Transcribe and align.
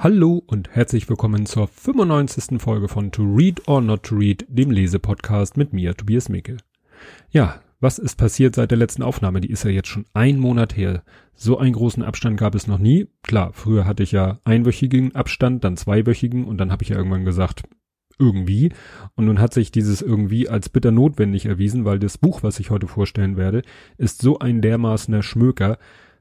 Hallo 0.00 0.44
und 0.46 0.68
herzlich 0.76 1.08
willkommen 1.08 1.44
zur 1.44 1.66
95. 1.66 2.62
Folge 2.62 2.86
von 2.86 3.10
To 3.10 3.24
Read 3.24 3.66
or 3.66 3.80
Not 3.80 4.04
to 4.04 4.14
Read, 4.14 4.46
dem 4.48 4.70
Lesepodcast 4.70 5.56
mit 5.56 5.72
mir, 5.72 5.96
Tobias 5.96 6.28
Mickel. 6.28 6.58
Ja, 7.32 7.60
was 7.80 7.98
ist 7.98 8.14
passiert 8.14 8.54
seit 8.54 8.70
der 8.70 8.78
letzten 8.78 9.02
Aufnahme? 9.02 9.40
Die 9.40 9.50
ist 9.50 9.64
ja 9.64 9.70
jetzt 9.70 9.88
schon 9.88 10.04
ein 10.14 10.38
Monat 10.38 10.76
her. 10.76 11.02
So 11.34 11.58
einen 11.58 11.72
großen 11.72 12.04
Abstand 12.04 12.38
gab 12.38 12.54
es 12.54 12.68
noch 12.68 12.78
nie. 12.78 13.08
Klar, 13.24 13.50
früher 13.54 13.86
hatte 13.86 14.04
ich 14.04 14.12
ja 14.12 14.38
einwöchigen 14.44 15.16
Abstand, 15.16 15.64
dann 15.64 15.76
zweiwöchigen 15.76 16.44
und 16.44 16.58
dann 16.58 16.70
habe 16.70 16.84
ich 16.84 16.90
ja 16.90 16.96
irgendwann 16.96 17.24
gesagt, 17.24 17.64
irgendwie. 18.20 18.70
Und 19.16 19.24
nun 19.24 19.40
hat 19.40 19.52
sich 19.52 19.72
dieses 19.72 20.00
irgendwie 20.00 20.48
als 20.48 20.68
bitter 20.68 20.92
notwendig 20.92 21.46
erwiesen, 21.46 21.84
weil 21.84 21.98
das 21.98 22.18
Buch, 22.18 22.44
was 22.44 22.60
ich 22.60 22.70
heute 22.70 22.86
vorstellen 22.86 23.36
werde, 23.36 23.62
ist 23.96 24.22
so 24.22 24.38
ein 24.38 24.62
dermaßener 24.62 25.24
Schmöker, 25.24 25.76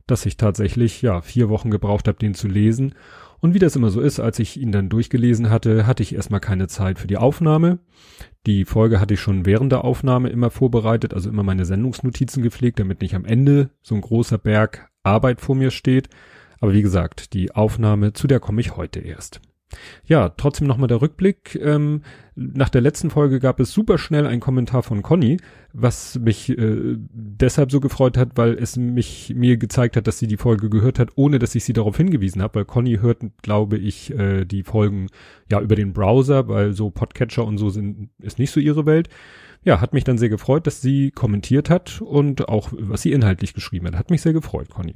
dass 0.08 0.26
ich 0.26 0.38
tatsächlich, 0.38 1.02
ja, 1.04 1.22
vier 1.22 1.50
Wochen 1.50 1.70
gebraucht 1.70 2.08
habe, 2.08 2.18
den 2.18 2.34
zu 2.34 2.48
lesen. 2.48 2.96
Und 3.40 3.54
wie 3.54 3.60
das 3.60 3.76
immer 3.76 3.90
so 3.90 4.02
ist, 4.02 4.20
als 4.20 4.40
ich 4.40 4.60
ihn 4.60 4.72
dann 4.72 4.90
durchgelesen 4.90 5.50
hatte, 5.50 5.86
hatte 5.86 6.02
ich 6.04 6.16
erstmal 6.16 6.40
keine 6.40 6.68
Zeit 6.68 6.98
für 6.98 7.08
die 7.08 7.18
Aufnahme. 7.18 7.80
Die 8.46 8.66
Folge 8.66 9.00
hatte 9.00 9.14
ich 9.14 9.20
schon 9.20 9.46
während 9.46 9.72
der 9.72 9.84
Aufnahme 9.84 10.30
immer 10.30 10.50
vorbereitet, 10.50 11.14
also 11.14 11.30
immer 11.30 11.44
meine 11.44 11.66
Sendungsnotizen 11.66 12.42
gepflegt, 12.42 12.80
damit 12.80 13.02
nicht 13.02 13.16
am 13.16 13.26
Ende 13.26 13.70
so 13.82 13.94
ein 13.96 14.02
großer 14.02 14.38
Berg 14.38 14.90
Arbeit 15.04 15.42
vor 15.42 15.56
mir 15.56 15.72
steht. 15.72 16.10
Aber 16.60 16.74
wie 16.74 16.82
gesagt, 16.82 17.34
die 17.34 17.54
Aufnahme, 17.54 18.14
zu 18.14 18.28
der 18.28 18.40
komme 18.40 18.62
ich 18.62 18.76
heute 18.76 19.00
erst. 19.00 19.42
Ja, 20.06 20.30
trotzdem 20.30 20.68
nochmal 20.68 20.88
der 20.88 21.02
Rückblick. 21.02 21.56
Ähm, 21.62 22.02
nach 22.36 22.70
der 22.70 22.82
letzten 22.82 23.10
Folge 23.10 23.40
gab 23.40 23.60
es 23.60 23.72
super 23.72 23.98
schnell 23.98 24.26
einen 24.26 24.40
Kommentar 24.40 24.84
von 24.84 25.02
Conny, 25.02 25.38
was 25.74 26.18
mich 26.20 26.50
äh, 26.50 26.96
deshalb 26.98 27.72
so 27.72 27.80
gefreut 27.80 28.18
hat, 28.18 28.32
weil 28.36 28.54
es 28.54 28.78
mich 28.78 29.34
mir 29.36 29.58
gezeigt 29.58 29.98
hat, 29.98 30.08
dass 30.08 30.20
sie 30.20 30.28
die 30.28 30.38
Folge 30.38 30.70
gehört 30.70 31.00
hat, 31.00 31.10
ohne 31.16 31.40
dass 31.40 31.56
ich 31.56 31.66
sie 31.66 31.74
darauf 31.74 31.98
hingewiesen 31.98 32.42
habe, 32.42 32.56
weil 32.56 32.66
Conny 32.66 33.00
hört, 33.02 33.24
glaube 33.42 33.78
ich, 33.78 34.12
äh, 34.18 34.46
die 34.46 34.64
Folgen 34.64 35.08
ja 35.52 35.60
über 35.60 35.76
den 35.76 35.94
Browser, 35.94 36.48
weil 36.48 36.74
so 36.74 36.90
Podcatcher 36.90 37.46
und 37.46 37.58
so 37.58 37.70
sind 37.70 38.10
ist 38.20 38.40
nicht 38.40 38.52
so 38.52 38.60
ihre 38.60 38.86
Welt. 38.86 39.10
Ja, 39.66 39.82
hat 39.82 39.94
mich 39.94 40.06
dann 40.06 40.18
sehr 40.18 40.30
gefreut, 40.30 40.66
dass 40.66 40.82
sie 40.82 41.12
kommentiert 41.12 41.70
hat 41.70 42.00
und 42.00 42.48
auch 42.48 42.70
was 42.72 43.02
sie 43.02 43.12
inhaltlich 43.12 43.54
geschrieben 43.54 43.88
hat. 43.88 43.96
Hat 43.96 44.12
mich 44.12 44.22
sehr 44.22 44.34
gefreut, 44.34 44.70
Conny. 44.70 44.96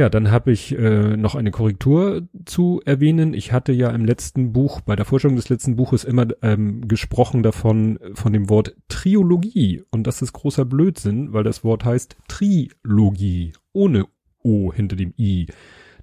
Ja, 0.00 0.08
dann 0.08 0.30
habe 0.30 0.50
ich 0.50 0.74
äh, 0.78 1.14
noch 1.18 1.34
eine 1.34 1.50
Korrektur 1.50 2.26
zu 2.46 2.80
erwähnen. 2.86 3.34
Ich 3.34 3.52
hatte 3.52 3.72
ja 3.72 3.90
im 3.90 4.06
letzten 4.06 4.50
Buch, 4.50 4.80
bei 4.80 4.96
der 4.96 5.04
Vorstellung 5.04 5.36
des 5.36 5.50
letzten 5.50 5.76
Buches 5.76 6.04
immer 6.04 6.26
ähm, 6.40 6.88
gesprochen 6.88 7.42
davon, 7.42 7.98
von 8.14 8.32
dem 8.32 8.48
Wort 8.48 8.74
Triologie. 8.88 9.82
Und 9.90 10.06
das 10.06 10.22
ist 10.22 10.32
großer 10.32 10.64
Blödsinn, 10.64 11.34
weil 11.34 11.44
das 11.44 11.64
Wort 11.64 11.84
heißt 11.84 12.16
Trilogie, 12.28 13.52
ohne 13.74 14.06
O 14.42 14.72
hinter 14.72 14.96
dem 14.96 15.12
I. 15.18 15.48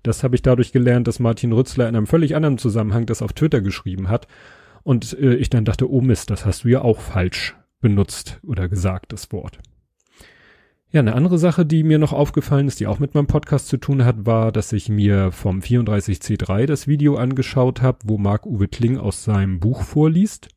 Das 0.03 0.23
habe 0.23 0.35
ich 0.35 0.43
dadurch 0.43 0.71
gelernt, 0.71 1.07
dass 1.07 1.17
Martin 1.17 1.51
Rützler 1.51 1.89
in 1.89 1.95
einem 1.95 2.05
völlig 2.05 2.35
anderen 2.35 2.59
Zusammenhang 2.59 3.07
das 3.07 3.23
auf 3.23 3.33
Twitter 3.33 3.61
geschrieben 3.61 4.09
hat. 4.09 4.27
Und 4.83 5.17
äh, 5.19 5.33
ich 5.33 5.49
dann 5.49 5.65
dachte, 5.65 5.91
oh 5.91 6.01
Mist, 6.01 6.29
das 6.29 6.45
hast 6.45 6.65
du 6.65 6.67
ja 6.67 6.83
auch 6.83 6.99
falsch 6.99 7.55
benutzt 7.81 8.39
oder 8.43 8.69
gesagt, 8.69 9.11
das 9.11 9.31
Wort. 9.31 9.57
Ja, 10.89 11.01
eine 11.01 11.15
andere 11.15 11.37
Sache, 11.37 11.65
die 11.65 11.83
mir 11.83 11.99
noch 11.99 12.13
aufgefallen 12.13 12.69
ist, 12.69 12.79
die 12.79 12.87
auch 12.87 12.99
mit 12.99 13.13
meinem 13.13 13.27
Podcast 13.27 13.67
zu 13.67 13.75
tun 13.75 14.05
hat, 14.05 14.25
war, 14.25 14.53
dass 14.53 14.71
ich 14.71 14.87
mir 14.87 15.33
vom 15.33 15.59
34C3 15.59 16.65
das 16.65 16.87
Video 16.87 17.17
angeschaut 17.17 17.81
habe, 17.81 17.99
wo 18.05 18.17
Marc-Uwe 18.17 18.69
Kling 18.69 18.97
aus 18.97 19.25
seinem 19.25 19.59
Buch 19.59 19.83
vorliest. 19.83 20.47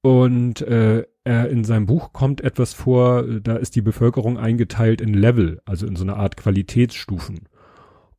Und 0.00 0.62
äh, 0.62 1.04
er 1.24 1.50
in 1.50 1.64
seinem 1.64 1.84
Buch 1.84 2.14
kommt 2.14 2.40
etwas 2.40 2.72
vor, 2.72 3.22
da 3.22 3.56
ist 3.56 3.76
die 3.76 3.82
Bevölkerung 3.82 4.38
eingeteilt 4.38 5.02
in 5.02 5.12
Level, 5.12 5.60
also 5.66 5.86
in 5.86 5.96
so 5.96 6.04
eine 6.04 6.16
Art 6.16 6.38
Qualitätsstufen. 6.38 7.48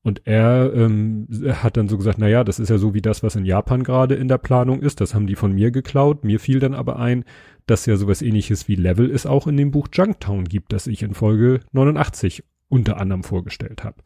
Und 0.02 0.28
er 0.28 0.72
ähm, 0.74 1.28
hat 1.62 1.76
dann 1.76 1.90
so 1.90 1.98
gesagt, 1.98 2.20
na 2.20 2.28
ja, 2.28 2.44
das 2.44 2.60
ist 2.60 2.70
ja 2.70 2.78
so 2.78 2.94
wie 2.94 3.02
das, 3.02 3.22
was 3.24 3.36
in 3.36 3.46
Japan 3.46 3.84
gerade 3.84 4.16
in 4.16 4.28
der 4.28 4.38
Planung 4.38 4.82
ist. 4.82 5.02
Das 5.02 5.14
haben 5.14 5.28
die 5.28 5.36
von 5.36 5.54
mir 5.54 5.72
geklaut. 5.72 6.24
Mir 6.24 6.40
fiel 6.40 6.60
dann 6.60 6.74
aber 6.74 7.00
ein, 7.00 7.26
dass 7.70 7.86
ja 7.86 7.98
sowas 7.98 8.22
ähnliches 8.22 8.68
wie 8.68 8.76
Level 8.76 9.10
es 9.12 9.26
auch 9.26 9.48
in 9.48 9.58
dem 9.58 9.72
Buch 9.72 9.88
Junktown 9.92 10.46
gibt, 10.46 10.74
das 10.74 10.88
ich 10.88 11.04
in 11.04 11.14
Folge 11.14 11.62
89 11.72 12.44
unter 12.68 12.98
anderem 12.98 13.24
vorgestellt 13.24 13.84
habe. 13.84 13.98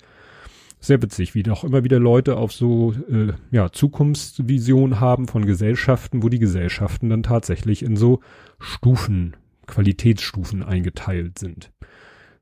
Sehr 0.80 1.02
witzig, 1.02 1.34
wie 1.34 1.44
doch 1.44 1.64
immer 1.64 1.86
wieder 1.86 2.00
Leute 2.00 2.36
auf 2.36 2.52
so 2.52 2.94
äh, 3.10 3.34
ja, 3.52 3.72
Zukunftsvisionen 3.72 5.00
haben 5.00 5.28
von 5.28 5.46
Gesellschaften, 5.46 6.24
wo 6.24 6.30
die 6.30 6.40
Gesellschaften 6.40 7.10
dann 7.10 7.24
tatsächlich 7.24 7.84
in 7.84 7.96
so 7.96 8.20
Stufen, 8.60 9.38
Qualitätsstufen 9.66 10.62
eingeteilt 10.62 11.40
sind. 11.40 11.72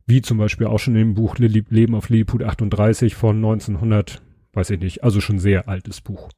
Wie 0.07 0.23
zum 0.23 0.39
Beispiel 0.39 0.65
auch 0.65 0.79
schon 0.79 0.95
im 0.95 1.13
Buch 1.13 1.37
Leben 1.37 1.93
auf 1.93 2.09
Lilliput 2.09 2.41
38 2.41 3.13
von 3.13 3.35
1900, 3.35 4.23
weiß 4.53 4.71
ich 4.71 4.79
nicht, 4.79 5.03
also 5.03 5.21
schon 5.21 5.37
sehr 5.37 5.69
altes 5.69 6.01
Buch. 6.01 6.29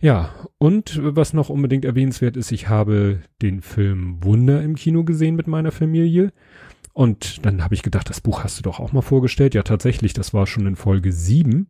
Ja, 0.00 0.34
und 0.58 1.00
was 1.02 1.32
noch 1.32 1.48
unbedingt 1.48 1.84
erwähnenswert 1.84 2.36
ist, 2.36 2.52
ich 2.52 2.68
habe 2.68 3.20
den 3.40 3.62
Film 3.62 4.22
Wunder 4.22 4.62
im 4.62 4.74
Kino 4.74 5.04
gesehen 5.04 5.36
mit 5.36 5.46
meiner 5.46 5.72
Familie. 5.72 6.32
Und 6.92 7.44
dann 7.44 7.64
habe 7.64 7.74
ich 7.74 7.82
gedacht, 7.82 8.08
das 8.08 8.20
Buch 8.20 8.44
hast 8.44 8.58
du 8.58 8.62
doch 8.62 8.80
auch 8.80 8.92
mal 8.92 9.02
vorgestellt. 9.02 9.54
Ja, 9.54 9.62
tatsächlich, 9.62 10.12
das 10.12 10.34
war 10.34 10.46
schon 10.46 10.66
in 10.66 10.76
Folge 10.76 11.12
sieben. 11.12 11.68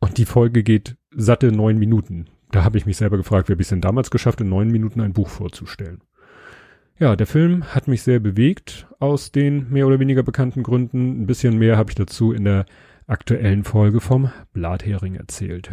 Und 0.00 0.18
die 0.18 0.26
Folge 0.26 0.62
geht 0.62 0.96
satte 1.10 1.52
neun 1.52 1.78
Minuten. 1.78 2.26
Da 2.50 2.62
habe 2.62 2.76
ich 2.76 2.86
mich 2.86 2.98
selber 2.98 3.16
gefragt, 3.16 3.48
wie 3.48 3.52
habe 3.52 3.62
ich 3.62 3.66
es 3.66 3.70
denn 3.70 3.80
damals 3.80 4.10
geschafft, 4.10 4.40
in 4.40 4.48
neun 4.48 4.68
Minuten 4.68 5.00
ein 5.00 5.12
Buch 5.12 5.28
vorzustellen. 5.28 6.02
Ja, 6.98 7.16
der 7.16 7.26
Film 7.26 7.64
hat 7.64 7.88
mich 7.88 8.02
sehr 8.02 8.20
bewegt 8.20 8.86
aus 9.00 9.32
den 9.32 9.70
mehr 9.70 9.86
oder 9.86 9.98
weniger 9.98 10.22
bekannten 10.22 10.62
Gründen. 10.62 11.22
Ein 11.22 11.26
bisschen 11.26 11.58
mehr 11.58 11.76
habe 11.76 11.90
ich 11.90 11.96
dazu 11.96 12.32
in 12.32 12.44
der 12.44 12.66
aktuellen 13.06 13.64
Folge 13.64 14.00
vom 14.00 14.30
Blathering 14.52 15.14
erzählt. 15.16 15.70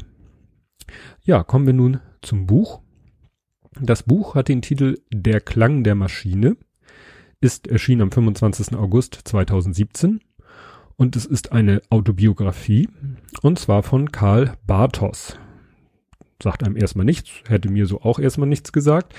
Ja, 1.23 1.43
kommen 1.43 1.65
wir 1.65 1.73
nun 1.73 1.99
zum 2.21 2.47
Buch. 2.47 2.81
Das 3.79 4.03
Buch 4.03 4.35
hat 4.35 4.47
den 4.47 4.61
Titel 4.61 4.97
Der 5.11 5.39
Klang 5.39 5.83
der 5.83 5.95
Maschine, 5.95 6.57
ist 7.39 7.67
erschienen 7.67 8.01
am 8.03 8.11
25. 8.11 8.75
August 8.75 9.19
2017 9.23 10.21
und 10.95 11.15
es 11.15 11.25
ist 11.25 11.51
eine 11.51 11.81
Autobiografie 11.89 12.87
und 13.41 13.59
zwar 13.59 13.81
von 13.83 14.11
Karl 14.11 14.53
Bartos. 14.67 15.39
Sagt 16.41 16.63
einem 16.63 16.75
erstmal 16.75 17.05
nichts, 17.05 17.29
hätte 17.47 17.71
mir 17.71 17.85
so 17.85 18.01
auch 18.01 18.19
erstmal 18.19 18.49
nichts 18.49 18.71
gesagt. 18.71 19.13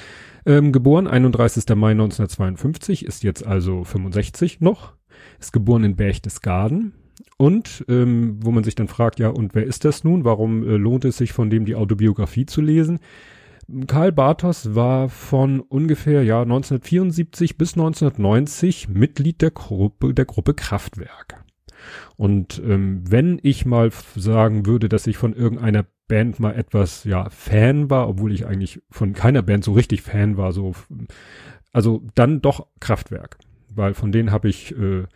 Ähm, 0.45 0.73
geboren 0.73 1.07
31. 1.07 1.65
Mai 1.77 1.93
1952, 1.93 3.05
ist 3.05 3.23
jetzt 3.23 3.47
also 3.47 3.85
65 3.85 4.61
noch, 4.61 4.95
ist 5.39 5.53
geboren 5.53 5.85
in 5.85 5.97
Berchtesgaden, 5.97 6.95
und 7.43 7.85
ähm, 7.89 8.39
wo 8.41 8.53
man 8.53 8.63
sich 8.63 8.77
dann 8.77 8.87
fragt, 8.87 9.19
ja, 9.19 9.29
und 9.29 9.57
wer 9.57 9.67
ist 9.67 9.85
das 9.85 10.05
nun? 10.05 10.25
Warum 10.25 10.63
äh, 10.63 10.77
lohnt 10.77 11.05
es 11.05 11.17
sich, 11.17 11.33
von 11.33 11.51
dem 11.51 11.65
die 11.65 11.75
Autobiografie 11.75 12.47
zu 12.47 12.61
lesen? 12.61 13.01
Karl 13.89 14.13
Bartos 14.13 14.77
war 14.77 15.09
von 15.09 15.59
ungefähr 15.59 16.23
ja 16.23 16.43
1974 16.43 17.59
bis 17.59 17.73
1990 17.73 18.91
Mitglied 18.91 19.43
der 19.43 19.51
Gruppe 19.51 20.15
der 20.15 20.25
Gruppe 20.25 20.55
Kraftwerk. 20.55 21.45
Und 22.17 22.63
ähm, 22.65 23.03
wenn 23.11 23.41
ich 23.43 23.67
mal 23.67 23.91
sagen 24.15 24.65
würde, 24.65 24.89
dass 24.89 25.09
ich 25.09 25.17
von 25.17 25.33
irgendeiner 25.33 25.85
Band 26.07 26.39
mal 26.39 26.55
etwas 26.55 27.03
ja 27.03 27.29
Fan 27.29 27.91
war, 27.91 28.09
obwohl 28.09 28.33
ich 28.33 28.47
eigentlich 28.47 28.81
von 28.89 29.15
keiner 29.15 29.43
Band 29.43 29.65
so 29.65 29.73
richtig 29.73 30.03
Fan 30.03 30.37
war, 30.37 30.53
so 30.53 30.75
also 31.73 32.05
dann 32.15 32.41
doch 32.41 32.69
Kraftwerk, 32.79 33.39
weil 33.69 33.95
von 33.95 34.13
denen 34.13 34.31
habe 34.31 34.49
ich 34.49 34.79
äh, 34.79 35.07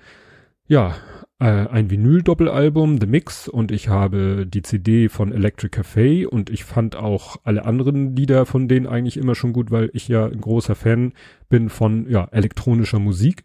ja 0.66 0.94
äh, 1.38 1.44
ein 1.44 1.90
Vinyl-Doppelalbum, 1.90 2.98
The 3.00 3.06
Mix, 3.06 3.48
und 3.48 3.70
ich 3.70 3.88
habe 3.88 4.46
die 4.46 4.62
CD 4.62 5.08
von 5.08 5.32
Electric 5.32 5.78
Café 5.78 6.26
und 6.26 6.48
ich 6.48 6.64
fand 6.64 6.96
auch 6.96 7.36
alle 7.44 7.64
anderen 7.64 8.16
Lieder 8.16 8.46
von 8.46 8.68
denen 8.68 8.86
eigentlich 8.86 9.16
immer 9.16 9.34
schon 9.34 9.52
gut, 9.52 9.70
weil 9.70 9.90
ich 9.92 10.08
ja 10.08 10.26
ein 10.26 10.40
großer 10.40 10.74
Fan 10.74 11.12
bin 11.48 11.68
von 11.68 12.08
ja 12.08 12.26
elektronischer 12.30 12.98
Musik. 12.98 13.42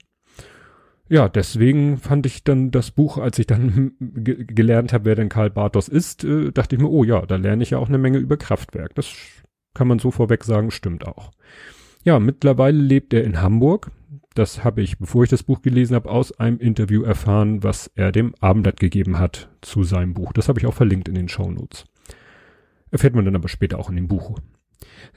Ja, 1.09 1.27
deswegen 1.27 1.97
fand 1.97 2.25
ich 2.25 2.45
dann 2.45 2.71
das 2.71 2.91
Buch, 2.91 3.17
als 3.17 3.37
ich 3.37 3.45
dann 3.45 3.91
gelernt 3.99 4.93
habe, 4.93 5.03
wer 5.05 5.15
denn 5.15 5.27
Karl 5.27 5.49
Bartos 5.49 5.89
ist, 5.89 6.23
äh, 6.23 6.51
dachte 6.51 6.77
ich 6.77 6.81
mir, 6.81 6.89
oh 6.89 7.03
ja, 7.03 7.25
da 7.25 7.35
lerne 7.35 7.63
ich 7.63 7.71
ja 7.71 7.79
auch 7.79 7.89
eine 7.89 7.97
Menge 7.97 8.19
über 8.19 8.37
Kraftwerk. 8.37 8.95
Das 8.95 9.13
kann 9.73 9.89
man 9.89 9.99
so 9.99 10.11
vorweg 10.11 10.45
sagen, 10.45 10.71
stimmt 10.71 11.05
auch. 11.05 11.31
Ja, 12.03 12.19
mittlerweile 12.19 12.77
lebt 12.77 13.13
er 13.13 13.23
in 13.23 13.41
Hamburg 13.41 13.91
das 14.33 14.63
habe 14.63 14.81
ich, 14.81 14.97
bevor 14.97 15.23
ich 15.23 15.29
das 15.29 15.43
Buch 15.43 15.61
gelesen 15.61 15.95
habe, 15.95 16.09
aus 16.09 16.39
einem 16.39 16.57
Interview 16.59 17.03
erfahren, 17.03 17.63
was 17.63 17.91
er 17.95 18.11
dem 18.11 18.33
Abendblatt 18.39 18.79
gegeben 18.79 19.19
hat 19.19 19.49
zu 19.61 19.83
seinem 19.83 20.13
Buch. 20.13 20.31
Das 20.33 20.47
habe 20.47 20.59
ich 20.59 20.65
auch 20.65 20.73
verlinkt 20.73 21.09
in 21.09 21.15
den 21.15 21.27
Show 21.27 21.51
Notes. 21.51 21.85
Erfährt 22.91 23.15
man 23.15 23.25
dann 23.25 23.35
aber 23.35 23.49
später 23.49 23.79
auch 23.79 23.89
in 23.89 23.95
dem 23.95 24.07
Buch. 24.07 24.37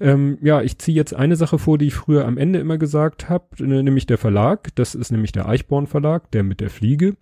Ähm, 0.01 0.39
ja, 0.43 0.63
ich 0.63 0.79
ziehe 0.79 0.97
jetzt 0.97 1.15
eine 1.15 1.37
Sache 1.37 1.59
vor, 1.59 1.79
die 1.79 1.87
ich 1.87 1.95
früher 1.95 2.27
am 2.27 2.39
Ende 2.39 2.59
immer 2.59 2.79
gesagt 2.79 3.29
habe, 3.29 3.65
nämlich 3.65 4.07
der 4.07 4.19
Verlag. 4.19 4.75
Das 4.75 4.95
ist 4.95 5.13
nämlich 5.13 5.33
der 5.33 5.49
Eichborn 5.49 5.87
Verlag, 5.87 6.31
der 6.33 6.43
mit 6.43 6.61
der 6.61 6.71
Fliege. 6.71 7.17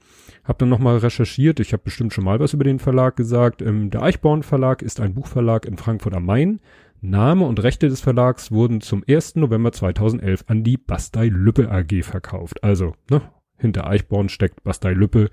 Hab 0.44 0.58
dann 0.58 0.70
nochmal 0.70 0.96
recherchiert. 0.98 1.60
Ich 1.60 1.72
habe 1.72 1.82
bestimmt 1.84 2.12
schon 2.14 2.24
mal 2.24 2.40
was 2.40 2.54
über 2.54 2.64
den 2.64 2.78
Verlag 2.78 3.16
gesagt. 3.16 3.60
Ähm, 3.60 3.90
der 3.90 4.02
Eichborn 4.02 4.42
Verlag 4.42 4.82
ist 4.82 5.00
ein 5.00 5.14
Buchverlag 5.14 5.66
in 5.66 5.76
Frankfurt 5.76 6.14
am 6.14 6.24
Main 6.24 6.60
Name 7.04 7.44
und 7.46 7.60
Rechte 7.60 7.88
des 7.88 8.00
Verlags 8.00 8.52
wurden 8.52 8.80
zum 8.80 9.02
1. 9.08 9.34
November 9.34 9.72
2011 9.72 10.44
an 10.46 10.62
die 10.62 10.76
Bastei 10.76 11.26
Lüppe 11.26 11.68
AG 11.68 12.04
verkauft. 12.04 12.62
Also, 12.62 12.94
ne, 13.10 13.20
hinter 13.58 13.88
Eichborn 13.88 14.28
steckt 14.28 14.62
Bastei 14.62 14.92
Lüppe. 14.92 15.28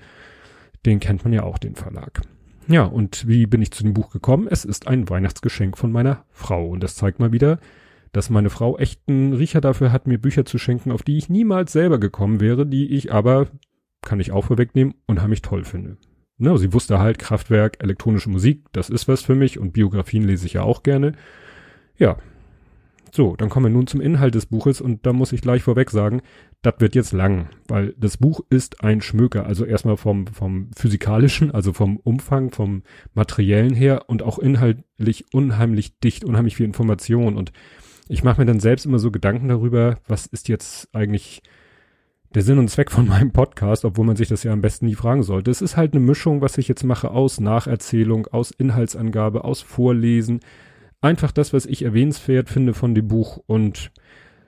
Den 0.87 0.99
kennt 0.99 1.23
man 1.23 1.31
ja 1.31 1.43
auch, 1.43 1.59
den 1.59 1.75
Verlag. 1.75 2.21
Ja, 2.67 2.85
und 2.85 3.27
wie 3.27 3.45
bin 3.45 3.61
ich 3.61 3.69
zu 3.69 3.83
dem 3.83 3.93
Buch 3.93 4.09
gekommen? 4.09 4.47
Es 4.49 4.65
ist 4.65 4.87
ein 4.87 5.09
Weihnachtsgeschenk 5.09 5.77
von 5.77 5.91
meiner 5.91 6.25
Frau. 6.31 6.67
Und 6.67 6.81
das 6.81 6.95
zeigt 6.95 7.19
mal 7.19 7.31
wieder, 7.31 7.59
dass 8.13 8.31
meine 8.31 8.49
Frau 8.49 8.79
echt 8.79 9.01
einen 9.07 9.33
Riecher 9.33 9.61
dafür 9.61 9.91
hat, 9.91 10.07
mir 10.07 10.17
Bücher 10.17 10.45
zu 10.45 10.57
schenken, 10.57 10.91
auf 10.91 11.03
die 11.03 11.17
ich 11.17 11.29
niemals 11.29 11.71
selber 11.71 11.99
gekommen 11.99 12.39
wäre, 12.39 12.65
die 12.65 12.95
ich 12.95 13.13
aber, 13.13 13.45
kann 14.01 14.19
ich 14.19 14.31
auch 14.31 14.45
vorwegnehmen, 14.45 14.95
unheimlich 15.05 15.43
toll 15.43 15.65
finde. 15.65 15.97
Ne, 16.39 16.57
sie 16.57 16.73
wusste 16.73 16.97
halt, 16.97 17.19
Kraftwerk, 17.19 17.83
elektronische 17.83 18.31
Musik, 18.31 18.65
das 18.71 18.89
ist 18.89 19.07
was 19.07 19.21
für 19.21 19.35
mich 19.35 19.59
und 19.59 19.73
Biografien 19.73 20.23
lese 20.23 20.47
ich 20.47 20.53
ja 20.53 20.63
auch 20.63 20.81
gerne. 20.81 21.11
Ja. 21.99 22.17
So, 23.11 23.35
dann 23.35 23.49
kommen 23.49 23.65
wir 23.65 23.71
nun 23.71 23.87
zum 23.87 24.01
Inhalt 24.01 24.35
des 24.35 24.45
Buches 24.45 24.81
und 24.81 25.05
da 25.05 25.13
muss 25.13 25.31
ich 25.31 25.41
gleich 25.41 25.63
vorweg 25.63 25.89
sagen, 25.89 26.21
das 26.61 26.75
wird 26.77 26.93
jetzt 26.93 27.11
lang, 27.11 27.49
weil 27.67 27.95
das 27.97 28.17
Buch 28.17 28.41
ist 28.49 28.83
ein 28.83 29.01
Schmöker, 29.01 29.47
also 29.47 29.65
erstmal 29.65 29.97
vom, 29.97 30.27
vom 30.27 30.69
physikalischen, 30.75 31.51
also 31.51 31.73
vom 31.73 31.97
Umfang, 31.97 32.51
vom 32.51 32.83
materiellen 33.15 33.73
her 33.73 34.03
und 34.07 34.21
auch 34.21 34.37
inhaltlich 34.37 35.25
unheimlich 35.33 35.97
dicht, 35.99 36.23
unheimlich 36.23 36.55
viel 36.55 36.67
Information 36.67 37.35
und 37.35 37.51
ich 38.09 38.23
mache 38.23 38.41
mir 38.41 38.45
dann 38.45 38.59
selbst 38.59 38.85
immer 38.85 38.99
so 38.99 39.09
Gedanken 39.11 39.47
darüber, 39.47 39.97
was 40.07 40.27
ist 40.27 40.47
jetzt 40.47 40.93
eigentlich 40.93 41.41
der 42.35 42.43
Sinn 42.43 42.59
und 42.59 42.69
Zweck 42.69 42.91
von 42.91 43.07
meinem 43.07 43.31
Podcast, 43.31 43.85
obwohl 43.85 44.05
man 44.05 44.15
sich 44.15 44.27
das 44.27 44.43
ja 44.43 44.53
am 44.53 44.61
besten 44.61 44.85
nie 44.85 44.95
fragen 44.95 45.23
sollte. 45.23 45.49
Es 45.49 45.61
ist 45.61 45.77
halt 45.77 45.93
eine 45.93 46.05
Mischung, 46.05 46.41
was 46.41 46.57
ich 46.59 46.67
jetzt 46.67 46.83
mache, 46.83 47.09
aus 47.09 47.39
Nacherzählung, 47.39 48.27
aus 48.27 48.51
Inhaltsangabe, 48.51 49.43
aus 49.43 49.61
Vorlesen. 49.61 50.41
Einfach 51.01 51.31
das, 51.31 51.53
was 51.53 51.65
ich 51.65 51.83
erwähnenswert 51.83 52.49
finde 52.49 52.73
von 52.73 52.93
dem 52.93 53.07
Buch 53.07 53.41
und 53.45 53.91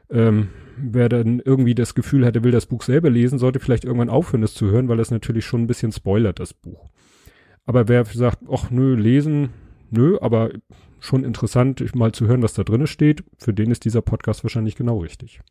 ähm, 0.09 0.49
wer 0.77 1.09
dann 1.09 1.39
irgendwie 1.39 1.75
das 1.75 1.95
Gefühl 1.95 2.25
hat, 2.25 2.35
er 2.35 2.43
will 2.43 2.51
das 2.51 2.65
Buch 2.65 2.83
selber 2.83 3.09
lesen, 3.09 3.39
sollte 3.39 3.59
vielleicht 3.59 3.85
irgendwann 3.85 4.09
aufhören, 4.09 4.41
das 4.41 4.53
zu 4.53 4.69
hören, 4.69 4.89
weil 4.89 4.97
das 4.97 5.11
natürlich 5.11 5.45
schon 5.45 5.61
ein 5.61 5.67
bisschen 5.67 5.91
spoilert, 5.91 6.39
das 6.39 6.53
Buch. 6.53 6.89
Aber 7.65 7.87
wer 7.87 8.03
sagt, 8.05 8.39
ach 8.51 8.69
nö, 8.69 8.95
lesen, 8.95 9.49
nö, 9.89 10.17
aber 10.19 10.51
schon 10.99 11.23
interessant, 11.23 11.83
mal 11.95 12.11
zu 12.11 12.27
hören, 12.27 12.43
was 12.43 12.53
da 12.53 12.63
drinne 12.63 12.87
steht, 12.87 13.23
für 13.37 13.53
den 13.53 13.71
ist 13.71 13.85
dieser 13.85 14.01
Podcast 14.01 14.43
wahrscheinlich 14.43 14.75
genau 14.75 14.99
richtig. 14.99 15.41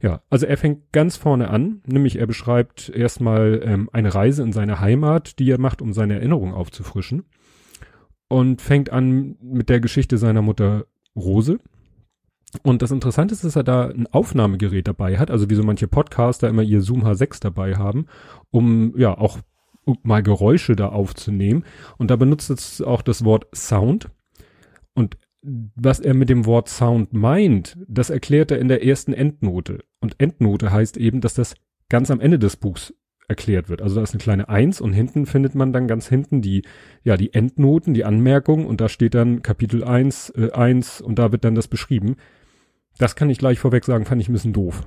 Ja, 0.00 0.22
also 0.28 0.46
er 0.46 0.56
fängt 0.56 0.92
ganz 0.92 1.16
vorne 1.16 1.48
an, 1.48 1.80
nämlich 1.86 2.18
er 2.18 2.26
beschreibt 2.26 2.90
erstmal 2.90 3.60
ähm, 3.64 3.88
eine 3.92 4.14
Reise 4.14 4.42
in 4.42 4.52
seine 4.52 4.80
Heimat, 4.80 5.38
die 5.38 5.50
er 5.50 5.58
macht, 5.58 5.80
um 5.80 5.92
seine 5.92 6.14
Erinnerung 6.14 6.52
aufzufrischen. 6.52 7.24
Und 8.28 8.60
fängt 8.60 8.90
an 8.90 9.36
mit 9.40 9.68
der 9.68 9.80
Geschichte 9.80 10.18
seiner 10.18 10.42
Mutter 10.42 10.86
Rose. 11.14 11.58
Und 12.62 12.82
das 12.82 12.90
Interessante 12.90 13.34
ist, 13.34 13.44
dass 13.44 13.56
er 13.56 13.64
da 13.64 13.88
ein 13.88 14.06
Aufnahmegerät 14.06 14.88
dabei 14.88 15.18
hat, 15.18 15.30
also 15.30 15.50
wie 15.50 15.54
so 15.54 15.62
manche 15.62 15.88
Podcaster 15.88 16.48
immer 16.48 16.62
ihr 16.62 16.80
Zoom 16.80 17.04
H6 17.04 17.40
dabei 17.40 17.76
haben, 17.76 18.06
um 18.50 18.96
ja 18.96 19.16
auch 19.16 19.38
um 19.84 19.98
mal 20.02 20.22
Geräusche 20.22 20.74
da 20.74 20.88
aufzunehmen. 20.88 21.64
Und 21.96 22.10
da 22.10 22.16
benutzt 22.16 22.50
es 22.50 22.82
auch 22.82 23.02
das 23.02 23.24
Wort 23.24 23.46
Sound. 23.54 24.08
Und 24.94 25.16
was 25.42 26.00
er 26.00 26.14
mit 26.14 26.28
dem 26.28 26.44
Wort 26.44 26.68
Sound 26.68 27.12
meint, 27.12 27.76
das 27.86 28.10
erklärt 28.10 28.50
er 28.50 28.58
in 28.58 28.68
der 28.68 28.84
ersten 28.84 29.12
Endnote. 29.12 29.84
Und 30.00 30.16
Endnote 30.18 30.72
heißt 30.72 30.96
eben, 30.96 31.20
dass 31.20 31.34
das 31.34 31.54
ganz 31.88 32.10
am 32.10 32.20
Ende 32.20 32.38
des 32.38 32.56
Buchs 32.56 32.94
erklärt 33.28 33.68
wird. 33.68 33.82
Also 33.82 33.96
da 33.96 34.02
ist 34.02 34.12
eine 34.12 34.22
kleine 34.22 34.48
Eins 34.48 34.80
und 34.80 34.92
hinten 34.92 35.26
findet 35.26 35.54
man 35.54 35.72
dann 35.72 35.88
ganz 35.88 36.08
hinten 36.08 36.42
die, 36.42 36.62
ja, 37.02 37.16
die 37.16 37.34
Endnoten, 37.34 37.94
die 37.94 38.04
Anmerkungen 38.04 38.66
und 38.66 38.80
da 38.80 38.88
steht 38.88 39.14
dann 39.14 39.42
Kapitel 39.42 39.84
eins 39.84 40.30
äh, 40.30 40.52
eins 40.52 41.00
und 41.00 41.18
da 41.18 41.32
wird 41.32 41.44
dann 41.44 41.54
das 41.54 41.68
beschrieben. 41.68 42.16
Das 42.98 43.16
kann 43.16 43.30
ich 43.30 43.38
gleich 43.38 43.58
vorweg 43.58 43.84
sagen, 43.84 44.04
fand 44.04 44.22
ich 44.22 44.28
ein 44.28 44.32
bisschen 44.32 44.52
doof. 44.52 44.86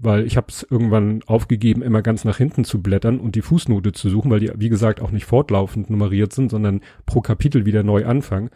Weil 0.00 0.26
ich 0.26 0.36
habe 0.36 0.46
es 0.48 0.64
irgendwann 0.68 1.22
aufgegeben, 1.26 1.82
immer 1.82 2.02
ganz 2.02 2.24
nach 2.24 2.36
hinten 2.36 2.64
zu 2.64 2.80
blättern 2.80 3.18
und 3.18 3.34
die 3.34 3.42
Fußnote 3.42 3.90
zu 3.92 4.08
suchen, 4.08 4.30
weil 4.30 4.38
die, 4.38 4.52
wie 4.56 4.68
gesagt, 4.68 5.00
auch 5.00 5.10
nicht 5.10 5.24
fortlaufend 5.24 5.90
nummeriert 5.90 6.32
sind, 6.32 6.50
sondern 6.50 6.82
pro 7.04 7.20
Kapitel 7.20 7.66
wieder 7.66 7.82
neu 7.82 8.06
anfangen 8.06 8.50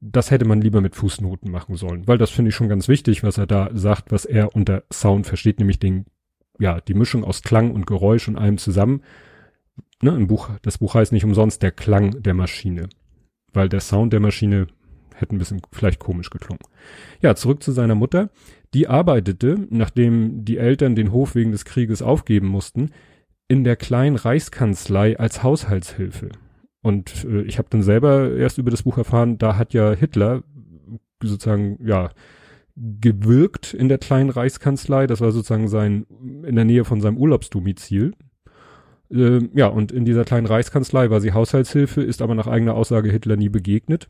das 0.00 0.30
hätte 0.30 0.44
man 0.44 0.60
lieber 0.60 0.80
mit 0.80 0.94
Fußnoten 0.94 1.50
machen 1.50 1.76
sollen, 1.76 2.06
weil 2.06 2.18
das 2.18 2.30
finde 2.30 2.50
ich 2.50 2.54
schon 2.54 2.68
ganz 2.68 2.88
wichtig, 2.88 3.22
was 3.22 3.38
er 3.38 3.46
da 3.46 3.70
sagt, 3.72 4.12
was 4.12 4.24
er 4.24 4.54
unter 4.54 4.84
Sound 4.92 5.26
versteht, 5.26 5.58
nämlich 5.58 5.78
den, 5.78 6.06
ja, 6.58 6.80
die 6.80 6.94
Mischung 6.94 7.24
aus 7.24 7.42
Klang 7.42 7.70
und 7.72 7.86
Geräusch 7.86 8.28
und 8.28 8.36
allem 8.36 8.58
zusammen. 8.58 9.02
Ne, 10.02 10.10
im 10.10 10.26
Buch, 10.26 10.50
das 10.62 10.78
Buch 10.78 10.94
heißt 10.94 11.12
nicht 11.12 11.24
umsonst 11.24 11.62
der 11.62 11.72
Klang 11.72 12.22
der 12.22 12.34
Maschine, 12.34 12.88
weil 13.52 13.68
der 13.68 13.80
Sound 13.80 14.12
der 14.12 14.20
Maschine 14.20 14.66
hätte 15.14 15.34
ein 15.34 15.38
bisschen 15.38 15.62
vielleicht 15.72 15.98
komisch 15.98 16.30
geklungen. 16.30 16.60
Ja, 17.22 17.34
zurück 17.34 17.62
zu 17.62 17.72
seiner 17.72 17.94
Mutter. 17.94 18.30
Die 18.74 18.88
arbeitete, 18.88 19.66
nachdem 19.70 20.44
die 20.44 20.58
Eltern 20.58 20.94
den 20.94 21.12
Hof 21.12 21.34
wegen 21.34 21.52
des 21.52 21.64
Krieges 21.64 22.02
aufgeben 22.02 22.48
mussten, 22.48 22.90
in 23.48 23.64
der 23.64 23.76
kleinen 23.76 24.16
Reichskanzlei 24.16 25.18
als 25.18 25.42
Haushaltshilfe. 25.42 26.30
Und 26.82 27.24
äh, 27.24 27.42
ich 27.42 27.58
habe 27.58 27.68
dann 27.70 27.82
selber 27.82 28.32
erst 28.32 28.58
über 28.58 28.70
das 28.70 28.82
Buch 28.82 28.98
erfahren, 28.98 29.38
da 29.38 29.56
hat 29.56 29.72
ja 29.72 29.92
Hitler 29.92 30.42
sozusagen, 31.22 31.78
ja, 31.84 32.10
gewirkt 32.76 33.74
in 33.74 33.88
der 33.88 33.98
kleinen 33.98 34.30
Reichskanzlei. 34.30 35.06
Das 35.06 35.20
war 35.20 35.32
sozusagen 35.32 35.68
sein, 35.68 36.06
in 36.44 36.56
der 36.56 36.64
Nähe 36.64 36.84
von 36.84 37.00
seinem 37.00 37.16
Urlaubsdomizil. 37.16 38.12
Äh, 39.10 39.48
ja, 39.54 39.68
und 39.68 39.92
in 39.92 40.04
dieser 40.04 40.24
kleinen 40.24 40.46
Reichskanzlei 40.46 41.10
war 41.10 41.20
sie 41.20 41.32
Haushaltshilfe, 41.32 42.02
ist 42.02 42.22
aber 42.22 42.34
nach 42.34 42.46
eigener 42.46 42.74
Aussage 42.74 43.10
Hitler 43.10 43.36
nie 43.36 43.48
begegnet. 43.48 44.08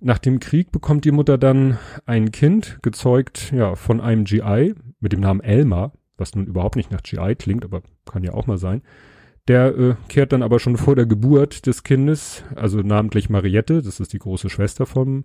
Nach 0.00 0.18
dem 0.18 0.40
Krieg 0.40 0.72
bekommt 0.72 1.04
die 1.04 1.12
Mutter 1.12 1.38
dann 1.38 1.78
ein 2.06 2.32
Kind, 2.32 2.80
gezeugt, 2.82 3.52
ja, 3.52 3.76
von 3.76 4.00
einem 4.00 4.24
GI 4.24 4.74
mit 5.00 5.12
dem 5.12 5.20
Namen 5.20 5.40
Elmar, 5.40 5.92
was 6.16 6.34
nun 6.34 6.46
überhaupt 6.46 6.76
nicht 6.76 6.90
nach 6.90 7.02
GI 7.02 7.36
klingt, 7.36 7.64
aber 7.64 7.82
kann 8.04 8.24
ja 8.24 8.34
auch 8.34 8.48
mal 8.48 8.58
sein. 8.58 8.82
Der 9.48 9.76
äh, 9.76 9.94
kehrt 10.08 10.32
dann 10.32 10.42
aber 10.42 10.58
schon 10.58 10.76
vor 10.76 10.96
der 10.96 11.06
Geburt 11.06 11.66
des 11.66 11.84
Kindes, 11.84 12.44
also 12.54 12.80
namentlich 12.80 13.30
Mariette, 13.30 13.82
das 13.82 14.00
ist 14.00 14.12
die 14.12 14.18
große 14.18 14.50
Schwester 14.50 14.86
von 14.86 15.24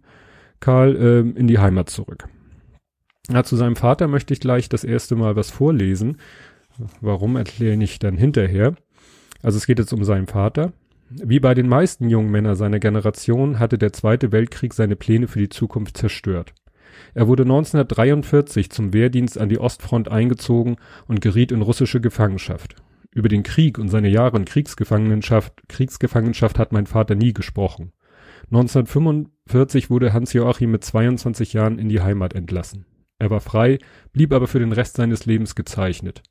Karl, 0.59 0.95
äh, 0.95 1.39
in 1.39 1.47
die 1.47 1.59
Heimat 1.59 1.89
zurück. 1.89 2.27
Ja, 3.29 3.43
zu 3.43 3.57
seinem 3.57 3.75
Vater 3.75 4.07
möchte 4.07 4.33
ich 4.33 4.39
gleich 4.39 4.69
das 4.69 4.83
erste 4.83 5.15
Mal 5.15 5.35
was 5.35 5.51
vorlesen. 5.51 6.17
Warum 7.01 7.35
erkläre 7.35 7.81
ich 7.83 7.99
dann 7.99 8.15
hinterher? 8.15 8.75
Also 9.43 9.57
es 9.57 9.67
geht 9.67 9.79
jetzt 9.79 9.93
um 9.93 10.03
seinen 10.03 10.27
Vater. 10.27 10.71
Wie 11.09 11.39
bei 11.39 11.53
den 11.53 11.67
meisten 11.67 12.09
jungen 12.09 12.31
Männern 12.31 12.55
seiner 12.55 12.79
Generation 12.79 13.59
hatte 13.59 13.77
der 13.77 13.93
Zweite 13.93 14.31
Weltkrieg 14.31 14.73
seine 14.73 14.95
Pläne 14.95 15.27
für 15.27 15.39
die 15.39 15.49
Zukunft 15.49 15.97
zerstört. 15.97 16.53
Er 17.13 17.27
wurde 17.27 17.43
1943 17.43 18.69
zum 18.69 18.93
Wehrdienst 18.93 19.37
an 19.37 19.49
die 19.49 19.59
Ostfront 19.59 20.09
eingezogen 20.09 20.77
und 21.07 21.21
geriet 21.21 21.51
in 21.51 21.61
russische 21.61 22.01
Gefangenschaft. 22.01 22.75
Über 23.11 23.29
den 23.29 23.43
Krieg 23.43 23.77
und 23.77 23.89
seine 23.89 24.09
Jahre 24.09 24.37
in 24.37 24.45
Kriegsgefangenschaft, 24.45 25.53
Kriegsgefangenschaft 25.67 26.59
hat 26.59 26.71
mein 26.71 26.87
Vater 26.87 27.15
nie 27.15 27.33
gesprochen. 27.33 27.91
1945 28.51 29.89
wurde 29.89 30.13
Hans-Joachim 30.13 30.71
mit 30.71 30.83
22 30.83 31.53
Jahren 31.53 31.79
in 31.79 31.89
die 31.89 32.01
Heimat 32.01 32.33
entlassen. 32.33 32.85
Er 33.19 33.29
war 33.29 33.41
frei, 33.41 33.79
blieb 34.13 34.33
aber 34.33 34.47
für 34.47 34.59
den 34.59 34.71
Rest 34.71 34.97
seines 34.97 35.25
Lebens 35.25 35.55
gezeichnet. 35.55 36.21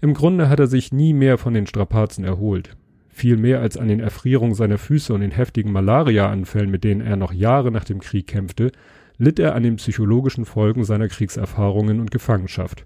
Im 0.00 0.14
Grunde 0.14 0.48
hat 0.48 0.60
er 0.60 0.66
sich 0.66 0.92
nie 0.92 1.12
mehr 1.12 1.38
von 1.38 1.54
den 1.54 1.66
Strapazen 1.66 2.24
erholt. 2.24 2.76
Viel 3.08 3.36
mehr 3.36 3.60
als 3.60 3.76
an 3.76 3.88
den 3.88 4.00
Erfrierungen 4.00 4.54
seiner 4.54 4.78
Füße 4.78 5.12
und 5.12 5.20
den 5.20 5.32
heftigen 5.32 5.72
Malariaanfällen, 5.72 6.70
mit 6.70 6.84
denen 6.84 7.00
er 7.00 7.16
noch 7.16 7.32
Jahre 7.32 7.70
nach 7.70 7.84
dem 7.84 8.00
Krieg 8.00 8.28
kämpfte, 8.28 8.72
litt 9.18 9.38
er 9.38 9.54
an 9.54 9.62
den 9.62 9.76
psychologischen 9.76 10.44
Folgen 10.44 10.84
seiner 10.84 11.08
Kriegserfahrungen 11.08 12.00
und 12.00 12.10
Gefangenschaft. 12.10 12.84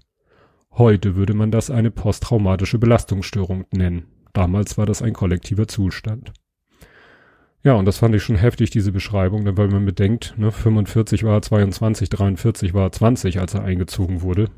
Heute 0.71 1.15
würde 1.15 1.33
man 1.33 1.51
das 1.51 1.69
eine 1.69 1.91
posttraumatische 1.91 2.79
Belastungsstörung 2.79 3.65
nennen. 3.71 4.07
Damals 4.33 4.77
war 4.77 4.85
das 4.85 5.01
ein 5.01 5.13
kollektiver 5.13 5.69
Zustand. 5.69 6.33
Ja, 7.65 7.73
und 7.73 7.85
das 7.85 7.97
fand 7.97 8.13
ich 8.13 8.21
schon 8.21 8.35
heftig, 8.35 8.69
diese 8.69 8.91
Beschreibung, 8.91 9.43
weil 9.57 9.69
man 9.69 9.85
bedenkt, 9.85 10.35
ne, 10.37 10.51
45 10.51 11.23
war 11.23 11.33
er 11.33 11.41
22, 11.41 12.09
43 12.09 12.75
war 12.75 12.83
er 12.83 12.91
20, 12.91 13.39
als 13.39 13.55
er 13.55 13.63
eingezogen 13.63 14.21
wurde. 14.21 14.51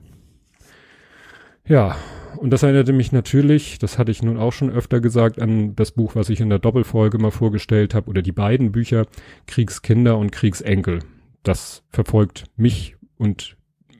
Ja, 1.65 1.95
und 2.35 2.49
das 2.49 2.63
erinnerte 2.63 2.91
mich 2.91 3.13
natürlich, 3.13 3.79
das 3.79 3.97
hatte 3.97 4.11
ich 4.11 4.23
nun 4.23 4.35
auch 4.35 4.51
schon 4.51 4.69
öfter 4.69 4.99
gesagt, 4.99 5.39
an 5.39 5.73
das 5.73 5.91
Buch, 5.91 6.15
was 6.15 6.27
ich 6.27 6.41
in 6.41 6.49
der 6.49 6.59
Doppelfolge 6.59 7.17
mal 7.17 7.31
vorgestellt 7.31 7.93
habe, 7.93 8.09
oder 8.09 8.21
die 8.21 8.33
beiden 8.33 8.73
Bücher 8.73 9.05
Kriegskinder 9.45 10.17
und 10.17 10.33
Kriegsenkel. 10.33 10.99
Das 11.43 11.83
verfolgt 11.89 12.43
mich 12.57 12.97
und 13.15 13.55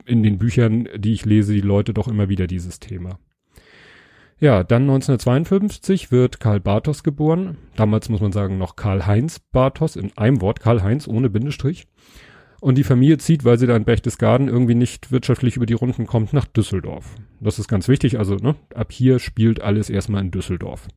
in 0.05 0.21
den 0.21 0.37
Büchern, 0.37 0.89
die 0.97 1.13
ich 1.13 1.23
lese, 1.23 1.53
die 1.53 1.61
Leute 1.61 1.93
doch 1.93 2.09
immer 2.09 2.27
wieder 2.27 2.45
dieses 2.45 2.81
Thema. 2.81 3.19
Ja, 4.39 4.63
dann 4.63 4.83
1952 4.83 6.11
wird 6.11 6.39
Karl 6.39 6.59
Bartos 6.59 7.01
geboren. 7.01 7.57
Damals 7.75 8.07
muss 8.09 8.21
man 8.21 8.31
sagen 8.31 8.59
noch 8.59 8.75
Karl-Heinz 8.75 9.39
Bartos 9.39 9.95
in 9.95 10.15
einem 10.15 10.41
Wort, 10.41 10.59
Karl-Heinz 10.59 11.07
ohne 11.07 11.31
Bindestrich. 11.31 11.87
Und 12.61 12.77
die 12.77 12.83
Familie 12.83 13.17
zieht, 13.17 13.45
weil 13.45 13.57
sie 13.57 13.65
da 13.65 13.75
in 13.75 13.85
Berchtesgaden 13.85 14.47
irgendwie 14.47 14.75
nicht 14.75 15.11
wirtschaftlich 15.11 15.55
über 15.55 15.65
die 15.65 15.73
Runden 15.73 16.05
kommt, 16.05 16.33
nach 16.33 16.45
Düsseldorf. 16.45 17.15
Das 17.39 17.57
ist 17.57 17.67
ganz 17.67 17.87
wichtig, 17.87 18.19
also 18.19 18.35
ne, 18.35 18.55
ab 18.75 18.91
hier 18.91 19.17
spielt 19.17 19.61
alles 19.61 19.89
erstmal 19.89 20.21
in 20.21 20.31
Düsseldorf. 20.31 20.87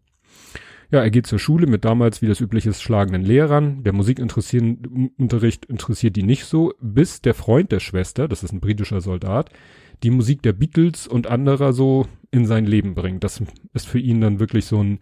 Ja, 0.90 1.00
er 1.00 1.10
geht 1.10 1.26
zur 1.26 1.38
Schule 1.38 1.66
mit 1.66 1.84
damals, 1.84 2.20
wie 2.20 2.26
das 2.26 2.40
üblich 2.40 2.66
ist, 2.66 2.82
schlagenden 2.82 3.22
Lehrern. 3.22 3.84
Der 3.84 3.92
Musikunterricht 3.92 5.64
interessiert 5.66 6.16
die 6.16 6.24
nicht 6.24 6.44
so, 6.44 6.74
bis 6.80 7.22
der 7.22 7.34
Freund 7.34 7.72
der 7.72 7.80
Schwester, 7.80 8.26
das 8.26 8.42
ist 8.42 8.52
ein 8.52 8.60
britischer 8.60 9.00
Soldat, 9.00 9.50
die 10.02 10.10
Musik 10.10 10.42
der 10.42 10.52
Beatles 10.52 11.06
und 11.06 11.26
anderer 11.26 11.72
so 11.72 12.06
in 12.30 12.46
sein 12.46 12.64
Leben 12.64 12.94
bringt. 12.94 13.24
Das 13.24 13.42
ist 13.72 13.88
für 13.88 13.98
ihn 13.98 14.20
dann 14.20 14.40
wirklich 14.40 14.66
so 14.66 14.82
ein 14.82 15.00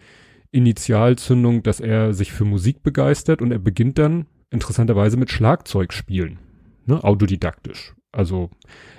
Initialzündung, 0.50 1.62
dass 1.62 1.80
er 1.80 2.14
sich 2.14 2.32
für 2.32 2.44
Musik 2.44 2.82
begeistert 2.82 3.42
und 3.42 3.52
er 3.52 3.58
beginnt 3.58 3.98
dann 3.98 4.26
interessanterweise 4.50 5.16
mit 5.16 5.30
Schlagzeug 5.30 5.92
spielen, 5.92 6.38
ne, 6.86 7.04
autodidaktisch. 7.04 7.94
Also 8.12 8.50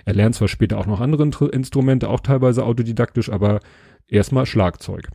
er 0.05 0.13
lernt 0.13 0.35
zwar 0.35 0.47
später 0.47 0.77
auch 0.77 0.85
noch 0.85 1.01
andere 1.01 1.23
Instrumente, 1.49 2.09
auch 2.09 2.19
teilweise 2.19 2.63
autodidaktisch, 2.63 3.31
aber 3.31 3.59
erstmal 4.07 4.45
Schlagzeug. 4.45 5.09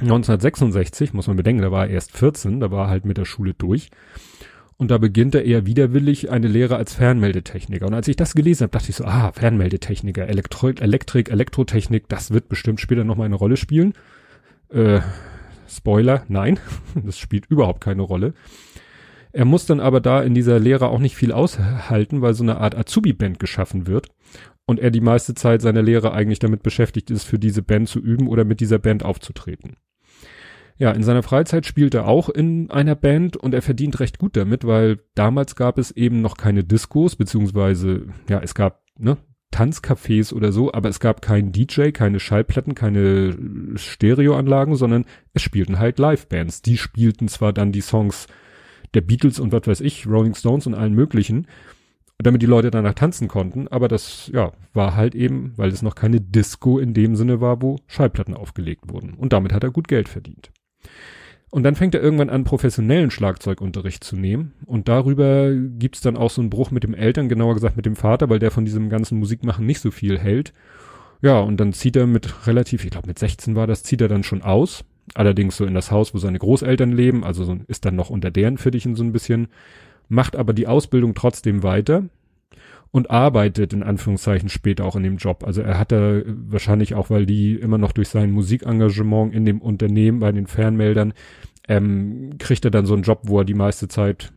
1966, 0.00 1.12
muss 1.12 1.26
man 1.26 1.36
bedenken, 1.36 1.62
da 1.62 1.70
war 1.70 1.86
er 1.86 1.92
erst 1.92 2.16
14, 2.16 2.60
da 2.60 2.70
war 2.70 2.86
er 2.86 2.90
halt 2.90 3.04
mit 3.04 3.18
der 3.18 3.24
Schule 3.26 3.54
durch. 3.54 3.90
Und 4.80 4.90
da 4.90 4.96
beginnt 4.96 5.34
er 5.34 5.44
eher 5.44 5.66
widerwillig 5.66 6.30
eine 6.30 6.48
Lehre 6.48 6.76
als 6.76 6.94
Fernmeldetechniker. 6.94 7.86
Und 7.86 7.92
als 7.92 8.08
ich 8.08 8.16
das 8.16 8.32
gelesen 8.32 8.62
habe, 8.62 8.70
dachte 8.70 8.88
ich 8.88 8.96
so, 8.96 9.04
ah, 9.04 9.30
Fernmeldetechniker, 9.30 10.26
Elektro 10.26 10.70
Elektrik, 10.70 11.30
Elektrotechnik, 11.30 12.08
das 12.08 12.30
wird 12.30 12.48
bestimmt 12.48 12.80
später 12.80 13.04
nochmal 13.04 13.26
eine 13.26 13.34
Rolle 13.34 13.58
spielen. 13.58 13.92
Äh, 14.70 15.00
Spoiler, 15.68 16.24
nein, 16.28 16.58
das 16.94 17.18
spielt 17.18 17.44
überhaupt 17.50 17.82
keine 17.82 18.00
Rolle. 18.00 18.32
Er 19.32 19.44
muss 19.44 19.66
dann 19.66 19.80
aber 19.80 20.00
da 20.00 20.22
in 20.22 20.32
dieser 20.32 20.58
Lehre 20.58 20.88
auch 20.88 20.98
nicht 20.98 21.14
viel 21.14 21.32
aushalten, 21.32 22.22
weil 22.22 22.32
so 22.32 22.42
eine 22.42 22.56
Art 22.56 22.74
Azubi-Band 22.74 23.38
geschaffen 23.38 23.86
wird 23.86 24.08
und 24.64 24.80
er 24.80 24.90
die 24.90 25.02
meiste 25.02 25.34
Zeit 25.34 25.60
seiner 25.60 25.82
Lehre 25.82 26.14
eigentlich 26.14 26.38
damit 26.38 26.62
beschäftigt 26.62 27.10
ist, 27.10 27.24
für 27.24 27.38
diese 27.38 27.60
Band 27.60 27.90
zu 27.90 27.98
üben 27.98 28.28
oder 28.28 28.46
mit 28.46 28.60
dieser 28.60 28.78
Band 28.78 29.04
aufzutreten. 29.04 29.76
Ja, 30.80 30.92
in 30.92 31.02
seiner 31.02 31.22
Freizeit 31.22 31.66
spielt 31.66 31.94
er 31.94 32.08
auch 32.08 32.30
in 32.30 32.70
einer 32.70 32.94
Band 32.94 33.36
und 33.36 33.52
er 33.52 33.60
verdient 33.60 34.00
recht 34.00 34.18
gut 34.18 34.34
damit, 34.34 34.66
weil 34.66 34.98
damals 35.14 35.54
gab 35.54 35.76
es 35.76 35.90
eben 35.90 36.22
noch 36.22 36.38
keine 36.38 36.64
Diskos, 36.64 37.16
beziehungsweise, 37.16 38.06
ja, 38.30 38.40
es 38.40 38.54
gab, 38.54 38.82
ne, 38.98 39.18
Tanzcafés 39.52 40.32
oder 40.32 40.52
so, 40.52 40.72
aber 40.72 40.88
es 40.88 40.98
gab 40.98 41.20
keinen 41.20 41.52
DJ, 41.52 41.90
keine 41.90 42.18
Schallplatten, 42.18 42.74
keine 42.74 43.36
Stereoanlagen, 43.74 44.74
sondern 44.74 45.04
es 45.34 45.42
spielten 45.42 45.78
halt 45.78 45.98
Livebands. 45.98 46.62
Die 46.62 46.78
spielten 46.78 47.28
zwar 47.28 47.52
dann 47.52 47.72
die 47.72 47.82
Songs 47.82 48.26
der 48.94 49.02
Beatles 49.02 49.38
und 49.38 49.52
was 49.52 49.66
weiß 49.66 49.82
ich, 49.82 50.06
Rolling 50.06 50.34
Stones 50.34 50.66
und 50.66 50.72
allen 50.72 50.94
möglichen, 50.94 51.46
damit 52.16 52.40
die 52.40 52.46
Leute 52.46 52.70
danach 52.70 52.94
tanzen 52.94 53.28
konnten, 53.28 53.68
aber 53.68 53.88
das, 53.88 54.30
ja, 54.32 54.52
war 54.72 54.96
halt 54.96 55.14
eben, 55.14 55.52
weil 55.56 55.68
es 55.68 55.82
noch 55.82 55.94
keine 55.94 56.22
Disco 56.22 56.78
in 56.78 56.94
dem 56.94 57.16
Sinne 57.16 57.42
war, 57.42 57.60
wo 57.60 57.76
Schallplatten 57.86 58.32
aufgelegt 58.32 58.84
wurden. 58.90 59.12
Und 59.12 59.34
damit 59.34 59.52
hat 59.52 59.62
er 59.62 59.70
gut 59.70 59.86
Geld 59.86 60.08
verdient. 60.08 60.50
Und 61.50 61.64
dann 61.64 61.74
fängt 61.74 61.94
er 61.96 62.02
irgendwann 62.02 62.30
an, 62.30 62.44
professionellen 62.44 63.10
Schlagzeugunterricht 63.10 64.04
zu 64.04 64.16
nehmen. 64.16 64.52
Und 64.66 64.88
darüber 64.88 65.52
gibt's 65.52 66.00
dann 66.00 66.16
auch 66.16 66.30
so 66.30 66.40
einen 66.40 66.50
Bruch 66.50 66.70
mit 66.70 66.84
dem 66.84 66.94
Eltern, 66.94 67.28
genauer 67.28 67.54
gesagt 67.54 67.76
mit 67.76 67.86
dem 67.86 67.96
Vater, 67.96 68.30
weil 68.30 68.38
der 68.38 68.52
von 68.52 68.64
diesem 68.64 68.88
ganzen 68.88 69.18
Musikmachen 69.18 69.66
nicht 69.66 69.80
so 69.80 69.90
viel 69.90 70.18
hält. 70.18 70.52
Ja, 71.22 71.40
und 71.40 71.58
dann 71.58 71.72
zieht 71.72 71.96
er 71.96 72.06
mit 72.06 72.46
relativ, 72.46 72.84
ich 72.84 72.90
glaube 72.90 73.08
mit 73.08 73.18
16 73.18 73.56
war 73.56 73.66
das, 73.66 73.82
zieht 73.82 74.00
er 74.00 74.08
dann 74.08 74.22
schon 74.22 74.42
aus. 74.42 74.84
Allerdings 75.14 75.56
so 75.56 75.64
in 75.64 75.74
das 75.74 75.90
Haus, 75.90 76.14
wo 76.14 76.18
seine 76.18 76.38
Großeltern 76.38 76.92
leben, 76.92 77.24
also 77.24 77.44
so, 77.44 77.58
ist 77.66 77.84
dann 77.84 77.96
noch 77.96 78.10
unter 78.10 78.30
deren 78.30 78.56
Fittichen 78.56 78.94
so 78.94 79.02
ein 79.02 79.12
bisschen, 79.12 79.48
macht 80.08 80.36
aber 80.36 80.52
die 80.52 80.68
Ausbildung 80.68 81.14
trotzdem 81.14 81.64
weiter 81.64 82.04
und 82.92 83.10
arbeitet 83.10 83.72
in 83.72 83.82
Anführungszeichen 83.82 84.48
später 84.48 84.84
auch 84.84 84.96
in 84.96 85.02
dem 85.02 85.16
Job. 85.16 85.44
Also 85.44 85.62
er 85.62 85.78
hatte 85.78 86.24
wahrscheinlich 86.26 86.94
auch, 86.94 87.10
weil 87.10 87.26
die 87.26 87.54
immer 87.54 87.78
noch 87.78 87.92
durch 87.92 88.08
sein 88.08 88.32
Musikengagement 88.32 89.32
in 89.34 89.44
dem 89.44 89.60
Unternehmen 89.60 90.18
bei 90.18 90.32
den 90.32 90.46
Fernmeldern, 90.46 91.12
ähm, 91.68 92.36
kriegt 92.38 92.64
er 92.64 92.70
dann 92.70 92.86
so 92.86 92.94
einen 92.94 93.04
Job, 93.04 93.20
wo 93.24 93.38
er 93.38 93.44
die 93.44 93.54
meiste 93.54 93.86
Zeit, 93.86 94.32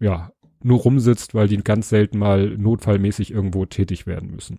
ja, 0.00 0.32
nur 0.62 0.78
rumsitzt, 0.78 1.34
weil 1.34 1.48
die 1.48 1.58
ganz 1.58 1.88
selten 1.88 2.18
mal 2.18 2.56
notfallmäßig 2.56 3.32
irgendwo 3.32 3.66
tätig 3.66 4.06
werden 4.06 4.30
müssen. 4.30 4.58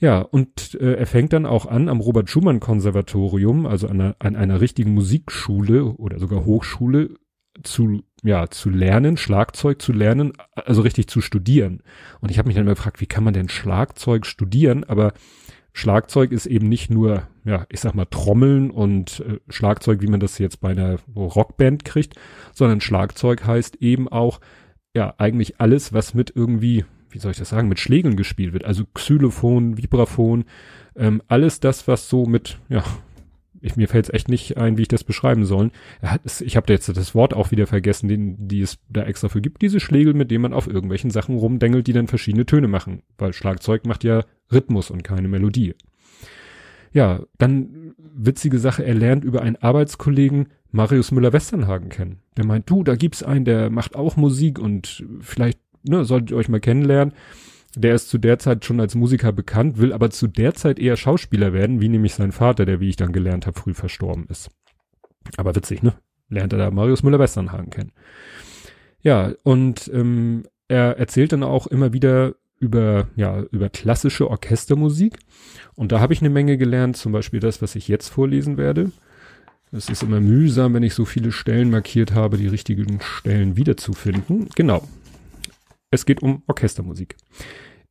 Ja, 0.00 0.20
und 0.20 0.78
äh, 0.80 0.94
er 0.94 1.06
fängt 1.06 1.32
dann 1.32 1.46
auch 1.46 1.66
an 1.66 1.88
am 1.88 2.00
Robert 2.00 2.30
Schumann 2.30 2.60
Konservatorium, 2.60 3.66
also 3.66 3.88
an 3.88 4.00
einer, 4.00 4.16
an 4.20 4.36
einer 4.36 4.60
richtigen 4.60 4.94
Musikschule 4.94 5.86
oder 5.86 6.20
sogar 6.20 6.44
Hochschule, 6.44 7.10
zu, 7.62 8.02
ja, 8.22 8.48
zu 8.48 8.70
lernen, 8.70 9.16
Schlagzeug 9.16 9.80
zu 9.80 9.92
lernen, 9.92 10.32
also 10.54 10.82
richtig 10.82 11.08
zu 11.08 11.20
studieren. 11.20 11.82
Und 12.20 12.30
ich 12.30 12.38
habe 12.38 12.48
mich 12.48 12.54
dann 12.54 12.64
immer 12.64 12.74
gefragt, 12.74 13.00
wie 13.00 13.06
kann 13.06 13.24
man 13.24 13.34
denn 13.34 13.48
Schlagzeug 13.48 14.26
studieren? 14.26 14.84
Aber 14.84 15.12
Schlagzeug 15.72 16.32
ist 16.32 16.46
eben 16.46 16.68
nicht 16.68 16.90
nur, 16.90 17.22
ja, 17.44 17.66
ich 17.68 17.80
sag 17.80 17.94
mal 17.94 18.06
Trommeln 18.06 18.70
und 18.70 19.20
äh, 19.20 19.38
Schlagzeug, 19.48 20.02
wie 20.02 20.08
man 20.08 20.20
das 20.20 20.38
jetzt 20.38 20.60
bei 20.60 20.70
einer 20.70 20.98
Rockband 21.14 21.84
kriegt, 21.84 22.14
sondern 22.52 22.80
Schlagzeug 22.80 23.46
heißt 23.46 23.76
eben 23.76 24.08
auch, 24.08 24.40
ja, 24.94 25.14
eigentlich 25.18 25.60
alles, 25.60 25.92
was 25.92 26.14
mit 26.14 26.32
irgendwie, 26.34 26.84
wie 27.10 27.18
soll 27.18 27.30
ich 27.30 27.38
das 27.38 27.50
sagen, 27.50 27.68
mit 27.68 27.78
Schlägeln 27.78 28.16
gespielt 28.16 28.52
wird. 28.52 28.64
Also 28.64 28.84
Xylophon, 28.92 29.76
Vibraphon, 29.78 30.44
ähm, 30.96 31.22
alles 31.28 31.60
das, 31.60 31.86
was 31.86 32.08
so 32.08 32.26
mit, 32.26 32.58
ja, 32.68 32.82
ich, 33.60 33.76
mir 33.76 33.88
fällt 33.88 34.06
es 34.06 34.14
echt 34.14 34.28
nicht 34.28 34.56
ein, 34.56 34.76
wie 34.76 34.82
ich 34.82 34.88
das 34.88 35.04
beschreiben 35.04 35.44
soll. 35.44 35.70
Hat, 36.02 36.22
ich 36.40 36.56
habe 36.56 36.72
jetzt 36.72 36.88
das 36.88 37.14
Wort 37.14 37.34
auch 37.34 37.50
wieder 37.50 37.66
vergessen, 37.66 38.08
den, 38.08 38.48
die 38.48 38.60
es 38.60 38.78
da 38.88 39.04
extra 39.04 39.28
für 39.28 39.40
gibt. 39.40 39.62
Diese 39.62 39.80
Schlägel, 39.80 40.14
mit 40.14 40.30
denen 40.30 40.42
man 40.42 40.52
auf 40.52 40.66
irgendwelchen 40.66 41.10
Sachen 41.10 41.36
rumdengelt, 41.36 41.86
die 41.86 41.92
dann 41.92 42.08
verschiedene 42.08 42.46
Töne 42.46 42.68
machen. 42.68 43.02
Weil 43.16 43.32
Schlagzeug 43.32 43.86
macht 43.86 44.04
ja 44.04 44.24
Rhythmus 44.52 44.90
und 44.90 45.04
keine 45.04 45.28
Melodie. 45.28 45.74
Ja, 46.92 47.22
dann 47.36 47.94
witzige 47.98 48.58
Sache, 48.58 48.84
er 48.84 48.94
lernt 48.94 49.24
über 49.24 49.42
einen 49.42 49.56
Arbeitskollegen 49.56 50.48
Marius 50.70 51.12
Müller-Westernhagen 51.12 51.88
kennen. 51.88 52.20
Der 52.36 52.46
meint, 52.46 52.68
du, 52.68 52.82
da 52.82 52.96
gibt's 52.96 53.22
einen, 53.22 53.44
der 53.44 53.70
macht 53.70 53.96
auch 53.96 54.16
Musik 54.16 54.58
und 54.58 55.04
vielleicht, 55.20 55.58
ne, 55.82 56.04
solltet 56.04 56.30
ihr 56.30 56.36
euch 56.36 56.48
mal 56.48 56.60
kennenlernen 56.60 57.14
der 57.74 57.94
ist 57.94 58.08
zu 58.08 58.18
der 58.18 58.38
Zeit 58.38 58.64
schon 58.64 58.80
als 58.80 58.94
Musiker 58.94 59.32
bekannt, 59.32 59.78
will 59.78 59.92
aber 59.92 60.10
zu 60.10 60.26
der 60.26 60.54
Zeit 60.54 60.78
eher 60.78 60.96
Schauspieler 60.96 61.52
werden, 61.52 61.80
wie 61.80 61.88
nämlich 61.88 62.14
sein 62.14 62.32
Vater, 62.32 62.64
der, 62.64 62.80
wie 62.80 62.88
ich 62.88 62.96
dann 62.96 63.12
gelernt 63.12 63.46
habe, 63.46 63.58
früh 63.58 63.74
verstorben 63.74 64.26
ist. 64.28 64.50
Aber 65.36 65.54
witzig, 65.54 65.82
ne? 65.82 65.94
Lernt 66.30 66.52
er 66.52 66.58
da 66.58 66.70
Marius 66.70 67.02
Müller-Westernhagen 67.02 67.70
kennen. 67.70 67.92
Ja, 69.00 69.32
und 69.44 69.90
ähm, 69.92 70.44
er 70.68 70.98
erzählt 70.98 71.32
dann 71.32 71.42
auch 71.42 71.66
immer 71.66 71.92
wieder 71.92 72.34
über, 72.60 73.08
ja, 73.16 73.42
über 73.50 73.68
klassische 73.68 74.28
Orchestermusik. 74.28 75.18
Und 75.74 75.92
da 75.92 76.00
habe 76.00 76.12
ich 76.12 76.20
eine 76.20 76.30
Menge 76.30 76.58
gelernt, 76.58 76.96
zum 76.96 77.12
Beispiel 77.12 77.40
das, 77.40 77.62
was 77.62 77.76
ich 77.76 77.88
jetzt 77.88 78.08
vorlesen 78.08 78.56
werde. 78.56 78.90
Es 79.70 79.88
ist 79.88 80.02
immer 80.02 80.20
mühsam, 80.20 80.74
wenn 80.74 80.82
ich 80.82 80.94
so 80.94 81.04
viele 81.04 81.30
Stellen 81.30 81.70
markiert 81.70 82.12
habe, 82.12 82.38
die 82.38 82.48
richtigen 82.48 83.00
Stellen 83.00 83.56
wiederzufinden. 83.56 84.48
Genau. 84.56 84.82
Es 85.90 86.04
geht 86.04 86.22
um 86.22 86.42
Orchestermusik. 86.46 87.16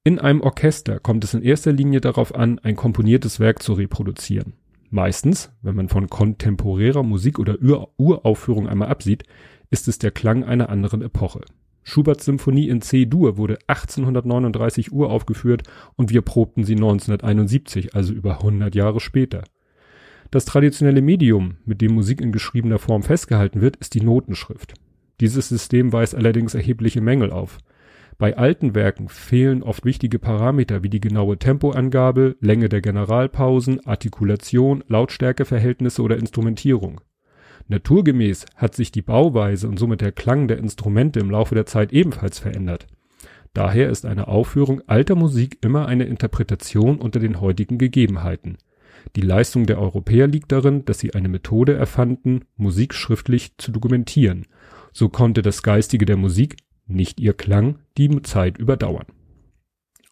In 0.04 0.20
einem 0.20 0.42
Orchester 0.42 1.00
kommt 1.00 1.24
es 1.24 1.34
in 1.34 1.42
erster 1.42 1.72
Linie 1.72 2.00
darauf 2.00 2.36
an, 2.36 2.60
ein 2.60 2.76
komponiertes 2.76 3.40
Werk 3.40 3.64
zu 3.64 3.74
reproduzieren. 3.74 4.54
Meistens, 4.90 5.52
wenn 5.62 5.76
man 5.76 5.90
von 5.90 6.08
kontemporärer 6.08 7.04
Musik 7.04 7.40
oder 7.40 7.58
Ur 7.62 7.90
Uraufführung 7.98 8.70
einmal 8.70 8.88
absieht, 8.90 9.24
ist 9.70 9.88
es 9.88 9.98
der 9.98 10.12
Klang 10.12 10.44
einer 10.44 10.70
anderen 10.70 11.02
Epoche. 11.02 11.42
Schuberts 11.84 12.26
Symphonie 12.26 12.70
in 12.70 12.82
C-Dur 12.82 13.38
wurde 13.38 13.58
1839 13.68 14.92
uraufgeführt 14.92 15.64
und 15.96 16.12
wir 16.12 16.22
probten 16.22 16.64
sie 16.64 16.76
1971, 16.76 17.96
also 17.96 18.14
über 18.14 18.38
100 18.38 18.76
Jahre 18.76 19.00
später. 19.00 19.44
Das 20.30 20.46
traditionelle 20.46 21.02
Medium, 21.02 21.56
mit 21.66 21.82
dem 21.82 21.94
Musik 21.94 22.22
in 22.22 22.32
geschriebener 22.32 22.80
Form 22.80 23.04
festgehalten 23.04 23.62
wird, 23.62 23.78
ist 23.78 23.94
die 23.94 24.02
Notenschrift. 24.02 24.74
Dieses 25.20 25.50
System 25.50 25.92
weist 25.92 26.14
allerdings 26.14 26.54
erhebliche 26.54 27.02
Mängel 27.02 27.32
auf. 27.32 27.58
Bei 28.20 28.36
alten 28.36 28.74
Werken 28.74 29.10
fehlen 29.10 29.62
oft 29.62 29.86
wichtige 29.86 30.18
Parameter 30.18 30.82
wie 30.82 30.90
die 30.90 31.00
genaue 31.00 31.38
Tempoangabe, 31.38 32.36
Länge 32.40 32.68
der 32.68 32.82
Generalpausen, 32.82 33.86
Artikulation, 33.86 34.84
Lautstärkeverhältnisse 34.88 36.02
oder 36.02 36.18
Instrumentierung. 36.18 37.02
Naturgemäß 37.68 38.46
hat 38.56 38.74
sich 38.74 38.92
die 38.92 39.04
Bauweise 39.04 39.68
und 39.68 39.78
somit 39.78 40.02
der 40.02 40.12
Klang 40.12 40.48
der 40.48 40.58
Instrumente 40.58 41.20
im 41.20 41.30
Laufe 41.30 41.54
der 41.54 41.68
Zeit 41.68 41.94
ebenfalls 41.94 42.40
verändert. 42.40 42.88
Daher 43.54 43.90
ist 43.90 44.06
eine 44.06 44.28
Aufführung 44.28 44.82
alter 44.88 45.16
Musik 45.16 45.60
immer 45.62 45.88
eine 45.88 46.06
Interpretation 46.06 46.98
unter 46.98 47.20
den 47.20 47.40
heutigen 47.40 47.78
Gegebenheiten. 47.78 48.58
Die 49.16 49.22
Leistung 49.22 49.66
der 49.66 49.80
Europäer 49.80 50.28
liegt 50.28 50.52
darin, 50.52 50.86
dass 50.86 51.00
sie 51.00 51.14
eine 51.14 51.30
Methode 51.30 51.74
erfanden, 51.74 52.46
Musik 52.56 52.94
schriftlich 52.94 53.58
zu 53.58 53.72
dokumentieren. 53.72 54.46
So 54.92 55.10
konnte 55.10 55.42
das 55.42 55.62
Geistige 55.62 56.06
der 56.06 56.18
Musik 56.18 56.58
nicht 56.88 57.20
ihr 57.20 57.34
Klang, 57.34 57.80
die 57.98 58.22
Zeit 58.22 58.58
überdauern. 58.58 59.06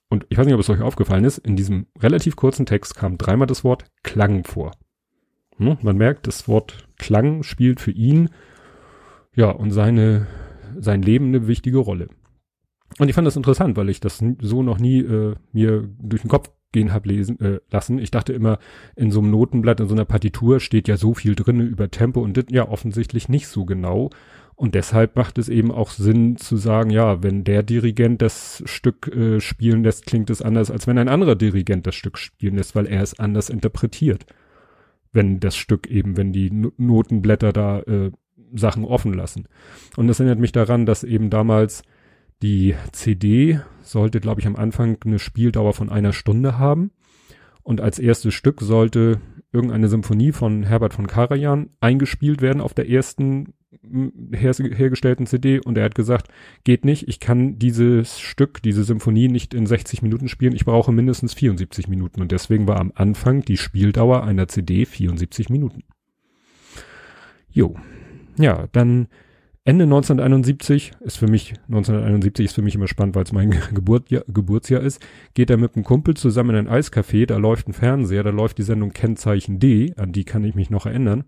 Und 0.10 0.26
ich 0.30 0.38
weiß 0.38 0.46
nicht, 0.46 0.54
ob 0.54 0.62
es 0.62 0.70
euch 0.70 0.82
aufgefallen 0.82 1.24
ist, 1.24 1.40
in 1.40 1.56
diesem 1.56 1.88
relativ 2.00 2.36
kurzen 2.36 2.66
Text 2.66 2.96
kam 2.96 3.18
dreimal 3.18 3.48
das 3.48 3.64
Wort 3.64 3.86
Klang 4.04 4.44
vor. 4.44 4.72
Hm, 5.58 5.78
man 5.82 5.98
merkt, 5.98 6.28
das 6.28 6.48
Wort 6.48 6.88
Klang 6.98 7.44
spielt 7.44 7.80
für 7.80 7.92
ihn, 7.92 8.30
ja, 9.36 9.50
und 9.50 9.72
seine, 9.72 10.28
sein 10.78 11.02
Leben 11.02 11.28
eine 11.28 11.48
wichtige 11.48 11.80
Rolle. 11.80 12.10
Und 13.00 13.10
ich 13.10 13.16
fand 13.16 13.28
das 13.28 13.36
interessant, 13.36 13.76
weil 13.76 13.90
ich 13.90 14.00
das 14.00 14.24
so 14.40 14.64
noch 14.64 14.80
nie 14.80 15.00
äh, 15.00 15.36
mir 15.52 15.90
durch 16.00 16.22
den 16.22 16.30
Kopf 16.30 16.50
gehen 16.72 16.94
hab 16.94 17.06
lesen 17.06 17.40
äh, 17.40 17.60
lassen. 17.72 18.00
Ich 18.00 18.12
dachte 18.12 18.34
immer, 18.34 18.60
in 18.96 19.12
so 19.12 19.20
einem 19.20 19.32
Notenblatt, 19.32 19.80
in 19.80 19.88
so 19.88 19.96
einer 19.96 20.06
Partitur 20.06 20.60
steht 20.60 20.88
ja 20.88 20.98
so 20.98 21.14
viel 21.14 21.36
drinne 21.36 21.64
über 21.64 21.90
Tempo 21.90 22.22
und 22.22 22.38
das 22.38 22.46
ja 22.52 22.68
offensichtlich 22.68 23.30
nicht 23.30 23.48
so 23.48 23.66
genau. 23.66 24.10
Und 24.56 24.74
deshalb 24.74 25.18
macht 25.18 25.38
es 25.38 25.50
eben 25.50 25.70
auch 25.72 25.90
Sinn 25.92 26.38
zu 26.38 26.56
sagen, 26.56 26.90
ja, 26.90 27.22
wenn 27.22 27.44
der 27.44 27.62
Dirigent 27.62 28.22
das 28.22 28.64
Stück 28.66 29.08
äh, 29.08 29.42
spielen 29.42 29.84
lässt, 29.84 30.06
klingt 30.06 30.30
es 30.30 30.42
anders, 30.42 30.72
als 30.72 30.88
wenn 30.88 30.98
ein 30.98 31.10
anderer 31.10 31.36
Dirigent 31.36 31.86
das 31.86 31.96
Stück 31.96 32.18
spielen 32.18 32.56
lässt, 32.56 32.74
weil 32.76 32.88
er 32.88 33.02
es 33.02 33.20
anders 33.20 33.50
interpretiert. 33.50 34.26
wenn 35.16 35.40
das 35.40 35.56
Stück 35.56 35.88
eben, 35.88 36.18
wenn 36.18 36.34
die 36.34 36.52
Notenblätter 36.78 37.54
da 37.54 37.80
äh, 37.80 38.12
Sachen 38.54 38.86
offen 38.86 39.14
lassen. 39.14 39.48
Und 39.96 40.08
das 40.08 40.20
erinnert 40.20 40.40
mich 40.40 40.52
daran, 40.52 40.86
dass 40.86 41.04
eben 41.04 41.30
damals 41.30 41.84
die 42.44 42.76
CD 42.92 43.62
sollte, 43.82 44.20
glaube 44.20 44.42
ich, 44.42 44.48
am 44.48 44.56
Anfang 44.58 44.98
eine 45.06 45.20
Spieldauer 45.20 45.74
von 45.74 45.90
einer 45.90 46.14
Stunde 46.14 46.60
haben. 46.60 46.92
Und 47.64 47.82
als 47.82 47.98
erstes 47.98 48.34
Stück 48.34 48.62
sollte 48.62 49.20
irgendeine 49.52 49.88
Symphonie 49.88 50.34
von 50.34 50.64
Herbert 50.64 50.94
von 50.94 51.08
Karajan 51.08 51.70
eingespielt 51.80 52.42
werden 52.42 52.62
auf 52.62 52.74
der 52.74 52.90
ersten 52.90 53.54
her 54.32 54.54
hergestellten 54.54 55.26
CD 55.26 55.60
und 55.60 55.78
er 55.78 55.86
hat 55.86 55.96
gesagt, 55.96 56.28
geht 56.64 56.86
nicht, 56.86 57.08
ich 57.08 57.20
kann 57.20 57.60
dieses 57.60 58.20
Stück, 58.20 58.62
diese 58.62 58.84
Symphonie 58.84 59.28
nicht 59.28 59.54
in 59.54 59.66
60 59.66 60.02
Minuten 60.02 60.28
spielen, 60.28 60.56
ich 60.56 60.66
brauche 60.66 60.92
mindestens 60.92 61.34
74 61.34 61.88
Minuten 61.88 62.22
und 62.22 62.32
deswegen 62.32 62.68
war 62.68 62.80
am 62.80 62.92
Anfang 62.96 63.42
die 63.42 63.58
Spieldauer 63.58 64.24
einer 64.24 64.48
CD 64.48 64.86
74 64.86 65.50
Minuten. 65.50 65.84
Jo. 67.50 67.76
Ja, 68.38 68.68
dann 68.74 69.08
Ende 69.68 69.86
1971 69.86 70.92
ist 71.00 71.18
für 71.18 71.28
mich, 71.28 71.54
1971 71.68 72.46
ist 72.46 72.54
für 72.54 72.62
mich 72.62 72.76
immer 72.76 72.88
spannend, 72.88 73.16
weil 73.16 73.24
es 73.24 73.32
mein 73.32 73.50
Geburtjahr, 73.74 74.24
Geburtsjahr 74.28 74.82
ist, 74.82 75.04
geht 75.34 75.50
er 75.50 75.58
mit 75.58 75.76
einem 75.76 75.84
Kumpel 75.84 76.14
zusammen 76.16 76.56
in 76.56 76.68
ein 76.68 76.82
Eiscafé, 76.82 77.26
da 77.26 77.38
läuft 77.38 77.68
ein 77.68 77.74
Fernseher, 77.74 78.22
da 78.22 78.30
läuft 78.30 78.60
die 78.60 78.64
Sendung 78.64 78.92
Kennzeichen 78.92 79.58
D, 79.58 79.94
an 79.98 80.12
die 80.12 80.24
kann 80.24 80.44
ich 80.44 80.54
mich 80.54 80.70
noch 80.70 80.86
erinnern. 80.86 81.24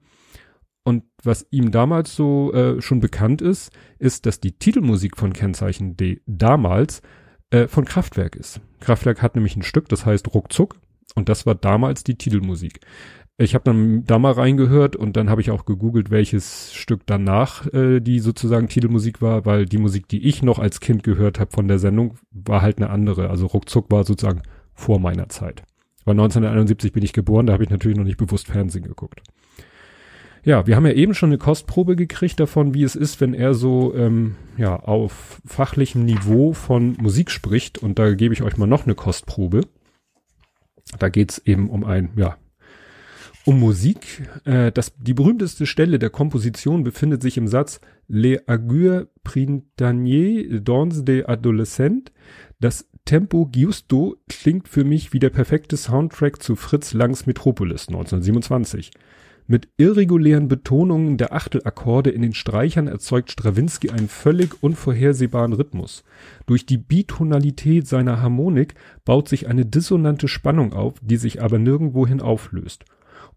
Und 0.87 1.03
was 1.21 1.45
ihm 1.51 1.71
damals 1.71 2.15
so 2.15 2.53
äh, 2.53 2.81
schon 2.81 3.01
bekannt 3.01 3.41
ist, 3.41 3.73
ist, 3.99 4.25
dass 4.25 4.39
die 4.39 4.53
Titelmusik 4.53 5.17
von 5.17 5.33
Kennzeichen 5.33 5.97
D 5.97 6.21
damals 6.27 7.01
äh, 7.49 7.67
von 7.67 7.83
Kraftwerk 7.83 8.37
ist. 8.37 8.61
Kraftwerk 8.79 9.21
hat 9.21 9.35
nämlich 9.35 9.57
ein 9.57 9.63
Stück, 9.63 9.89
das 9.89 10.05
heißt 10.05 10.33
Ruckzuck. 10.33 10.77
Und 11.13 11.27
das 11.27 11.45
war 11.45 11.55
damals 11.55 12.05
die 12.05 12.15
Titelmusik. 12.15 12.79
Ich 13.37 13.53
habe 13.53 13.65
dann 13.65 14.05
da 14.05 14.17
mal 14.17 14.31
reingehört 14.31 14.95
und 14.95 15.17
dann 15.17 15.29
habe 15.29 15.41
ich 15.41 15.51
auch 15.51 15.65
gegoogelt, 15.65 16.09
welches 16.09 16.73
Stück 16.73 17.01
danach 17.05 17.67
äh, 17.73 17.99
die 17.99 18.21
sozusagen 18.21 18.69
Titelmusik 18.69 19.21
war, 19.21 19.45
weil 19.45 19.65
die 19.65 19.79
Musik, 19.79 20.07
die 20.07 20.25
ich 20.25 20.41
noch 20.41 20.57
als 20.57 20.79
Kind 20.79 21.03
gehört 21.03 21.37
habe 21.41 21.51
von 21.51 21.67
der 21.67 21.79
Sendung, 21.79 22.17
war 22.31 22.61
halt 22.61 22.77
eine 22.77 22.91
andere. 22.91 23.29
Also 23.29 23.47
Ruckzuck 23.47 23.91
war 23.91 24.05
sozusagen 24.05 24.41
vor 24.73 25.01
meiner 25.01 25.27
Zeit. 25.27 25.63
Weil 26.05 26.13
1971 26.13 26.93
bin 26.93 27.03
ich 27.03 27.11
geboren, 27.11 27.45
da 27.45 27.51
habe 27.51 27.65
ich 27.65 27.69
natürlich 27.69 27.97
noch 27.97 28.05
nicht 28.05 28.15
bewusst 28.15 28.47
Fernsehen 28.47 28.85
geguckt. 28.85 29.21
Ja, 30.47 30.65
wir 30.65 30.77
haben 30.77 30.85
ja 30.85 30.93
eben 30.93 31.13
schon 31.13 31.31
eine 31.31 31.37
Kostprobe 31.37 31.97
gekriegt 31.97 32.39
davon, 32.39 32.73
wie 32.73 32.83
es 32.83 32.95
ist, 32.95 33.19
wenn 33.19 33.33
er 33.33 33.53
so 33.53 33.93
ähm, 33.93 34.37
ja 34.55 34.77
auf 34.77 35.41
fachlichem 35.45 36.05
Niveau 36.05 36.53
von 36.53 36.95
Musik 37.01 37.31
spricht. 37.31 37.79
Und 37.79 37.99
da 37.99 38.13
gebe 38.13 38.33
ich 38.33 38.43
euch 38.43 38.55
mal 38.55 38.65
noch 38.65 38.85
eine 38.85 38.95
Kostprobe. 38.95 39.63
Da 40.99 41.09
geht's 41.09 41.37
eben 41.39 41.69
um 41.69 41.83
ein, 41.83 42.11
ja, 42.15 42.37
um 43.43 43.59
Musik. 43.59 44.25
Äh, 44.45 44.71
das, 44.71 44.93
die 44.97 45.13
berühmteste 45.13 45.65
Stelle 45.65 45.99
der 45.99 46.11
Komposition 46.11 46.85
befindet 46.85 47.21
sich 47.21 47.35
im 47.37 47.49
Satz 47.49 47.81
Les 48.07 48.39
augures 48.47 49.07
printaniers 49.25 50.61
dans 50.63 51.03
des 51.03 51.25
adolescents. 51.25 52.13
Das 52.61 52.87
Tempo 53.03 53.49
Giusto 53.51 54.15
klingt 54.29 54.69
für 54.69 54.85
mich 54.85 55.11
wie 55.11 55.19
der 55.19 55.29
perfekte 55.29 55.75
Soundtrack 55.75 56.41
zu 56.41 56.55
Fritz 56.55 56.93
Langs 56.93 57.25
Metropolis 57.25 57.89
1927. 57.89 58.91
Mit 59.49 59.69
irregulären 59.77 60.49
Betonungen 60.49 61.15
der 61.15 61.31
Achtelakkorde 61.31 62.09
in 62.09 62.21
den 62.21 62.33
Streichern 62.33 62.87
erzeugt 62.87 63.31
Strawinski 63.31 63.91
einen 63.91 64.09
völlig 64.09 64.61
unvorhersehbaren 64.61 65.53
Rhythmus. 65.53 66.03
Durch 66.47 66.65
die 66.65 66.77
Bitonalität 66.77 67.87
seiner 67.87 68.21
Harmonik 68.21 68.75
baut 69.05 69.29
sich 69.29 69.47
eine 69.47 69.65
dissonante 69.65 70.27
Spannung 70.27 70.73
auf, 70.73 70.95
die 71.01 71.15
sich 71.15 71.41
aber 71.41 71.59
nirgendwohin 71.59 72.19
auflöst. 72.19 72.83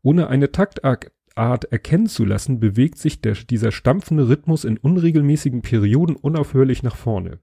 Ohne 0.03 0.27
eine 0.27 0.51
Taktart 0.51 1.13
erkennen 1.37 2.09
zu 2.09 2.25
lassen, 2.25 2.59
bewegt 2.59 2.99
sich 2.99 3.21
der, 3.21 3.35
dieser 3.35 3.71
stampfende 3.71 4.29
Rhythmus 4.29 4.65
in 4.65 4.79
unregelmäßigen 4.79 5.63
Perioden 5.63 6.17
unaufhörlich 6.17 6.83
nach 6.83 6.97
vorne. 6.97 7.39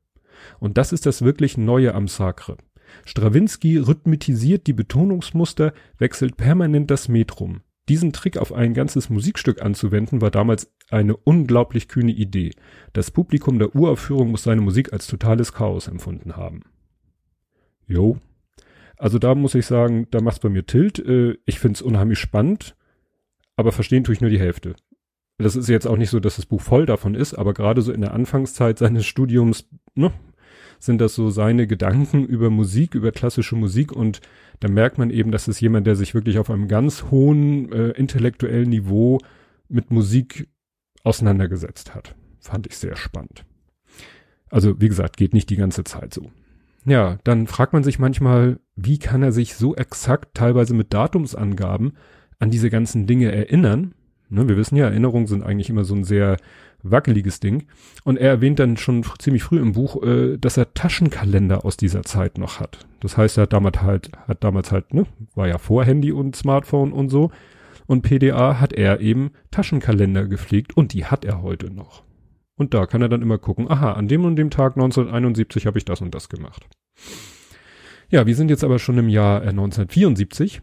Und 0.60 0.78
das 0.78 0.92
ist 0.92 1.06
das 1.06 1.22
wirklich 1.22 1.58
Neue 1.58 1.96
am 1.96 2.10
Sacre. 2.10 2.58
Strawinski 3.06 3.78
rhythmitisiert 3.78 4.68
die 4.68 4.74
Betonungsmuster, 4.74 5.74
wechselt 5.98 6.36
permanent 6.36 6.92
das 6.92 7.08
Metrum. 7.08 7.62
Diesen 7.90 8.12
Trick 8.12 8.38
auf 8.38 8.52
ein 8.52 8.74
ganzes 8.74 9.10
Musikstück 9.10 9.62
anzuwenden, 9.62 10.22
war 10.22 10.32
damals 10.32 10.74
eine 10.90 11.16
unglaublich 11.16 11.88
kühne 11.88 12.12
Idee. 12.12 12.52
Das 12.94 13.12
Publikum 13.12 13.60
der 13.60 13.76
Uraufführung 13.76 14.32
muss 14.32 14.44
seine 14.44 14.62
Musik 14.62 14.92
als 14.92 15.08
totales 15.08 15.54
Chaos 15.54 15.88
empfunden 15.88 16.36
haben. 16.36 16.64
Jo. 17.88 18.18
Also 18.98 19.20
da 19.20 19.36
muss 19.36 19.56
ich 19.56 19.66
sagen, 19.66 20.08
da 20.12 20.22
macht's 20.22 20.40
bei 20.40 20.50
mir 20.50 20.66
Tilt. 20.66 21.00
Äh, 21.00 21.38
ich 21.46 21.60
find's 21.60 21.82
unheimlich 21.82 22.20
spannend, 22.20 22.76
aber 23.56 23.72
verstehen 23.72 24.04
tue 24.04 24.14
ich 24.14 24.22
nur 24.22 24.30
die 24.30 24.40
Hälfte. 24.40 24.76
Das 25.38 25.56
ist 25.56 25.70
jetzt 25.70 25.88
auch 25.88 25.98
nicht 25.98 26.10
so, 26.10 26.20
dass 26.20 26.38
das 26.38 26.48
Buch 26.48 26.62
voll 26.62 26.86
davon 26.86 27.14
ist, 27.14 27.36
aber 27.36 27.54
gerade 27.54 27.82
so 27.84 27.92
in 27.92 28.02
der 28.02 28.14
Anfangszeit 28.14 28.80
seines 28.80 29.06
Studiums, 29.06 29.70
ne, 29.94 30.12
sind 30.80 31.00
das 31.00 31.16
so 31.16 31.30
seine 31.30 31.68
Gedanken 31.68 32.26
über 32.26 32.50
Musik, 32.50 32.96
über 32.96 33.12
klassische 33.12 33.56
Musik 33.56 33.92
und 33.92 34.22
da 34.60 34.68
merkt 34.68 34.98
man 34.98 35.10
eben, 35.10 35.32
dass 35.32 35.48
es 35.48 35.60
jemand, 35.60 35.88
der 35.88 35.96
sich 35.96 36.14
wirklich 36.14 36.40
auf 36.40 36.50
einem 36.50 36.68
ganz 36.68 37.06
hohen 37.12 37.72
äh, 37.72 37.90
intellektuellen 37.92 38.70
Niveau 38.70 39.20
mit 39.70 39.92
Musik 39.92 40.48
auseinandergesetzt 41.04 41.94
hat. 41.94 42.16
Fand 42.40 42.68
ich 42.68 42.78
sehr 42.78 42.96
spannend. 42.96 43.46
Also 44.50 44.80
wie 44.80 44.88
gesagt, 44.88 45.18
geht 45.18 45.34
nicht 45.34 45.50
die 45.50 45.58
ganze 45.58 45.84
Zeit 45.84 46.14
so. 46.14 46.32
Ja, 46.86 47.18
dann 47.26 47.48
fragt 47.48 47.74
man 47.74 47.84
sich 47.84 48.00
manchmal, 48.00 48.60
wie 48.76 48.98
kann 48.98 49.22
er 49.22 49.34
sich 49.34 49.56
so 49.56 49.76
exakt, 49.76 50.36
teilweise 50.36 50.74
mit 50.74 50.94
Datumsangaben, 50.94 51.98
an 52.40 52.50
diese 52.50 52.70
ganzen 52.70 53.08
Dinge 53.08 53.32
erinnern? 53.32 53.94
Ne, 54.30 54.48
wir 54.48 54.58
wissen 54.58 54.78
ja, 54.78 54.86
Erinnerungen 54.86 55.28
sind 55.28 55.44
eigentlich 55.44 55.70
immer 55.70 55.84
so 55.84 55.96
ein 55.96 56.04
sehr 56.04 56.38
wackeliges 56.92 57.40
Ding. 57.40 57.68
Und 58.04 58.18
er 58.18 58.30
erwähnt 58.30 58.60
dann 58.60 58.78
schon 58.78 59.04
ziemlich 59.20 59.44
früh 59.44 59.60
im 59.60 59.74
Buch, 59.74 60.02
äh, 60.04 60.38
dass 60.38 60.58
er 60.58 60.74
Taschenkalender 60.74 61.66
aus 61.66 61.78
dieser 61.78 62.04
Zeit 62.04 62.38
noch 62.38 62.60
hat. 62.60 62.88
Das 63.00 63.18
heißt, 63.18 63.38
er 63.38 63.44
hat 63.44 63.54
damals 63.54 63.82
halt, 63.82 64.12
hat 64.28 64.44
damals 64.44 64.72
halt, 64.72 64.94
ne, 64.94 65.06
war 65.36 65.48
ja 65.48 65.58
vor 65.58 65.84
Handy 65.84 66.12
und 66.12 66.36
Smartphone 66.36 66.92
und 66.92 67.10
so. 67.10 67.32
Und 67.86 68.02
PDA 68.02 68.60
hat 68.60 68.74
er 68.74 69.00
eben 69.00 69.32
Taschenkalender 69.52 70.28
gepflegt 70.28 70.76
und 70.76 70.94
die 70.94 71.06
hat 71.06 71.24
er 71.24 71.42
heute 71.42 71.72
noch. 71.72 72.04
Und 72.58 72.74
da 72.74 72.86
kann 72.86 73.02
er 73.02 73.10
dann 73.10 73.22
immer 73.22 73.38
gucken, 73.38 73.70
aha, 73.70 73.94
an 73.94 74.08
dem 74.08 74.26
und 74.26 74.36
dem 74.36 74.50
Tag 74.50 74.76
1971 74.76 75.68
habe 75.68 75.78
ich 75.78 75.86
das 75.86 76.02
und 76.02 76.14
das 76.14 76.28
gemacht. 76.28 76.68
Ja, 78.10 78.26
wir 78.26 78.36
sind 78.36 78.50
jetzt 78.50 78.64
aber 78.64 78.80
schon 78.80 78.98
im 78.98 79.10
Jahr 79.10 79.44
äh, 79.44 79.50
1974. 79.50 80.62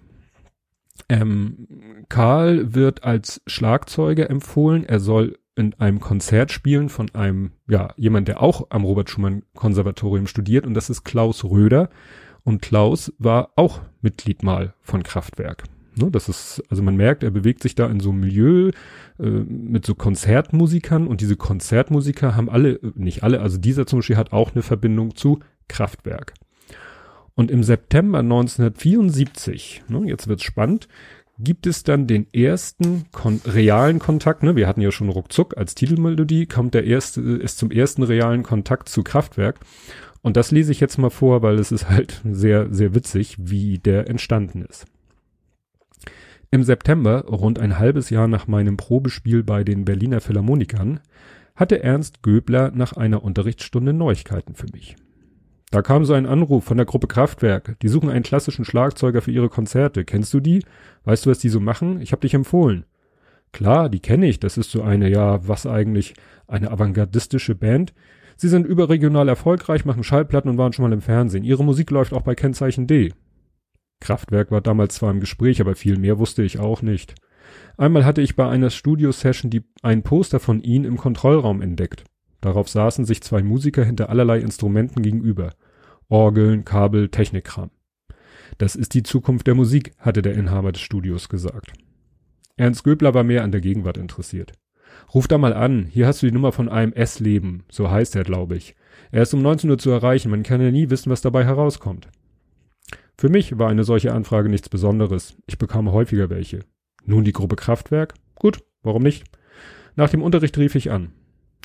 Ähm, 1.09 2.05
Karl 2.09 2.75
wird 2.75 3.05
als 3.05 3.43
Schlagzeuger 3.47 4.31
empfohlen. 4.31 4.85
Er 4.85 5.01
soll 5.01 5.39
in 5.57 5.75
einem 5.75 6.01
Konzert 6.01 6.51
spielen 6.53 6.89
von 6.89 7.15
einem, 7.15 7.53
ja, 7.69 7.93
jemand, 7.97 8.29
der 8.29 8.43
auch 8.43 8.67
am 8.71 8.85
Robert 8.85 9.11
Schumann 9.11 9.43
Konservatorium 9.55 10.27
studiert 10.27 10.67
und 10.67 10.75
das 10.75 10.91
ist 10.91 11.05
Klaus 11.05 11.45
Röder. 11.45 11.91
Und 12.43 12.61
Klaus 12.61 13.13
war 13.19 13.51
auch 13.57 13.81
Mitglied 14.03 14.43
mal 14.43 14.75
von 14.83 15.03
Kraftwerk. 15.03 15.65
Ne, 15.97 16.11
das 16.11 16.29
ist, 16.29 16.63
also 16.69 16.83
man 16.83 16.97
merkt, 16.97 17.23
er 17.23 17.31
bewegt 17.31 17.63
sich 17.63 17.75
da 17.75 17.87
in 17.87 18.01
so 18.01 18.11
einem 18.11 18.21
Milieu 18.21 18.71
äh, 19.19 19.25
mit 19.25 19.87
so 19.87 19.95
Konzertmusikern 19.95 21.07
und 21.07 21.21
diese 21.21 21.37
Konzertmusiker 21.37 22.35
haben 22.35 22.51
alle, 22.51 22.81
nicht 22.95 23.23
alle, 23.23 23.41
also 23.41 23.59
dieser 23.59 23.87
zum 23.87 24.01
Beispiel 24.01 24.17
hat 24.17 24.33
auch 24.33 24.53
eine 24.53 24.63
Verbindung 24.63 25.15
zu 25.15 25.39
Kraftwerk. 25.69 26.35
Und 27.37 27.51
im 27.51 27.63
September 27.63 28.19
1974, 28.19 29.85
ne, 29.89 30.03
jetzt 30.07 30.27
wird's 30.27 30.43
spannend, 30.43 30.89
gibt 31.39 31.67
es 31.67 31.83
dann 31.83 32.07
den 32.07 32.33
ersten 32.33 33.07
kon 33.13 33.41
realen 33.45 33.99
Kontakt, 33.99 34.43
ne? 34.43 34.57
Wir 34.57 34.69
hatten 34.69 34.81
ja 34.81 34.93
schon 34.93 35.09
ruckzuck 35.09 35.57
als 35.57 35.75
Titelmelodie, 35.75 36.47
kommt 36.47 36.75
der 36.75 36.85
erste, 36.85 37.21
ist 37.21 37.59
zum 37.59 37.71
ersten 37.71 38.03
realen 38.03 38.43
Kontakt 38.43 38.89
zu 38.89 39.03
Kraftwerk. 39.03 39.61
Und 40.23 40.37
das 40.37 40.51
lese 40.51 40.73
ich 40.73 40.81
jetzt 40.81 40.97
mal 40.97 41.11
vor, 41.11 41.43
weil 41.43 41.59
es 41.59 41.73
ist 41.73 41.91
halt 41.91 42.23
sehr, 42.25 42.73
sehr 42.73 42.95
witzig, 42.95 43.37
wie 43.39 43.79
der 43.79 44.09
entstanden 44.09 44.63
ist. 44.63 44.87
Im 46.51 46.63
September, 46.63 47.25
rund 47.27 47.59
ein 47.59 47.79
halbes 47.79 48.11
Jahr 48.11 48.29
nach 48.29 48.47
meinem 48.47 48.77
Probespiel 48.77 49.43
bei 49.43 49.65
den 49.65 49.85
Berliner 49.85 50.21
Philharmonikern, 50.21 51.01
hatte 51.57 51.83
Ernst 51.83 52.23
Göbler 52.23 52.71
nach 52.73 52.93
einer 52.93 53.23
Unterrichtsstunde 53.23 53.93
Neuigkeiten 53.93 54.55
für 54.55 54.69
mich. 54.73 54.97
Da 55.75 55.83
kam 55.83 56.05
so 56.05 56.13
ein 56.13 56.27
Anruf 56.27 56.63
von 56.63 56.77
der 56.77 56.87
Gruppe 56.87 57.09
Kraftwerk. 57.09 57.81
Die 57.81 57.89
suchen 57.89 58.09
einen 58.09 58.23
klassischen 58.23 58.65
Schlagzeuger 58.65 59.23
für 59.23 59.33
ihre 59.33 59.49
Konzerte. 59.49 60.05
Kennst 60.05 60.33
du 60.33 60.39
die? 60.39 60.63
Weißt 61.03 61.27
du, 61.27 61.31
was 61.31 61.41
die 61.41 61.49
so 61.49 61.59
machen? 61.59 62.01
Ich 62.01 62.13
hab 62.13 62.21
dich 62.21 62.33
empfohlen. 62.33 62.85
Klar, 63.51 63.89
die 63.89 63.99
kenne 63.99 64.29
ich. 64.29 64.39
Das 64.39 64.57
ist 64.57 64.71
so 64.71 64.83
eine, 64.83 65.11
ja, 65.11 65.49
was 65.49 65.67
eigentlich, 65.67 66.15
eine 66.47 66.71
avantgardistische 66.71 67.57
Band. 67.57 67.93
Sie 68.37 68.47
sind 68.47 68.69
überregional 68.69 69.29
erfolgreich, 69.29 69.85
machen 69.85 70.05
Schallplatten 70.05 70.49
und 70.49 70.59
waren 70.59 70.73
schon 70.73 70.85
mal 70.85 70.93
im 70.93 71.01
Fernsehen. 71.01 71.43
Ihre 71.43 71.65
Musik 71.65 71.91
läuft 71.91 72.13
auch 72.13 72.23
bei 72.23 72.37
Kennzeichen 72.37 72.87
D. 72.87 73.13
Kraftwerk 73.99 74.53
war 74.53 74.61
damals 74.61 74.95
zwar 74.95 75.11
im 75.11 75.19
Gespräch, 75.19 75.61
aber 75.61 75.75
viel 75.75 75.99
mehr 75.99 76.21
wusste 76.21 76.45
ich 76.45 76.61
auch 76.61 76.83
nicht. 76.83 77.17
Einmal 77.77 78.05
hatte 78.05 78.23
ich 78.23 78.37
bei 78.37 78.49
einer 78.49 78.71
Studio-Session 78.71 79.51
ein 79.83 80.05
Poster 80.05 80.39
von 80.39 80.63
ihnen 80.63 80.85
im 80.85 80.99
Kontrollraum 80.99 81.61
entdeckt. 81.61 82.05
Darauf 82.41 82.69
saßen 82.69 83.07
sich 83.07 83.23
zwei 83.23 83.43
Musiker 83.43 83.85
hinter 83.85 84.11
allerlei 84.11 84.39
Instrumenten 84.39 85.03
gegenüber. 85.03 85.51
Orgeln, 86.09 86.65
Kabel, 86.65 87.09
Technikkram. 87.09 87.71
Das 88.59 88.77
ist 88.77 88.95
die 88.95 89.03
Zukunft 89.03 89.47
der 89.47 89.55
Musik, 89.55 89.93
hatte 89.99 90.23
der 90.23 90.35
Inhaber 90.35 90.73
des 90.73 90.83
Studios 90.83 91.29
gesagt. 91.29 91.73
Ernst 92.57 92.85
Göbler 92.85 93.15
war 93.15 93.25
mehr 93.25 93.43
an 93.43 93.53
der 93.53 93.61
Gegenwart 93.61 93.99
interessiert. 93.99 94.53
Ruf 95.13 95.27
da 95.27 95.39
mal 95.39 95.53
an, 95.53 95.87
hier 95.87 96.07
hast 96.07 96.23
du 96.23 96.27
die 96.27 96.33
Nummer 96.33 96.53
von 96.53 96.69
einem 96.69 96.93
S-Leben, 96.93 97.65
so 97.71 97.91
heißt 97.91 98.15
er, 98.17 98.23
glaube 98.23 98.57
ich. 98.57 98.77
Er 99.11 99.23
ist 99.23 99.35
um 99.35 99.43
19 99.43 99.71
Uhr 99.71 99.79
zu 99.79 99.91
erreichen, 99.91 100.31
man 100.31 100.45
kann 100.45 100.61
ja 100.61 100.71
nie 100.71 100.91
wissen, 100.91 101.11
was 101.11 101.21
dabei 101.21 101.45
herauskommt. 101.45 102.09
Für 103.17 103.29
mich 103.29 103.59
war 103.59 103.69
eine 103.69 103.85
solche 103.85 104.13
Anfrage 104.13 104.49
nichts 104.49 104.69
Besonderes. 104.69 105.37
Ich 105.47 105.59
bekam 105.59 105.91
häufiger 105.93 106.31
welche. 106.31 106.61
Nun 107.05 107.25
die 107.25 107.33
Gruppe 107.33 107.57
Kraftwerk? 107.57 108.15
Gut, 108.35 108.65
warum 108.83 109.03
nicht? 109.03 109.25
Nach 109.97 110.11
dem 110.11 110.23
Unterricht 110.23 110.59
rief 110.59 110.75
ich 110.75 110.91
an. 110.91 111.13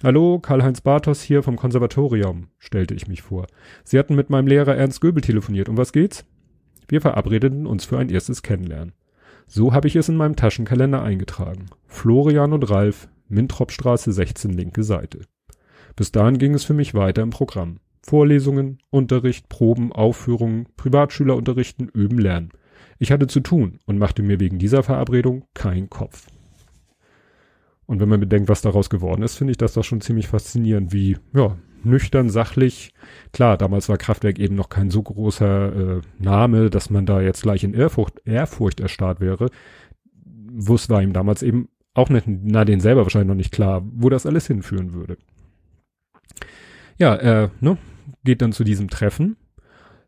Hallo, 0.02 0.40
Karl-Heinz 0.40 0.80
Bartos 0.80 1.22
hier 1.22 1.44
vom 1.44 1.58
Konservatorium, 1.58 2.48
stellte 2.58 2.94
ich 2.94 3.10
mich 3.10 3.22
vor. 3.22 3.48
Sie 3.84 4.00
hatten 4.00 4.16
mit 4.16 4.30
meinem 4.30 4.48
Lehrer 4.48 4.78
Ernst 4.78 5.02
Göbel 5.02 5.22
telefoniert. 5.22 5.68
Um 5.68 5.76
was 5.76 5.92
geht's? 5.92 6.26
Wir 6.88 7.02
verabredeten 7.02 7.68
uns 7.68 7.84
für 7.84 7.98
ein 7.98 8.08
erstes 8.08 8.42
Kennenlernen. 8.42 8.94
So 9.46 9.74
habe 9.74 9.90
ich 9.90 9.98
es 9.98 10.08
in 10.08 10.16
meinem 10.16 10.38
Taschenkalender 10.38 11.04
eingetragen. 11.04 11.66
Florian 11.86 12.54
und 12.54 12.70
Ralf, 12.70 13.10
Mintropstraße 13.28 14.14
16, 14.14 14.54
linke 14.54 14.84
Seite. 14.84 15.20
Bis 15.98 16.14
dahin 16.14 16.38
ging 16.38 16.54
es 16.54 16.64
für 16.64 16.74
mich 16.74 16.94
weiter 16.94 17.22
im 17.22 17.32
Programm. 17.32 17.80
Vorlesungen, 18.02 18.78
Unterricht, 18.92 19.50
Proben, 19.50 19.92
Aufführungen, 19.92 20.68
Privatschüler 20.78 21.36
unterrichten, 21.36 21.90
üben, 21.90 22.20
lernen. 22.20 22.52
Ich 23.00 23.12
hatte 23.12 23.28
zu 23.28 23.42
tun 23.42 23.80
und 23.86 23.98
machte 23.98 24.24
mir 24.24 24.40
wegen 24.40 24.60
dieser 24.60 24.82
Verabredung 24.82 25.44
keinen 25.54 25.90
Kopf. 25.90 26.28
Und 27.90 28.00
wenn 28.00 28.08
man 28.08 28.20
bedenkt, 28.20 28.50
was 28.50 28.62
daraus 28.62 28.92
geworden 28.92 29.24
ist, 29.24 29.36
finde 29.36 29.50
ich 29.50 29.58
das 29.58 29.74
doch 29.74 29.84
schon 29.84 30.00
ziemlich 30.00 30.28
faszinierend, 30.28 30.94
wie, 30.94 31.18
ja, 31.34 31.58
nüchtern, 31.84 32.30
sachlich. 32.30 32.94
Klar, 33.34 33.58
damals 33.58 33.90
war 33.90 33.98
Kraftwerk 33.98 34.38
eben 34.38 34.54
noch 34.54 34.70
kein 34.70 34.92
so 34.92 35.02
großer 35.02 35.98
äh, 35.98 36.02
Name, 36.20 36.70
dass 36.70 36.92
man 36.92 37.08
da 37.08 37.20
jetzt 37.20 37.42
gleich 37.42 37.64
in 37.64 37.74
Ehrfurcht, 37.74 38.22
Ehrfurcht 38.26 38.80
erstarrt 38.80 39.22
wäre. 39.22 39.50
Wus 40.14 40.88
war 40.92 41.02
ihm 41.02 41.14
damals 41.14 41.42
eben 41.42 41.70
auch 41.96 42.10
nicht, 42.10 42.26
na, 42.28 42.64
den 42.64 42.80
selber 42.80 43.02
wahrscheinlich 43.02 43.30
noch 43.30 43.34
nicht 43.34 43.52
klar, 43.52 43.82
wo 43.92 44.10
das 44.10 44.28
alles 44.28 44.46
hinführen 44.46 44.94
würde. 44.94 45.18
Ja, 47.00 47.16
er 47.16 47.50
ne, 47.60 47.80
geht 48.24 48.44
dann 48.44 48.52
zu 48.52 48.64
diesem 48.64 48.92
Treffen, 48.92 49.36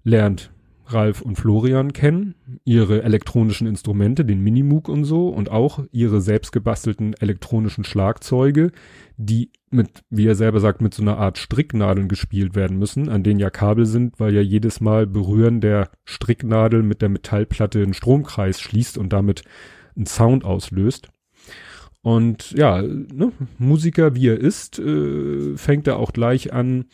lernt 0.04 0.52
Ralf 0.94 1.22
und 1.22 1.36
Florian 1.36 1.94
kennen, 1.94 2.36
ihre 2.64 3.04
elektronischen 3.04 3.68
Instrumente, 3.68 4.26
den 4.26 4.42
Minimoog 4.42 4.90
und 4.90 5.04
so 5.04 5.30
und 5.30 5.50
auch 5.50 5.84
ihre 5.92 6.22
selbstgebastelten 6.22 7.14
elektronischen 7.14 7.84
Schlagzeuge, 7.84 8.72
die 9.18 9.52
mit, 9.70 10.04
wie 10.10 10.28
er 10.28 10.36
selber 10.36 10.60
sagt, 10.60 10.82
mit 10.82 10.94
so 10.94 11.02
einer 11.02 11.18
Art 11.18 11.38
Stricknadeln 11.38 12.08
gespielt 12.08 12.56
werden 12.56 12.78
müssen, 12.78 13.10
an 13.10 13.24
denen 13.24 13.40
ja 13.40 13.50
Kabel 13.50 13.86
sind, 13.86 14.20
weil 14.20 14.34
ja 14.34 14.42
jedes 14.42 14.82
Mal 14.82 15.08
Berühren 15.08 15.62
der 15.62 15.90
Stricknadel 16.06 16.84
mit 16.84 17.02
der 17.02 17.10
Metallplatte 17.10 17.82
einen 17.82 17.94
Stromkreis 17.94 18.60
schließt 18.60 18.98
und 18.98 19.14
damit 19.14 19.44
einen 19.96 20.06
Sound 20.06 20.44
auslöst. 20.44 21.10
Und 22.02 22.52
ja, 22.52 22.82
ne, 22.82 23.32
Musiker 23.58 24.16
wie 24.16 24.28
er 24.28 24.40
ist, 24.40 24.80
äh, 24.80 25.56
fängt 25.56 25.88
er 25.88 25.98
auch 25.98 26.14
gleich 26.14 26.52
an, 26.52 26.86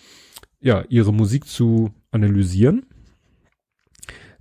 ja, 0.60 0.84
ihre 0.90 1.14
Musik 1.14 1.46
zu 1.46 1.92
analysieren 2.12 2.86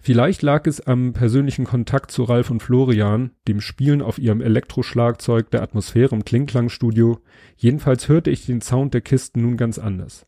Vielleicht 0.07 0.43
lag 0.43 0.69
es 0.69 0.81
am 0.81 1.15
persönlichen 1.15 1.65
Kontakt 1.65 2.13
zu 2.13 2.23
Ralf 2.23 2.49
und 2.53 2.63
Florian, 2.63 3.33
dem 3.49 3.61
Spielen 3.61 4.03
auf 4.03 4.21
ihrem 4.21 4.41
Elektroschlagzeug, 4.41 5.51
der 5.51 5.65
Atmosphäre 5.65 6.15
im 6.15 6.25
Klingklangstudio. 6.25 7.19
Jedenfalls 7.57 8.09
hörte 8.09 8.31
ich 8.31 8.47
den 8.47 8.61
Sound 8.61 8.95
der 8.95 9.01
Kisten 9.01 9.43
nun 9.43 9.57
ganz 9.57 9.81
anders. 9.81 10.25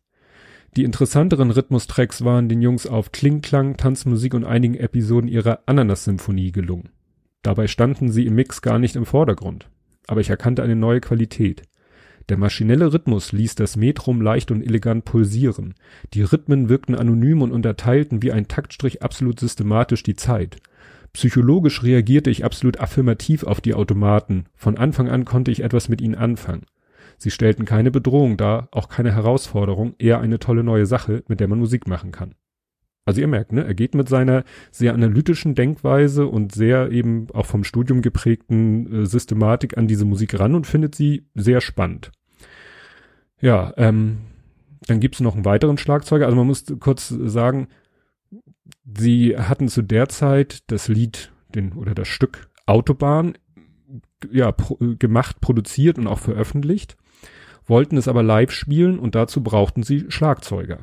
Die 0.77 0.83
interessanteren 0.83 1.53
Rhythmustracks 1.53 2.25
waren 2.25 2.49
den 2.49 2.61
Jungs 2.61 2.89
auf 2.89 3.13
Klingklang, 3.13 3.77
Tanzmusik 3.77 4.35
und 4.35 4.45
einigen 4.45 4.75
Episoden 4.75 5.29
ihrer 5.29 5.61
Ananas-Symphonie 5.67 6.51
gelungen. 6.51 6.89
Dabei 7.43 7.69
standen 7.69 8.11
sie 8.11 8.27
im 8.27 8.35
Mix 8.35 8.63
gar 8.63 8.81
nicht 8.81 8.97
im 8.97 9.07
Vordergrund. 9.07 9.71
Aber 10.09 10.21
ich 10.21 10.29
erkannte 10.29 10.65
eine 10.65 10.75
neue 10.75 11.01
Qualität. 11.01 11.63
Der 12.29 12.37
maschinelle 12.37 12.93
Rhythmus 12.93 13.33
ließ 13.33 13.55
das 13.55 13.77
Metrum 13.77 14.21
leicht 14.21 14.51
und 14.51 14.63
elegant 14.63 15.05
pulsieren. 15.07 15.75
Die 16.13 16.23
Rhythmen 16.23 16.69
wirkten 16.69 16.95
anonym 16.95 17.41
und 17.41 17.53
unterteilten 17.53 18.23
wie 18.23 18.33
ein 18.33 18.49
Taktstrich 18.49 19.03
absolut 19.03 19.41
systematisch 19.41 20.03
die 20.03 20.17
Zeit. 20.17 20.59
Psychologisch 21.15 21.83
reagierte 21.83 22.29
ich 22.29 22.45
absolut 22.45 22.81
affirmativ 22.81 23.45
auf 23.45 23.63
die 23.63 23.73
Automaten. 23.73 24.45
Von 24.55 24.77
Anfang 24.77 25.09
an 25.09 25.25
konnte 25.25 25.51
ich 25.51 25.63
etwas 25.63 25.89
mit 25.89 26.03
ihnen 26.03 26.15
anfangen. 26.15 26.67
Sie 27.17 27.31
stellten 27.31 27.65
keine 27.65 27.91
Bedrohung 27.91 28.37
dar, 28.37 28.69
auch 28.73 28.89
keine 28.89 29.13
Herausforderung, 29.13 29.95
eher 29.99 30.21
eine 30.21 30.39
tolle 30.39 30.63
neue 30.63 30.87
Sache, 30.87 31.25
mit 31.29 31.41
der 31.41 31.49
man 31.49 31.59
Musik 31.59 31.89
machen 31.89 32.13
kann. 32.13 32.35
Also 33.07 33.23
ihr 33.23 33.27
merkt, 33.27 33.53
ne, 33.53 33.65
er 33.65 33.73
geht 33.73 33.95
mit 33.95 34.07
seiner 34.07 34.45
sehr 34.71 34.93
analytischen 34.93 35.55
Denkweise 35.55 36.27
und 36.27 36.55
sehr 36.55 36.91
eben 36.91 37.29
auch 37.33 37.47
vom 37.47 37.65
Studium 37.65 38.03
geprägten 38.03 38.93
äh, 38.93 39.07
Systematik 39.07 39.79
an 39.79 39.89
diese 39.89 40.05
Musik 40.05 40.39
ran 40.39 40.55
und 40.55 40.67
findet 40.67 40.95
sie 40.95 41.27
sehr 41.35 41.63
spannend. 41.63 42.13
Ja, 43.41 43.73
ähm, 43.77 44.19
dann 44.87 45.01
gibt's 45.01 45.21
noch 45.21 45.35
einen 45.35 45.45
weiteren 45.45 45.79
Schlagzeuger. 45.79 46.27
Also 46.27 46.37
man 46.37 46.47
muss 46.47 46.65
kurz 46.81 47.09
sagen, 47.09 47.69
sie 48.85 49.37
hatten 49.37 49.69
zu 49.69 49.83
der 49.83 50.09
Zeit 50.09 50.63
das 50.69 50.89
Lied, 50.89 51.33
den 51.55 51.73
oder 51.73 51.95
das 51.95 52.09
Stück 52.09 52.49
Autobahn 52.67 53.37
ja 54.31 54.53
pro, 54.53 54.77
gemacht, 54.99 55.41
produziert 55.41 55.99
und 55.99 56.07
auch 56.07 56.19
veröffentlicht, 56.19 56.97
wollten 57.67 57.97
es 57.97 58.09
aber 58.09 58.23
live 58.23 58.51
spielen 58.51 58.99
und 58.99 59.15
dazu 59.15 59.43
brauchten 59.43 59.83
sie 59.83 60.07
Schlagzeuger, 60.09 60.81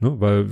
ne, 0.00 0.20
weil 0.20 0.46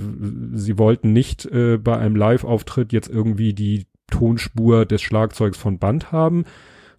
sie 0.53 0.77
wollten 0.77 1.13
nicht 1.13 1.45
äh, 1.45 1.77
bei 1.77 1.97
einem 1.97 2.15
Live-Auftritt 2.15 2.91
jetzt 2.93 3.09
irgendwie 3.09 3.53
die 3.53 3.85
Tonspur 4.09 4.85
des 4.85 5.01
Schlagzeugs 5.01 5.57
von 5.57 5.79
Band 5.79 6.11
haben, 6.11 6.45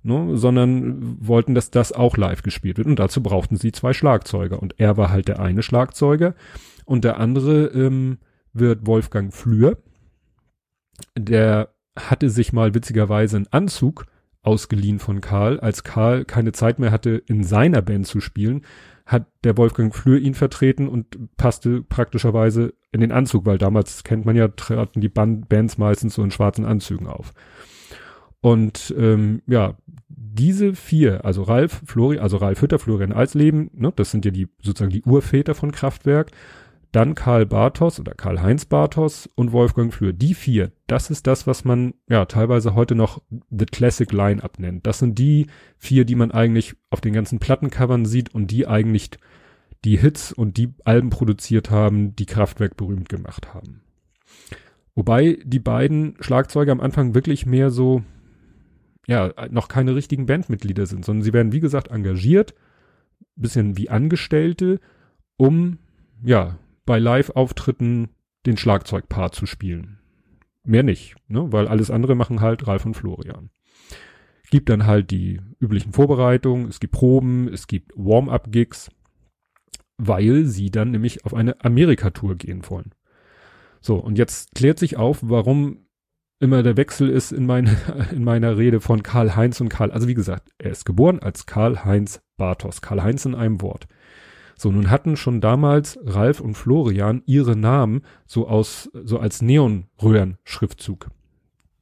ne, 0.05 0.37
sondern 0.37 1.27
wollten, 1.27 1.55
dass 1.55 1.71
das 1.71 1.93
auch 1.93 2.17
live 2.17 2.43
gespielt 2.43 2.79
wird. 2.79 2.87
Und 2.87 2.99
dazu 2.99 3.23
brauchten 3.23 3.57
sie 3.57 3.73
zwei 3.73 3.93
Schlagzeuger. 3.93 4.63
Und 4.63 4.79
er 4.79 4.97
war 4.97 5.11
halt 5.11 5.29
der 5.29 5.41
eine 5.41 5.63
Schlagzeuger. 5.63 6.35
Und 6.85 7.05
der 7.05 7.19
andere 7.19 7.67
ähm, 7.69 8.19
wird 8.53 8.87
Wolfgang 8.87 9.35
Flür. 9.35 9.79
Der 11.19 11.71
hatte 11.99 12.31
sich 12.31 12.53
mal 12.53 12.75
witzigerweise 12.75 13.37
einen 13.37 13.49
Anzug 13.51 14.07
ausgeliehen 14.43 14.99
von 14.99 15.21
Karl. 15.21 15.59
Als 15.59 15.85
Karl 15.85 16.25
keine 16.25 16.53
Zeit 16.53 16.79
mehr 16.79 16.91
hatte, 16.91 17.23
in 17.27 17.43
seiner 17.43 17.83
Band 17.83 18.07
zu 18.07 18.21
spielen, 18.21 18.63
hat 19.07 19.27
der 19.43 19.57
Wolfgang 19.57 19.95
Flür 19.95 20.19
ihn 20.19 20.35
vertreten 20.35 20.89
und 20.89 21.37
passte 21.37 21.83
praktischerweise 21.83 22.75
in 22.93 23.01
den 23.01 23.13
Anzug, 23.13 23.47
weil 23.47 23.59
damals 23.59 24.05
kennt 24.05 24.25
man 24.25 24.37
ja, 24.37 24.49
traten 24.49 25.01
die 25.01 25.09
Band 25.09 25.49
Bands 25.49 25.79
meistens 25.79 26.15
so 26.15 26.23
in 26.23 26.31
schwarzen 26.31 26.65
Anzügen 26.65 27.07
auf. 27.07 27.33
Und 28.45 28.95
ähm, 28.99 29.41
ja, 29.47 29.79
diese 30.35 30.75
vier, 30.75 31.25
also 31.25 31.43
Ralf, 31.43 31.83
Flori, 31.87 32.19
also 32.19 32.39
Ralf 32.39 32.61
Hütter, 32.61 32.79
Florian 32.79 33.13
Alsleben, 33.13 33.71
ne, 33.73 33.93
das 33.95 34.11
sind 34.11 34.25
ja 34.25 34.31
die 34.31 34.49
sozusagen 34.61 34.93
die 34.93 35.03
Urväter 35.03 35.55
von 35.55 35.73
Kraftwerk, 35.73 36.33
dann 36.93 37.15
Karl 37.15 37.45
Bartos 37.45 37.99
oder 37.99 38.15
Karl-Heinz 38.15 38.67
Bartos 38.67 39.29
und 39.35 39.51
Wolfgang 39.51 39.93
Flür. 39.93 40.13
Die 40.13 40.35
vier, 40.35 40.71
das 40.87 41.11
ist 41.11 41.27
das, 41.27 41.47
was 41.47 41.65
man 41.65 41.95
ja 42.09 42.25
teilweise 42.25 42.75
heute 42.75 42.95
noch 42.95 43.21
The 43.51 43.67
Classic 43.67 44.11
Line-Up 44.13 44.61
nennt. 44.61 44.87
Das 44.87 45.01
sind 45.01 45.19
die 45.19 45.49
vier, 45.77 46.05
die 46.05 46.15
man 46.15 46.31
eigentlich 46.31 46.77
auf 46.91 47.01
den 47.01 47.13
ganzen 47.13 47.41
Plattencovern 47.41 48.05
sieht 48.05 48.33
und 48.33 48.53
die 48.53 48.69
eigentlich 48.69 49.11
die 49.85 49.99
Hits 49.99 50.33
und 50.33 50.57
die 50.57 50.73
Alben 50.85 51.11
produziert 51.11 51.71
haben, 51.71 52.15
die 52.15 52.27
Kraftwerk 52.27 52.77
berühmt 52.77 53.09
gemacht 53.09 53.53
haben. 53.55 53.83
Wobei 54.95 55.39
die 55.45 55.59
beiden 55.59 56.15
Schlagzeuger 56.21 56.71
am 56.71 56.81
Anfang 56.81 57.15
wirklich 57.15 57.45
mehr 57.45 57.71
so 57.71 58.05
ja, 59.07 59.33
noch 59.51 59.69
keine 59.69 59.95
richtigen 59.95 60.27
Bandmitglieder 60.27 60.87
sind, 60.87 61.05
sondern 61.05 61.23
sie 61.23 61.33
werden, 61.33 61.53
wie 61.53 61.61
gesagt, 61.61 61.89
engagiert, 61.89 62.55
bisschen 63.37 63.77
wie 63.77 63.91
Angestellte, 63.91 64.81
um, 65.37 65.79
ja, 66.23 66.59
bei 66.87 66.99
Live-Auftritten 66.99 68.09
den 68.47 68.57
Schlagzeugpart 68.57 69.35
zu 69.35 69.47
spielen. 69.47 69.99
Mehr 70.65 70.83
nicht, 70.83 71.17
ne, 71.29 71.53
weil 71.53 71.69
alles 71.69 71.91
andere 71.91 72.15
machen 72.15 72.41
halt 72.41 72.67
Ralf 72.67 72.87
und 72.87 72.95
Florian. 72.95 73.51
Gibt 74.51 74.69
dann 74.69 74.87
halt 74.87 75.11
die 75.11 75.41
üblichen 75.61 75.93
Vorbereitungen, 75.93 76.69
es 76.69 76.81
gibt 76.81 76.95
Proben, 76.95 77.49
es 77.49 77.67
gibt 77.67 77.93
Warm-up-Gigs, 77.97 78.91
weil 79.97 80.45
sie 80.45 80.71
dann 80.71 80.91
nämlich 80.91 81.25
auf 81.25 81.35
eine 81.35 81.63
Amerika-Tour 81.65 82.37
gehen 82.37 82.63
wollen. 82.69 82.93
So, 83.81 83.97
und 83.97 84.17
jetzt 84.17 84.55
klärt 84.55 84.79
sich 84.79 84.97
auf, 84.97 85.19
warum 85.23 85.84
immer 86.45 86.63
der 86.63 86.77
Wechsel 86.77 87.09
ist 87.09 87.33
in, 87.33 87.47
mein, 87.47 87.77
in 88.13 88.23
meiner 88.23 88.57
Rede 88.57 88.81
von 88.81 89.03
Karl 89.03 89.35
Heinz 89.35 89.61
und 89.61 89.71
Karl. 89.71 89.91
Also 89.91 90.07
wie 90.07 90.15
gesagt, 90.15 90.51
er 90.59 90.71
ist 90.71 90.85
geboren 90.85 91.19
als 91.19 91.47
Karl 91.47 91.85
Heinz 91.85 92.21
Bartos. 92.37 92.83
Karl 92.83 93.03
Heinz 93.03 93.25
in 93.25 93.35
einem 93.35 93.61
Wort. 93.63 93.89
So, 94.57 94.71
nun 94.71 94.91
hatten 94.91 95.17
schon 95.17 95.41
damals 95.41 95.99
Ralf 96.05 96.41
und 96.41 96.55
Florian 96.55 97.23
ihre 97.27 97.57
Namen 97.57 98.03
so 98.27 98.47
aus, 98.47 98.91
so 98.93 99.19
als 99.19 99.43
Neonröhren-Schriftzug. 99.43 101.09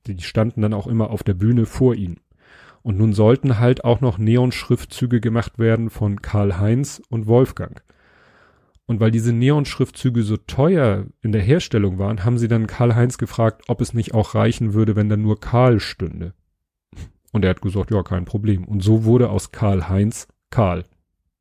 Die 0.07 0.21
standen 0.23 0.63
dann 0.63 0.73
auch 0.73 0.87
immer 0.87 1.11
auf 1.11 1.23
der 1.23 1.35
Bühne 1.35 1.67
vor 1.67 1.95
ihnen. 1.95 2.21
Und 2.83 2.99
nun 2.99 3.13
sollten 3.13 3.59
halt 3.59 3.85
auch 3.85 4.01
noch 4.01 4.19
Neon-Schriftzüge 4.19 5.21
gemacht 5.21 5.59
werden 5.59 5.91
von 5.91 6.23
Karl 6.23 6.59
Heinz 6.59 7.03
und 7.11 7.27
Wolfgang. 7.27 7.83
Und 8.93 9.01
weil 9.01 9.11
diese 9.11 9.33
Neon-Schriftzüge 9.33 10.23
so 10.23 10.37
teuer 10.37 11.07
in 11.23 11.33
der 11.33 11.41
Herstellung 11.41 11.99
waren, 11.99 12.27
haben 12.27 12.37
sie 12.37 12.47
dann 12.47 12.67
Karl-Heinz 12.67 13.17
gefragt, 13.17 13.63
ob 13.69 13.81
es 13.81 13.95
nicht 13.95 14.13
auch 14.13 14.35
reichen 14.35 14.75
würde, 14.75 14.97
wenn 14.97 15.09
da 15.09 15.17
nur 15.17 15.41
Karl 15.41 15.81
stünde. 15.81 16.35
Und 17.33 17.43
er 17.43 17.49
hat 17.49 17.63
gesagt, 17.63 17.91
ja, 17.91 18.03
kein 18.03 18.27
Problem. 18.27 18.65
Und 18.65 18.83
so 18.83 19.05
wurde 19.05 19.31
aus 19.31 19.51
Karl-Heinz 19.51 20.29
Karl. 20.51 20.85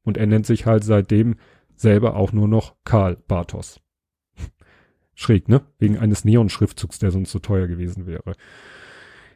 Und 0.04 0.16
er 0.16 0.28
nennt 0.28 0.46
sich 0.46 0.66
halt 0.66 0.86
seitdem 0.86 1.36
selber 1.76 2.16
auch 2.16 2.32
nur 2.32 2.48
noch 2.48 2.76
Karl 2.86 3.18
Bartos. 3.28 3.82
Schräg, 5.14 5.50
ne? 5.50 5.60
Wegen 5.78 5.98
eines 5.98 6.24
Neon-Schriftzugs, 6.24 7.00
der 7.00 7.12
sonst 7.12 7.32
so 7.32 7.40
teuer 7.40 7.68
gewesen 7.68 8.08
wäre. 8.08 8.36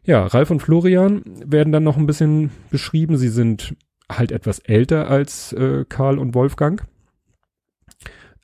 Ja, 0.05 0.25
Ralf 0.25 0.51
und 0.51 0.61
Florian 0.61 1.21
werden 1.25 1.73
dann 1.73 1.83
noch 1.83 1.97
ein 1.97 2.05
bisschen 2.07 2.51
beschrieben. 2.69 3.17
Sie 3.17 3.27
sind 3.27 3.75
halt 4.09 4.31
etwas 4.31 4.59
älter 4.59 5.09
als 5.09 5.51
äh, 5.51 5.83
Karl 5.89 6.17
und 6.17 6.33
Wolfgang. 6.33 6.87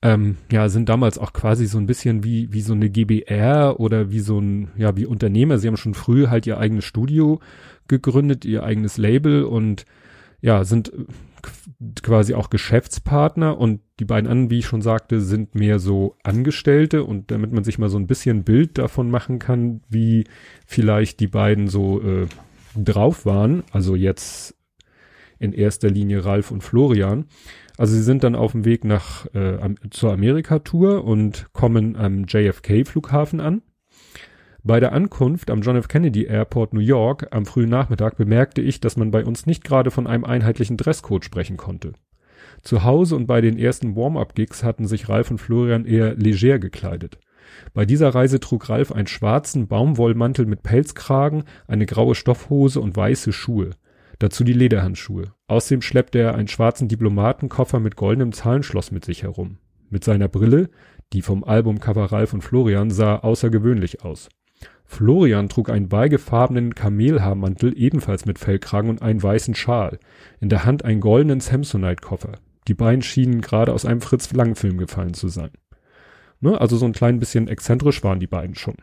Ähm, 0.03 0.37
ja, 0.51 0.67
sind 0.67 0.89
damals 0.89 1.19
auch 1.19 1.31
quasi 1.31 1.67
so 1.67 1.77
ein 1.77 1.85
bisschen 1.85 2.23
wie, 2.23 2.51
wie 2.51 2.61
so 2.61 2.73
eine 2.73 2.89
GBR 2.89 3.79
oder 3.79 4.11
wie 4.11 4.19
so 4.19 4.39
ein, 4.39 4.69
ja, 4.75 4.97
wie 4.97 5.05
Unternehmer. 5.05 5.59
Sie 5.59 5.67
haben 5.67 5.77
schon 5.77 5.93
früh 5.93 6.27
halt 6.27 6.47
ihr 6.47 6.57
eigenes 6.57 6.85
Studio 6.85 7.39
gegründet, 7.87 8.43
ihr 8.45 8.63
eigenes 8.63 8.97
Label 8.97 9.43
und 9.43 9.85
ja, 10.41 10.63
sind 10.63 10.91
quasi 12.01 12.33
auch 12.33 12.49
Geschäftspartner 12.49 13.57
und 13.57 13.81
die 13.99 14.05
beiden 14.05 14.29
anderen, 14.29 14.49
wie 14.49 14.59
ich 14.59 14.65
schon 14.65 14.81
sagte, 14.81 15.21
sind 15.21 15.55
mehr 15.55 15.79
so 15.79 16.15
Angestellte 16.23 17.03
und 17.03 17.31
damit 17.31 17.51
man 17.51 17.63
sich 17.63 17.77
mal 17.77 17.89
so 17.89 17.97
ein 17.97 18.07
bisschen 18.07 18.43
Bild 18.43 18.77
davon 18.77 19.09
machen 19.09 19.39
kann, 19.39 19.81
wie 19.89 20.25
vielleicht 20.65 21.19
die 21.19 21.27
beiden 21.27 21.67
so 21.67 22.01
äh, 22.01 22.27
drauf 22.75 23.25
waren, 23.25 23.63
also 23.71 23.95
jetzt 23.95 24.55
in 25.39 25.53
erster 25.53 25.89
Linie 25.89 26.23
Ralf 26.23 26.51
und 26.51 26.61
Florian. 26.61 27.25
Also 27.81 27.95
sie 27.95 28.03
sind 28.03 28.23
dann 28.23 28.35
auf 28.35 28.51
dem 28.51 28.63
Weg 28.63 28.85
nach 28.85 29.25
äh, 29.33 29.57
zur 29.89 30.13
Amerika-Tour 30.13 31.03
und 31.03 31.51
kommen 31.51 31.95
am 31.95 32.25
JFK-Flughafen 32.25 33.39
an 33.39 33.63
bei 34.61 34.79
der 34.79 34.91
Ankunft 34.91 35.49
am 35.49 35.61
John 35.61 35.77
F. 35.77 35.87
Kennedy 35.87 36.25
Airport 36.25 36.75
New 36.75 36.79
York 36.79 37.29
am 37.31 37.47
frühen 37.47 37.71
Nachmittag 37.71 38.17
bemerkte 38.17 38.61
ich, 38.61 38.81
dass 38.81 38.97
man 38.97 39.09
bei 39.09 39.25
uns 39.25 39.47
nicht 39.47 39.63
gerade 39.63 39.89
von 39.89 40.05
einem 40.05 40.25
einheitlichen 40.25 40.77
Dresscode 40.77 41.25
sprechen 41.25 41.57
konnte. 41.57 41.93
Zu 42.61 42.83
Hause 42.83 43.15
und 43.15 43.25
bei 43.25 43.41
den 43.41 43.57
ersten 43.57 43.95
Warm-up-Gigs 43.95 44.63
hatten 44.63 44.85
sich 44.85 45.09
Ralf 45.09 45.31
und 45.31 45.39
Florian 45.39 45.85
eher 45.85 46.13
leger 46.13 46.59
gekleidet. 46.59 47.17
Bei 47.73 47.87
dieser 47.87 48.09
Reise 48.13 48.39
trug 48.39 48.69
Ralf 48.69 48.91
einen 48.91 49.07
schwarzen 49.07 49.67
Baumwollmantel 49.67 50.45
mit 50.45 50.61
Pelzkragen, 50.61 51.45
eine 51.67 51.87
graue 51.87 52.13
Stoffhose 52.13 52.79
und 52.79 52.95
weiße 52.95 53.33
Schuhe. 53.33 53.71
Dazu 54.21 54.43
die 54.43 54.53
Lederhandschuhe. 54.53 55.33
Außerdem 55.47 55.81
schleppte 55.81 56.19
er 56.19 56.35
einen 56.35 56.47
schwarzen 56.47 56.87
Diplomatenkoffer 56.87 57.79
mit 57.79 57.95
goldenem 57.95 58.33
Zahlenschloss 58.33 58.91
mit 58.91 59.03
sich 59.03 59.23
herum. 59.23 59.57
Mit 59.89 60.03
seiner 60.03 60.27
Brille, 60.27 60.69
die 61.11 61.23
vom 61.23 61.43
Albumcover 61.43 62.11
Ralf 62.11 62.31
und 62.31 62.43
Florian 62.43 62.91
sah 62.91 63.15
außergewöhnlich 63.15 64.05
aus. 64.05 64.29
Florian 64.85 65.49
trug 65.49 65.71
einen 65.71 65.89
beigefarbenen 65.89 66.75
Kamelhaarmantel, 66.75 67.73
ebenfalls 67.75 68.27
mit 68.27 68.37
Fellkragen 68.37 68.91
und 68.91 69.01
einen 69.01 69.23
weißen 69.23 69.55
Schal. 69.55 69.97
In 70.39 70.49
der 70.49 70.65
Hand 70.65 70.85
einen 70.85 71.01
goldenen 71.01 71.39
Samsonite-Koffer. 71.39 72.33
Die 72.67 72.75
beiden 72.75 73.01
schienen 73.01 73.41
gerade 73.41 73.73
aus 73.73 73.85
einem 73.85 74.01
Fritz-Lang-Film 74.01 74.77
gefallen 74.77 75.15
zu 75.15 75.29
sein. 75.29 75.49
Ne? 76.41 76.61
Also 76.61 76.77
so 76.77 76.85
ein 76.85 76.93
klein 76.93 77.17
bisschen 77.17 77.47
exzentrisch 77.47 78.03
waren 78.03 78.19
die 78.19 78.27
beiden 78.27 78.53
schon. 78.53 78.75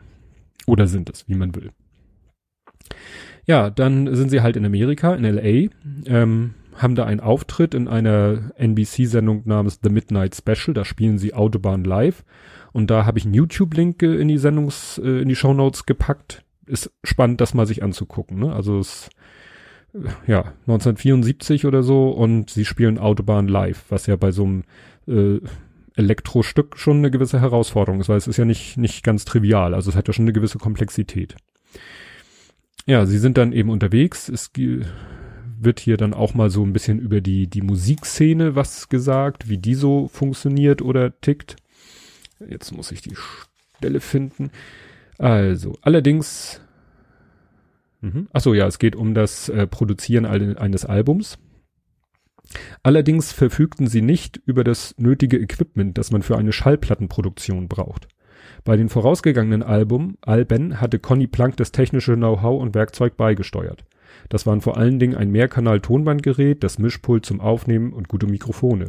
Oder 0.67 0.85
sind 0.87 1.09
es, 1.09 1.29
wie 1.29 1.35
man 1.35 1.55
will. 1.55 1.71
Ja, 3.49 3.71
dann 3.71 4.15
sind 4.15 4.29
sie 4.29 4.41
halt 4.41 4.57
in 4.57 4.63
Amerika, 4.63 5.15
in 5.15 5.25
L.A., 5.25 5.71
ähm, 6.05 6.53
haben 6.75 6.93
da 6.93 7.05
einen 7.05 7.19
Auftritt 7.19 7.73
in 7.73 7.87
einer 7.87 8.51
NBC-Sendung 8.57 9.41
namens 9.45 9.79
The 9.81 9.89
Midnight 9.89 10.35
Special. 10.35 10.75
Da 10.75 10.85
spielen 10.85 11.17
sie 11.17 11.33
Autobahn 11.33 11.83
live 11.83 12.23
und 12.73 12.91
da 12.91 13.07
habe 13.07 13.17
ich 13.17 13.25
einen 13.25 13.33
YouTube-Link 13.33 14.03
in 14.03 14.27
die 14.27 14.37
Sendungs, 14.37 15.01
äh, 15.03 15.21
in 15.23 15.29
die 15.29 15.35
Show 15.35 15.55
Notes 15.55 15.87
gepackt. 15.87 16.43
Ist 16.67 16.91
spannend, 17.03 17.41
das 17.41 17.55
mal 17.55 17.65
sich 17.65 17.81
anzugucken. 17.81 18.37
Ne? 18.37 18.53
Also 18.53 18.77
es 18.77 19.09
ja 20.27 20.53
1974 20.67 21.65
oder 21.65 21.81
so 21.81 22.11
und 22.11 22.51
sie 22.51 22.65
spielen 22.65 22.99
Autobahn 22.99 23.47
live, 23.47 23.83
was 23.89 24.05
ja 24.05 24.15
bei 24.15 24.29
so 24.29 24.43
einem 24.43 24.63
äh, 25.07 25.39
Elektrostück 25.95 26.77
schon 26.77 26.97
eine 26.97 27.09
gewisse 27.09 27.41
Herausforderung 27.41 27.99
ist, 27.99 28.09
weil 28.09 28.17
es 28.17 28.27
ist 28.27 28.37
ja 28.37 28.45
nicht 28.45 28.77
nicht 28.77 29.03
ganz 29.03 29.25
trivial. 29.25 29.73
Also 29.73 29.89
es 29.89 29.95
hat 29.95 30.07
ja 30.07 30.13
schon 30.13 30.25
eine 30.25 30.33
gewisse 30.33 30.59
Komplexität. 30.59 31.35
Ja, 32.89 33.05
sie 33.05 33.19
sind 33.19 33.37
dann 33.37 33.53
eben 33.53 33.69
unterwegs. 33.69 34.29
Es 34.29 34.49
wird 34.55 35.79
hier 35.79 35.95
dann 35.95 36.15
auch 36.15 36.33
mal 36.33 36.49
so 36.49 36.63
ein 36.63 36.73
bisschen 36.73 36.97
über 36.97 37.21
die 37.21 37.45
die 37.45 37.61
Musikszene 37.61 38.55
was 38.55 38.89
gesagt, 38.89 39.47
wie 39.47 39.59
die 39.59 39.75
so 39.75 40.07
funktioniert 40.07 40.81
oder 40.81 41.21
tickt. 41.21 41.57
Jetzt 42.39 42.71
muss 42.71 42.91
ich 42.91 43.03
die 43.03 43.15
Stelle 43.77 43.99
finden. 43.99 44.49
Also, 45.19 45.77
allerdings, 45.83 46.61
mhm. 48.01 48.27
ach 48.33 48.41
so, 48.41 48.55
ja, 48.55 48.65
es 48.65 48.79
geht 48.79 48.95
um 48.95 49.13
das 49.13 49.49
äh, 49.49 49.67
Produzieren 49.67 50.25
eines 50.25 50.83
Albums. 50.83 51.37
Allerdings 52.81 53.31
verfügten 53.31 53.85
sie 53.85 54.01
nicht 54.01 54.41
über 54.47 54.63
das 54.63 54.95
nötige 54.97 55.37
Equipment, 55.37 55.95
das 55.99 56.09
man 56.09 56.23
für 56.23 56.39
eine 56.39 56.53
Schallplattenproduktion 56.53 57.67
braucht. 57.67 58.07
Bei 58.63 58.77
den 58.77 58.89
vorausgegangenen 58.89 59.63
Album, 59.63 60.17
Alben 60.21 60.81
hatte 60.81 60.99
Conny 60.99 61.27
Plank 61.27 61.57
das 61.57 61.71
technische 61.71 62.15
Know-how 62.15 62.61
und 62.61 62.75
Werkzeug 62.75 63.17
beigesteuert. 63.17 63.85
Das 64.29 64.45
waren 64.45 64.61
vor 64.61 64.77
allen 64.77 64.99
Dingen 64.99 65.15
ein 65.15 65.31
Mehrkanal-Tonbandgerät, 65.31 66.63
das 66.63 66.79
Mischpult 66.79 67.25
zum 67.25 67.39
Aufnehmen 67.41 67.93
und 67.93 68.07
gute 68.07 68.27
Mikrofone. 68.27 68.87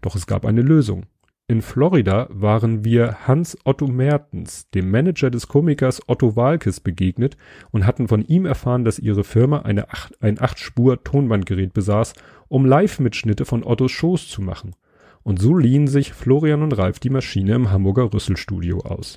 Doch 0.00 0.14
es 0.14 0.26
gab 0.26 0.46
eine 0.46 0.62
Lösung. 0.62 1.04
In 1.48 1.60
Florida 1.60 2.28
waren 2.30 2.84
wir 2.84 3.26
Hans 3.26 3.58
Otto 3.64 3.86
Mertens, 3.86 4.70
dem 4.70 4.90
Manager 4.90 5.28
des 5.28 5.48
Komikers 5.48 6.00
Otto 6.06 6.36
Walkes, 6.36 6.80
begegnet 6.80 7.36
und 7.72 7.84
hatten 7.84 8.08
von 8.08 8.24
ihm 8.24 8.46
erfahren, 8.46 8.84
dass 8.84 8.98
ihre 8.98 9.24
Firma 9.24 9.58
eine 9.58 9.90
acht, 9.90 10.22
ein 10.22 10.38
8-Spur-Tonbandgerät 10.38 11.74
besaß, 11.74 12.14
um 12.48 12.64
Live-Mitschnitte 12.64 13.44
von 13.44 13.64
Ottos 13.64 13.90
Shows 13.90 14.28
zu 14.28 14.40
machen. 14.40 14.74
Und 15.22 15.40
so 15.40 15.56
liehen 15.56 15.86
sich 15.86 16.12
Florian 16.12 16.62
und 16.62 16.76
Ralf 16.76 16.98
die 16.98 17.10
Maschine 17.10 17.54
im 17.54 17.70
Hamburger 17.70 18.12
Rüsselstudio 18.12 18.80
aus. 18.80 19.16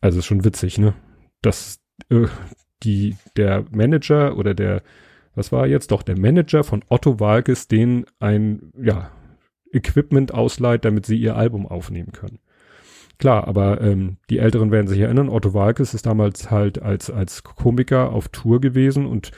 Also 0.00 0.18
ist 0.18 0.26
schon 0.26 0.44
witzig, 0.44 0.78
ne? 0.78 0.94
Dass 1.40 1.80
äh, 2.10 2.26
die, 2.82 3.16
der 3.36 3.64
Manager 3.70 4.36
oder 4.36 4.54
der, 4.54 4.82
was 5.34 5.52
war 5.52 5.66
jetzt 5.66 5.92
doch, 5.92 6.02
der 6.02 6.18
Manager 6.18 6.64
von 6.64 6.84
Otto 6.88 7.20
Walkes, 7.20 7.68
den 7.68 8.06
ein, 8.18 8.72
ja, 8.76 9.12
Equipment 9.72 10.34
ausleiht, 10.34 10.84
damit 10.84 11.06
sie 11.06 11.16
ihr 11.16 11.36
Album 11.36 11.66
aufnehmen 11.66 12.12
können. 12.12 12.40
Klar, 13.18 13.46
aber 13.46 13.80
ähm, 13.80 14.16
die 14.30 14.38
Älteren 14.38 14.70
werden 14.70 14.88
sich 14.88 14.98
erinnern, 14.98 15.28
Otto 15.28 15.54
Walkes 15.54 15.94
ist 15.94 16.06
damals 16.06 16.50
halt 16.50 16.82
als, 16.82 17.08
als 17.08 17.44
Komiker 17.44 18.10
auf 18.10 18.28
Tour 18.28 18.60
gewesen 18.60 19.06
und 19.06 19.30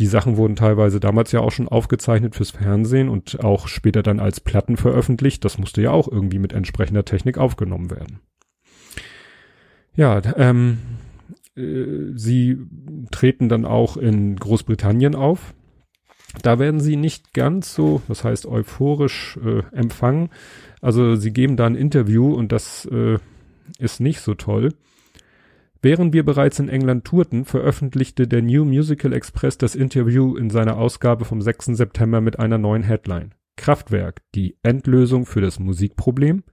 die 0.00 0.06
Sachen 0.06 0.38
wurden 0.38 0.56
teilweise 0.56 0.98
damals 0.98 1.30
ja 1.30 1.40
auch 1.40 1.52
schon 1.52 1.68
aufgezeichnet 1.68 2.34
fürs 2.34 2.52
Fernsehen 2.52 3.10
und 3.10 3.44
auch 3.44 3.68
später 3.68 4.02
dann 4.02 4.18
als 4.18 4.40
Platten 4.40 4.78
veröffentlicht. 4.78 5.44
Das 5.44 5.58
musste 5.58 5.82
ja 5.82 5.90
auch 5.90 6.08
irgendwie 6.08 6.38
mit 6.38 6.54
entsprechender 6.54 7.04
Technik 7.04 7.36
aufgenommen 7.36 7.90
werden. 7.90 8.20
Ja, 9.94 10.22
ähm, 10.38 10.78
äh, 11.54 12.14
sie 12.14 12.56
treten 13.10 13.50
dann 13.50 13.66
auch 13.66 13.98
in 13.98 14.36
Großbritannien 14.36 15.14
auf. 15.14 15.52
Da 16.42 16.58
werden 16.58 16.80
sie 16.80 16.96
nicht 16.96 17.34
ganz 17.34 17.74
so, 17.74 18.00
das 18.08 18.24
heißt 18.24 18.46
euphorisch 18.46 19.38
äh, 19.44 19.62
empfangen. 19.76 20.30
Also 20.80 21.14
sie 21.14 21.32
geben 21.32 21.58
da 21.58 21.66
ein 21.66 21.74
Interview 21.74 22.32
und 22.32 22.52
das 22.52 22.86
äh, 22.86 23.18
ist 23.78 24.00
nicht 24.00 24.22
so 24.22 24.34
toll. 24.34 24.70
Während 25.82 26.12
wir 26.12 26.26
bereits 26.26 26.58
in 26.58 26.68
England 26.68 27.06
tourten, 27.06 27.46
veröffentlichte 27.46 28.28
der 28.28 28.42
New 28.42 28.66
Musical 28.66 29.14
Express 29.14 29.56
das 29.56 29.74
Interview 29.74 30.36
in 30.36 30.50
seiner 30.50 30.76
Ausgabe 30.76 31.24
vom 31.24 31.40
6. 31.40 31.66
September 31.66 32.20
mit 32.20 32.38
einer 32.38 32.58
neuen 32.58 32.82
Headline. 32.82 33.30
Kraftwerk, 33.56 34.20
die 34.34 34.56
Endlösung 34.62 35.24
für 35.24 35.40
das 35.40 35.58
Musikproblem? 35.58 36.44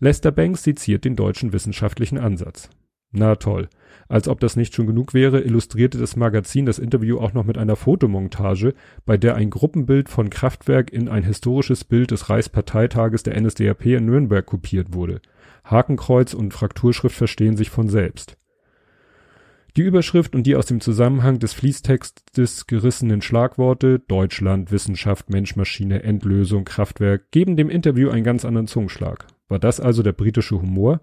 Lester 0.00 0.32
Banks 0.32 0.64
seziert 0.64 1.06
den 1.06 1.16
deutschen 1.16 1.54
wissenschaftlichen 1.54 2.18
Ansatz. 2.18 2.68
Na 3.10 3.36
toll. 3.36 3.68
Als 4.08 4.28
ob 4.28 4.40
das 4.40 4.54
nicht 4.56 4.74
schon 4.74 4.86
genug 4.86 5.14
wäre, 5.14 5.40
illustrierte 5.40 5.96
das 5.98 6.16
Magazin 6.16 6.66
das 6.66 6.78
Interview 6.78 7.18
auch 7.18 7.32
noch 7.32 7.44
mit 7.44 7.56
einer 7.56 7.76
Fotomontage, 7.76 8.74
bei 9.06 9.16
der 9.16 9.34
ein 9.34 9.48
Gruppenbild 9.48 10.10
von 10.10 10.28
Kraftwerk 10.28 10.92
in 10.92 11.08
ein 11.08 11.22
historisches 11.22 11.84
Bild 11.84 12.10
des 12.10 12.28
Reichsparteitages 12.28 13.22
der 13.22 13.40
NSDAP 13.40 13.86
in 13.86 14.04
Nürnberg 14.04 14.44
kopiert 14.44 14.92
wurde. 14.92 15.22
Hakenkreuz 15.64 16.34
und 16.34 16.52
Frakturschrift 16.52 17.16
verstehen 17.16 17.56
sich 17.56 17.70
von 17.70 17.88
selbst. 17.88 18.36
Die 19.76 19.82
Überschrift 19.82 20.36
und 20.36 20.44
die 20.46 20.54
aus 20.54 20.66
dem 20.66 20.80
Zusammenhang 20.80 21.40
des 21.40 21.52
Fließtextes 21.52 22.68
gerissenen 22.68 23.22
Schlagworte 23.22 23.98
Deutschland, 23.98 24.70
Wissenschaft, 24.70 25.30
Mensch-Maschine, 25.30 26.04
Endlösung, 26.04 26.64
Kraftwerk 26.64 27.32
geben 27.32 27.56
dem 27.56 27.70
Interview 27.70 28.10
einen 28.10 28.22
ganz 28.22 28.44
anderen 28.44 28.68
Zungenschlag. 28.68 29.26
War 29.48 29.58
das 29.58 29.80
also 29.80 30.04
der 30.04 30.12
britische 30.12 30.60
Humor? 30.62 31.00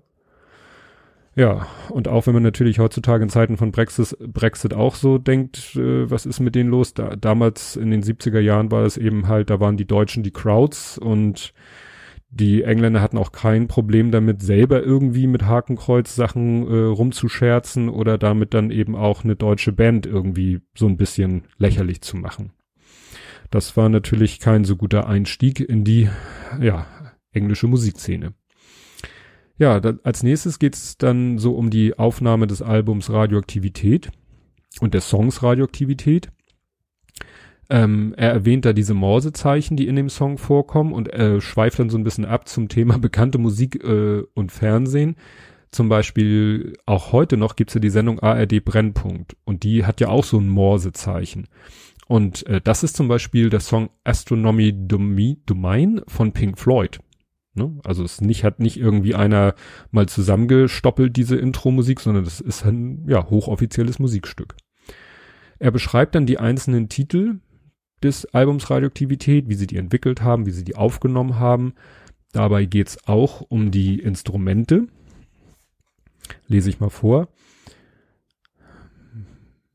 Ja, 1.35 1.67
und 1.89 2.07
auch 2.07 2.27
wenn 2.27 2.33
man 2.33 2.43
natürlich 2.43 2.79
heutzutage 2.79 3.23
in 3.23 3.29
Zeiten 3.29 3.57
von 3.57 3.73
Brexit, 3.73 4.17
Brexit 4.19 4.73
auch 4.73 4.95
so 4.95 5.17
denkt, 5.17 5.75
äh, 5.75 6.09
was 6.09 6.25
ist 6.25 6.39
mit 6.39 6.55
denen 6.55 6.69
los? 6.69 6.93
Da, 6.93 7.17
damals 7.17 7.75
in 7.75 7.91
den 7.91 8.03
70er 8.03 8.39
Jahren 8.39 8.71
war 8.71 8.85
es 8.85 8.95
eben 8.95 9.27
halt, 9.27 9.49
da 9.49 9.59
waren 9.59 9.75
die 9.75 9.87
Deutschen 9.87 10.23
die 10.23 10.31
Crowds 10.31 10.97
und 10.97 11.53
Die 12.33 12.63
Engländer 12.63 13.01
hatten 13.01 13.17
auch 13.17 13.33
kein 13.33 13.67
Problem 13.67 14.09
damit, 14.09 14.41
selber 14.41 14.81
irgendwie 14.81 15.27
mit 15.27 15.43
Hakenkreuz-Sachen 15.43 16.65
äh, 16.65 16.85
rumzuscherzen 16.85 17.89
oder 17.89 18.17
damit 18.17 18.53
dann 18.53 18.71
eben 18.71 18.95
auch 18.95 19.25
eine 19.25 19.35
deutsche 19.35 19.73
Band 19.73 20.05
irgendwie 20.05 20.61
so 20.73 20.87
ein 20.87 20.95
bisschen 20.95 21.43
lächerlich 21.57 22.01
zu 22.01 22.15
machen. 22.15 22.53
Das 23.49 23.75
war 23.75 23.89
natürlich 23.89 24.39
kein 24.39 24.63
so 24.63 24.77
guter 24.77 25.07
Einstieg 25.07 25.59
in 25.59 25.83
die, 25.83 26.09
ja, 26.61 26.87
englische 27.33 27.67
Musikszene. 27.67 28.33
Ja, 29.57 29.81
da, 29.81 29.93
als 30.03 30.23
nächstes 30.23 30.57
geht's 30.57 30.97
dann 30.97 31.37
so 31.37 31.53
um 31.55 31.69
die 31.69 31.99
Aufnahme 31.99 32.47
des 32.47 32.61
Albums 32.61 33.11
Radioaktivität 33.11 34.09
und 34.79 34.93
der 34.93 35.01
Songs 35.01 35.43
Radioaktivität. 35.43 36.29
Ähm, 37.71 38.13
er 38.17 38.31
erwähnt 38.31 38.65
da 38.65 38.73
diese 38.73 38.93
Morsezeichen, 38.93 39.77
die 39.77 39.87
in 39.87 39.95
dem 39.95 40.09
Song 40.09 40.37
vorkommen 40.37 40.91
und 40.91 41.11
äh, 41.13 41.39
schweift 41.39 41.79
dann 41.79 41.89
so 41.89 41.97
ein 41.97 42.03
bisschen 42.03 42.25
ab 42.25 42.49
zum 42.49 42.67
Thema 42.67 42.97
bekannte 42.99 43.37
Musik 43.37 43.81
äh, 43.81 44.23
und 44.33 44.51
Fernsehen. 44.51 45.15
Zum 45.71 45.87
Beispiel 45.87 46.73
auch 46.85 47.13
heute 47.13 47.37
noch 47.37 47.55
gibt's 47.55 47.73
ja 47.73 47.79
die 47.79 47.89
Sendung 47.89 48.19
ARD 48.19 48.65
Brennpunkt 48.65 49.37
und 49.45 49.63
die 49.63 49.85
hat 49.85 50.01
ja 50.01 50.09
auch 50.09 50.25
so 50.25 50.37
ein 50.37 50.49
Morsezeichen. 50.49 51.47
Und 52.09 52.45
äh, 52.47 52.59
das 52.59 52.83
ist 52.83 52.97
zum 52.97 53.07
Beispiel 53.07 53.49
der 53.49 53.61
Song 53.61 53.89
Astronomy 54.03 54.75
Domain 54.85 56.01
von 56.09 56.33
Pink 56.33 56.59
Floyd. 56.59 56.99
Ne? 57.53 57.79
Also 57.85 58.03
es 58.03 58.19
nicht, 58.19 58.43
hat 58.43 58.59
nicht 58.59 58.75
irgendwie 58.75 59.15
einer 59.15 59.55
mal 59.91 60.09
zusammengestoppelt, 60.09 61.15
diese 61.15 61.37
Intro-Musik, 61.37 62.01
sondern 62.01 62.25
das 62.25 62.41
ist 62.41 62.65
ein 62.65 63.05
ja, 63.07 63.29
hochoffizielles 63.29 63.97
Musikstück. 63.97 64.57
Er 65.57 65.71
beschreibt 65.71 66.15
dann 66.15 66.25
die 66.25 66.37
einzelnen 66.37 66.89
Titel 66.89 67.39
des 68.03 68.25
Albums 68.33 68.69
Radioaktivität, 68.69 69.49
wie 69.49 69.55
sie 69.55 69.67
die 69.67 69.77
entwickelt 69.77 70.21
haben, 70.21 70.45
wie 70.45 70.51
sie 70.51 70.63
die 70.63 70.75
aufgenommen 70.75 71.39
haben. 71.39 71.73
Dabei 72.31 72.65
geht's 72.65 73.07
auch 73.07 73.41
um 73.41 73.71
die 73.71 73.99
Instrumente. 73.99 74.87
Lese 76.47 76.69
ich 76.69 76.79
mal 76.79 76.89
vor. 76.89 77.27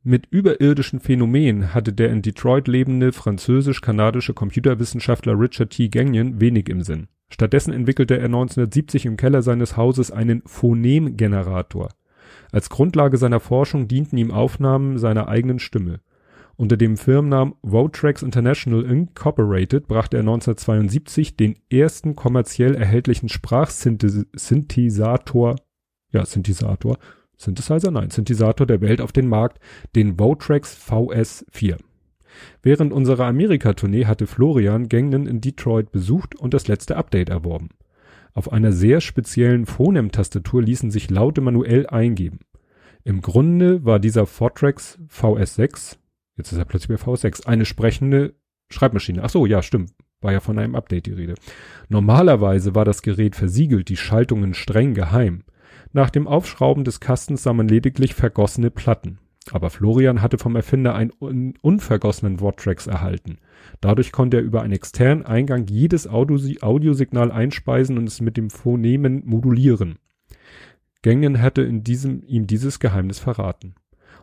Mit 0.02 0.28
überirdischen 0.30 1.00
Phänomenen 1.00 1.74
hatte 1.74 1.92
der 1.92 2.10
in 2.10 2.22
Detroit 2.22 2.68
lebende 2.68 3.12
französisch-kanadische 3.12 4.34
Computerwissenschaftler 4.34 5.38
Richard 5.38 5.70
T. 5.70 5.88
Gagnon 5.88 6.40
wenig 6.40 6.68
im 6.68 6.82
Sinn. 6.82 7.08
Stattdessen 7.28 7.72
entwickelte 7.72 8.14
er 8.16 8.26
1970 8.26 9.04
im 9.04 9.16
Keller 9.16 9.42
seines 9.42 9.76
Hauses 9.76 10.12
einen 10.12 10.42
Phonemgenerator. 10.46 11.88
Als 12.52 12.70
Grundlage 12.70 13.16
seiner 13.16 13.40
Forschung 13.40 13.88
dienten 13.88 14.16
ihm 14.16 14.30
Aufnahmen 14.30 14.98
seiner 14.98 15.26
eigenen 15.26 15.58
Stimme. 15.58 16.00
Unter 16.58 16.78
dem 16.78 16.96
Firmennamen 16.96 17.54
Votrax 17.62 18.22
International 18.22 18.82
Incorporated 18.84 19.86
brachte 19.86 20.16
er 20.16 20.22
1972 20.22 21.36
den 21.36 21.56
ersten 21.70 22.16
kommerziell 22.16 22.74
erhältlichen 22.74 23.28
Sprachsynthesisator, 23.28 25.56
ja, 26.12 26.24
Synthesisator, 26.24 26.96
Synthesizer, 27.36 27.90
nein, 27.90 28.08
Synthesisator 28.08 28.66
der 28.66 28.80
Welt 28.80 29.02
auf 29.02 29.12
den 29.12 29.28
Markt, 29.28 29.60
den 29.94 30.18
Votrax 30.18 30.74
VS4. 30.74 31.76
Während 32.62 32.94
unserer 32.94 33.26
Amerika-Tournee 33.26 34.06
hatte 34.06 34.26
Florian 34.26 34.88
Gangnen 34.88 35.26
in 35.26 35.42
Detroit 35.42 35.92
besucht 35.92 36.36
und 36.36 36.54
das 36.54 36.68
letzte 36.68 36.96
Update 36.96 37.28
erworben. 37.28 37.68
Auf 38.32 38.50
einer 38.50 38.72
sehr 38.72 39.02
speziellen 39.02 39.66
Phonem-Tastatur 39.66 40.62
ließen 40.62 40.90
sich 40.90 41.10
Laute 41.10 41.42
manuell 41.42 41.86
eingeben. 41.86 42.38
Im 43.04 43.20
Grunde 43.20 43.84
war 43.84 43.98
dieser 43.98 44.24
Fortrex 44.26 44.98
VS6 45.10 45.98
Jetzt 46.36 46.52
ist 46.52 46.58
er 46.58 46.64
plötzlich 46.64 46.98
bei 46.98 47.04
V6. 47.04 47.46
Eine 47.46 47.64
sprechende 47.64 48.34
Schreibmaschine. 48.68 49.22
Ach 49.22 49.30
so, 49.30 49.46
ja, 49.46 49.62
stimmt. 49.62 49.92
War 50.20 50.32
ja 50.32 50.40
von 50.40 50.58
einem 50.58 50.74
Update 50.74 51.06
die 51.06 51.12
Rede. 51.12 51.34
Normalerweise 51.88 52.74
war 52.74 52.84
das 52.84 53.02
Gerät 53.02 53.36
versiegelt, 53.36 53.88
die 53.88 53.96
Schaltungen 53.96 54.54
streng 54.54 54.94
geheim. 54.94 55.44
Nach 55.92 56.10
dem 56.10 56.26
Aufschrauben 56.26 56.84
des 56.84 57.00
Kastens 57.00 57.42
sah 57.42 57.52
man 57.52 57.68
lediglich 57.68 58.14
vergossene 58.14 58.70
Platten. 58.70 59.18
Aber 59.52 59.70
Florian 59.70 60.22
hatte 60.22 60.38
vom 60.38 60.56
Erfinder 60.56 60.94
einen 60.94 61.12
un 61.20 61.54
unvergossenen 61.62 62.40
Worttracks 62.40 62.86
erhalten. 62.86 63.38
Dadurch 63.80 64.10
konnte 64.10 64.38
er 64.38 64.42
über 64.42 64.62
einen 64.62 64.72
externen 64.72 65.24
Eingang 65.24 65.66
jedes 65.68 66.08
Audiosignal 66.08 67.30
einspeisen 67.30 67.96
und 67.96 68.08
es 68.08 68.20
mit 68.20 68.36
dem 68.36 68.50
Phonemen 68.50 69.22
modulieren. 69.24 69.98
Gängen 71.02 71.40
hatte 71.40 71.62
in 71.62 71.84
diesem, 71.84 72.24
ihm 72.26 72.48
dieses 72.48 72.80
Geheimnis 72.80 73.20
verraten. 73.20 73.76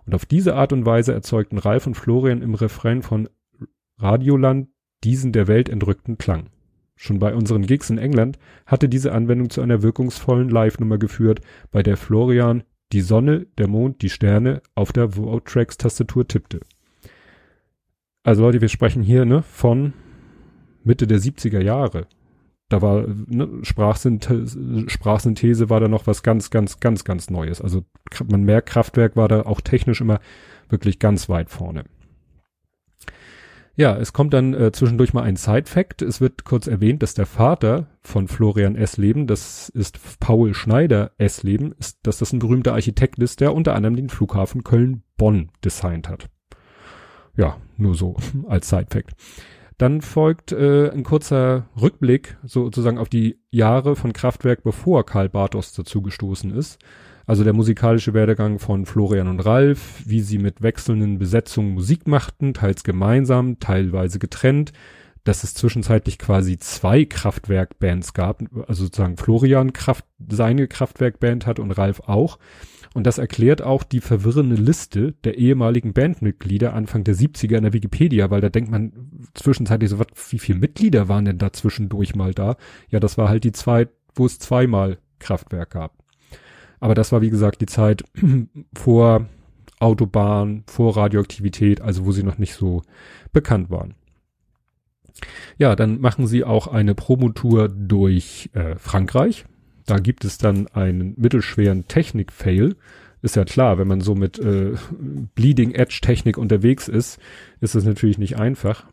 Und 0.06 0.16
auf 0.16 0.26
diese 0.26 0.56
Art 0.56 0.74
und 0.74 0.86
Weise 0.86 1.14
erzeugten 1.14 1.58
Ralf 1.58 1.88
und 1.88 1.96
Florian 1.96 2.42
im 2.42 2.56
Refrain 2.56 3.02
von 3.02 3.30
Radioland 3.98 4.68
diesen 5.04 5.32
der 5.32 5.48
Welt 5.48 5.70
entrückten 5.70 6.18
Klang. 6.18 6.50
Schon 6.96 7.20
bei 7.20 7.34
unseren 7.34 7.66
Gigs 7.66 7.90
in 7.90 7.98
England 7.98 8.38
hatte 8.66 8.88
diese 8.88 9.12
Anwendung 9.12 9.50
zu 9.50 9.62
einer 9.62 9.82
wirkungsvollen 9.82 10.50
Live-Nummer 10.50 10.98
geführt, 10.98 11.42
bei 11.72 11.84
der 11.84 11.98
Florian 11.98 12.64
die 12.92 13.02
Sonne, 13.02 13.48
der 13.58 13.68
Mond, 13.68 14.02
die 14.02 14.10
Sterne 14.10 14.62
auf 14.76 14.92
der 14.94 15.10
Votracks-Tastatur 15.10 16.28
tippte. 16.28 16.60
Also 18.24 18.44
Leute, 18.44 18.62
wir 18.62 18.70
sprechen 18.70 19.04
hier 19.04 19.26
ne, 19.26 19.42
von 19.42 19.94
Mitte 20.84 21.08
der 21.08 21.20
70er 21.20 21.62
Jahre 21.62 22.08
da 22.74 22.82
war 22.82 23.06
ne, 23.28 23.48
Sprachsynthese, 23.62 24.90
Sprachsynthese 24.90 25.70
war 25.70 25.80
da 25.80 25.88
noch 25.88 26.08
was 26.08 26.24
ganz, 26.24 26.50
ganz, 26.50 26.80
ganz, 26.80 27.04
ganz 27.04 27.30
Neues. 27.30 27.62
Also 27.62 27.86
man 28.28 28.42
merkt, 28.42 28.70
Kraftwerk 28.70 29.16
war 29.16 29.28
da 29.28 29.44
auch 29.44 29.62
technisch 29.62 30.02
immer 30.02 30.20
wirklich 30.70 30.98
ganz 30.98 31.30
weit 31.30 31.52
vorne. 31.52 31.84
Ja, 33.76 33.96
es 33.96 34.12
kommt 34.12 34.34
dann 34.34 34.56
äh, 34.56 34.72
zwischendurch 34.72 35.14
mal 35.14 35.22
ein 35.22 35.36
Side-Fact. 35.36 36.02
Es 36.02 36.20
wird 36.20 36.46
kurz 36.46 36.66
erwähnt, 36.66 37.04
dass 37.04 37.14
der 37.14 37.28
Vater 37.28 37.86
von 38.02 38.28
Florian 38.28 38.76
Essleben, 38.76 39.28
das 39.28 39.70
ist 39.70 40.00
Paul 40.20 40.56
Schneider 40.56 41.12
Essleben, 41.20 41.76
ist, 41.78 42.00
dass 42.02 42.18
das 42.18 42.34
ein 42.34 42.40
berühmter 42.40 42.74
Architekt 42.74 43.20
ist, 43.20 43.40
der 43.40 43.54
unter 43.54 43.76
anderem 43.76 43.96
den 43.96 44.10
Flughafen 44.10 44.64
Köln-Bonn 44.64 45.52
designt 45.64 46.10
hat. 46.10 46.28
Ja, 47.38 47.58
nur 47.78 47.94
so 47.94 48.16
als 48.48 48.68
Side-Fact. 48.68 49.12
Dann 49.78 50.02
folgt 50.02 50.52
äh, 50.52 50.90
ein 50.92 51.04
kurzer 51.04 51.68
Rückblick 51.80 52.38
sozusagen 52.44 52.98
auf 52.98 53.10
die 53.10 53.40
Jahre 53.50 53.96
von 53.96 54.14
Kraftwerk, 54.14 54.64
bevor 54.64 55.06
Karl 55.06 55.30
Bartos 55.30 55.74
dazugestoßen 55.74 56.52
ist. 56.52 56.80
Also 57.26 57.44
der 57.44 57.54
musikalische 57.54 58.14
Werdegang 58.14 58.60
von 58.60 58.86
Florian 58.86 59.30
und 59.30 59.40
Ralf, 59.40 60.02
wie 60.06 60.20
sie 60.20 60.38
mit 60.38 60.62
wechselnden 60.62 61.20
Besetzungen 61.20 61.74
Musik 61.74 62.08
machten, 62.08 62.54
teils 62.54 62.84
gemeinsam, 62.84 63.60
teilweise 63.60 64.20
getrennt, 64.20 64.74
dass 65.24 65.44
es 65.44 65.54
zwischenzeitlich 65.54 66.20
quasi 66.20 66.58
zwei 66.58 67.06
Kraftwerkbands 67.06 68.14
gab, 68.14 68.44
also 68.68 68.86
sozusagen 68.86 69.18
Florian 69.18 69.74
Kraft, 69.74 70.06
seine 70.30 70.68
Kraftwerkband 70.68 71.46
hat 71.46 71.60
und 71.60 71.72
Ralf 71.72 72.02
auch. 72.02 72.40
Und 72.94 73.08
das 73.08 73.18
erklärt 73.18 73.62
auch 73.62 73.84
die 73.84 74.02
verwirrende 74.02 74.56
Liste 74.56 75.14
der 75.24 75.38
ehemaligen 75.38 75.94
Bandmitglieder 75.94 76.74
Anfang 76.74 77.04
der 77.04 77.16
70er 77.16 77.58
in 77.58 77.64
der 77.64 77.74
Wikipedia, 77.74 78.30
weil 78.30 78.42
da 78.42 78.50
denkt 78.50 78.70
man 78.70 78.92
zwischenzeitlich 79.34 79.90
so, 79.90 79.98
was, 79.98 80.08
wie 80.30 80.40
viele 80.40 80.60
Mitglieder 80.60 81.08
waren 81.08 81.26
denn 81.26 81.40
da 81.40 81.52
zwischendurch 81.52 82.16
mal 82.16 82.34
da? 82.34 82.56
Ja, 82.90 83.00
das 83.00 83.18
war 83.18 83.30
halt 83.30 83.46
die 83.46 83.52
Zeit, 83.52 83.90
wo 84.14 84.26
es 84.26 84.38
zweimal 84.38 85.00
Kraftwerk 85.20 85.72
gab. 85.72 85.94
Aber 86.80 86.94
das 86.94 87.12
war, 87.12 87.22
wie 87.22 87.32
gesagt, 87.32 87.62
die 87.62 87.66
Zeit 87.66 88.04
vor 88.76 89.26
Autobahn, 89.80 90.64
vor 90.68 90.96
Radioaktivität, 90.96 91.82
also 91.82 92.06
wo 92.06 92.12
sie 92.12 92.24
noch 92.24 92.38
nicht 92.38 92.54
so 92.54 92.84
bekannt 93.32 93.72
waren. 93.72 93.96
Ja, 95.58 95.76
dann 95.76 96.02
machen 96.02 96.28
sie 96.28 96.44
auch 96.44 96.68
eine 96.68 96.96
Promotour 96.96 97.70
durch 97.70 98.50
äh, 98.54 98.76
Frankreich. 98.76 99.46
Da 99.86 100.00
gibt 100.00 100.26
es 100.26 100.38
dann 100.38 100.68
einen 100.68 101.14
mittelschweren 101.18 101.88
Technik-Fail. 101.88 102.76
Ist 103.22 103.36
ja 103.36 103.46
klar, 103.46 103.78
wenn 103.78 103.88
man 103.88 104.02
so 104.02 104.16
mit 104.16 104.40
äh, 104.40 104.74
Bleeding 105.36 105.74
Edge 105.74 106.00
Technik 106.02 106.38
unterwegs 106.38 106.88
ist, 106.88 107.20
ist 107.62 107.76
es 107.76 107.86
natürlich 107.86 108.18
nicht 108.18 108.38
einfach. 108.38 108.86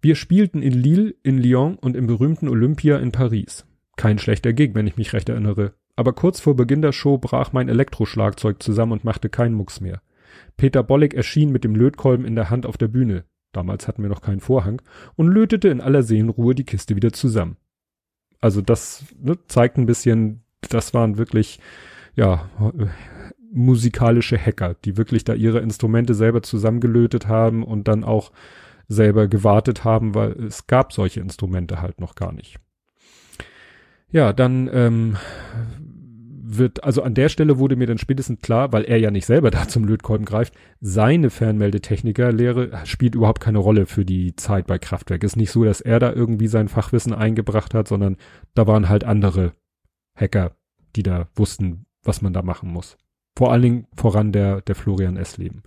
Wir 0.00 0.16
spielten 0.16 0.62
in 0.62 0.72
Lille, 0.72 1.14
in 1.22 1.38
Lyon 1.38 1.76
und 1.76 1.96
im 1.96 2.06
berühmten 2.06 2.48
Olympia 2.48 2.98
in 2.98 3.10
Paris. 3.12 3.66
Kein 3.96 4.18
schlechter 4.18 4.52
Gig, 4.52 4.74
wenn 4.74 4.86
ich 4.86 4.96
mich 4.96 5.12
recht 5.12 5.28
erinnere. 5.28 5.74
Aber 5.96 6.12
kurz 6.12 6.40
vor 6.40 6.56
Beginn 6.56 6.82
der 6.82 6.92
Show 6.92 7.18
brach 7.18 7.52
mein 7.52 7.68
Elektroschlagzeug 7.68 8.62
zusammen 8.62 8.92
und 8.92 9.04
machte 9.04 9.28
keinen 9.28 9.54
Mucks 9.54 9.80
mehr. 9.80 10.02
Peter 10.56 10.82
Bollig 10.82 11.14
erschien 11.14 11.50
mit 11.52 11.64
dem 11.64 11.74
Lötkolben 11.74 12.26
in 12.26 12.34
der 12.34 12.50
Hand 12.50 12.66
auf 12.66 12.76
der 12.76 12.88
Bühne. 12.88 13.24
Damals 13.54 13.88
hatten 13.88 14.02
wir 14.02 14.10
noch 14.10 14.20
keinen 14.20 14.40
Vorhang 14.40 14.82
und 15.16 15.28
lötete 15.28 15.68
in 15.68 15.80
aller 15.80 16.02
Seelenruhe 16.02 16.54
die 16.54 16.64
Kiste 16.64 16.96
wieder 16.96 17.12
zusammen. 17.12 17.56
Also 18.40 18.60
das 18.60 19.04
ne, 19.18 19.38
zeigt 19.46 19.78
ein 19.78 19.86
bisschen, 19.86 20.42
das 20.68 20.92
waren 20.92 21.16
wirklich, 21.16 21.60
ja, 22.14 22.50
musikalische 23.50 24.36
Hacker, 24.36 24.74
die 24.84 24.96
wirklich 24.96 25.24
da 25.24 25.32
ihre 25.32 25.60
Instrumente 25.60 26.14
selber 26.14 26.42
zusammengelötet 26.42 27.28
haben 27.28 27.62
und 27.62 27.88
dann 27.88 28.04
auch 28.04 28.32
selber 28.88 29.28
gewartet 29.28 29.84
haben, 29.84 30.14
weil 30.14 30.32
es 30.32 30.66
gab 30.66 30.92
solche 30.92 31.20
Instrumente 31.20 31.80
halt 31.80 32.00
noch 32.00 32.16
gar 32.16 32.32
nicht. 32.32 32.58
Ja, 34.10 34.32
dann 34.32 34.68
ähm, 34.72 35.16
wird, 36.58 36.84
also 36.84 37.02
an 37.02 37.14
der 37.14 37.28
Stelle 37.28 37.58
wurde 37.58 37.76
mir 37.76 37.86
dann 37.86 37.98
spätestens 37.98 38.40
klar, 38.40 38.72
weil 38.72 38.84
er 38.84 38.98
ja 38.98 39.10
nicht 39.10 39.26
selber 39.26 39.50
da 39.50 39.68
zum 39.68 39.84
Lötkolben 39.84 40.24
greift, 40.24 40.54
seine 40.80 41.30
Fernmeldetechnikerlehre 41.30 42.70
spielt 42.84 43.14
überhaupt 43.14 43.40
keine 43.40 43.58
Rolle 43.58 43.86
für 43.86 44.04
die 44.04 44.36
Zeit 44.36 44.66
bei 44.66 44.78
Kraftwerk. 44.78 45.24
Ist 45.24 45.36
nicht 45.36 45.50
so, 45.50 45.64
dass 45.64 45.80
er 45.80 45.98
da 45.98 46.12
irgendwie 46.12 46.48
sein 46.48 46.68
Fachwissen 46.68 47.12
eingebracht 47.12 47.74
hat, 47.74 47.88
sondern 47.88 48.16
da 48.54 48.66
waren 48.66 48.88
halt 48.88 49.04
andere 49.04 49.52
Hacker, 50.14 50.56
die 50.96 51.02
da 51.02 51.28
wussten, 51.34 51.86
was 52.02 52.22
man 52.22 52.32
da 52.32 52.42
machen 52.42 52.70
muss. 52.70 52.96
Vor 53.36 53.50
allen 53.52 53.62
Dingen 53.62 53.86
voran 53.96 54.32
der, 54.32 54.60
der 54.60 54.74
Florian 54.74 55.16
S. 55.16 55.38
Leben. 55.38 55.62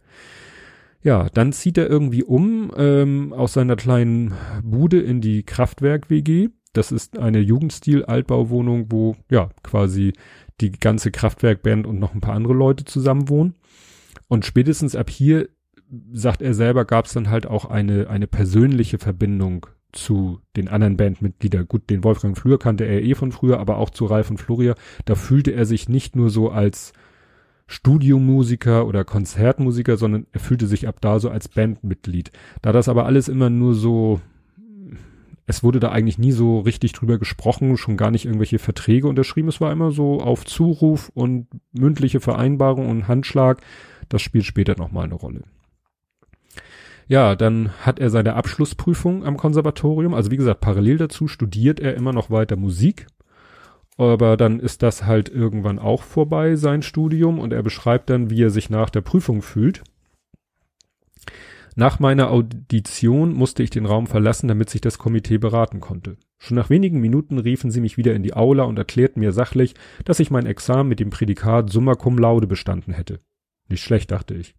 Ja, 1.04 1.30
dann 1.34 1.54
zieht 1.54 1.78
er 1.78 1.90
irgendwie 1.90 2.24
um 2.24 2.72
ähm, 2.76 3.34
aus 3.34 3.54
seiner 3.54 3.76
kleinen 3.76 4.34
Bude 4.64 5.00
in 5.00 5.22
die 5.22 5.44
Kraftwerk-WG. 5.44 6.50
Das 6.74 6.92
ist 6.92 7.18
eine 7.18 7.40
Jugendstil-Altbauwohnung, 7.40 8.92
wo 8.92 9.16
ja 9.30 9.50
quasi 9.64 10.14
die 10.62 10.72
ganze 10.72 11.12
Kraftwerkband 11.12 11.86
und 11.86 12.00
noch 12.00 12.14
ein 12.14 12.22
paar 12.22 12.36
andere 12.36 12.54
Leute 12.54 12.86
zusammen 12.86 13.30
wohnen. 13.30 13.56
Und 14.28 14.46
spätestens 14.46 14.96
ab 14.96 15.10
hier, 15.10 15.50
sagt 16.12 16.42
er 16.42 16.54
selber, 16.54 16.86
gab 16.86 17.06
es 17.06 17.14
dann 17.14 17.30
halt 17.30 17.46
auch 17.46 17.66
eine, 17.66 18.10
eine 18.10 18.28
persönliche 18.28 18.98
Verbindung 18.98 19.68
zu 19.92 20.42
den 20.56 20.68
anderen 20.68 20.98
Bandmitgliedern. 20.98 21.68
Gut, 21.68 21.90
den 21.90 22.04
Wolfgang 22.04 22.38
Flür 22.38 22.60
kannte 22.60 22.86
er 22.86 23.02
eh 23.04 23.16
von 23.16 23.32
früher, 23.32 23.60
aber 23.60 23.78
auch 23.78 23.90
zu 23.90 24.06
Ralf 24.06 24.30
und 24.30 24.38
Floria. 24.38 24.76
Da 25.06 25.16
fühlte 25.16 25.52
er 25.52 25.66
sich 25.66 25.88
nicht 25.88 26.16
nur 26.16 26.30
so 26.30 26.50
als 26.50 26.94
Studiomusiker 27.68 28.86
oder 28.86 29.04
Konzertmusiker, 29.04 29.98
sondern 29.98 30.26
er 30.32 30.40
fühlte 30.40 30.68
sich 30.68 30.88
ab 30.88 30.98
da 31.02 31.20
so 31.20 31.30
als 31.30 31.50
Bandmitglied. 31.50 32.32
Da 32.62 32.72
das 32.72 32.90
aber 32.90 33.06
alles 33.06 33.28
immer 33.28 33.50
nur 33.50 33.76
so, 33.76 34.22
es 35.48 35.64
wurde 35.64 35.80
da 35.80 35.92
eigentlich 35.92 36.20
nie 36.20 36.32
so 36.32 36.60
richtig 36.60 36.94
drüber 36.94 37.18
gesprochen, 37.18 37.78
schon 37.78 37.98
gar 37.98 38.12
nicht 38.12 38.26
irgendwelche 38.26 38.60
Verträge 38.60 39.08
unterschrieben. 39.08 39.50
Es 39.50 39.60
war 39.60 39.72
immer 39.72 39.92
so 39.92 40.20
auf 40.20 40.46
Zuruf 40.46 41.10
und 41.16 41.48
mündliche 41.72 42.20
Vereinbarung 42.20 42.90
und 42.90 43.08
Handschlag. 43.08 43.62
Das 44.10 44.22
spielt 44.22 44.46
später 44.46 44.76
nochmal 44.78 45.06
eine 45.06 45.16
Rolle. 45.16 45.44
Ja, 47.08 47.36
dann 47.36 47.72
hat 47.82 48.00
er 48.00 48.10
seine 48.10 48.36
Abschlussprüfung 48.36 49.26
am 49.26 49.38
Konservatorium. 49.38 50.14
Also 50.14 50.30
wie 50.30 50.38
gesagt, 50.38 50.60
parallel 50.60 50.98
dazu 50.98 51.28
studiert 51.28 51.80
er 51.80 51.96
immer 51.96 52.14
noch 52.14 52.30
weiter 52.30 52.58
Musik 52.58 53.08
aber 53.98 54.38
dann 54.38 54.60
ist 54.60 54.84
das 54.84 55.06
halt 55.06 55.28
irgendwann 55.30 55.80
auch 55.80 56.04
vorbei, 56.04 56.56
sein 56.56 56.84
Studium, 56.84 57.40
und 57.40 57.52
er 57.52 57.64
beschreibt 57.64 58.10
dann, 58.10 58.30
wie 58.30 58.44
er 58.44 58.52
sich 58.52 58.70
nach 58.70 58.90
der 58.90 59.02
Prüfung 59.02 59.42
fühlt. 59.42 59.84
Nach 61.80 62.00
meiner 62.00 62.32
Audition 62.32 63.34
musste 63.34 63.62
ich 63.62 63.70
den 63.70 63.86
Raum 63.86 64.08
verlassen, 64.08 64.48
damit 64.48 64.68
sich 64.68 64.82
das 64.82 64.98
Komitee 64.98 65.38
beraten 65.38 65.80
konnte. 65.80 66.18
Schon 66.40 66.56
nach 66.56 66.72
wenigen 66.72 67.00
Minuten 67.00 67.38
riefen 67.38 67.70
sie 67.70 67.82
mich 67.82 67.98
wieder 67.98 68.16
in 68.16 68.24
die 68.24 68.34
Aula 68.34 68.64
und 68.64 68.80
erklärten 68.80 69.20
mir 69.20 69.32
sachlich, 69.32 69.76
dass 70.04 70.20
ich 70.20 70.32
mein 70.32 70.48
Examen 70.48 70.90
mit 70.90 71.00
dem 71.00 71.12
Prädikat 71.12 71.70
Summa 71.70 71.94
cum 71.94 72.18
laude 72.18 72.48
bestanden 72.48 72.94
hätte. 72.94 73.20
Nicht 73.70 73.84
schlecht, 73.84 74.10
dachte 74.10 74.34
ich. 74.34 74.56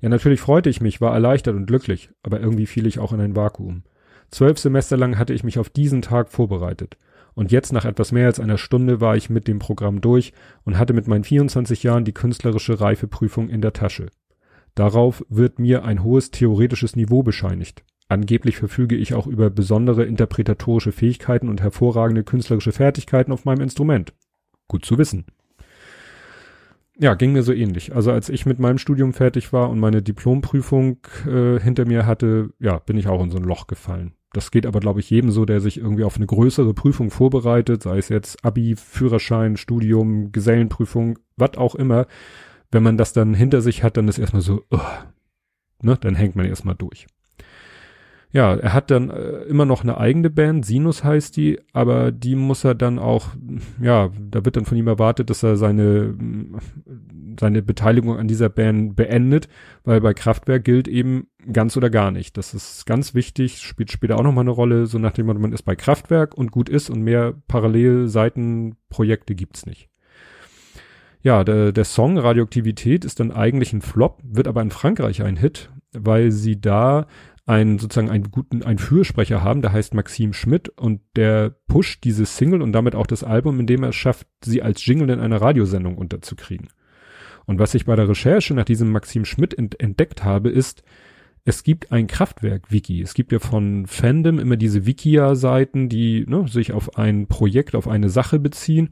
Ja, 0.00 0.08
natürlich 0.08 0.40
freute 0.40 0.68
ich 0.68 0.80
mich, 0.80 1.00
war 1.00 1.14
erleichtert 1.14 1.54
und 1.54 1.66
glücklich, 1.66 2.10
aber 2.24 2.40
irgendwie 2.40 2.66
fiel 2.66 2.88
ich 2.88 2.98
auch 2.98 3.12
in 3.12 3.20
ein 3.20 3.36
Vakuum. 3.36 3.84
Zwölf 4.32 4.58
Semester 4.58 4.96
lang 4.96 5.18
hatte 5.18 5.34
ich 5.34 5.44
mich 5.44 5.60
auf 5.60 5.70
diesen 5.70 6.02
Tag 6.02 6.32
vorbereitet. 6.32 6.96
Und 7.34 7.52
jetzt 7.52 7.72
nach 7.72 7.84
etwas 7.84 8.10
mehr 8.10 8.26
als 8.26 8.40
einer 8.40 8.58
Stunde 8.58 9.00
war 9.00 9.16
ich 9.16 9.30
mit 9.30 9.46
dem 9.46 9.60
Programm 9.60 10.00
durch 10.00 10.32
und 10.64 10.78
hatte 10.78 10.94
mit 10.94 11.06
meinen 11.06 11.22
24 11.22 11.84
Jahren 11.84 12.04
die 12.04 12.14
künstlerische 12.14 12.80
Reifeprüfung 12.80 13.50
in 13.50 13.60
der 13.60 13.72
Tasche. 13.72 14.08
Darauf 14.76 15.24
wird 15.28 15.58
mir 15.58 15.84
ein 15.84 16.04
hohes 16.04 16.30
theoretisches 16.30 16.94
Niveau 16.94 17.24
bescheinigt. 17.24 17.82
Angeblich 18.08 18.58
verfüge 18.58 18.94
ich 18.94 19.14
auch 19.14 19.26
über 19.26 19.50
besondere 19.50 20.04
interpretatorische 20.04 20.92
Fähigkeiten 20.92 21.48
und 21.48 21.60
hervorragende 21.60 22.22
künstlerische 22.22 22.72
Fertigkeiten 22.72 23.32
auf 23.32 23.44
meinem 23.44 23.62
Instrument. 23.62 24.12
Gut 24.68 24.84
zu 24.84 24.98
wissen. 24.98 25.24
Ja, 26.98 27.14
ging 27.14 27.32
mir 27.32 27.42
so 27.42 27.52
ähnlich. 27.52 27.94
Also 27.94 28.12
als 28.12 28.28
ich 28.28 28.46
mit 28.46 28.58
meinem 28.58 28.78
Studium 28.78 29.12
fertig 29.12 29.52
war 29.52 29.70
und 29.70 29.80
meine 29.80 30.02
Diplomprüfung 30.02 30.98
äh, 31.26 31.58
hinter 31.58 31.86
mir 31.86 32.06
hatte, 32.06 32.50
ja, 32.58 32.78
bin 32.78 32.96
ich 32.96 33.08
auch 33.08 33.22
in 33.22 33.30
so 33.30 33.38
ein 33.38 33.44
Loch 33.44 33.66
gefallen. 33.66 34.12
Das 34.32 34.50
geht 34.50 34.66
aber, 34.66 34.80
glaube 34.80 35.00
ich, 35.00 35.08
jedem 35.08 35.30
so, 35.30 35.46
der 35.46 35.60
sich 35.60 35.78
irgendwie 35.78 36.04
auf 36.04 36.16
eine 36.16 36.26
größere 36.26 36.74
Prüfung 36.74 37.10
vorbereitet, 37.10 37.82
sei 37.82 37.96
es 37.96 38.10
jetzt 38.10 38.44
Abi, 38.44 38.76
Führerschein, 38.76 39.56
Studium, 39.56 40.32
Gesellenprüfung, 40.32 41.18
was 41.36 41.56
auch 41.56 41.74
immer. 41.74 42.06
Wenn 42.70 42.82
man 42.82 42.96
das 42.96 43.12
dann 43.12 43.34
hinter 43.34 43.60
sich 43.60 43.82
hat, 43.82 43.96
dann 43.96 44.08
ist 44.08 44.18
erstmal 44.18 44.42
so, 44.42 44.64
uh, 44.72 44.78
ne, 45.82 45.96
dann 46.00 46.14
hängt 46.14 46.36
man 46.36 46.46
erstmal 46.46 46.74
durch. 46.74 47.06
Ja, 48.32 48.54
er 48.54 48.74
hat 48.74 48.90
dann 48.90 49.08
äh, 49.08 49.44
immer 49.44 49.64
noch 49.64 49.82
eine 49.82 49.98
eigene 49.98 50.30
Band, 50.30 50.66
Sinus 50.66 51.04
heißt 51.04 51.36
die, 51.36 51.58
aber 51.72 52.12
die 52.12 52.34
muss 52.34 52.64
er 52.64 52.74
dann 52.74 52.98
auch, 52.98 53.28
ja, 53.80 54.10
da 54.18 54.44
wird 54.44 54.56
dann 54.56 54.66
von 54.66 54.76
ihm 54.76 54.88
erwartet, 54.88 55.30
dass 55.30 55.42
er 55.42 55.56
seine, 55.56 56.14
seine 57.40 57.62
Beteiligung 57.62 58.18
an 58.18 58.28
dieser 58.28 58.48
Band 58.48 58.96
beendet, 58.96 59.48
weil 59.84 60.00
bei 60.02 60.12
Kraftwerk 60.12 60.64
gilt 60.64 60.88
eben 60.88 61.28
ganz 61.50 61.76
oder 61.76 61.88
gar 61.88 62.10
nicht. 62.10 62.36
Das 62.36 62.52
ist 62.52 62.84
ganz 62.84 63.14
wichtig, 63.14 63.62
spielt 63.62 63.92
später 63.92 64.18
auch 64.18 64.24
nochmal 64.24 64.44
eine 64.44 64.50
Rolle, 64.50 64.86
so 64.86 64.98
nachdem 64.98 65.26
man 65.26 65.52
ist 65.52 65.62
bei 65.62 65.76
Kraftwerk 65.76 66.36
und 66.36 66.50
gut 66.50 66.68
ist 66.68 66.90
und 66.90 67.02
mehr 67.02 67.32
Parallelseitenprojekte 67.48 69.34
gibt's 69.34 69.64
nicht. 69.66 69.88
Ja, 71.26 71.42
der, 71.42 71.72
der 71.72 71.84
Song 71.84 72.18
Radioaktivität 72.18 73.04
ist 73.04 73.18
dann 73.18 73.32
eigentlich 73.32 73.72
ein 73.72 73.80
Flop, 73.80 74.22
wird 74.22 74.46
aber 74.46 74.62
in 74.62 74.70
Frankreich 74.70 75.24
ein 75.24 75.36
Hit, 75.36 75.72
weil 75.92 76.30
sie 76.30 76.60
da 76.60 77.08
einen 77.46 77.80
sozusagen 77.80 78.10
einen 78.10 78.30
guten, 78.30 78.62
einen 78.62 78.78
Fürsprecher 78.78 79.42
haben, 79.42 79.60
der 79.60 79.72
heißt 79.72 79.92
Maxim 79.92 80.32
Schmidt 80.32 80.68
und 80.68 81.00
der 81.16 81.56
pusht 81.66 82.04
diese 82.04 82.26
Single 82.26 82.62
und 82.62 82.70
damit 82.70 82.94
auch 82.94 83.08
das 83.08 83.24
Album, 83.24 83.58
indem 83.58 83.82
er 83.82 83.88
es 83.88 83.96
schafft, 83.96 84.28
sie 84.40 84.62
als 84.62 84.86
Jingle 84.86 85.10
in 85.10 85.18
einer 85.18 85.42
Radiosendung 85.42 85.98
unterzukriegen. 85.98 86.68
Und 87.44 87.58
was 87.58 87.74
ich 87.74 87.86
bei 87.86 87.96
der 87.96 88.08
Recherche 88.08 88.54
nach 88.54 88.64
diesem 88.64 88.92
Maxim 88.92 89.24
Schmidt 89.24 89.52
ent 89.52 89.80
entdeckt 89.80 90.22
habe, 90.22 90.50
ist, 90.50 90.84
es 91.44 91.64
gibt 91.64 91.90
ein 91.90 92.08
Kraftwerk-Wiki. 92.08 93.02
Es 93.02 93.14
gibt 93.14 93.30
ja 93.30 93.40
von 93.40 93.86
Fandom 93.86 94.40
immer 94.40 94.56
diese 94.56 94.84
Wikia-Seiten, 94.84 95.88
die 95.88 96.24
ne, 96.28 96.46
sich 96.46 96.72
auf 96.72 96.98
ein 96.98 97.26
Projekt, 97.26 97.74
auf 97.74 97.88
eine 97.88 98.10
Sache 98.10 98.38
beziehen. 98.38 98.90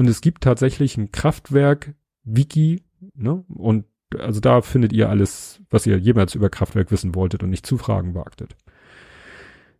Und 0.00 0.08
es 0.08 0.22
gibt 0.22 0.42
tatsächlich 0.42 0.96
ein 0.96 1.12
Kraftwerk-Wiki, 1.12 2.84
ne? 3.16 3.44
Und 3.48 3.84
also 4.18 4.40
da 4.40 4.62
findet 4.62 4.94
ihr 4.94 5.10
alles, 5.10 5.60
was 5.68 5.84
ihr 5.84 5.98
jemals 5.98 6.34
über 6.34 6.48
Kraftwerk 6.48 6.90
wissen 6.90 7.14
wolltet 7.14 7.42
und 7.42 7.50
nicht 7.50 7.66
zu 7.66 7.76
fragen 7.76 8.14
wagtet. 8.14 8.56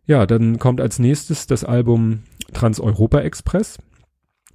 Ja, 0.05 0.27
dann 0.27 0.59
kommt 0.59 0.79
als 0.79 0.99
nächstes 0.99 1.47
das 1.47 1.63
Album 1.63 2.21
Trans-Europa 2.53 3.21
Express. 3.21 3.79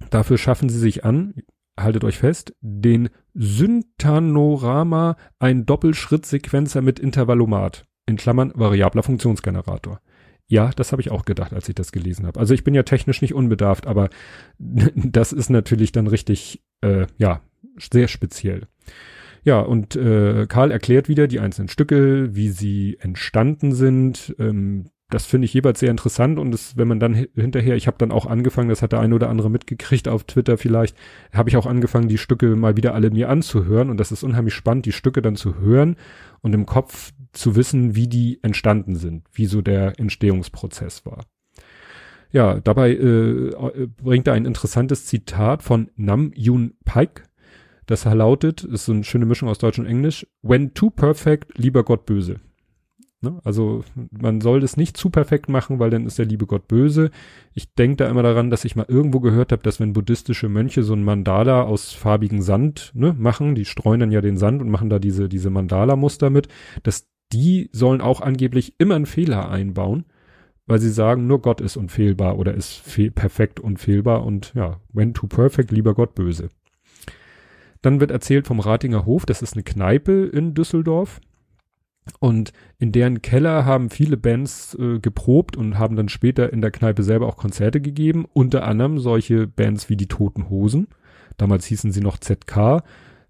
Dafür 0.09 0.37
schaffen 0.37 0.69
sie 0.69 0.79
sich 0.79 1.03
an, 1.03 1.33
haltet 1.77 2.05
euch 2.05 2.19
fest, 2.19 2.55
den 2.61 3.09
Syntanorama, 3.33 5.17
ein 5.37 5.65
Doppelschrittsequenzer 5.65 6.81
mit 6.81 6.97
Intervallomat, 6.97 7.85
in 8.05 8.15
Klammern 8.15 8.53
variabler 8.55 9.03
Funktionsgenerator. 9.03 9.99
Ja, 10.47 10.71
das 10.75 10.91
habe 10.91 11.01
ich 11.01 11.11
auch 11.11 11.25
gedacht, 11.25 11.53
als 11.53 11.67
ich 11.67 11.75
das 11.75 11.91
gelesen 11.91 12.25
habe. 12.25 12.39
Also 12.39 12.53
ich 12.53 12.63
bin 12.63 12.73
ja 12.73 12.83
technisch 12.83 13.21
nicht 13.21 13.33
unbedarft, 13.33 13.85
aber 13.85 14.09
das 14.59 15.33
ist 15.33 15.49
natürlich 15.49 15.91
dann 15.91 16.07
richtig, 16.07 16.63
äh, 16.81 17.05
ja, 17.17 17.41
sehr 17.77 18.07
speziell. 18.07 18.67
Ja, 19.43 19.59
und 19.59 19.95
äh, 19.95 20.45
Karl 20.47 20.71
erklärt 20.71 21.09
wieder 21.09 21.27
die 21.27 21.39
einzelnen 21.39 21.69
Stücke, 21.69 22.35
wie 22.35 22.49
sie 22.49 22.97
entstanden 22.99 23.73
sind. 23.73 24.35
Ähm, 24.39 24.85
das 25.09 25.25
finde 25.25 25.45
ich 25.45 25.53
jeweils 25.53 25.79
sehr 25.79 25.91
interessant 25.91 26.37
und 26.37 26.51
das, 26.51 26.75
wenn 26.75 26.89
man 26.89 26.99
dann 26.99 27.13
hinterher, 27.13 27.77
ich 27.77 27.87
habe 27.87 27.97
dann 27.97 28.11
auch 28.11 28.25
angefangen, 28.25 28.67
das 28.67 28.81
hat 28.81 28.91
der 28.91 28.99
eine 28.99 29.15
oder 29.15 29.29
andere 29.29 29.49
mitgekriegt 29.49 30.09
auf 30.09 30.25
Twitter 30.25 30.57
vielleicht, 30.57 30.97
habe 31.31 31.49
ich 31.49 31.55
auch 31.55 31.65
angefangen, 31.65 32.09
die 32.09 32.17
Stücke 32.17 32.57
mal 32.57 32.75
wieder 32.75 32.93
alle 32.93 33.09
mir 33.09 33.29
anzuhören 33.29 33.89
und 33.89 33.97
das 33.97 34.11
ist 34.11 34.23
unheimlich 34.23 34.53
spannend, 34.53 34.85
die 34.85 34.91
Stücke 34.91 35.21
dann 35.21 35.37
zu 35.37 35.59
hören 35.59 35.95
und 36.41 36.53
im 36.53 36.65
Kopf 36.65 37.13
zu 37.31 37.55
wissen, 37.55 37.95
wie 37.95 38.07
die 38.07 38.39
entstanden 38.43 38.95
sind, 38.95 39.25
wie 39.33 39.45
so 39.45 39.61
der 39.61 39.99
Entstehungsprozess 39.99 41.05
war. 41.05 41.25
Ja, 42.31 42.59
dabei 42.59 42.91
äh, 42.91 43.87
bringt 44.03 44.27
er 44.27 44.33
ein 44.33 44.45
interessantes 44.45 45.05
Zitat 45.05 45.63
von 45.63 45.89
Nam 45.95 46.31
Yoon 46.35 46.73
Paik, 46.83 47.23
das 47.87 48.03
lautet, 48.03 48.63
ist 48.65 48.85
so 48.85 48.91
eine 48.91 49.05
schöne 49.05 49.25
Mischung 49.25 49.47
aus 49.47 49.59
Deutsch 49.59 49.79
und 49.79 49.85
Englisch, 49.85 50.27
when 50.41 50.73
too 50.73 50.89
perfect, 50.89 51.57
lieber 51.57 51.83
Gott 51.83 52.05
böse. 52.05 52.41
Ne? 53.21 53.39
Also 53.43 53.83
man 54.11 54.41
soll 54.41 54.59
das 54.59 54.77
nicht 54.77 54.97
zu 54.97 55.09
perfekt 55.09 55.49
machen, 55.49 55.79
weil 55.79 55.89
dann 55.89 56.05
ist 56.05 56.19
der 56.19 56.25
liebe 56.25 56.45
Gott 56.45 56.67
böse. 56.67 57.09
Ich 57.53 57.73
denke 57.73 57.97
da 57.97 58.09
immer 58.09 58.23
daran, 58.23 58.51
dass 58.51 58.65
ich 58.65 58.75
mal 58.75 58.85
irgendwo 58.87 59.21
gehört 59.21 59.53
habe, 59.53 59.63
dass 59.63 59.79
wenn 59.79 59.93
buddhistische 59.93 60.49
Mönche 60.49 60.83
so 60.83 60.93
ein 60.93 61.03
Mandala 61.03 61.63
aus 61.63 61.93
farbigen 61.93 62.41
Sand 62.41 62.91
ne, 62.93 63.15
machen, 63.17 63.55
die 63.55 63.65
streuen 63.65 64.01
dann 64.01 64.11
ja 64.11 64.21
den 64.21 64.37
Sand 64.37 64.61
und 64.61 64.69
machen 64.69 64.89
da 64.89 64.99
diese, 64.99 65.29
diese 65.29 65.49
Mandala-Muster 65.49 66.29
mit, 66.29 66.49
dass 66.83 67.07
die 67.33 67.69
sollen 67.71 68.01
auch 68.01 68.21
angeblich 68.21 68.75
immer 68.77 68.95
einen 68.95 69.05
Fehler 69.05 69.49
einbauen, 69.49 70.05
weil 70.65 70.79
sie 70.79 70.89
sagen, 70.89 71.27
nur 71.27 71.41
Gott 71.41 71.61
ist 71.61 71.77
unfehlbar 71.77 72.37
oder 72.37 72.53
ist 72.53 72.83
perfekt 73.15 73.59
unfehlbar 73.59 74.25
und 74.25 74.53
ja, 74.53 74.79
when 74.93 75.13
too 75.13 75.27
perfect, 75.27 75.71
lieber 75.71 75.93
Gott 75.93 76.15
böse. 76.15 76.49
Dann 77.81 77.99
wird 77.99 78.11
erzählt 78.11 78.47
vom 78.47 78.59
Ratinger 78.59 79.05
Hof, 79.05 79.25
das 79.25 79.41
ist 79.41 79.53
eine 79.53 79.63
Kneipe 79.63 80.25
in 80.25 80.53
Düsseldorf. 80.53 81.21
Und 82.19 82.53
in 82.79 82.93
deren 82.93 83.21
Keller 83.21 83.65
haben 83.65 83.89
viele 83.89 84.15
Bands 84.15 84.75
äh, 84.79 84.99
geprobt 84.99 85.57
und 85.57 85.77
haben 85.77 85.97
dann 85.97 86.07
später 86.07 86.53
in 86.53 86.61
der 86.61 86.71
Kneipe 86.71 87.03
selber 87.03 87.27
auch 87.27 87.35
Konzerte 87.35 87.81
gegeben. 87.81 88.25
Unter 88.31 88.63
anderem 88.63 88.97
solche 88.99 89.45
Bands 89.45 89.89
wie 89.89 89.97
die 89.97 90.07
Toten 90.07 90.49
Hosen. 90.49 90.87
Damals 91.35 91.65
hießen 91.65 91.91
sie 91.91 91.99
noch 91.99 92.17
ZK, 92.17 92.81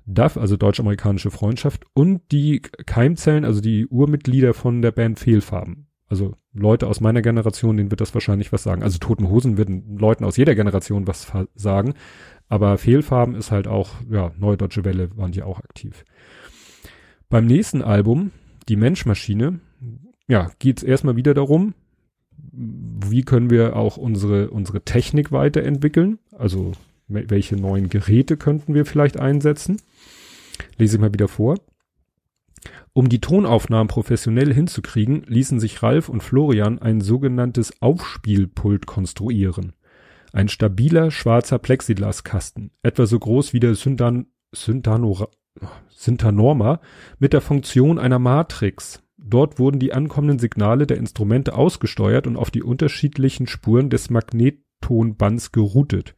DAF, 0.08 0.38
also 0.38 0.58
Deutsch-Amerikanische 0.58 1.32
Freundschaft, 1.32 1.86
und 1.94 2.22
die 2.32 2.62
Keimzellen, 2.62 3.46
also 3.46 3.62
die 3.62 3.88
Urmitglieder 3.88 4.54
von 4.54 4.82
der 4.82 4.92
Band 4.92 5.20
Fehlfarben. 5.20 5.88
Also 6.08 6.36
Leute 6.54 6.88
aus 6.88 7.02
meiner 7.02 7.22
Generation, 7.22 7.76
denen 7.78 7.92
wird 7.92 8.02
das 8.02 8.14
wahrscheinlich 8.14 8.54
was 8.54 8.64
sagen. 8.64 8.82
Also 8.82 8.98
Toten 8.98 9.30
Hosen 9.30 9.58
würden 9.58 9.98
Leuten 9.98 10.24
aus 10.24 10.38
jeder 10.38 10.56
Generation 10.56 11.06
was 11.06 11.32
sagen. 11.56 11.94
Aber 12.48 12.78
Fehlfarben 12.78 13.36
ist 13.36 13.52
halt 13.52 13.68
auch, 13.68 13.90
ja, 14.10 14.32
Neue 14.38 14.58
Deutsche 14.58 14.86
Welle 14.86 15.10
waren 15.18 15.34
die 15.34 15.44
auch 15.44 15.60
aktiv. 15.60 16.06
Beim 17.30 17.46
nächsten 17.46 17.82
Album, 17.82 18.32
Die 18.70 18.78
Menschmaschine, 18.78 19.60
ja, 20.28 20.50
geht's 20.60 20.84
erstmal 20.84 21.18
wieder 21.18 21.34
darum, 21.34 21.74
wie 22.52 23.24
können 23.24 23.50
wir 23.50 23.76
auch 23.76 23.98
unsere, 23.98 24.50
unsere 24.50 24.82
Technik 24.82 25.32
weiterentwickeln? 25.32 26.20
Also 26.38 26.72
welche 27.08 27.56
neuen 27.56 27.90
Geräte 27.90 28.38
könnten 28.38 28.74
wir 28.74 28.86
vielleicht 28.86 29.18
einsetzen? 29.18 29.82
Lese 30.78 30.98
ich 30.98 31.02
mal 31.02 31.14
wieder 31.14 31.28
vor. 31.28 31.56
Um 32.94 33.10
die 33.10 33.22
Tonaufnahmen 33.22 33.88
professionell 33.88 34.54
hinzukriegen, 34.54 35.24
ließen 35.28 35.60
sich 35.60 35.84
Ralf 35.84 36.10
und 36.10 36.24
Florian 36.24 36.80
ein 36.80 37.02
sogenanntes 37.02 37.82
Aufspielpult 37.82 38.88
konstruieren. 38.88 39.74
Ein 40.34 40.50
stabiler 40.50 41.12
schwarzer 41.12 41.60
Plexiglaskasten, 41.60 42.72
etwa 42.82 43.06
so 43.06 43.20
groß 43.20 43.54
wie 43.54 43.60
der 43.60 43.76
Syndan, 43.76 44.28
Syndanora, 44.52 45.30
Syntanorma, 45.90 46.80
mit 47.20 47.34
der 47.34 47.42
Funktion 47.42 48.00
einer 48.00 48.20
Matrix. 48.20 49.04
Dort 49.18 49.60
wurden 49.60 49.80
die 49.80 49.94
ankommenden 49.94 50.40
Signale 50.40 50.88
der 50.88 50.98
Instrumente 50.98 51.56
ausgesteuert 51.56 52.28
und 52.28 52.38
auf 52.38 52.52
die 52.52 52.64
unterschiedlichen 52.64 53.48
Spuren 53.48 53.90
des 53.90 54.10
Magnettonbands 54.10 55.52
geroutet. 55.52 56.16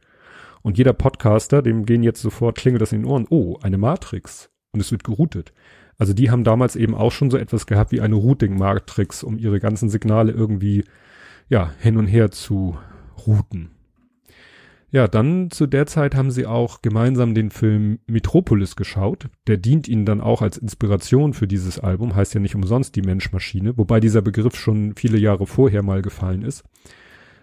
Und 0.62 0.78
jeder 0.78 0.92
Podcaster, 0.92 1.62
dem 1.62 1.86
gehen 1.86 2.02
jetzt 2.02 2.22
sofort 2.22 2.58
klingelt 2.58 2.82
das 2.82 2.92
in 2.92 3.02
den 3.02 3.10
Ohren. 3.10 3.26
Oh, 3.30 3.56
eine 3.62 3.78
Matrix. 3.78 4.50
Und 4.72 4.80
es 4.80 4.92
wird 4.92 5.04
geroutet. 5.04 5.52
Also 5.98 6.14
die 6.14 6.30
haben 6.30 6.44
damals 6.44 6.76
eben 6.76 6.94
auch 6.94 7.12
schon 7.12 7.30
so 7.30 7.36
etwas 7.36 7.66
gehabt 7.66 7.92
wie 7.92 8.00
eine 8.00 8.14
Routing-Matrix, 8.14 9.22
um 9.22 9.38
ihre 9.38 9.60
ganzen 9.60 9.88
Signale 9.90 10.32
irgendwie, 10.32 10.84
ja, 11.48 11.72
hin 11.78 11.96
und 11.96 12.06
her 12.06 12.30
zu 12.30 12.78
routen. 13.26 13.70
Ja, 14.92 15.06
dann 15.06 15.50
zu 15.50 15.66
der 15.66 15.86
Zeit 15.86 16.16
haben 16.16 16.32
sie 16.32 16.46
auch 16.46 16.82
gemeinsam 16.82 17.34
den 17.34 17.50
Film 17.50 18.00
Metropolis 18.06 18.74
geschaut. 18.74 19.28
Der 19.46 19.56
dient 19.56 19.86
ihnen 19.86 20.04
dann 20.04 20.20
auch 20.20 20.42
als 20.42 20.56
Inspiration 20.56 21.32
für 21.32 21.46
dieses 21.46 21.78
Album, 21.78 22.16
heißt 22.16 22.34
ja 22.34 22.40
nicht 22.40 22.56
umsonst 22.56 22.96
die 22.96 23.02
Menschmaschine, 23.02 23.76
wobei 23.78 24.00
dieser 24.00 24.20
Begriff 24.20 24.56
schon 24.56 24.94
viele 24.96 25.18
Jahre 25.18 25.46
vorher 25.46 25.84
mal 25.84 26.02
gefallen 26.02 26.42
ist. 26.42 26.64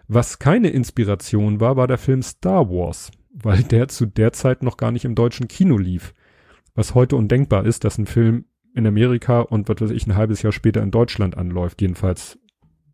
Was 0.08 0.40
keine 0.40 0.70
Inspiration 0.70 1.60
war, 1.60 1.76
war 1.76 1.88
der 1.88 1.98
Film 1.98 2.22
Star 2.22 2.70
Wars, 2.70 3.12
weil 3.32 3.64
der 3.64 3.88
zu 3.88 4.06
der 4.06 4.34
Zeit 4.34 4.64
noch 4.64 4.78
gar 4.78 4.92
nicht 4.92 5.06
im 5.06 5.16
deutschen 5.16 5.48
Kino 5.48 5.78
lief 5.78 6.14
was 6.78 6.94
heute 6.94 7.16
undenkbar 7.16 7.66
ist, 7.66 7.84
dass 7.84 7.98
ein 7.98 8.06
Film 8.06 8.46
in 8.74 8.86
Amerika 8.86 9.42
und 9.42 9.68
was 9.68 9.82
weiß 9.82 9.90
ich 9.90 10.06
ein 10.06 10.16
halbes 10.16 10.44
Jahr 10.44 10.54
später 10.54 10.82
in 10.84 10.92
Deutschland 10.92 11.36
anläuft, 11.36 11.82
jedenfalls 11.82 12.40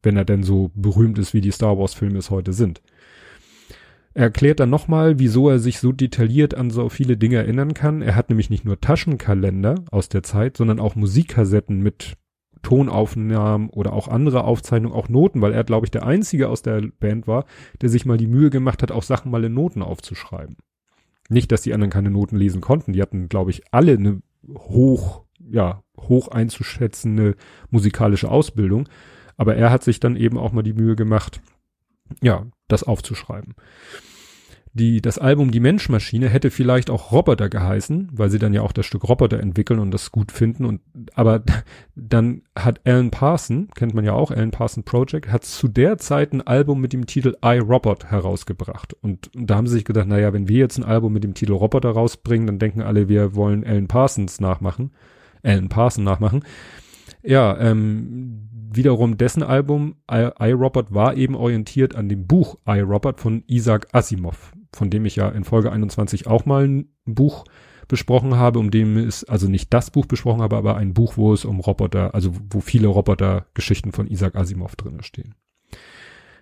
wenn 0.02 0.18
er 0.18 0.26
denn 0.26 0.44
so 0.44 0.72
berühmt 0.74 1.20
ist, 1.20 1.34
wie 1.34 1.42
die 1.42 1.52
Star 1.52 1.78
Wars 1.78 1.94
Filme 1.94 2.18
es 2.18 2.30
heute 2.30 2.52
sind. 2.52 2.82
Er 4.14 4.24
erklärt 4.24 4.60
dann 4.60 4.70
nochmal, 4.70 5.20
wieso 5.20 5.50
er 5.50 5.60
sich 5.60 5.80
so 5.80 5.92
detailliert 5.92 6.56
an 6.56 6.72
so 6.72 6.90
viele 6.90 7.18
Dinge 7.18 7.38
erinnern 7.38 7.74
kann. 7.74 8.02
Er 8.02 8.16
hat 8.16 8.30
nämlich 8.30 8.50
nicht 8.50 8.66
nur 8.66 8.80
Taschenkalender 8.80 9.76
aus 9.92 10.10
der 10.10 10.24
Zeit, 10.24 10.58
sondern 10.58 10.80
auch 10.80 10.96
Musikkassetten 10.96 11.82
mit 11.82 12.18
Tonaufnahmen 12.64 13.70
oder 13.70 13.94
auch 13.94 14.08
andere 14.08 14.46
Aufzeichnungen, 14.46 14.96
auch 14.96 15.10
Noten, 15.10 15.42
weil 15.42 15.54
er, 15.54 15.64
glaube 15.64 15.86
ich, 15.86 15.92
der 15.92 16.06
Einzige 16.06 16.50
aus 16.50 16.62
der 16.62 16.82
Band 17.00 17.28
war, 17.28 17.46
der 17.82 17.90
sich 17.90 18.06
mal 18.06 18.18
die 18.18 18.28
Mühe 18.28 18.50
gemacht 18.50 18.82
hat, 18.82 18.92
auch 18.92 19.04
Sachen 19.04 19.32
mal 19.32 19.44
in 19.44 19.54
Noten 19.54 19.84
aufzuschreiben. 19.84 20.58
Nicht, 21.30 21.52
dass 21.52 21.62
die 21.62 21.74
anderen 21.74 21.92
keine 21.92 22.10
Noten 22.10 22.36
lesen 22.36 22.62
konnten. 22.62 22.94
Die 22.94 23.02
hatten, 23.02 23.30
glaube 23.30 23.52
ich, 23.52 23.64
alle 23.72 23.94
eine 23.94 24.22
hoch, 24.50 25.24
ja, 25.40 25.84
hoch 26.00 26.30
einzuschätzende 26.30 27.36
musikalische 27.70 28.30
Ausbildung. 28.30 28.90
Aber 29.38 29.56
er 29.56 29.70
hat 29.70 29.84
sich 29.84 30.00
dann 30.00 30.16
eben 30.16 30.38
auch 30.38 30.52
mal 30.52 30.64
die 30.64 30.74
Mühe 30.74 30.96
gemacht, 30.96 31.42
ja, 32.22 32.46
das 32.68 32.84
aufzuschreiben 32.84 33.56
die, 34.76 35.02
das 35.02 35.20
Album 35.20 35.52
Die 35.52 35.60
Menschmaschine 35.60 36.30
hätte 36.30 36.50
vielleicht 36.50 36.90
auch 36.90 37.12
Roboter 37.12 37.48
geheißen, 37.48 38.10
weil 38.12 38.32
sie 38.32 38.40
dann 38.40 38.54
ja 38.54 38.64
auch 38.64 38.72
das 38.72 38.88
Stück 38.88 39.08
Roboter 39.08 39.40
entwickeln 39.40 39.80
und 39.80 39.92
das 39.92 40.12
gut 40.12 40.32
finden 40.32 40.66
und, 40.66 40.82
aber 41.14 41.44
dann 41.96 42.42
hat 42.58 42.82
Alan 42.84 43.12
Parson, 43.12 43.68
kennt 43.76 43.94
man 43.94 44.04
ja 44.04 44.14
auch, 44.14 44.32
Alan 44.32 44.50
Parson 44.50 44.84
Project, 44.84 45.32
hat 45.32 45.46
zu 45.46 45.68
der 45.68 46.00
Zeit 46.00 46.34
ein 46.34 46.42
Album 46.42 46.82
mit 46.82 46.92
dem 46.92 47.06
Titel 47.06 47.36
I, 47.46 47.60
Robot 47.60 48.06
herausgebracht 48.06 48.96
und, 48.96 49.30
und 49.36 49.48
da 49.48 49.56
haben 49.56 49.68
sie 49.68 49.76
sich 49.76 49.86
gedacht, 49.86 50.08
naja, 50.08 50.34
wenn 50.34 50.48
wir 50.48 50.58
jetzt 50.58 50.80
ein 50.80 50.86
Album 50.86 51.14
mit 51.14 51.24
dem 51.24 51.36
Titel 51.36 51.54
Roboter 51.54 51.92
rausbringen, 51.92 52.48
dann 52.48 52.58
denken 52.60 52.82
alle, 52.82 53.08
wir 53.08 53.36
wollen 53.36 53.64
Alan 53.64 53.88
Parsons 53.88 54.42
nachmachen, 54.42 54.92
Alan 55.44 55.70
Parson 55.70 56.04
nachmachen. 56.04 56.44
Ja, 57.22 57.58
ähm, 57.60 58.50
wiederum 58.74 59.18
dessen 59.18 59.44
Album 59.44 59.98
I, 60.12 60.30
I, 60.42 60.52
Robot 60.52 60.94
war 60.94 61.16
eben 61.16 61.36
orientiert 61.36 61.96
an 61.96 62.10
dem 62.10 62.26
Buch 62.26 62.58
I, 62.68 62.80
Robot 62.80 63.22
von 63.22 63.44
Isaac 63.46 63.88
Asimov 63.92 64.52
von 64.74 64.90
dem 64.90 65.06
ich 65.06 65.16
ja 65.16 65.30
in 65.30 65.44
Folge 65.44 65.72
21 65.72 66.28
auch 66.28 66.46
mal 66.46 66.68
ein 66.68 66.90
Buch 67.06 67.46
besprochen 67.88 68.36
habe, 68.36 68.60
um 68.60 68.72
dem 68.72 68.98
es, 68.98 69.24
also 69.24 69.48
nicht 69.48 69.74
das 69.74 69.92
Buch 69.92 70.06
besprochen 70.06 70.42
habe, 70.42 70.58
aber 70.58 70.78
ein 70.78 70.94
Buch, 70.94 71.18
wo 71.18 71.34
es 71.34 71.46
um 71.46 71.60
Roboter, 71.60 72.14
also 72.16 72.32
wo 72.50 72.62
viele 72.62 72.88
Roboter-Geschichten 72.88 73.92
von 73.92 74.08
Isaac 74.08 74.36
Asimov 74.36 74.76
drin 74.76 75.04
stehen. 75.04 75.36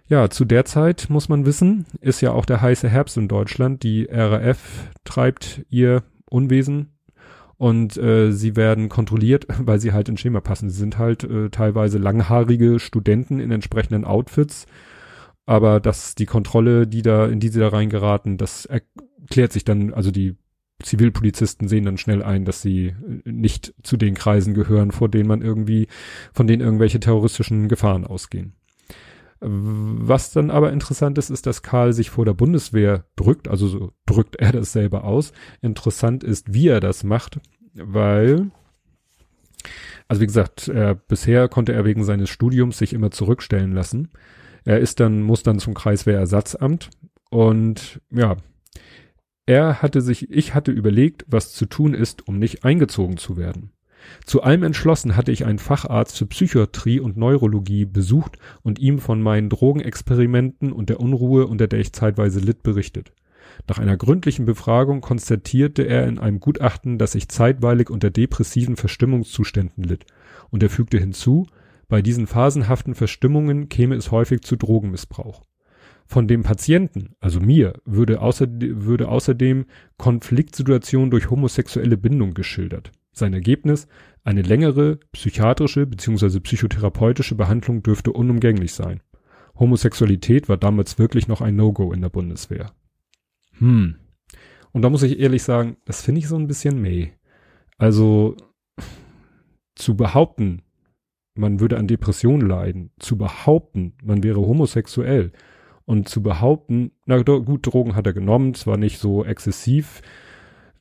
Ja, 0.07 0.29
zu 0.29 0.45
der 0.45 0.65
Zeit 0.65 1.07
muss 1.09 1.29
man 1.29 1.45
wissen, 1.45 1.85
ist 2.01 2.21
ja 2.21 2.33
auch 2.33 2.45
der 2.45 2.61
heiße 2.61 2.89
Herbst 2.89 3.17
in 3.17 3.27
Deutschland. 3.27 3.83
Die 3.83 4.09
RAF 4.11 4.89
treibt 5.05 5.65
ihr 5.69 6.03
Unwesen 6.29 6.97
und 7.57 7.95
äh, 7.97 8.31
sie 8.31 8.55
werden 8.55 8.89
kontrolliert, 8.89 9.45
weil 9.59 9.79
sie 9.79 9.93
halt 9.93 10.09
ins 10.09 10.19
Schema 10.19 10.41
passen. 10.41 10.69
Sie 10.69 10.79
sind 10.79 10.97
halt 10.97 11.23
äh, 11.23 11.49
teilweise 11.49 11.97
langhaarige 11.97 12.79
Studenten 12.79 13.39
in 13.39 13.51
entsprechenden 13.51 14.03
Outfits 14.03 14.65
aber 15.51 15.81
dass 15.81 16.15
die 16.15 16.25
Kontrolle, 16.25 16.87
die 16.87 17.01
da, 17.01 17.25
in 17.25 17.41
die 17.41 17.49
sie 17.49 17.59
da 17.59 17.67
reingeraten, 17.67 18.37
das 18.37 18.65
erklärt 18.65 19.51
sich 19.51 19.65
dann, 19.65 19.93
also 19.93 20.09
die 20.09 20.37
Zivilpolizisten 20.81 21.67
sehen 21.67 21.83
dann 21.83 21.97
schnell 21.97 22.23
ein, 22.23 22.45
dass 22.45 22.61
sie 22.61 22.95
äh, 23.25 23.29
nicht 23.29 23.73
zu 23.83 23.97
den 23.97 24.15
Kreisen 24.15 24.53
gehören, 24.53 24.91
vor 24.91 25.09
denen 25.09 25.27
man 25.27 25.41
irgendwie, 25.41 25.89
von 26.31 26.47
denen 26.47 26.61
irgendwelche 26.61 27.01
terroristischen 27.01 27.67
Gefahren 27.67 28.07
ausgehen. 28.07 28.53
Was 29.41 30.31
dann 30.31 30.51
aber 30.51 30.71
interessant 30.71 31.17
ist, 31.17 31.29
ist, 31.29 31.45
dass 31.45 31.63
Karl 31.63 31.91
sich 31.91 32.11
vor 32.11 32.23
der 32.23 32.33
Bundeswehr 32.33 33.03
drückt, 33.17 33.49
also 33.49 33.67
so 33.67 33.91
drückt 34.05 34.37
er 34.37 34.53
das 34.53 34.71
selber 34.71 35.03
aus. 35.03 35.33
Interessant 35.61 36.23
ist, 36.23 36.53
wie 36.53 36.69
er 36.69 36.79
das 36.79 37.03
macht, 37.03 37.41
weil, 37.73 38.51
also 40.07 40.21
wie 40.21 40.27
gesagt, 40.27 40.69
er, 40.69 40.95
bisher 40.95 41.49
konnte 41.49 41.73
er 41.73 41.83
wegen 41.83 42.05
seines 42.05 42.29
Studiums 42.29 42.77
sich 42.77 42.93
immer 42.93 43.11
zurückstellen 43.11 43.73
lassen. 43.73 44.11
Er 44.65 44.79
ist 44.79 44.99
dann, 44.99 45.21
muss 45.21 45.43
dann 45.43 45.59
zum 45.59 45.73
Kreiswehrersatzamt 45.73 46.89
und 47.29 48.01
ja, 48.11 48.37
er 49.45 49.81
hatte 49.81 50.01
sich, 50.01 50.29
ich 50.29 50.53
hatte 50.53 50.71
überlegt, 50.71 51.25
was 51.27 51.53
zu 51.53 51.65
tun 51.65 51.93
ist, 51.93 52.27
um 52.27 52.37
nicht 52.37 52.63
eingezogen 52.63 53.17
zu 53.17 53.37
werden. 53.37 53.71
Zu 54.25 54.41
allem 54.41 54.63
entschlossen 54.63 55.15
hatte 55.15 55.31
ich 55.31 55.45
einen 55.45 55.59
Facharzt 55.59 56.17
für 56.17 56.25
Psychiatrie 56.25 56.99
und 56.99 57.17
Neurologie 57.17 57.85
besucht 57.85 58.37
und 58.63 58.79
ihm 58.79 58.99
von 58.99 59.21
meinen 59.21 59.49
Drogenexperimenten 59.49 60.71
und 60.71 60.89
der 60.89 60.99
Unruhe, 60.99 61.47
unter 61.47 61.67
der 61.67 61.79
ich 61.79 61.93
zeitweise 61.93 62.39
litt, 62.39 62.63
berichtet. 62.63 63.13
Nach 63.67 63.79
einer 63.79 63.97
gründlichen 63.97 64.45
Befragung 64.45 65.01
konstatierte 65.01 65.83
er 65.83 66.07
in 66.07 66.17
einem 66.17 66.39
Gutachten, 66.39 66.97
dass 66.97 67.15
ich 67.15 67.29
zeitweilig 67.29 67.89
unter 67.89 68.09
depressiven 68.09 68.75
Verstimmungszuständen 68.75 69.83
litt, 69.83 70.05
und 70.49 70.63
er 70.63 70.69
fügte 70.69 70.97
hinzu, 70.97 71.47
bei 71.91 72.01
diesen 72.01 72.25
phasenhaften 72.25 72.95
Verstimmungen 72.95 73.67
käme 73.67 73.95
es 73.95 74.11
häufig 74.11 74.43
zu 74.43 74.55
Drogenmissbrauch. 74.55 75.41
Von 76.07 76.25
dem 76.25 76.41
Patienten, 76.41 77.15
also 77.19 77.41
mir, 77.41 77.81
würde, 77.83 78.21
außer, 78.21 78.47
würde 78.49 79.09
außerdem 79.09 79.65
Konfliktsituation 79.97 81.11
durch 81.11 81.29
homosexuelle 81.29 81.97
Bindung 81.97 82.33
geschildert. 82.33 82.93
Sein 83.11 83.33
Ergebnis, 83.33 83.89
eine 84.23 84.41
längere 84.41 84.99
psychiatrische 85.11 85.85
bzw. 85.85 86.39
psychotherapeutische 86.39 87.35
Behandlung 87.35 87.83
dürfte 87.83 88.13
unumgänglich 88.13 88.71
sein. 88.71 89.01
Homosexualität 89.59 90.47
war 90.47 90.55
damals 90.55 90.97
wirklich 90.97 91.27
noch 91.27 91.41
ein 91.41 91.57
No-Go 91.57 91.91
in 91.91 91.99
der 91.99 92.09
Bundeswehr. 92.09 92.71
Hm. 93.57 93.95
Und 94.71 94.81
da 94.81 94.89
muss 94.89 95.03
ich 95.03 95.19
ehrlich 95.19 95.43
sagen, 95.43 95.75
das 95.83 96.01
finde 96.01 96.19
ich 96.19 96.29
so 96.29 96.37
ein 96.37 96.47
bisschen 96.47 96.81
meh. 96.81 97.09
Also 97.77 98.37
zu 99.75 99.97
behaupten, 99.97 100.61
man 101.35 101.59
würde 101.59 101.77
an 101.77 101.87
Depressionen 101.87 102.47
leiden, 102.47 102.91
zu 102.99 103.17
behaupten, 103.17 103.93
man 104.03 104.23
wäre 104.23 104.41
homosexuell 104.41 105.31
und 105.85 106.09
zu 106.09 106.21
behaupten, 106.21 106.91
na 107.05 107.21
gut, 107.21 107.65
Drogen 107.65 107.95
hat 107.95 108.07
er 108.07 108.13
genommen, 108.13 108.53
zwar 108.53 108.77
nicht 108.77 108.99
so 108.99 109.23
exzessiv, 109.25 110.01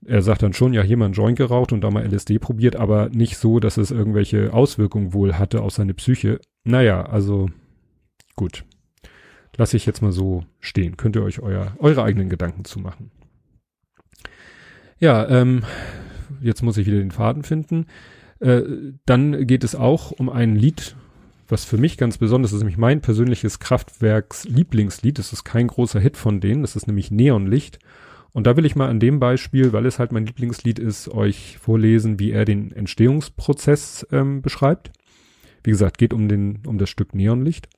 er 0.07 0.22
sagt 0.22 0.42
dann 0.42 0.53
schon, 0.53 0.72
ja, 0.72 0.82
hier 0.82 0.96
mal 0.96 1.07
einen 1.07 1.14
Joint 1.14 1.36
geraucht 1.36 1.72
und 1.72 1.82
da 1.82 1.90
mal 1.90 2.05
LSD 2.05 2.38
probiert, 2.38 2.76
aber 2.76 3.11
nicht 3.11 3.36
so, 3.36 3.61
dass 3.61 3.76
es 3.76 3.90
irgendwelche 3.90 4.53
Auswirkungen 4.53 5.12
wohl 5.12 5.34
hatte 5.34 5.62
auf 5.62 5.72
seine 5.72 5.94
Psyche. 5.94 6.40
Naja, 6.64 7.03
also 7.03 7.51
gut. 8.34 8.64
Lasse 9.57 9.76
ich 9.76 9.84
jetzt 9.84 10.01
mal 10.01 10.12
so 10.12 10.44
stehen. 10.59 10.96
Könnt 10.96 11.16
ihr 11.16 11.22
euch 11.22 11.40
euer, 11.40 11.74
eure 11.78 12.03
eigenen 12.03 12.30
Gedanken 12.30 12.64
zu 12.64 12.80
machen. 12.80 13.11
Ja, 14.98 15.28
ähm, 15.28 15.64
jetzt 16.40 16.62
muss 16.62 16.78
ich 16.78 16.86
wieder 16.86 16.98
den 16.98 17.11
Faden 17.11 17.42
finden. 17.42 17.86
Äh, 18.41 18.62
dann 19.07 19.47
geht 19.47 19.64
es 19.64 19.74
auch 19.74 20.11
um 20.11 20.28
ein 20.28 20.57
Lied, 20.57 20.97
was 21.49 21.64
für 21.64 21.78
mich 21.78 21.97
ganz 21.97 22.18
besonders 22.18 22.53
ist, 22.53 22.61
nämlich 22.61 22.78
mein 22.78 23.01
persönliches 23.01 23.59
Kraftwerks 23.59 24.45
Lieblingslied. 24.45 25.18
Das 25.18 25.32
ist 25.32 25.45
kein 25.45 25.68
großer 25.68 26.01
Hit 26.01 26.16
von 26.16 26.41
denen, 26.41 26.62
das 26.62 26.76
ist 26.76 26.86
nämlich 26.86 27.11
Neonlicht. 27.11 27.78
Und 28.32 28.47
da 28.47 28.57
will 28.57 28.64
ich 28.64 28.76
mal 28.76 28.88
an 28.88 29.01
dem 29.01 29.18
Beispiel, 29.18 29.72
weil 29.72 29.86
es 29.86 29.99
halt 29.99 30.12
mein 30.12 30.26
Lieblingslied 30.26 30.78
ist, 30.78 31.09
euch 31.09 31.59
vorlesen, 31.59 32.18
wie 32.18 32.30
er 32.30 32.45
den 32.45 32.70
Entstehungsprozess 32.72 34.07
ähm, 34.12 34.41
beschreibt. 34.41 34.93
Wie 35.64 35.70
gesagt, 35.70 35.99
geht 35.99 36.14
um 36.14 36.28
den, 36.28 36.61
um 36.66 36.78
das 36.78 36.88
Stück 36.88 37.14
Neonlicht. 37.14 37.68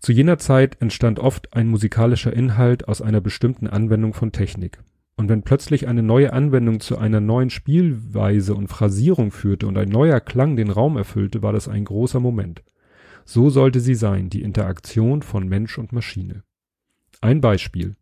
Zu 0.00 0.12
jener 0.12 0.38
Zeit 0.38 0.80
entstand 0.80 1.18
oft 1.18 1.54
ein 1.54 1.68
musikalischer 1.68 2.32
Inhalt 2.32 2.88
aus 2.88 3.02
einer 3.02 3.20
bestimmten 3.20 3.66
Anwendung 3.66 4.14
von 4.14 4.32
Technik. 4.32 4.78
Und 5.16 5.28
wenn 5.28 5.42
plötzlich 5.42 5.88
eine 5.88 6.02
neue 6.02 6.32
Anwendung 6.32 6.80
zu 6.80 6.98
einer 6.98 7.20
neuen 7.20 7.50
Spielweise 7.50 8.54
und 8.54 8.68
Phrasierung 8.68 9.30
führte 9.30 9.66
und 9.66 9.76
ein 9.76 9.88
neuer 9.88 10.20
Klang 10.20 10.56
den 10.56 10.70
Raum 10.70 10.96
erfüllte, 10.96 11.42
war 11.42 11.52
das 11.52 11.68
ein 11.68 11.84
großer 11.84 12.18
Moment. 12.18 12.62
So 13.24 13.50
sollte 13.50 13.80
sie 13.80 13.94
sein, 13.94 14.30
die 14.30 14.42
Interaktion 14.42 15.22
von 15.22 15.46
Mensch 15.46 15.78
und 15.78 15.92
Maschine. 15.92 16.42
Ein 17.20 17.40
Beispiel. 17.40 17.96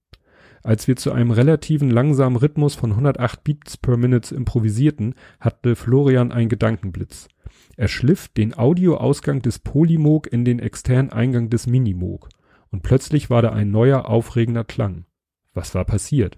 Als 0.63 0.89
wir 0.89 0.97
zu 0.97 1.13
einem 1.13 1.31
relativen 1.31 1.91
langsamen 1.91 2.37
Rhythmus 2.37 2.75
von 2.75 2.91
108 2.91 3.45
Beats 3.45 3.77
per 3.77 3.97
Minute 3.97 4.35
improvisierten, 4.35 5.15
hatte 5.41 5.75
Florian 5.75 6.33
einen 6.33 6.49
Gedankenblitz. 6.49 7.29
Er 7.77 7.89
schliff 7.89 8.29
den 8.29 8.57
Audioausgang 8.57 9.41
des 9.41 9.59
Polymog 9.59 10.31
in 10.31 10.45
den 10.45 10.59
externen 10.59 11.11
Eingang 11.11 11.49
des 11.49 11.67
Minimog. 11.67 12.29
Und 12.71 12.83
plötzlich 12.83 13.31
war 13.31 13.43
da 13.43 13.51
ein 13.53 13.71
neuer, 13.71 14.07
aufregender 14.09 14.65
Klang. 14.65 15.07
Was 15.55 15.75
war 15.75 15.85
passiert? 15.85 16.37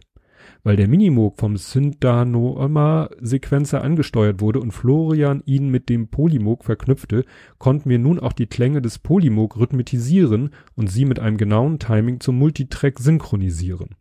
Weil 0.62 0.76
der 0.76 0.88
Minimoog 0.88 1.38
vom 1.38 1.56
Syndanoma-Sequenzer 1.56 3.82
angesteuert 3.82 4.40
wurde 4.40 4.60
und 4.60 4.72
Florian 4.72 5.42
ihn 5.44 5.70
mit 5.70 5.88
dem 5.88 6.08
Polymog 6.08 6.64
verknüpfte, 6.64 7.24
konnten 7.58 7.90
wir 7.90 7.98
nun 7.98 8.20
auch 8.20 8.32
die 8.32 8.46
Klänge 8.46 8.80
des 8.82 8.98
Polymog 8.98 9.58
rhythmitisieren 9.58 10.50
und 10.76 10.90
sie 10.90 11.04
mit 11.04 11.18
einem 11.18 11.36
genauen 11.36 11.78
Timing 11.78 12.20
zum 12.20 12.38
Multitrack 12.38 12.98
synchronisieren. 12.98 13.96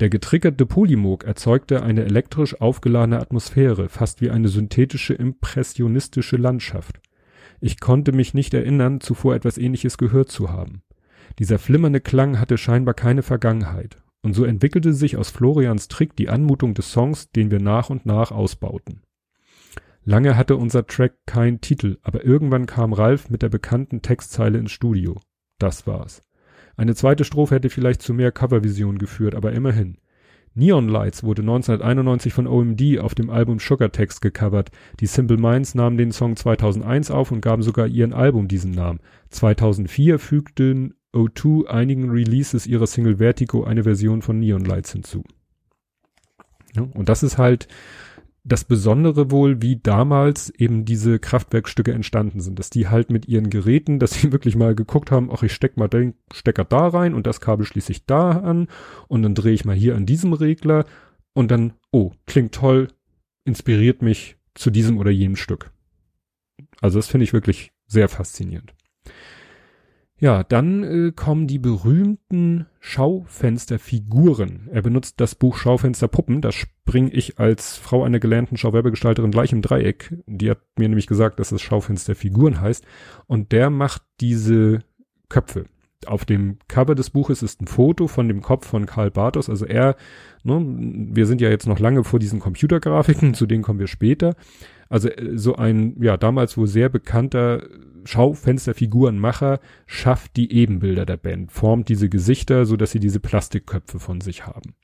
Der 0.00 0.10
getriggerte 0.10 0.66
Polymog 0.66 1.24
erzeugte 1.24 1.82
eine 1.82 2.04
elektrisch 2.04 2.60
aufgeladene 2.60 3.20
Atmosphäre, 3.20 3.88
fast 3.88 4.20
wie 4.20 4.30
eine 4.30 4.48
synthetische 4.48 5.14
impressionistische 5.14 6.36
Landschaft. 6.36 7.00
Ich 7.60 7.78
konnte 7.78 8.12
mich 8.12 8.34
nicht 8.34 8.54
erinnern, 8.54 9.00
zuvor 9.00 9.36
etwas 9.36 9.56
ähnliches 9.56 9.96
gehört 9.96 10.30
zu 10.30 10.50
haben. 10.50 10.82
Dieser 11.38 11.58
flimmernde 11.58 12.00
Klang 12.00 12.40
hatte 12.40 12.58
scheinbar 12.58 12.94
keine 12.94 13.22
Vergangenheit. 13.22 13.96
Und 14.24 14.32
so 14.32 14.46
entwickelte 14.46 14.94
sich 14.94 15.18
aus 15.18 15.28
Florians 15.28 15.86
Trick 15.88 16.16
die 16.16 16.30
Anmutung 16.30 16.72
des 16.72 16.90
Songs, 16.90 17.30
den 17.32 17.50
wir 17.50 17.60
nach 17.60 17.90
und 17.90 18.06
nach 18.06 18.30
ausbauten. 18.30 19.02
Lange 20.02 20.34
hatte 20.38 20.56
unser 20.56 20.86
Track 20.86 21.26
keinen 21.26 21.60
Titel, 21.60 21.98
aber 22.00 22.24
irgendwann 22.24 22.64
kam 22.64 22.94
Ralf 22.94 23.28
mit 23.28 23.42
der 23.42 23.50
bekannten 23.50 24.00
Textzeile 24.00 24.56
ins 24.56 24.72
Studio. 24.72 25.20
Das 25.58 25.86
war's. 25.86 26.22
Eine 26.74 26.94
zweite 26.94 27.24
Strophe 27.24 27.56
hätte 27.56 27.68
vielleicht 27.68 28.00
zu 28.00 28.14
mehr 28.14 28.32
Covervision 28.32 28.96
geführt, 28.96 29.34
aber 29.34 29.52
immerhin. 29.52 29.98
Neon 30.54 30.88
Lights 30.88 31.22
wurde 31.22 31.42
1991 31.42 32.32
von 32.32 32.46
OMD 32.46 33.00
auf 33.00 33.14
dem 33.14 33.28
Album 33.28 33.58
Sugar 33.58 33.92
Text 33.92 34.22
gecovert. 34.22 34.70
Die 35.00 35.06
Simple 35.06 35.36
Minds 35.36 35.74
nahmen 35.74 35.98
den 35.98 36.12
Song 36.12 36.34
2001 36.34 37.10
auf 37.10 37.30
und 37.30 37.42
gaben 37.42 37.62
sogar 37.62 37.88
ihren 37.88 38.14
Album 38.14 38.48
diesen 38.48 38.70
Namen. 38.70 39.00
2004 39.28 40.18
fügten 40.18 40.94
O2 41.14 41.66
einigen 41.66 42.10
Releases 42.10 42.66
ihrer 42.66 42.86
Single 42.86 43.16
Vertigo 43.16 43.64
eine 43.64 43.84
Version 43.84 44.22
von 44.22 44.38
Neon 44.38 44.64
Lights 44.64 44.92
hinzu. 44.92 45.24
Ja, 46.74 46.82
und 46.82 47.08
das 47.08 47.22
ist 47.22 47.38
halt 47.38 47.68
das 48.46 48.64
Besondere 48.64 49.30
wohl, 49.30 49.62
wie 49.62 49.76
damals 49.76 50.50
eben 50.50 50.84
diese 50.84 51.18
Kraftwerkstücke 51.18 51.92
entstanden 51.92 52.40
sind, 52.40 52.58
dass 52.58 52.68
die 52.68 52.88
halt 52.88 53.10
mit 53.10 53.26
ihren 53.26 53.48
Geräten, 53.48 53.98
dass 53.98 54.12
sie 54.12 54.32
wirklich 54.32 54.54
mal 54.54 54.74
geguckt 54.74 55.10
haben, 55.10 55.30
ach, 55.32 55.42
ich 55.42 55.52
steck 55.52 55.76
mal 55.76 55.88
den 55.88 56.14
Stecker 56.32 56.64
da 56.64 56.88
rein 56.88 57.14
und 57.14 57.26
das 57.26 57.40
Kabel 57.40 57.64
schließe 57.64 57.92
ich 57.92 58.04
da 58.04 58.32
an 58.32 58.68
und 59.08 59.22
dann 59.22 59.34
drehe 59.34 59.54
ich 59.54 59.64
mal 59.64 59.76
hier 59.76 59.96
an 59.96 60.04
diesem 60.04 60.34
Regler 60.34 60.84
und 61.32 61.50
dann, 61.50 61.72
oh, 61.90 62.12
klingt 62.26 62.54
toll, 62.54 62.88
inspiriert 63.44 64.02
mich 64.02 64.36
zu 64.54 64.70
diesem 64.70 64.98
oder 64.98 65.10
jenem 65.10 65.36
Stück. 65.36 65.70
Also 66.80 66.98
das 66.98 67.08
finde 67.08 67.24
ich 67.24 67.32
wirklich 67.32 67.72
sehr 67.86 68.08
faszinierend. 68.08 68.74
Ja, 70.20 70.44
dann 70.44 70.84
äh, 70.84 71.12
kommen 71.12 71.48
die 71.48 71.58
berühmten 71.58 72.66
Schaufensterfiguren. 72.78 74.68
Er 74.70 74.82
benutzt 74.82 75.20
das 75.20 75.34
Buch 75.34 75.56
Schaufensterpuppen. 75.56 76.40
Da 76.40 76.52
springe 76.52 77.10
ich 77.10 77.40
als 77.40 77.76
Frau 77.76 78.04
einer 78.04 78.20
gelernten 78.20 78.56
Schauwerbegestalterin 78.56 79.32
gleich 79.32 79.52
im 79.52 79.60
Dreieck. 79.60 80.14
Die 80.26 80.50
hat 80.50 80.60
mir 80.78 80.88
nämlich 80.88 81.08
gesagt, 81.08 81.40
dass 81.40 81.50
es 81.50 81.62
Schaufensterfiguren 81.62 82.60
heißt. 82.60 82.86
Und 83.26 83.50
der 83.50 83.70
macht 83.70 84.02
diese 84.20 84.84
Köpfe. 85.28 85.64
Auf 86.06 86.24
dem 86.24 86.58
Cover 86.68 86.94
des 86.94 87.10
Buches 87.10 87.42
ist 87.42 87.60
ein 87.60 87.66
Foto 87.66 88.06
von 88.06 88.28
dem 88.28 88.40
Kopf 88.40 88.68
von 88.68 88.86
Karl 88.86 89.10
Bartos. 89.10 89.50
Also 89.50 89.66
er, 89.66 89.96
ne, 90.44 90.62
wir 90.64 91.26
sind 91.26 91.40
ja 91.40 91.48
jetzt 91.48 91.66
noch 91.66 91.80
lange 91.80 92.04
vor 92.04 92.20
diesen 92.20 92.38
Computergrafiken, 92.38 93.34
zu 93.34 93.46
denen 93.46 93.62
kommen 93.64 93.80
wir 93.80 93.88
später. 93.88 94.36
Also 94.88 95.08
äh, 95.08 95.36
so 95.36 95.56
ein, 95.56 96.00
ja, 96.02 96.16
damals 96.16 96.56
wohl 96.56 96.66
sehr 96.66 96.88
bekannter 96.88 97.62
Schaufensterfigurenmacher 98.04 99.60
schafft 99.86 100.36
die 100.36 100.52
Ebenbilder 100.52 101.06
der 101.06 101.16
Band, 101.16 101.52
formt 101.52 101.88
diese 101.88 102.08
Gesichter, 102.08 102.66
so 102.66 102.76
dass 102.76 102.90
sie 102.90 103.00
diese 103.00 103.20
Plastikköpfe 103.20 103.98
von 103.98 104.20
sich 104.20 104.46
haben, 104.46 104.74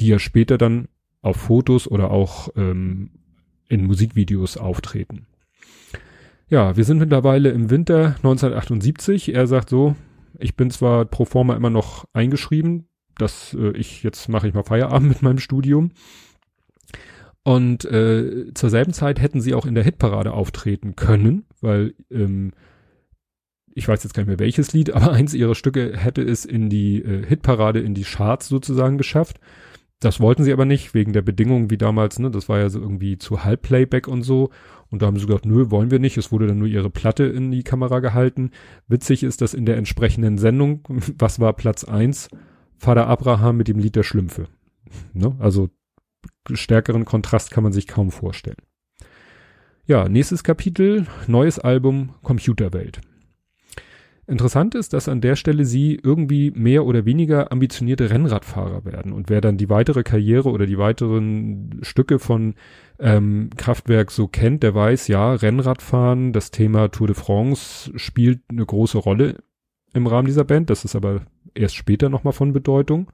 die 0.00 0.08
ja 0.08 0.18
später 0.18 0.58
dann 0.58 0.88
auf 1.22 1.36
Fotos 1.36 1.88
oder 1.88 2.10
auch 2.10 2.50
ähm, 2.56 3.10
in 3.68 3.86
Musikvideos 3.86 4.58
auftreten. 4.58 5.26
Ja, 6.48 6.76
wir 6.76 6.84
sind 6.84 6.98
mittlerweile 6.98 7.50
im 7.50 7.70
Winter 7.70 8.16
1978. 8.16 9.34
Er 9.34 9.46
sagt 9.46 9.70
so, 9.70 9.96
ich 10.38 10.54
bin 10.54 10.70
zwar 10.70 11.06
pro 11.06 11.24
forma 11.24 11.56
immer 11.56 11.70
noch 11.70 12.04
eingeschrieben, 12.12 12.86
dass 13.16 13.54
äh, 13.54 13.70
ich 13.76 14.02
jetzt 14.02 14.28
mache 14.28 14.48
ich 14.48 14.54
mal 14.54 14.64
Feierabend 14.64 15.08
mit 15.08 15.22
meinem 15.22 15.38
Studium, 15.38 15.92
und 17.44 17.84
äh, 17.84 18.52
zur 18.54 18.70
selben 18.70 18.94
Zeit 18.94 19.20
hätten 19.20 19.40
sie 19.40 19.54
auch 19.54 19.66
in 19.66 19.74
der 19.74 19.84
Hitparade 19.84 20.32
auftreten 20.32 20.96
können, 20.96 21.44
weil 21.60 21.94
ähm, 22.10 22.52
ich 23.74 23.86
weiß 23.86 24.02
jetzt 24.02 24.14
gar 24.14 24.22
nicht 24.22 24.28
mehr 24.28 24.38
welches 24.38 24.72
Lied, 24.72 24.90
aber 24.94 25.12
eins 25.12 25.34
ihrer 25.34 25.54
Stücke 25.54 25.96
hätte 25.96 26.22
es 26.22 26.44
in 26.46 26.70
die 26.70 27.02
äh, 27.02 27.24
Hitparade, 27.24 27.80
in 27.80 27.94
die 27.94 28.04
Charts 28.04 28.48
sozusagen 28.48 28.98
geschafft. 28.98 29.40
Das 30.00 30.20
wollten 30.20 30.42
sie 30.42 30.52
aber 30.52 30.64
nicht, 30.64 30.94
wegen 30.94 31.12
der 31.12 31.22
Bedingungen 31.22 31.70
wie 31.70 31.78
damals, 31.78 32.18
ne? 32.18 32.30
Das 32.30 32.48
war 32.48 32.58
ja 32.58 32.68
so 32.68 32.80
irgendwie 32.80 33.16
zu 33.16 33.44
Halbplayback 33.44 34.08
und 34.08 34.22
so. 34.22 34.50
Und 34.90 35.02
da 35.02 35.06
haben 35.06 35.18
sie 35.18 35.26
gesagt, 35.26 35.46
nö, 35.46 35.70
wollen 35.70 35.90
wir 35.90 35.98
nicht. 35.98 36.16
Es 36.18 36.30
wurde 36.30 36.46
dann 36.46 36.58
nur 36.58 36.68
ihre 36.68 36.90
Platte 36.90 37.24
in 37.24 37.50
die 37.50 37.62
Kamera 37.62 38.00
gehalten. 38.00 38.50
Witzig 38.86 39.22
ist, 39.22 39.40
dass 39.40 39.54
in 39.54 39.66
der 39.66 39.76
entsprechenden 39.76 40.36
Sendung, 40.36 40.80
was 41.18 41.40
war 41.40 41.52
Platz 41.52 41.84
eins? 41.84 42.28
Vater 42.76 43.06
Abraham 43.06 43.56
mit 43.56 43.68
dem 43.68 43.78
Lied 43.78 43.96
der 43.96 44.02
Schlümpfe. 44.02 44.48
Ne? 45.14 45.34
Also 45.38 45.70
stärkeren 46.52 47.04
Kontrast 47.04 47.50
kann 47.50 47.64
man 47.64 47.72
sich 47.72 47.86
kaum 47.86 48.10
vorstellen. 48.10 48.56
Ja, 49.86 50.08
nächstes 50.08 50.44
Kapitel, 50.44 51.06
neues 51.26 51.58
Album, 51.58 52.14
Computerwelt. 52.22 53.00
Interessant 54.26 54.74
ist, 54.74 54.94
dass 54.94 55.08
an 55.08 55.20
der 55.20 55.36
Stelle 55.36 55.66
sie 55.66 56.00
irgendwie 56.02 56.50
mehr 56.52 56.86
oder 56.86 57.04
weniger 57.04 57.52
ambitionierte 57.52 58.08
Rennradfahrer 58.08 58.86
werden. 58.86 59.12
Und 59.12 59.28
wer 59.28 59.42
dann 59.42 59.58
die 59.58 59.68
weitere 59.68 60.02
Karriere 60.02 60.50
oder 60.50 60.64
die 60.64 60.78
weiteren 60.78 61.80
Stücke 61.82 62.18
von 62.18 62.54
ähm, 62.98 63.50
Kraftwerk 63.58 64.10
so 64.10 64.26
kennt, 64.26 64.62
der 64.62 64.74
weiß, 64.74 65.08
ja, 65.08 65.34
Rennradfahren, 65.34 66.32
das 66.32 66.50
Thema 66.50 66.88
Tour 66.88 67.08
de 67.08 67.16
France 67.16 67.92
spielt 67.96 68.40
eine 68.48 68.64
große 68.64 68.96
Rolle 68.96 69.42
im 69.92 70.06
Rahmen 70.06 70.26
dieser 70.26 70.44
Band. 70.44 70.70
Das 70.70 70.86
ist 70.86 70.96
aber 70.96 71.26
erst 71.54 71.74
später 71.74 72.08
nochmal 72.08 72.32
von 72.32 72.54
Bedeutung. 72.54 73.08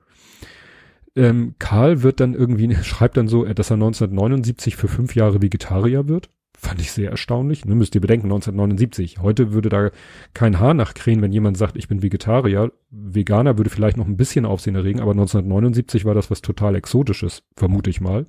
Ähm, 1.17 1.55
Karl 1.59 2.03
wird 2.03 2.21
dann 2.21 2.35
irgendwie, 2.35 2.75
schreibt 2.83 3.17
dann 3.17 3.29
so, 3.29 3.45
dass 3.45 3.71
er 3.71 3.75
1979 3.75 4.77
für 4.77 4.89
fünf 4.89 5.15
Jahre 5.15 5.43
Vegetarier 5.43 6.09
wird. 6.09 6.31
Fand 6.57 6.81
ich 6.81 6.93
sehr 6.93 7.11
erstaunlich. 7.11 7.65
Ne, 7.65 7.75
müsst 7.75 7.95
ihr 7.95 8.03
bedenken, 8.03 8.27
1979. 8.27 9.19
Heute 9.23 9.53
würde 9.53 9.71
da 9.71 9.91
kein 10.35 10.61
Haar 10.61 10.75
nachkrähen, 10.75 11.23
wenn 11.23 11.33
jemand 11.33 11.57
sagt, 11.57 11.77
ich 11.77 11.89
bin 11.89 12.03
Vegetarier. 12.03 12.71
Veganer 12.91 13.57
würde 13.57 13.71
vielleicht 13.71 13.97
noch 13.97 14.07
ein 14.07 14.19
bisschen 14.19 14.45
Aufsehen 14.45 14.75
erregen, 14.75 15.01
aber 15.01 15.13
1979 15.13 16.05
war 16.05 16.15
das 16.15 16.31
was 16.31 16.43
total 16.43 16.75
Exotisches, 16.75 17.45
vermute 17.57 17.89
ich 17.89 18.03
mal. 18.03 18.27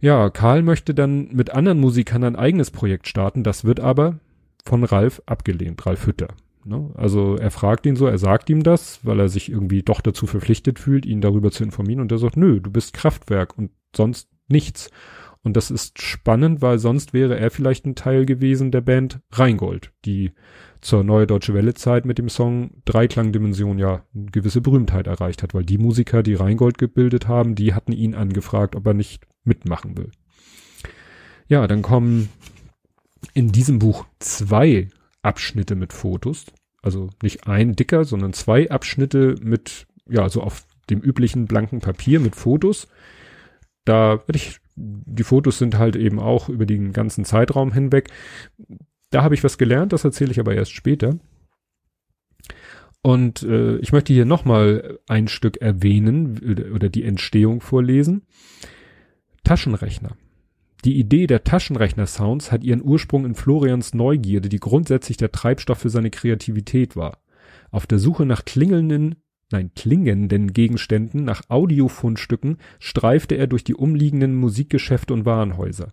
Ja, 0.00 0.30
Karl 0.30 0.62
möchte 0.62 0.92
dann 0.94 1.28
mit 1.32 1.50
anderen 1.50 1.78
Musikern 1.78 2.24
ein 2.24 2.34
eigenes 2.34 2.72
Projekt 2.72 3.06
starten. 3.06 3.44
Das 3.44 3.64
wird 3.64 3.78
aber 3.78 4.18
von 4.64 4.82
Ralf 4.82 5.22
abgelehnt, 5.26 5.86
Ralf 5.86 6.06
Hütter. 6.06 6.28
Ne? 6.64 6.90
Also 6.94 7.36
er 7.36 7.50
fragt 7.50 7.86
ihn 7.86 7.96
so, 7.96 8.06
er 8.06 8.18
sagt 8.18 8.50
ihm 8.50 8.62
das, 8.62 9.00
weil 9.04 9.20
er 9.20 9.28
sich 9.28 9.50
irgendwie 9.50 9.82
doch 9.82 10.00
dazu 10.00 10.26
verpflichtet 10.26 10.78
fühlt, 10.78 11.06
ihn 11.06 11.20
darüber 11.20 11.50
zu 11.50 11.64
informieren 11.64 12.00
und 12.00 12.12
er 12.12 12.18
sagt, 12.18 12.36
nö, 12.36 12.60
du 12.60 12.70
bist 12.70 12.92
Kraftwerk 12.92 13.56
und 13.56 13.70
sonst 13.94 14.28
nichts. 14.48 14.90
Und 15.42 15.56
das 15.56 15.70
ist 15.70 16.02
spannend, 16.02 16.60
weil 16.60 16.78
sonst 16.78 17.14
wäre 17.14 17.38
er 17.38 17.50
vielleicht 17.50 17.86
ein 17.86 17.94
Teil 17.94 18.26
gewesen 18.26 18.70
der 18.70 18.82
Band 18.82 19.20
Rheingold, 19.32 19.90
die 20.04 20.32
zur 20.82 21.02
Neue 21.02 21.26
Deutsche 21.26 21.54
Welle 21.54 21.72
Zeit 21.72 22.04
mit 22.04 22.18
dem 22.18 22.28
Song 22.28 22.82
Dreiklangdimension 22.84 23.78
ja 23.78 24.04
eine 24.14 24.26
gewisse 24.26 24.60
Berühmtheit 24.60 25.06
erreicht 25.06 25.42
hat, 25.42 25.54
weil 25.54 25.64
die 25.64 25.78
Musiker, 25.78 26.22
die 26.22 26.34
Rheingold 26.34 26.76
gebildet 26.76 27.26
haben, 27.26 27.54
die 27.54 27.72
hatten 27.72 27.92
ihn 27.92 28.14
angefragt, 28.14 28.76
ob 28.76 28.86
er 28.86 28.94
nicht 28.94 29.26
mitmachen 29.44 29.96
will. 29.96 30.10
Ja, 31.48 31.66
dann 31.66 31.80
kommen 31.80 32.28
in 33.32 33.50
diesem 33.50 33.78
Buch 33.78 34.06
zwei 34.18 34.88
Abschnitte 35.22 35.74
mit 35.74 35.92
Fotos. 35.92 36.46
Also 36.82 37.10
nicht 37.22 37.46
ein 37.46 37.74
dicker, 37.74 38.04
sondern 38.04 38.32
zwei 38.32 38.70
Abschnitte 38.70 39.36
mit, 39.42 39.86
ja, 40.08 40.28
so 40.28 40.42
auf 40.42 40.66
dem 40.88 41.00
üblichen 41.00 41.46
blanken 41.46 41.80
Papier 41.80 42.20
mit 42.20 42.36
Fotos. 42.36 42.88
Da 43.84 44.18
werde 44.26 44.36
ich, 44.36 44.60
die 44.76 45.24
Fotos 45.24 45.58
sind 45.58 45.78
halt 45.78 45.96
eben 45.96 46.18
auch 46.18 46.48
über 46.48 46.66
den 46.66 46.92
ganzen 46.92 47.24
Zeitraum 47.24 47.72
hinweg. 47.72 48.08
Da 49.10 49.22
habe 49.22 49.34
ich 49.34 49.44
was 49.44 49.58
gelernt, 49.58 49.92
das 49.92 50.04
erzähle 50.04 50.30
ich 50.30 50.40
aber 50.40 50.54
erst 50.54 50.72
später. 50.72 51.18
Und 53.02 53.42
äh, 53.42 53.76
ich 53.78 53.92
möchte 53.92 54.12
hier 54.12 54.26
nochmal 54.26 54.98
ein 55.08 55.28
Stück 55.28 55.58
erwähnen 55.58 56.38
oder, 56.38 56.74
oder 56.74 56.88
die 56.88 57.04
Entstehung 57.04 57.60
vorlesen. 57.60 58.22
Taschenrechner. 59.42 60.16
Die 60.84 60.98
Idee 60.98 61.26
der 61.26 61.44
Taschenrechner-Sounds 61.44 62.50
hat 62.50 62.64
ihren 62.64 62.82
Ursprung 62.82 63.26
in 63.26 63.34
Florians 63.34 63.92
Neugierde, 63.92 64.48
die 64.48 64.60
grundsätzlich 64.60 65.18
der 65.18 65.30
Treibstoff 65.30 65.78
für 65.78 65.90
seine 65.90 66.10
Kreativität 66.10 66.96
war. 66.96 67.18
Auf 67.70 67.86
der 67.86 67.98
Suche 67.98 68.24
nach 68.24 68.44
klingelnden, 68.44 69.16
nein, 69.52 69.72
klingenden 69.74 70.52
Gegenständen, 70.52 71.24
nach 71.24 71.42
Audiofundstücken, 71.48 72.56
streifte 72.78 73.34
er 73.34 73.46
durch 73.46 73.64
die 73.64 73.74
umliegenden 73.74 74.36
Musikgeschäfte 74.36 75.12
und 75.12 75.26
Warenhäuser. 75.26 75.92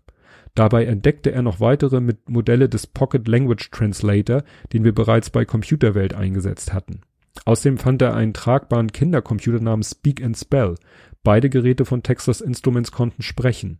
Dabei 0.56 0.86
entdeckte 0.86 1.32
er 1.32 1.42
noch 1.42 1.60
weitere 1.60 2.00
mit 2.00 2.30
Modelle 2.30 2.70
des 2.70 2.88
Pocket 2.88 3.28
Language 3.28 3.70
Translator, 3.72 4.44
den 4.74 4.84
wir 4.84 4.96
bereits 4.96 5.30
bei 5.30 5.46
Computerwelt 5.46 6.14
eingesetzt 6.14 6.74
hatten. 6.74 7.02
Außerdem 7.46 7.78
fand 7.78 8.02
er 8.02 8.16
einen 8.16 8.34
tragbaren 8.34 8.92
Kindercomputer 8.92 9.60
namens 9.60 9.92
Speak 9.92 10.24
and 10.24 10.38
Spell. 10.38 10.76
Beide 11.24 11.50
Geräte 11.50 11.86
von 11.86 12.04
Texas 12.04 12.42
Instruments 12.42 12.92
konnten 12.92 13.22
sprechen. 13.22 13.80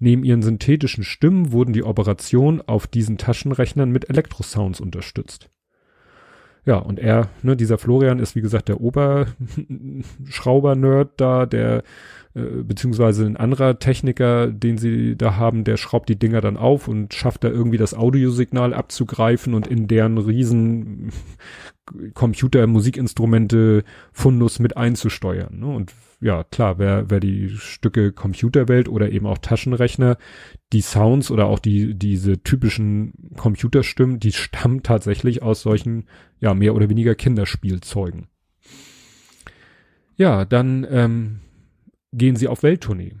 Neben 0.00 0.24
ihren 0.24 0.42
synthetischen 0.42 1.04
Stimmen 1.04 1.52
wurden 1.52 1.74
die 1.74 1.84
Operationen 1.84 2.62
auf 2.62 2.86
diesen 2.86 3.18
Taschenrechnern 3.18 3.90
mit 3.90 4.08
Elektrosounds 4.08 4.80
unterstützt. 4.80 5.50
Ja, 6.64 6.76
und 6.76 6.98
er, 6.98 7.28
ne, 7.42 7.54
dieser 7.56 7.76
Florian 7.78 8.18
ist 8.18 8.34
wie 8.36 8.40
gesagt 8.40 8.68
der 8.68 8.80
Oberschrauber-Nerd 8.80 11.12
da, 11.18 11.44
der 11.46 11.82
äh, 12.34 12.62
beziehungsweise 12.62 13.26
ein 13.26 13.36
anderer 13.36 13.78
Techniker, 13.78 14.48
den 14.48 14.78
sie 14.78 15.16
da 15.16 15.36
haben, 15.36 15.64
der 15.64 15.76
schraubt 15.76 16.08
die 16.08 16.18
Dinger 16.18 16.40
dann 16.40 16.56
auf 16.56 16.88
und 16.88 17.12
schafft 17.14 17.44
da 17.44 17.48
irgendwie 17.48 17.78
das 17.78 17.94
Audiosignal 17.94 18.74
abzugreifen 18.74 19.54
und 19.54 19.66
in 19.66 19.86
deren 19.86 20.18
riesen 20.18 21.12
Computer, 22.14 22.66
Musikinstrumente, 22.66 23.84
Fundus 24.12 24.58
mit 24.60 24.76
einzusteuern. 24.76 25.60
Ne? 25.60 25.66
Und 25.66 25.92
ja, 26.20 26.44
klar, 26.44 26.78
wer, 26.78 27.08
wer 27.08 27.18
die 27.18 27.48
Stücke 27.48 28.12
Computerwelt 28.12 28.88
oder 28.88 29.10
eben 29.10 29.26
auch 29.26 29.38
Taschenrechner, 29.38 30.18
die 30.72 30.82
Sounds 30.82 31.30
oder 31.30 31.46
auch 31.46 31.58
die, 31.58 31.94
diese 31.94 32.42
typischen 32.42 33.14
Computerstimmen, 33.36 34.20
die 34.20 34.32
stammen 34.32 34.82
tatsächlich 34.82 35.42
aus 35.42 35.62
solchen, 35.62 36.04
ja, 36.38 36.52
mehr 36.52 36.74
oder 36.74 36.90
weniger 36.90 37.14
Kinderspielzeugen. 37.14 38.26
Ja, 40.16 40.44
dann 40.44 40.86
ähm, 40.90 41.40
gehen 42.12 42.36
sie 42.36 42.48
auf 42.48 42.62
Welttournee. 42.62 43.14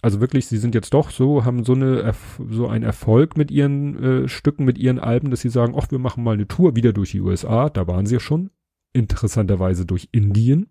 Also 0.00 0.20
wirklich, 0.20 0.46
sie 0.46 0.58
sind 0.58 0.74
jetzt 0.74 0.94
doch 0.94 1.10
so, 1.10 1.44
haben 1.44 1.64
so 1.64 1.74
eine 1.74 2.14
so 2.48 2.68
einen 2.68 2.84
Erfolg 2.84 3.36
mit 3.36 3.50
ihren 3.50 4.02
äh, 4.02 4.28
Stücken, 4.28 4.64
mit 4.64 4.78
ihren 4.78 4.98
Alben, 5.00 5.30
dass 5.30 5.40
sie 5.40 5.50
sagen, 5.50 5.74
ach, 5.76 5.90
wir 5.90 5.98
machen 5.98 6.24
mal 6.24 6.34
eine 6.34 6.48
Tour 6.48 6.76
wieder 6.76 6.94
durch 6.94 7.10
die 7.10 7.20
USA. 7.20 7.68
Da 7.68 7.86
waren 7.86 8.06
sie 8.06 8.14
ja 8.14 8.20
schon. 8.20 8.50
Interessanterweise 8.94 9.84
durch 9.84 10.08
Indien 10.12 10.68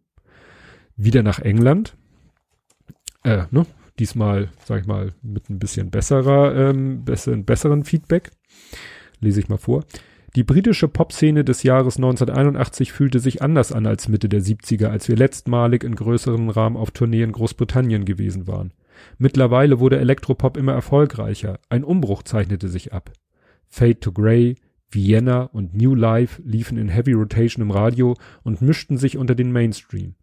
wieder 0.98 1.24
nach 1.24 1.40
England. 1.40 1.96
Äh, 3.24 3.44
ne? 3.52 3.66
Diesmal, 4.00 4.50
sag 4.64 4.82
ich 4.82 4.88
mal, 4.88 5.14
mit 5.24 5.50
ein 5.50 5.60
bisschen 5.60 5.90
besserer, 5.90 6.56
ähm, 6.56 7.04
besseren, 7.04 7.46
besseren 7.46 7.84
Feedback. 7.84 8.32
Lese 9.20 9.40
ich 9.40 9.50
mal 9.50 9.58
vor. 9.58 9.86
Die 10.36 10.44
britische 10.44 10.88
Popszene 10.88 11.44
des 11.44 11.64
Jahres 11.64 11.96
1981 11.96 12.92
fühlte 12.92 13.20
sich 13.20 13.42
anders 13.42 13.72
an 13.72 13.88
als 13.88 14.08
Mitte 14.08 14.30
der 14.30 14.42
70er, 14.42 14.88
als 14.88 15.08
wir 15.08 15.16
letztmalig 15.16 15.84
in 15.84 15.96
größeren 15.96 16.50
Rahmen 16.50 16.78
auf 16.78 16.92
Tournee 16.92 17.24
in 17.24 17.32
Großbritannien 17.32 18.06
gewesen 18.06 18.46
waren. 18.46 18.72
Mittlerweile 19.18 19.80
wurde 19.80 20.00
Elektropop 20.00 20.58
immer 20.58 20.74
erfolgreicher. 20.74 21.60
Ein 21.70 21.84
Umbruch 21.84 22.24
zeichnete 22.24 22.68
sich 22.68 22.94
ab. 22.94 23.12
Fade 23.68 24.00
to 24.00 24.12
Grey, 24.12 24.56
Vienna 24.92 25.44
und 25.44 25.76
New 25.76 25.96
Life 25.96 26.42
liefen 26.46 26.78
in 26.78 26.90
Heavy 26.90 27.14
Rotation 27.14 27.64
im 27.64 27.72
Radio 27.72 28.16
und 28.44 28.62
mischten 28.62 28.98
sich 28.98 29.18
unter 29.18 29.34
den 29.34 29.52
Mainstream. 29.52 30.16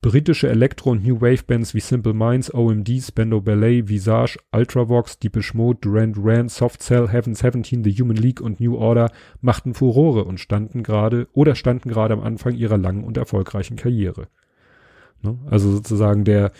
Britische 0.00 0.48
Elektro- 0.48 0.92
und 0.92 1.04
New 1.04 1.20
Wave 1.20 1.42
Bands 1.44 1.74
wie 1.74 1.80
Simple 1.80 2.14
Minds, 2.14 2.54
OMD, 2.54 2.88
Spendo 3.02 3.40
Ballet, 3.40 3.88
Visage, 3.88 4.38
Ultravox, 4.52 5.18
Deepish 5.18 5.54
Mode, 5.54 5.80
Duran 5.80 6.12
Duran, 6.12 6.48
Soft 6.48 6.82
Cell, 6.82 7.08
Heaven 7.08 7.34
17, 7.34 7.82
The 7.82 7.92
Human 7.94 8.16
League 8.16 8.40
und 8.40 8.60
New 8.60 8.76
Order 8.76 9.10
machten 9.40 9.74
Furore 9.74 10.24
und 10.24 10.38
standen 10.38 10.84
gerade 10.84 11.26
oder 11.32 11.56
standen 11.56 11.88
gerade 11.88 12.14
am 12.14 12.20
Anfang 12.20 12.54
ihrer 12.54 12.78
langen 12.78 13.02
und 13.02 13.16
erfolgreichen 13.16 13.76
Karriere. 13.76 14.28
Ne? 15.22 15.36
Also 15.50 15.72
sozusagen 15.72 16.22
der 16.24 16.52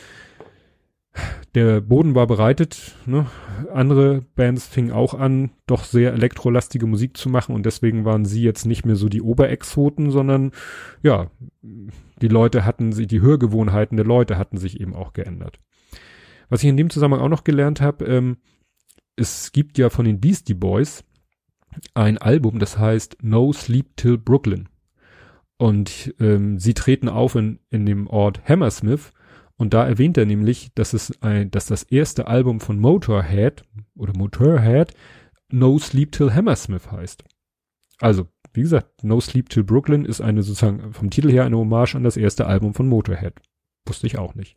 der 1.55 1.81
Boden 1.81 2.15
war 2.15 2.27
bereitet. 2.27 2.97
Ne? 3.07 3.27
Andere 3.73 4.23
Bands 4.35 4.67
fingen 4.67 4.93
auch 4.93 5.15
an, 5.15 5.51
doch 5.67 5.85
sehr 5.85 6.13
elektrolastige 6.13 6.87
Musik 6.87 7.17
zu 7.17 7.29
machen 7.29 7.55
und 7.55 7.65
deswegen 7.67 8.05
waren 8.05 8.25
sie 8.25 8.43
jetzt 8.43 8.67
nicht 8.67 8.85
mehr 8.85 8.97
so 8.97 9.09
die 9.09 9.23
Oberexoten, 9.23 10.11
sondern 10.11 10.53
ja, 11.03 11.31
die 11.63 12.29
Leute 12.29 12.65
hatten 12.65 12.93
sie, 12.93 13.07
die 13.07 13.21
Hörgewohnheiten 13.21 13.97
der 13.97 14.07
Leute 14.07 14.39
hatten 14.39 14.59
sich 14.59 14.81
eben 14.81 14.95
auch 14.95 15.13
geändert. 15.13 15.59
Was 16.49 16.63
ich 16.63 16.69
in 16.69 16.77
dem 16.77 16.91
Zusammenhang 16.91 17.25
auch 17.25 17.31
noch 17.31 17.45
gelernt 17.45 17.81
habe, 17.81 18.05
ähm, 18.07 18.39
es 19.17 19.53
gibt 19.53 19.79
ja 19.79 19.91
von 19.91 20.05
den 20.05 20.21
Beastie 20.21 20.55
Boys 20.55 21.05
ein 21.95 22.19
Album, 22.19 22.59
das 22.59 22.79
heißt 22.79 23.19
No 23.23 23.53
Sleep 23.53 23.97
Till 23.97 24.19
Brooklyn. 24.19 24.69
Und 25.57 26.15
ähm, 26.21 26.59
sie 26.59 26.73
treten 26.73 27.09
auf 27.09 27.35
in, 27.35 27.59
in 27.71 27.85
dem 27.85 28.07
Ort 28.07 28.49
Hammersmith 28.49 29.13
und 29.59 29.75
da 29.75 29.87
erwähnt 29.87 30.17
er 30.17 30.25
nämlich, 30.25 30.71
dass 30.75 30.95
es 30.95 31.21
ein, 31.21 31.51
dass 31.51 31.67
das 31.67 31.83
erste 31.83 32.29
Album 32.29 32.61
von 32.61 32.79
Motorhead 32.79 33.65
oder 33.97 34.17
Motorhead 34.17 34.95
No 35.51 35.79
Sleep 35.79 36.13
Till 36.13 36.33
Hammersmith 36.33 36.91
heißt. 36.91 37.25
Also, 37.99 38.29
wie 38.53 38.63
gesagt, 38.63 39.03
No 39.03 39.21
Sleep 39.21 39.49
Till 39.49 39.65
Brooklyn 39.65 40.05
ist 40.05 40.21
eine 40.21 40.43
sozusagen 40.43 40.93
vom 40.93 41.11
Titel 41.11 41.31
her 41.31 41.45
eine 41.45 41.59
Hommage 41.59 41.97
an 41.97 42.05
das 42.05 42.17
erste 42.17 42.47
Album 42.47 42.73
von 42.73 42.89
Motorhead. 42.89 43.35
Wusste 43.85 44.07
ich 44.07 44.17
auch 44.17 44.35
nicht. 44.35 44.57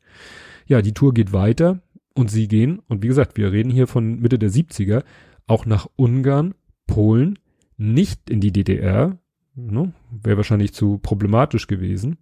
Ja, 0.68 0.82
die 0.82 0.94
Tour 0.94 1.14
geht 1.14 1.34
weiter 1.34 1.82
und 2.14 2.30
sie 2.30 2.48
gehen, 2.48 2.80
und 2.88 3.02
wie 3.02 3.08
gesagt, 3.08 3.38
wir 3.38 3.52
reden 3.52 3.72
hier 3.72 3.88
von 3.88 4.20
Mitte 4.20 4.38
der 4.38 4.52
70er, 4.52 5.04
auch 5.48 5.66
nach 5.66 5.88
Ungarn, 5.96 6.54
Polen, 6.86 7.40
nicht 7.78 8.30
in 8.30 8.40
die 8.40 8.52
DDR, 8.52 9.18
ne, 9.56 9.94
wäre 10.12 10.38
wahrscheinlich 10.38 10.74
zu 10.74 11.00
problematisch 11.00 11.68
gewesen. 11.68 12.18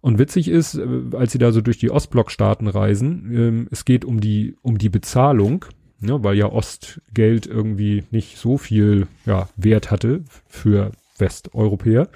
Und 0.00 0.18
witzig 0.18 0.48
ist, 0.48 0.74
äh, 0.76 0.86
als 1.12 1.32
sie 1.32 1.38
da 1.38 1.52
so 1.52 1.60
durch 1.60 1.78
die 1.78 1.90
Ostblockstaaten 1.90 2.68
reisen, 2.68 3.30
ähm, 3.32 3.68
es 3.70 3.84
geht 3.84 4.04
um 4.04 4.20
die, 4.20 4.56
um 4.62 4.78
die 4.78 4.88
Bezahlung, 4.88 5.64
ne, 6.00 6.22
weil 6.24 6.36
ja 6.36 6.50
Ostgeld 6.50 7.46
irgendwie 7.46 8.04
nicht 8.10 8.38
so 8.38 8.56
viel 8.56 9.06
ja, 9.26 9.48
Wert 9.56 9.90
hatte 9.90 10.24
für 10.46 10.92
Westeuropäer. 11.18 12.08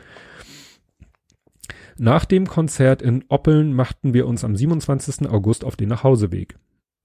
Nach 1.96 2.24
dem 2.24 2.46
Konzert 2.46 3.02
in 3.02 3.24
Oppeln 3.28 3.72
machten 3.72 4.14
wir 4.14 4.26
uns 4.26 4.44
am 4.44 4.56
27. 4.56 5.28
August 5.28 5.64
auf 5.64 5.76
den 5.76 5.90
Nachhauseweg. 5.90 6.56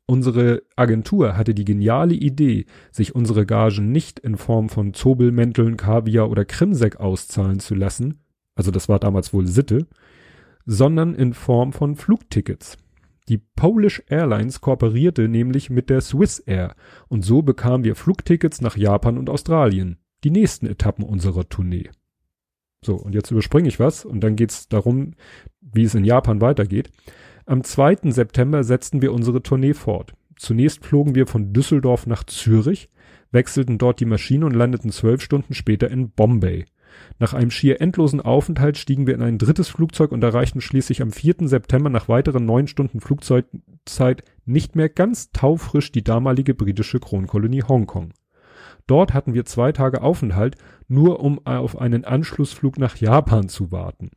Unsere 0.08 0.64
Agentur 0.76 1.38
hatte 1.38 1.54
die 1.54 1.66
geniale 1.66 2.16
Idee, 2.16 2.66
sich 2.92 3.14
unsere 3.14 3.46
Gagen 3.46 3.92
nicht 3.92 4.18
in 4.18 4.38
Form 4.38 4.70
von 4.70 4.96
Zobelmänteln, 4.96 5.78
Kaviar 5.78 6.32
oder 6.32 6.46
Krimsek 6.46 7.00
auszahlen 7.00 7.60
zu 7.60 7.76
lassen, 7.76 8.22
also 8.56 8.72
das 8.72 8.90
war 8.90 8.98
damals 8.98 9.34
wohl 9.34 9.46
Sitte, 9.46 9.86
sondern 10.72 11.15
in 11.15 11.34
Form 11.34 11.74
von 11.74 11.95
Flugtickets. 11.95 12.78
Die 13.28 13.39
Polish 13.39 14.03
Airlines 14.07 14.61
kooperierte 14.61 15.28
nämlich 15.28 15.72
mit 15.72 15.89
der 15.89 15.99
Swiss 15.99 16.38
Air 16.38 16.76
und 17.07 17.26
so 17.26 17.41
bekamen 17.41 17.84
wir 17.84 17.95
Flugtickets 17.95 18.61
nach 18.61 18.78
Japan 18.78 19.17
und 19.17 19.32
Australien, 19.32 19.97
die 20.24 20.30
nächsten 20.30 20.67
Etappen 20.67 21.03
unserer 21.03 21.49
Tournee. 21.49 21.89
So, 22.86 22.95
und 22.95 23.15
jetzt 23.15 23.32
überspringe 23.32 23.67
ich 23.67 23.80
was 23.80 24.05
und 24.05 24.24
dann 24.24 24.36
geht's 24.36 24.67
darum, 24.67 25.15
wie 25.59 25.86
es 25.86 25.95
in 25.95 26.05
Japan 26.05 26.39
weitergeht. 26.39 26.91
Am 27.47 27.63
2. 27.63 28.11
September 28.11 28.63
setzten 28.63 29.01
wir 29.01 29.11
unsere 29.11 29.41
Tournee 29.41 29.74
fort. 29.74 30.13
Zunächst 30.36 30.86
flogen 30.86 31.15
wir 31.15 31.26
von 31.26 31.51
Düsseldorf 31.51 32.05
nach 32.05 32.24
Zürich, 32.26 32.91
wechselten 33.32 33.80
dort 33.80 33.99
die 33.99 34.05
Maschine 34.05 34.45
und 34.45 34.53
landeten 34.53 34.91
zwölf 34.91 35.24
Stunden 35.24 35.55
später 35.55 35.89
in 35.89 36.11
Bombay. 36.11 36.65
Nach 37.20 37.34
einem 37.34 37.52
schier 37.52 37.82
endlosen 37.82 38.22
Aufenthalt 38.22 38.78
stiegen 38.78 39.08
wir 39.08 39.14
in 39.14 39.22
ein 39.22 39.38
drittes 39.38 39.70
Flugzeug 39.70 40.12
und 40.12 40.24
erreichten 40.24 40.62
schließlich 40.62 41.02
am 41.02 41.12
4. 41.12 41.48
September 41.48 41.90
nach 41.90 42.08
weiteren 42.08 42.46
neun 42.46 42.68
Stunden 42.68 43.00
Flugzeit 43.02 43.46
nicht 44.46 44.76
mehr 44.76 44.90
ganz 44.90 45.32
taufrisch 45.32 45.92
die 45.92 46.04
damalige 46.04 46.54
britische 46.54 47.00
Kronkolonie 47.00 47.64
Hongkong. 47.64 48.14
Dort 48.88 49.14
hatten 49.14 49.34
wir 49.34 49.46
zwei 49.46 49.72
Tage 49.72 50.02
Aufenthalt, 50.02 50.56
nur 50.88 51.20
um 51.20 51.46
auf 51.46 51.80
einen 51.80 52.06
Anschlussflug 52.06 52.80
nach 52.80 52.98
Japan 52.98 53.48
zu 53.48 53.72
warten. 53.72 54.12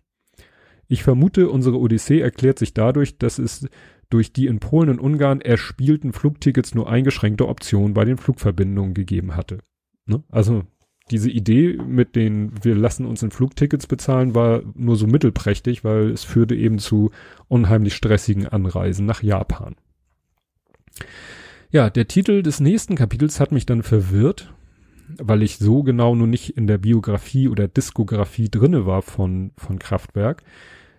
Ich 0.89 1.03
vermute, 1.03 1.49
unsere 1.49 1.79
Odyssee 1.79 2.21
erklärt 2.21 2.59
sich 2.59 2.75
dadurch, 2.75 3.19
dass 3.19 3.39
es 3.39 3.69
durch 4.11 4.33
die 4.33 4.47
in 4.47 4.61
Polen 4.61 4.91
und 4.91 5.01
Ungarn 5.01 5.41
erspielten 5.41 6.13
Flugtickets 6.13 6.75
nur 6.75 6.89
eingeschränkte 6.89 7.49
Optionen 7.49 7.95
bei 7.95 8.05
den 8.05 8.19
Flugverbindungen 8.19 8.93
gegeben 8.93 9.35
hatte. 9.37 9.59
Ne? 10.05 10.23
Also 10.29 10.65
diese 11.11 11.31
Idee 11.31 11.79
mit 11.87 12.17
den, 12.17 12.53
wir 12.63 12.75
lassen 12.75 13.07
uns 13.07 13.23
in 13.23 13.31
Flugtickets 13.31 13.87
bezahlen, 13.87 14.35
war 14.35 14.63
nur 14.75 14.97
so 14.97 15.07
mittelprächtig, 15.07 15.85
weil 15.85 16.11
es 16.11 16.25
führte 16.25 16.55
eben 16.55 16.79
zu 16.79 17.11
unheimlich 17.49 17.95
stressigen 17.95 18.47
Anreisen 18.47 19.07
nach 19.07 19.23
Japan. 19.23 19.75
Ja, 21.71 21.91
der 21.91 22.07
Titel 22.07 22.43
des 22.43 22.61
nächsten 22.61 22.97
Kapitels 22.97 23.41
hat 23.41 23.51
mich 23.51 23.67
dann 23.67 23.83
verwirrt, 23.83 24.53
weil 25.19 25.43
ich 25.43 25.59
so 25.59 25.83
genau 25.83 26.15
nur 26.15 26.27
nicht 26.27 26.57
in 26.57 26.67
der 26.67 26.79
Biografie 26.79 27.49
oder 27.49 27.69
Diskografie 27.69 28.49
drinne 28.49 28.87
war 28.87 29.03
von, 29.03 29.53
von 29.57 29.79
Kraftwerk. 29.79 30.43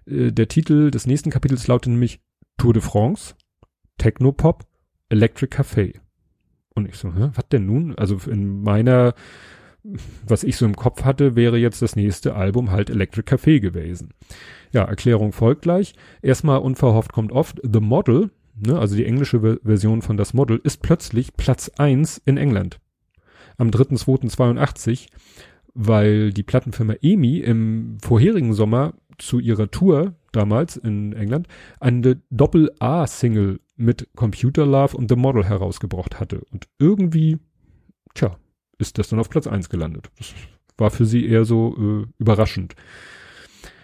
Äh, 0.05 0.31
der 0.31 0.47
Titel 0.47 0.91
des 0.91 1.07
nächsten 1.07 1.29
Kapitels 1.29 1.67
lautet 1.67 1.91
nämlich 1.91 2.21
Tour 2.57 2.73
de 2.73 2.81
France, 2.81 3.35
Technopop, 3.97 4.65
Electric 5.09 5.55
Café. 5.55 5.99
Und 6.75 6.87
ich 6.87 6.95
so, 6.95 7.13
hä, 7.13 7.29
was 7.33 7.47
denn 7.49 7.65
nun? 7.65 7.95
Also 7.95 8.17
in 8.29 8.61
meiner, 8.63 9.13
was 10.25 10.43
ich 10.43 10.57
so 10.57 10.65
im 10.65 10.75
Kopf 10.75 11.03
hatte, 11.03 11.35
wäre 11.35 11.57
jetzt 11.57 11.81
das 11.81 11.95
nächste 11.95 12.35
Album 12.35 12.71
halt 12.71 12.89
Electric 12.89 13.27
Café 13.27 13.59
gewesen. 13.59 14.13
Ja, 14.71 14.83
Erklärung 14.83 15.33
folgt 15.33 15.63
gleich. 15.63 15.93
Erstmal 16.21 16.59
unverhofft 16.59 17.11
kommt 17.11 17.31
oft 17.31 17.59
The 17.63 17.81
Model, 17.81 18.31
ne, 18.55 18.79
also 18.79 18.95
die 18.95 19.05
englische 19.05 19.59
Version 19.63 20.01
von 20.01 20.17
Das 20.17 20.33
Model, 20.33 20.59
ist 20.63 20.81
plötzlich 20.81 21.33
Platz 21.35 21.69
eins 21.77 22.21
in 22.25 22.37
England. 22.37 22.79
Am 23.57 23.69
3.2.82, 23.69 25.07
weil 25.73 26.31
die 26.31 26.43
Plattenfirma 26.43 26.95
EMI 27.01 27.39
im 27.39 27.97
vorherigen 28.01 28.53
Sommer 28.53 28.93
zu 29.17 29.39
ihrer 29.39 29.69
Tour 29.69 30.15
damals 30.31 30.77
in 30.77 31.13
England 31.13 31.47
eine 31.79 32.21
Doppel-A-Single 32.31 33.59
mit 33.75 34.07
Computer 34.15 34.65
Love 34.65 34.97
und 34.97 35.09
The 35.09 35.15
Model 35.15 35.45
herausgebracht 35.45 36.19
hatte. 36.19 36.41
Und 36.51 36.67
irgendwie, 36.79 37.37
tja, 38.15 38.37
ist 38.77 38.97
das 38.97 39.09
dann 39.09 39.19
auf 39.19 39.29
Platz 39.29 39.47
eins 39.47 39.69
gelandet. 39.69 40.09
Das 40.17 40.33
war 40.77 40.91
für 40.91 41.05
sie 41.05 41.25
eher 41.25 41.45
so 41.45 41.75
äh, 41.77 42.07
überraschend. 42.19 42.75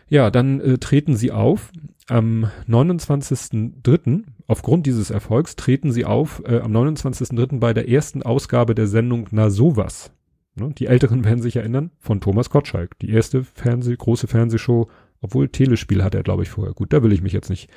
Ja, 0.07 0.31
dann 0.31 0.59
äh, 0.59 0.77
treten 0.77 1.15
sie 1.15 1.31
auf. 1.31 1.71
Am 2.07 2.49
29.03. 2.67 4.23
aufgrund 4.47 4.87
dieses 4.87 5.11
Erfolgs 5.11 5.55
treten 5.55 5.91
sie 5.91 6.05
auf 6.05 6.41
äh, 6.45 6.59
am 6.59 6.75
29.03. 6.75 7.59
bei 7.59 7.73
der 7.73 7.87
ersten 7.87 8.23
Ausgabe 8.23 8.73
der 8.73 8.87
Sendung 8.87 9.27
Na 9.29 9.51
sowas. 9.51 10.11
Ne? 10.55 10.73
Die 10.75 10.87
Älteren 10.87 11.23
werden 11.25 11.43
sich 11.43 11.55
erinnern, 11.57 11.91
von 11.99 12.21
Thomas 12.21 12.49
Gottschalk. 12.49 12.97
Die 12.99 13.11
erste 13.11 13.43
Fernseh, 13.43 13.95
große 13.95 14.27
Fernsehshow 14.27 14.89
obwohl 15.21 15.49
Telespiel 15.49 16.03
hat 16.03 16.15
er, 16.15 16.23
glaube 16.23 16.43
ich, 16.43 16.49
vorher. 16.49 16.73
Gut, 16.73 16.93
da 16.93 17.03
will 17.03 17.11
ich 17.11 17.21
mich 17.21 17.33
jetzt 17.33 17.49
nicht 17.49 17.69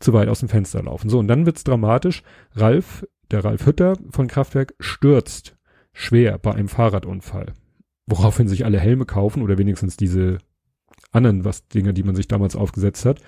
zu 0.00 0.12
weit 0.12 0.28
aus 0.28 0.40
dem 0.40 0.48
Fenster 0.48 0.82
laufen. 0.82 1.08
So, 1.08 1.18
und 1.18 1.28
dann 1.28 1.46
wird's 1.46 1.64
dramatisch. 1.64 2.22
Ralf, 2.54 3.06
der 3.30 3.44
Ralf 3.44 3.66
Hütter 3.66 3.96
von 4.10 4.26
Kraftwerk, 4.26 4.74
stürzt 4.80 5.56
schwer 5.92 6.38
bei 6.38 6.52
einem 6.52 6.68
Fahrradunfall. 6.68 7.54
Woraufhin 8.06 8.48
sich 8.48 8.64
alle 8.64 8.80
Helme 8.80 9.06
kaufen 9.06 9.42
oder 9.42 9.58
wenigstens 9.58 9.96
diese 9.96 10.38
anderen 11.12 11.44
was 11.44 11.68
Dinge, 11.68 11.94
die 11.94 12.02
man 12.02 12.14
sich 12.14 12.28
damals 12.28 12.56
aufgesetzt 12.56 13.04
hat. 13.04 13.20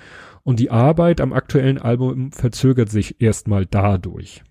Und 0.43 0.61
die 0.61 0.71
Arbeit 0.71 1.21
am 1.21 1.33
aktuellen 1.33 1.79
Album 1.79 2.33
verzögert 2.33 2.91
sich 2.91 3.21
erstmal 3.21 3.67
dadurch. 3.67 4.43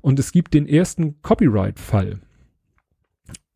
Und 0.00 0.18
es 0.18 0.32
gibt 0.32 0.54
den 0.54 0.66
ersten 0.66 1.20
Copyright-Fall. 1.22 2.20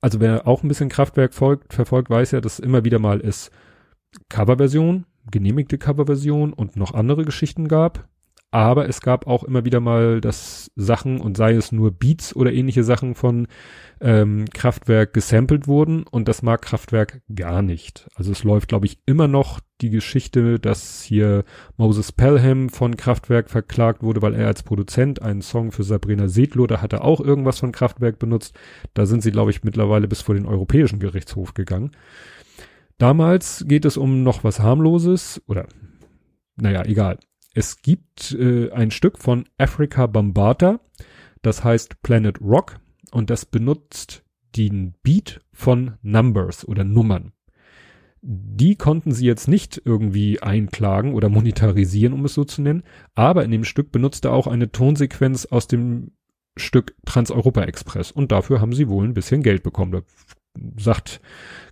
Also 0.00 0.20
wer 0.20 0.46
auch 0.46 0.62
ein 0.62 0.68
bisschen 0.68 0.88
Kraftwerk 0.88 1.32
folgt, 1.32 1.72
verfolgt, 1.72 2.10
weiß 2.10 2.32
ja, 2.32 2.40
dass 2.40 2.58
immer 2.58 2.84
wieder 2.84 2.98
mal 2.98 3.20
ist 3.20 3.50
Coverversion, 4.28 5.06
genehmigte 5.30 5.78
Coverversion 5.78 6.52
und 6.52 6.76
noch 6.76 6.92
andere 6.92 7.24
Geschichten 7.24 7.68
gab. 7.68 8.08
Aber 8.52 8.86
es 8.86 9.00
gab 9.00 9.26
auch 9.26 9.44
immer 9.44 9.64
wieder 9.64 9.80
mal 9.80 10.20
das 10.20 10.70
Sachen 10.76 11.22
und 11.22 11.38
sei 11.38 11.54
es 11.54 11.72
nur 11.72 11.90
Beats 11.90 12.36
oder 12.36 12.52
ähnliche 12.52 12.84
Sachen 12.84 13.14
von 13.14 13.48
ähm, 14.02 14.44
Kraftwerk 14.52 15.14
gesampelt 15.14 15.66
wurden 15.66 16.02
und 16.02 16.28
das 16.28 16.42
mag 16.42 16.60
Kraftwerk 16.60 17.22
gar 17.34 17.62
nicht. 17.62 18.10
Also 18.14 18.30
es 18.30 18.44
läuft, 18.44 18.68
glaube 18.68 18.84
ich, 18.84 18.98
immer 19.06 19.26
noch 19.26 19.60
die 19.80 19.88
Geschichte, 19.88 20.60
dass 20.60 21.02
hier 21.02 21.44
Moses 21.78 22.12
Pelham 22.12 22.68
von 22.68 22.98
Kraftwerk 22.98 23.48
verklagt 23.48 24.02
wurde, 24.02 24.20
weil 24.20 24.34
er 24.34 24.48
als 24.48 24.62
Produzent 24.64 25.22
einen 25.22 25.40
Song 25.40 25.72
für 25.72 25.82
Sabrina 25.82 26.28
Sedlow, 26.28 26.66
da 26.66 26.82
hat 26.82 26.92
er 26.92 27.04
auch 27.04 27.20
irgendwas 27.20 27.58
von 27.58 27.72
Kraftwerk 27.72 28.18
benutzt. 28.18 28.54
Da 28.92 29.06
sind 29.06 29.22
sie, 29.22 29.32
glaube 29.32 29.50
ich, 29.50 29.64
mittlerweile 29.64 30.08
bis 30.08 30.20
vor 30.20 30.34
den 30.34 30.44
Europäischen 30.44 30.98
Gerichtshof 30.98 31.54
gegangen. 31.54 31.92
Damals 32.98 33.64
geht 33.66 33.86
es 33.86 33.96
um 33.96 34.22
noch 34.22 34.44
was 34.44 34.60
harmloses 34.60 35.40
oder 35.46 35.66
naja, 36.56 36.84
egal. 36.84 37.18
Es 37.54 37.82
gibt 37.82 38.32
äh, 38.32 38.70
ein 38.70 38.90
Stück 38.90 39.18
von 39.18 39.44
Africa 39.58 40.06
Bambata, 40.06 40.80
das 41.42 41.64
heißt 41.64 42.02
Planet 42.02 42.40
Rock 42.40 42.80
und 43.10 43.28
das 43.28 43.44
benutzt 43.44 44.24
den 44.56 44.94
Beat 45.02 45.40
von 45.52 45.98
Numbers 46.02 46.66
oder 46.66 46.84
Nummern. 46.84 47.32
Die 48.22 48.76
konnten 48.76 49.12
sie 49.12 49.26
jetzt 49.26 49.48
nicht 49.48 49.82
irgendwie 49.84 50.40
einklagen 50.40 51.12
oder 51.12 51.28
monetarisieren, 51.28 52.14
um 52.14 52.24
es 52.24 52.34
so 52.34 52.44
zu 52.44 52.62
nennen, 52.62 52.84
aber 53.14 53.44
in 53.44 53.50
dem 53.50 53.64
Stück 53.64 53.90
benutzt 53.90 54.24
er 54.24 54.32
auch 54.32 54.46
eine 54.46 54.70
Tonsequenz 54.70 55.46
aus 55.46 55.66
dem 55.66 56.12
Stück 56.56 56.94
Trans-Europa 57.04 57.62
Express 57.62 58.12
und 58.12 58.30
dafür 58.30 58.60
haben 58.60 58.72
sie 58.72 58.88
wohl 58.88 59.04
ein 59.04 59.14
bisschen 59.14 59.42
Geld 59.42 59.62
bekommen. 59.62 59.92
Da 59.92 60.02
sagt 60.76 61.20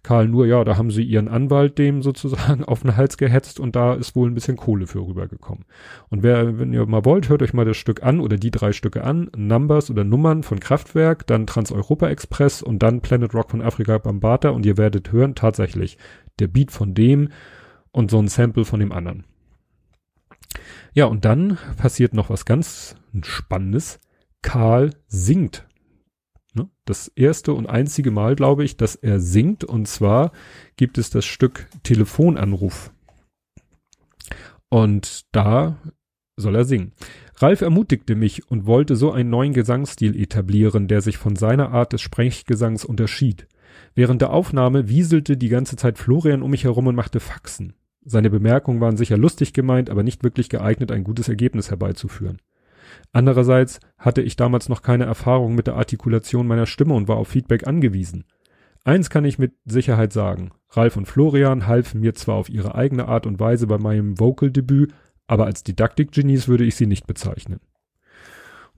Karl 0.03 0.29
nur, 0.29 0.47
ja, 0.47 0.65
da 0.65 0.79
haben 0.79 0.91
sie 0.91 1.03
ihren 1.03 1.29
Anwalt 1.29 1.77
dem 1.79 2.03
sozusagen 2.03 2.65
auf 2.67 2.83
den 2.83 2.97
Hals 2.97 3.19
gehetzt 3.19 3.61
und 3.61 3.77
da 3.77 3.95
ist 3.95 4.17
wohl 4.17 4.31
ein 4.31 4.35
bisschen 4.35 4.57
Kohle 4.57 4.87
für 4.87 5.07
rübergekommen. 5.07 5.65
Und 6.09 6.23
wer, 6.23 6.59
wenn 6.59 6.73
ihr 6.73 6.87
mal 6.87 7.05
wollt, 7.05 7.29
hört 7.29 7.43
euch 7.43 7.53
mal 7.53 7.67
das 7.67 7.77
Stück 7.77 8.03
an 8.03 8.21
oder 8.21 8.37
die 8.37 8.51
drei 8.51 8.73
Stücke 8.73 9.05
an, 9.05 9.31
Numbers 9.37 9.91
oder 9.91 10.05
Nummern 10.05 10.43
von 10.43 10.61
Kraftwerk, 10.61 11.27
dann 11.27 11.47
Trans-Europa 11.47 12.09
Express 12.09 12.63
und 12.63 12.83
dann 12.83 13.03
Planet 13.03 13.35
Rock 13.35 13.51
von 13.51 13.63
Afrika 13.63 13.99
Bambata 13.99 14.51
und 14.51 14.65
ihr 14.65 14.79
werdet 14.79 15.13
hören, 15.13 15.35
tatsächlich, 15.35 15.99
der 16.39 16.49
Beat 16.49 16.71
von 16.71 16.95
dem 16.95 17.29
und 17.93 18.11
so 18.11 18.19
ein 18.19 18.29
Sample 18.29 18.65
von 18.65 18.81
dem 18.81 18.93
anderen. 18.93 19.25
Ja, 20.93 21.05
und 21.05 21.25
dann 21.25 21.59
passiert 21.77 22.15
noch 22.15 22.31
was 22.31 22.45
ganz 22.45 22.97
Spannendes. 23.23 24.01
Karl 24.43 24.91
singt? 25.07 25.67
Das 26.85 27.09
erste 27.09 27.53
und 27.53 27.69
einzige 27.69 28.11
Mal, 28.11 28.35
glaube 28.35 28.65
ich, 28.65 28.77
dass 28.77 28.97
er 28.97 29.21
singt. 29.21 29.65
Und 29.65 29.87
zwar 29.87 30.33
gibt 30.77 30.99
es 30.99 31.11
das 31.11 31.25
Stück 31.25 31.69
Telefonanruf. 31.83 32.93
Und 34.69 35.27
da 35.33 35.79
soll 36.37 36.57
er 36.57 36.65
singen. 36.65 36.93
Ralf 37.37 37.61
ermutigte 37.61 38.15
mich 38.15 38.51
und 38.51 38.67
wollte 38.67 38.97
so 38.97 39.13
einen 39.13 39.31
neuen 39.31 39.53
Gesangsstil 39.53 40.21
etablieren, 40.21 40.89
der 40.89 41.01
sich 41.01 41.17
von 41.17 41.37
seiner 41.37 41.71
Art 41.71 41.93
des 41.93 42.03
Sprechgesangs 42.03 42.85
unterschied. 42.85 43.47
Während 43.95 44.21
der 44.21 44.33
Aufnahme 44.33 44.89
wieselte 44.89 45.37
die 45.37 45.49
ganze 45.49 45.77
Zeit 45.77 45.99
Florian 45.99 46.43
um 46.43 46.51
mich 46.51 46.65
herum 46.65 46.87
und 46.87 46.95
machte 46.95 47.21
Faxen. 47.21 47.75
Seine 48.05 48.31
Bemerkungen 48.31 48.81
waren 48.81 48.97
sicher 48.97 49.17
lustig 49.17 49.53
gemeint, 49.53 49.91
aber 49.91 50.03
nicht 50.03 50.25
wirklich 50.25 50.49
geeignet, 50.49 50.91
ein 50.91 51.05
gutes 51.05 51.29
Ergebnis 51.29 51.71
herbeizuführen. 51.71 52.39
Andererseits 53.13 53.81
hatte 53.99 54.23
ich 54.23 54.37
damals 54.37 54.69
noch 54.69 54.83
keine 54.83 55.05
Erfahrung 55.05 55.55
mit 55.55 55.67
der 55.67 55.77
Artikulation 55.77 56.47
meiner 56.47 56.67
Stimme 56.67 56.95
und 56.95 57.09
war 57.09 57.17
auf 57.17 57.29
Feedback 57.29 57.67
angewiesen. 57.67 58.25
Eins 58.85 59.11
kann 59.11 59.25
ich 59.25 59.39
mit 59.39 59.53
Sicherheit 59.65 60.13
sagen. 60.13 60.53
Ralf 60.71 60.97
und 60.97 61.07
Florian 61.07 61.67
halfen 61.67 62.01
mir 62.01 62.15
zwar 62.15 62.37
auf 62.37 62.49
ihre 62.49 62.75
eigene 62.75 63.09
Art 63.09 63.27
und 63.27 63.41
Weise 63.41 63.67
bei 63.67 63.79
meinem 63.79 64.19
Vocal-Debüt, 64.19 64.95
aber 65.27 65.47
als 65.47 65.63
Didaktik-Genies 65.63 66.49
würde 66.49 66.65
ich 66.65 66.77
sie 66.77 66.87
nicht 66.87 67.07
bezeichnen. 67.07 67.61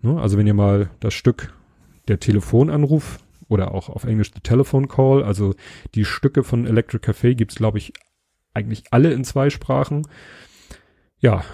Ne, 0.00 0.20
also 0.20 0.36
wenn 0.36 0.46
ihr 0.46 0.54
mal 0.54 0.90
das 1.00 1.14
Stück 1.14 1.54
der 2.08 2.18
Telefonanruf 2.18 3.20
oder 3.48 3.72
auch 3.72 3.88
auf 3.88 4.04
Englisch 4.04 4.32
The 4.34 4.40
Telephone 4.40 4.88
Call, 4.88 5.22
also 5.22 5.54
die 5.94 6.04
Stücke 6.04 6.42
von 6.42 6.66
Electric 6.66 7.08
Café 7.08 7.34
gibt's 7.34 7.54
glaube 7.54 7.78
ich 7.78 7.92
eigentlich 8.54 8.84
alle 8.90 9.12
in 9.12 9.24
zwei 9.24 9.50
Sprachen. 9.50 10.06
Ja, 11.22 11.44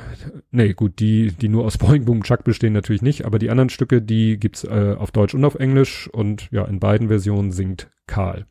nee, 0.50 0.72
gut, 0.72 0.98
die, 0.98 1.30
die 1.30 1.50
nur 1.50 1.66
aus 1.66 1.76
Boing 1.78 2.06
Boom 2.06 2.24
Chuck 2.24 2.42
bestehen 2.42 2.72
natürlich 2.72 3.02
nicht, 3.02 3.26
aber 3.26 3.38
die 3.38 3.50
anderen 3.50 3.68
Stücke, 3.68 4.00
die 4.00 4.38
gibt's 4.38 4.64
äh, 4.64 4.96
auf 4.98 5.10
Deutsch 5.10 5.34
und 5.34 5.44
auf 5.44 5.56
Englisch 5.56 6.08
und 6.08 6.48
ja, 6.50 6.64
in 6.64 6.80
beiden 6.80 7.08
Versionen 7.08 7.52
singt 7.52 7.90
Karl. 8.06 8.46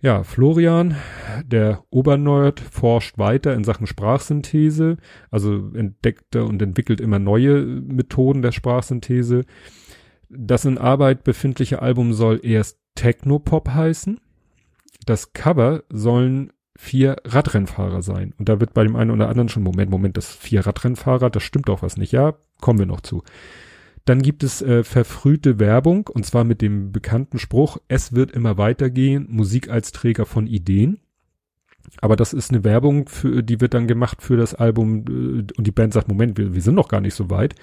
Ja, 0.00 0.22
Florian, 0.22 0.96
der 1.44 1.84
Obernerd, 1.90 2.60
forscht 2.60 3.18
weiter 3.18 3.52
in 3.52 3.64
Sachen 3.64 3.86
Sprachsynthese, 3.86 4.96
also 5.30 5.72
entdeckte 5.74 6.44
und 6.44 6.62
entwickelt 6.62 7.00
immer 7.00 7.18
neue 7.18 7.64
Methoden 7.64 8.40
der 8.40 8.52
Sprachsynthese. 8.52 9.44
Das 10.30 10.64
in 10.64 10.78
Arbeit 10.78 11.24
befindliche 11.24 11.82
Album 11.82 12.14
soll 12.14 12.40
erst 12.42 12.78
Technopop 12.94 13.70
heißen 13.70 14.20
das 15.08 15.32
Cover 15.32 15.84
sollen 15.88 16.52
vier 16.80 17.16
Radrennfahrer 17.24 18.02
sein. 18.02 18.32
Und 18.38 18.48
da 18.48 18.60
wird 18.60 18.72
bei 18.72 18.84
dem 18.84 18.94
einen 18.94 19.10
oder 19.10 19.28
anderen 19.28 19.48
schon, 19.48 19.64
Moment, 19.64 19.90
Moment, 19.90 20.16
das 20.16 20.32
vier 20.32 20.64
Radrennfahrer, 20.64 21.28
das 21.28 21.42
stimmt 21.42 21.68
doch 21.68 21.82
was 21.82 21.96
nicht. 21.96 22.12
Ja, 22.12 22.36
kommen 22.60 22.78
wir 22.78 22.86
noch 22.86 23.00
zu. 23.00 23.24
Dann 24.04 24.22
gibt 24.22 24.44
es 24.44 24.62
äh, 24.62 24.84
verfrühte 24.84 25.58
Werbung 25.58 26.06
und 26.06 26.24
zwar 26.24 26.44
mit 26.44 26.62
dem 26.62 26.92
bekannten 26.92 27.40
Spruch, 27.40 27.78
es 27.88 28.12
wird 28.12 28.30
immer 28.30 28.58
weitergehen, 28.58 29.26
Musik 29.28 29.68
als 29.68 29.90
Träger 29.90 30.24
von 30.24 30.46
Ideen. 30.46 31.00
Aber 32.00 32.14
das 32.14 32.32
ist 32.32 32.50
eine 32.50 32.62
Werbung, 32.62 33.08
für, 33.08 33.42
die 33.42 33.60
wird 33.60 33.74
dann 33.74 33.88
gemacht 33.88 34.22
für 34.22 34.36
das 34.36 34.54
Album 34.54 35.04
äh, 35.08 35.52
und 35.58 35.66
die 35.66 35.72
Band 35.72 35.92
sagt, 35.92 36.06
Moment, 36.06 36.38
wir, 36.38 36.54
wir 36.54 36.62
sind 36.62 36.76
noch 36.76 36.88
gar 36.88 37.00
nicht 37.00 37.14
so 37.14 37.28
weit. 37.28 37.56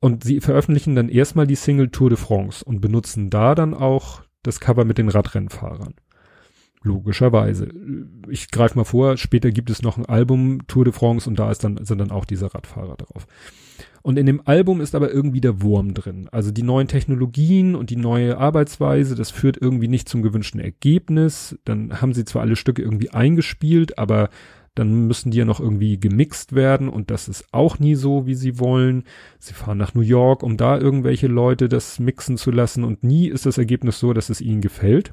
Und 0.00 0.24
sie 0.24 0.40
veröffentlichen 0.40 0.96
dann 0.96 1.10
erstmal 1.10 1.46
die 1.46 1.56
Single 1.56 1.90
Tour 1.90 2.08
de 2.08 2.18
France 2.18 2.64
und 2.64 2.80
benutzen 2.80 3.28
da 3.28 3.54
dann 3.54 3.74
auch 3.74 4.22
das 4.42 4.60
Cover 4.60 4.86
mit 4.86 4.96
den 4.96 5.10
Radrennfahrern. 5.10 5.94
Logischerweise. 6.88 7.68
Ich 8.28 8.50
greife 8.50 8.78
mal 8.78 8.84
vor, 8.84 9.18
später 9.18 9.50
gibt 9.50 9.68
es 9.68 9.82
noch 9.82 9.98
ein 9.98 10.06
Album 10.06 10.66
Tour 10.68 10.84
de 10.84 10.94
France 10.94 11.28
und 11.28 11.38
da 11.38 11.50
ist 11.50 11.62
dann, 11.62 11.84
sind 11.84 11.98
dann 11.98 12.10
auch 12.10 12.24
diese 12.24 12.54
Radfahrer 12.54 12.96
drauf. 12.96 13.26
Und 14.00 14.18
in 14.18 14.24
dem 14.24 14.40
Album 14.46 14.80
ist 14.80 14.94
aber 14.94 15.12
irgendwie 15.12 15.42
der 15.42 15.60
Wurm 15.60 15.92
drin. 15.92 16.28
Also 16.32 16.50
die 16.50 16.62
neuen 16.62 16.88
Technologien 16.88 17.74
und 17.74 17.90
die 17.90 17.96
neue 17.96 18.38
Arbeitsweise, 18.38 19.16
das 19.16 19.30
führt 19.30 19.58
irgendwie 19.60 19.88
nicht 19.88 20.08
zum 20.08 20.22
gewünschten 20.22 20.60
Ergebnis. 20.60 21.58
Dann 21.66 22.00
haben 22.00 22.14
sie 22.14 22.24
zwar 22.24 22.40
alle 22.40 22.56
Stücke 22.56 22.80
irgendwie 22.80 23.10
eingespielt, 23.10 23.98
aber 23.98 24.30
dann 24.74 25.08
müssen 25.08 25.30
die 25.30 25.38
ja 25.38 25.44
noch 25.44 25.60
irgendwie 25.60 26.00
gemixt 26.00 26.54
werden 26.54 26.88
und 26.88 27.10
das 27.10 27.28
ist 27.28 27.52
auch 27.52 27.78
nie 27.78 27.96
so, 27.96 28.26
wie 28.26 28.34
sie 28.34 28.58
wollen. 28.58 29.04
Sie 29.40 29.52
fahren 29.52 29.76
nach 29.76 29.92
New 29.92 30.00
York, 30.00 30.42
um 30.42 30.56
da 30.56 30.78
irgendwelche 30.78 31.26
Leute 31.26 31.68
das 31.68 31.98
mixen 31.98 32.38
zu 32.38 32.50
lassen 32.50 32.84
und 32.84 33.02
nie 33.02 33.28
ist 33.28 33.44
das 33.44 33.58
Ergebnis 33.58 33.98
so, 33.98 34.14
dass 34.14 34.30
es 34.30 34.40
ihnen 34.40 34.62
gefällt. 34.62 35.10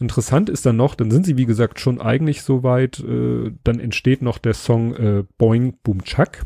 Interessant 0.00 0.50
ist 0.50 0.66
dann 0.66 0.76
noch, 0.76 0.94
dann 0.94 1.10
sind 1.10 1.24
sie 1.24 1.36
wie 1.36 1.46
gesagt 1.46 1.78
schon 1.80 2.00
eigentlich 2.00 2.42
so 2.42 2.62
weit, 2.62 3.00
äh, 3.00 3.52
dann 3.62 3.78
entsteht 3.78 4.22
noch 4.22 4.38
der 4.38 4.54
Song 4.54 4.94
äh, 4.94 5.24
Boing 5.38 5.78
Boom 5.82 6.02
Chuck. 6.02 6.44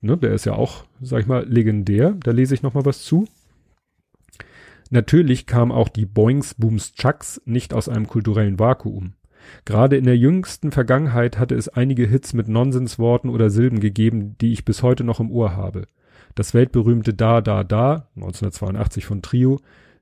Ne, 0.00 0.16
der 0.16 0.32
ist 0.32 0.44
ja 0.44 0.52
auch, 0.52 0.84
sag 1.00 1.20
ich 1.20 1.26
mal, 1.26 1.46
legendär. 1.48 2.16
Da 2.22 2.30
lese 2.30 2.54
ich 2.54 2.62
noch 2.62 2.74
mal 2.74 2.84
was 2.84 3.02
zu. 3.02 3.26
Natürlich 4.90 5.46
kam 5.46 5.72
auch 5.72 5.88
die 5.88 6.06
Boings 6.06 6.54
Booms 6.54 6.94
Chucks 6.94 7.42
nicht 7.44 7.74
aus 7.74 7.88
einem 7.88 8.06
kulturellen 8.06 8.58
Vakuum. 8.58 9.14
Gerade 9.64 9.96
in 9.96 10.04
der 10.04 10.16
jüngsten 10.16 10.72
Vergangenheit 10.72 11.38
hatte 11.38 11.54
es 11.54 11.68
einige 11.68 12.06
Hits 12.06 12.32
mit 12.32 12.48
Nonsensworten 12.48 13.30
oder 13.30 13.50
Silben 13.50 13.80
gegeben, 13.80 14.36
die 14.40 14.52
ich 14.52 14.64
bis 14.64 14.82
heute 14.82 15.04
noch 15.04 15.20
im 15.20 15.30
Ohr 15.30 15.56
habe. 15.56 15.86
Das 16.34 16.54
weltberühmte 16.54 17.14
Da 17.14 17.40
Da 17.40 17.64
Da 17.64 18.08
1982 18.16 19.04
von 19.04 19.22
Trio, 19.22 19.60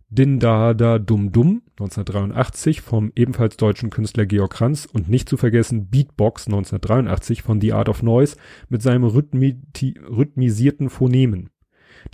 Din 0.08 0.38
Da 0.38 0.72
Da 0.72 1.00
Dum 1.00 1.32
Dum 1.32 1.62
1983 1.72 2.80
vom 2.80 3.10
ebenfalls 3.16 3.56
deutschen 3.56 3.90
Künstler 3.90 4.24
Georg 4.24 4.52
Kranz 4.52 4.86
und 4.90 5.08
nicht 5.08 5.28
zu 5.28 5.36
vergessen 5.36 5.88
Beatbox 5.90 6.46
1983 6.46 7.42
von 7.42 7.60
The 7.60 7.72
Art 7.72 7.88
of 7.88 8.02
Noise 8.04 8.36
mit 8.68 8.82
seinem 8.82 9.04
rhythmisierten 9.04 10.90
Phonemen. 10.90 11.50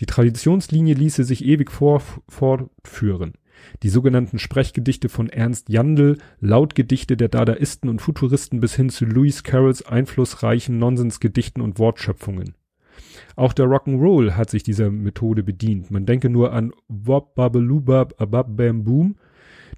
Die 0.01 0.07
Traditionslinie 0.07 0.95
ließe 0.95 1.25
sich 1.25 1.45
ewig 1.45 1.71
fortführen. 1.71 3.35
Die 3.83 3.91
sogenannten 3.91 4.39
Sprechgedichte 4.39 5.11
von 5.11 5.29
Ernst 5.29 5.69
Jandl, 5.69 6.17
Lautgedichte 6.41 7.19
der 7.19 7.29
Dadaisten 7.29 7.91
und 7.91 8.01
Futuristen 8.01 8.61
bis 8.61 8.75
hin 8.75 8.89
zu 8.89 9.05
Lewis 9.05 9.43
Carrolls 9.43 9.85
einflussreichen 9.85 10.79
Nonsensgedichten 10.79 11.63
und 11.63 11.79
Wortschöpfungen. 11.79 12.55
Auch 13.37 13.53
der 13.53 13.67
Rock'n'Roll 13.67 14.33
hat 14.33 14.51
sich 14.51 14.63
dieser 14.63 14.91
Methode 14.91 15.43
bedient. 15.43 15.91
Man 15.91 16.07
denke 16.07 16.29
nur 16.29 16.53
an 16.53 16.73
Wop 16.89 17.35
Babelubab 17.35 18.21
Abab 18.21 18.57
Bam 18.57 18.85
Boom. 18.85 19.17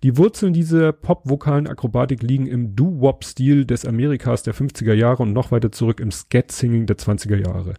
Die 0.03 0.19
Wurzeln 0.19 0.53
dieser 0.53 0.93
popvokalen 0.93 1.67
Akrobatik 1.67 2.23
liegen 2.23 2.47
im 2.47 2.77
Doo-Wop-Stil 2.77 3.65
des 3.65 3.87
Amerikas 3.87 4.43
der 4.43 4.55
50er 4.55 4.93
Jahre 4.93 5.23
und 5.23 5.33
noch 5.33 5.51
weiter 5.51 5.73
zurück 5.73 6.01
im 6.01 6.11
Scat-Singing 6.11 6.87
der 6.87 6.99
20er 6.99 7.37
Jahre. 7.37 7.75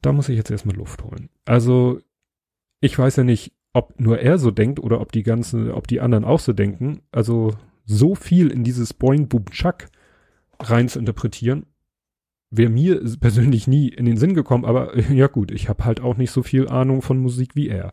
Da 0.00 0.12
muss 0.12 0.28
ich 0.28 0.36
jetzt 0.36 0.50
erstmal 0.50 0.76
Luft 0.76 1.04
holen. 1.04 1.28
Also, 1.44 2.00
ich 2.80 2.98
weiß 2.98 3.16
ja 3.16 3.24
nicht, 3.24 3.52
ob 3.72 4.00
nur 4.00 4.20
er 4.20 4.38
so 4.38 4.50
denkt 4.50 4.80
oder 4.80 5.00
ob 5.02 5.12
die 5.12 5.22
ganzen, 5.22 5.70
ob 5.70 5.86
die 5.86 6.00
anderen 6.00 6.24
auch 6.24 6.40
so 6.40 6.54
denken. 6.54 7.02
Also, 7.12 7.52
so 7.84 8.14
viel 8.14 8.50
in 8.50 8.64
dieses 8.64 8.94
Boing 8.94 9.28
Boom 9.28 9.46
Chuck 9.50 9.88
rein 10.58 10.88
zu 10.88 10.98
interpretieren, 10.98 11.66
wäre 12.50 12.70
mir 12.70 13.00
persönlich 13.20 13.66
nie 13.66 13.88
in 13.88 14.04
den 14.04 14.16
Sinn 14.16 14.34
gekommen, 14.34 14.64
aber 14.64 14.96
ja 15.12 15.26
gut, 15.26 15.50
ich 15.50 15.68
habe 15.68 15.84
halt 15.84 16.00
auch 16.00 16.16
nicht 16.16 16.30
so 16.30 16.42
viel 16.42 16.68
Ahnung 16.68 17.02
von 17.02 17.18
Musik 17.18 17.54
wie 17.54 17.68
er. 17.68 17.92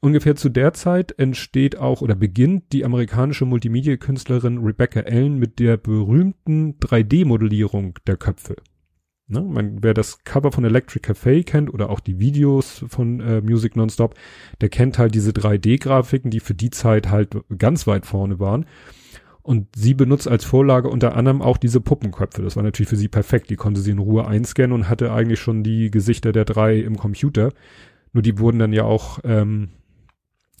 Ungefähr 0.00 0.36
zu 0.36 0.48
der 0.48 0.72
Zeit 0.72 1.18
entsteht 1.18 1.78
auch 1.78 2.00
oder 2.00 2.14
beginnt 2.14 2.72
die 2.72 2.84
amerikanische 2.84 3.44
Multimedia-Künstlerin 3.44 4.58
Rebecca 4.58 5.00
Allen 5.00 5.38
mit 5.38 5.58
der 5.58 5.76
berühmten 5.76 6.78
3D-Modellierung 6.78 7.98
der 8.06 8.16
Köpfe. 8.16 8.56
Ne, 9.28 9.40
man, 9.40 9.82
wer 9.82 9.92
das 9.92 10.22
Cover 10.22 10.52
von 10.52 10.64
Electric 10.64 11.00
Cafe 11.00 11.42
kennt 11.42 11.74
oder 11.74 11.90
auch 11.90 11.98
die 11.98 12.20
Videos 12.20 12.84
von 12.86 13.18
äh, 13.18 13.40
Music 13.40 13.74
Nonstop, 13.74 14.14
der 14.60 14.68
kennt 14.68 14.98
halt 14.98 15.16
diese 15.16 15.32
3D-Grafiken, 15.32 16.30
die 16.30 16.38
für 16.38 16.54
die 16.54 16.70
Zeit 16.70 17.10
halt 17.10 17.36
ganz 17.58 17.88
weit 17.88 18.06
vorne 18.06 18.38
waren. 18.38 18.66
Und 19.46 19.68
sie 19.76 19.94
benutzt 19.94 20.26
als 20.26 20.44
Vorlage 20.44 20.88
unter 20.88 21.14
anderem 21.14 21.40
auch 21.40 21.56
diese 21.56 21.80
Puppenköpfe. 21.80 22.42
Das 22.42 22.56
war 22.56 22.64
natürlich 22.64 22.88
für 22.88 22.96
sie 22.96 23.06
perfekt. 23.06 23.48
Die 23.48 23.54
konnte 23.54 23.80
sie 23.80 23.92
in 23.92 24.00
Ruhe 24.00 24.26
einscannen 24.26 24.72
und 24.72 24.88
hatte 24.88 25.12
eigentlich 25.12 25.38
schon 25.38 25.62
die 25.62 25.92
Gesichter 25.92 26.32
der 26.32 26.44
drei 26.44 26.80
im 26.80 26.96
Computer. 26.96 27.52
Nur 28.12 28.22
die 28.22 28.40
wurden 28.40 28.58
dann 28.58 28.72
ja 28.72 28.82
auch, 28.82 29.20
ähm, 29.22 29.68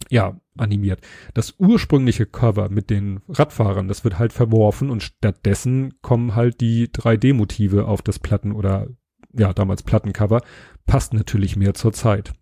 ja, 0.08 0.40
animiert. 0.56 1.00
Das 1.34 1.56
ursprüngliche 1.58 2.26
Cover 2.26 2.68
mit 2.68 2.88
den 2.88 3.22
Radfahrern, 3.28 3.88
das 3.88 4.04
wird 4.04 4.20
halt 4.20 4.32
verworfen 4.32 4.88
und 4.88 5.02
stattdessen 5.02 5.94
kommen 6.00 6.36
halt 6.36 6.60
die 6.60 6.86
3D-Motive 6.86 7.86
auf 7.86 8.02
das 8.02 8.20
Platten 8.20 8.52
oder 8.52 8.86
ja, 9.32 9.52
damals 9.52 9.82
Plattencover. 9.82 10.42
Passt 10.86 11.12
natürlich 11.12 11.56
mehr 11.56 11.74
zur 11.74 11.92
Zeit. 11.92 12.34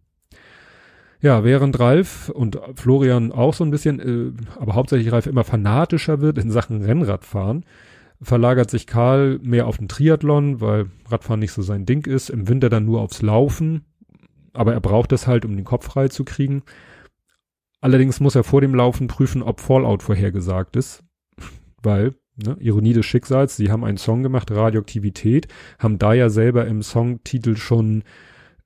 Ja, 1.24 1.42
während 1.42 1.80
Ralf 1.80 2.28
und 2.28 2.60
Florian 2.74 3.32
auch 3.32 3.54
so 3.54 3.64
ein 3.64 3.70
bisschen, 3.70 3.98
äh, 3.98 4.60
aber 4.60 4.74
hauptsächlich 4.74 5.10
Ralf 5.10 5.26
immer 5.26 5.42
fanatischer 5.42 6.20
wird 6.20 6.36
in 6.36 6.50
Sachen 6.50 6.84
Rennradfahren, 6.84 7.64
verlagert 8.20 8.68
sich 8.68 8.86
Karl 8.86 9.38
mehr 9.38 9.66
auf 9.66 9.78
den 9.78 9.88
Triathlon, 9.88 10.60
weil 10.60 10.90
Radfahren 11.08 11.40
nicht 11.40 11.52
so 11.52 11.62
sein 11.62 11.86
Ding 11.86 12.06
ist, 12.06 12.28
im 12.28 12.46
Winter 12.46 12.68
dann 12.68 12.84
nur 12.84 13.00
aufs 13.00 13.22
Laufen, 13.22 13.86
aber 14.52 14.74
er 14.74 14.82
braucht 14.82 15.12
das 15.12 15.26
halt, 15.26 15.46
um 15.46 15.56
den 15.56 15.64
Kopf 15.64 15.86
frei 15.86 16.08
zu 16.08 16.26
kriegen. 16.26 16.62
Allerdings 17.80 18.20
muss 18.20 18.34
er 18.34 18.44
vor 18.44 18.60
dem 18.60 18.74
Laufen 18.74 19.06
prüfen, 19.06 19.42
ob 19.42 19.60
Fallout 19.60 20.02
vorhergesagt 20.02 20.76
ist, 20.76 21.04
weil, 21.82 22.12
ne, 22.36 22.54
Ironie 22.60 22.92
des 22.92 23.06
Schicksals, 23.06 23.56
sie 23.56 23.70
haben 23.70 23.84
einen 23.84 23.96
Song 23.96 24.22
gemacht, 24.22 24.50
Radioaktivität, 24.50 25.48
haben 25.78 25.96
da 25.96 26.12
ja 26.12 26.28
selber 26.28 26.66
im 26.66 26.82
Songtitel 26.82 27.56
schon 27.56 28.02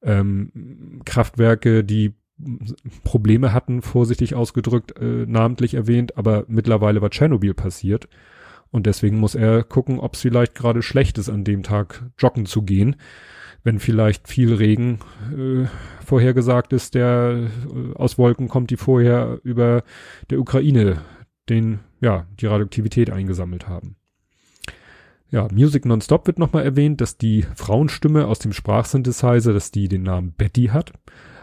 ähm, 0.02 1.02
Kraftwerke, 1.04 1.84
die 1.84 2.17
Probleme 3.04 3.52
hatten, 3.52 3.82
vorsichtig 3.82 4.34
ausgedrückt, 4.34 4.98
äh, 4.98 5.26
namentlich 5.26 5.74
erwähnt, 5.74 6.16
aber 6.16 6.44
mittlerweile 6.48 7.02
war 7.02 7.10
Tschernobyl 7.10 7.54
passiert. 7.54 8.08
Und 8.70 8.86
deswegen 8.86 9.18
muss 9.18 9.34
er 9.34 9.64
gucken, 9.64 9.98
ob 9.98 10.14
es 10.14 10.20
vielleicht 10.20 10.54
gerade 10.54 10.82
schlecht 10.82 11.18
ist, 11.18 11.30
an 11.30 11.44
dem 11.44 11.62
Tag 11.62 12.04
joggen 12.18 12.46
zu 12.46 12.62
gehen. 12.62 12.96
Wenn 13.64 13.80
vielleicht 13.80 14.28
viel 14.28 14.54
Regen 14.54 15.00
äh, 15.36 15.66
vorhergesagt 16.04 16.72
ist, 16.72 16.94
der 16.94 17.48
äh, 17.74 17.94
aus 17.94 18.18
Wolken 18.18 18.48
kommt, 18.48 18.70
die 18.70 18.76
vorher 18.76 19.40
über 19.42 19.82
der 20.30 20.38
Ukraine 20.38 20.98
den, 21.48 21.80
ja, 22.00 22.26
die 22.40 22.46
Radioaktivität 22.46 23.10
eingesammelt 23.10 23.68
haben. 23.68 23.96
Ja, 25.30 25.48
Music 25.52 25.84
Nonstop 25.84 26.26
wird 26.26 26.38
nochmal 26.38 26.64
erwähnt, 26.64 27.00
dass 27.00 27.18
die 27.18 27.44
Frauenstimme 27.54 28.26
aus 28.26 28.38
dem 28.38 28.52
Sprachsynthesizer, 28.52 29.52
dass 29.52 29.70
die 29.70 29.88
den 29.88 30.02
Namen 30.02 30.32
Betty 30.32 30.66
hat. 30.66 30.92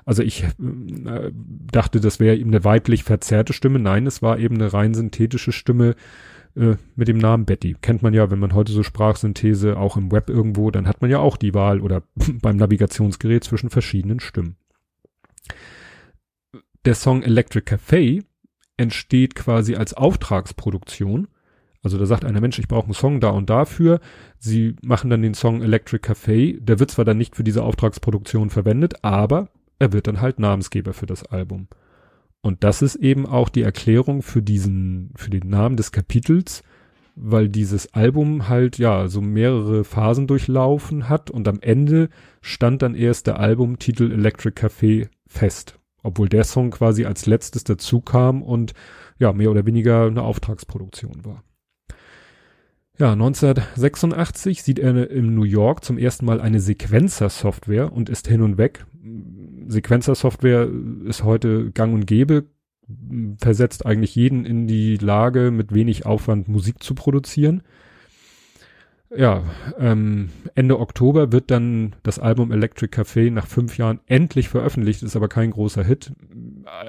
Also 0.05 0.21
ich 0.21 0.43
äh, 0.43 1.31
dachte, 1.71 1.99
das 1.99 2.19
wäre 2.19 2.37
eben 2.37 2.51
eine 2.51 2.63
weiblich 2.63 3.03
verzerrte 3.03 3.53
Stimme. 3.53 3.79
Nein, 3.79 4.05
es 4.05 4.21
war 4.21 4.37
eben 4.37 4.55
eine 4.55 4.71
rein 4.71 4.93
synthetische 4.93 5.51
Stimme 5.51 5.95
äh, 6.55 6.75
mit 6.95 7.07
dem 7.07 7.17
Namen 7.17 7.45
Betty. 7.45 7.75
Kennt 7.81 8.03
man 8.03 8.13
ja, 8.13 8.29
wenn 8.29 8.39
man 8.39 8.53
heute 8.53 8.71
so 8.71 8.83
Sprachsynthese 8.83 9.77
auch 9.77 9.97
im 9.97 10.11
Web 10.11 10.29
irgendwo, 10.29 10.69
dann 10.69 10.87
hat 10.87 11.01
man 11.01 11.09
ja 11.09 11.19
auch 11.19 11.37
die 11.37 11.55
Wahl 11.55 11.81
oder 11.81 12.03
beim 12.41 12.57
Navigationsgerät 12.57 13.43
zwischen 13.43 13.71
verschiedenen 13.71 14.19
Stimmen. 14.19 14.57
Der 16.85 16.93
Song 16.93 17.23
Electric 17.23 17.65
Cafe 17.65 18.23
entsteht 18.77 19.33
quasi 19.33 19.75
als 19.75 19.95
Auftragsproduktion. 19.95 21.27
Also 21.81 21.97
da 21.97 22.05
sagt 22.05 22.25
einer 22.25 22.41
Mensch, 22.41 22.59
ich 22.59 22.67
brauche 22.67 22.85
einen 22.85 22.93
Song 22.93 23.19
da 23.19 23.29
und 23.29 23.49
dafür. 23.49 23.99
Sie 24.37 24.75
machen 24.83 25.09
dann 25.09 25.23
den 25.23 25.33
Song 25.33 25.63
Electric 25.63 26.01
Cafe. 26.01 26.53
Der 26.59 26.79
wird 26.79 26.91
zwar 26.91 27.05
dann 27.05 27.17
nicht 27.17 27.35
für 27.35 27.43
diese 27.43 27.63
Auftragsproduktion 27.63 28.51
verwendet, 28.51 29.03
aber 29.03 29.49
er 29.79 29.93
wird 29.93 30.07
dann 30.07 30.21
halt 30.21 30.39
Namensgeber 30.39 30.93
für 30.93 31.05
das 31.05 31.25
Album. 31.25 31.67
Und 32.41 32.63
das 32.63 32.81
ist 32.81 32.95
eben 32.95 33.25
auch 33.25 33.49
die 33.49 33.63
Erklärung 33.63 34.21
für 34.21 34.41
diesen, 34.41 35.11
für 35.15 35.31
den 35.31 35.49
Namen 35.49 35.77
des 35.77 35.91
Kapitels, 35.91 36.63
weil 37.15 37.49
dieses 37.49 37.93
Album 37.93 38.49
halt 38.49 38.77
ja 38.77 39.07
so 39.07 39.21
mehrere 39.21 39.83
Phasen 39.83 40.27
durchlaufen 40.27 41.09
hat 41.09 41.31
und 41.31 41.47
am 41.47 41.59
Ende 41.61 42.09
stand 42.41 42.81
dann 42.81 42.93
erst 42.93 43.27
der 43.27 43.39
Albumtitel 43.39 44.11
Electric 44.11 44.61
Café 44.61 45.09
fest. 45.25 45.79
Obwohl 46.03 46.29
der 46.29 46.43
Song 46.43 46.69
quasi 46.69 47.05
als 47.05 47.25
letztes 47.25 47.63
dazu 47.63 47.99
kam 47.99 48.43
und 48.43 48.73
ja, 49.17 49.33
mehr 49.33 49.49
oder 49.49 49.65
weniger 49.65 50.05
eine 50.05 50.21
Auftragsproduktion 50.21 51.25
war. 51.25 51.43
Ja, 52.97 53.11
1986 53.11 54.63
sieht 54.63 54.79
er 54.79 55.09
in 55.09 55.35
New 55.35 55.43
York 55.43 55.83
zum 55.83 55.97
ersten 55.97 56.25
Mal 56.25 56.39
eine 56.39 56.59
Sequencer-Software 56.59 57.91
und 57.91 58.09
ist 58.09 58.27
hin 58.27 58.41
und 58.41 58.57
weg. 58.57 58.85
Sequencer-Software 59.67 60.69
ist 61.05 61.23
heute 61.23 61.71
gang 61.71 61.93
und 61.93 62.05
gäbe, 62.05 62.45
versetzt 63.39 63.85
eigentlich 63.85 64.15
jeden 64.15 64.45
in 64.45 64.67
die 64.67 64.97
Lage, 64.97 65.51
mit 65.51 65.73
wenig 65.73 66.05
Aufwand 66.05 66.47
Musik 66.47 66.83
zu 66.83 66.95
produzieren. 66.95 67.63
Ja, 69.15 69.43
ähm, 69.79 70.29
Ende 70.55 70.79
Oktober 70.79 71.31
wird 71.31 71.51
dann 71.51 71.95
das 72.03 72.19
Album 72.19 72.51
Electric 72.51 72.93
Café 72.93 73.31
nach 73.31 73.47
fünf 73.47 73.77
Jahren 73.77 73.99
endlich 74.07 74.49
veröffentlicht, 74.49 75.03
ist 75.03 75.15
aber 75.15 75.29
kein 75.29 75.51
großer 75.51 75.83
Hit. 75.83 76.11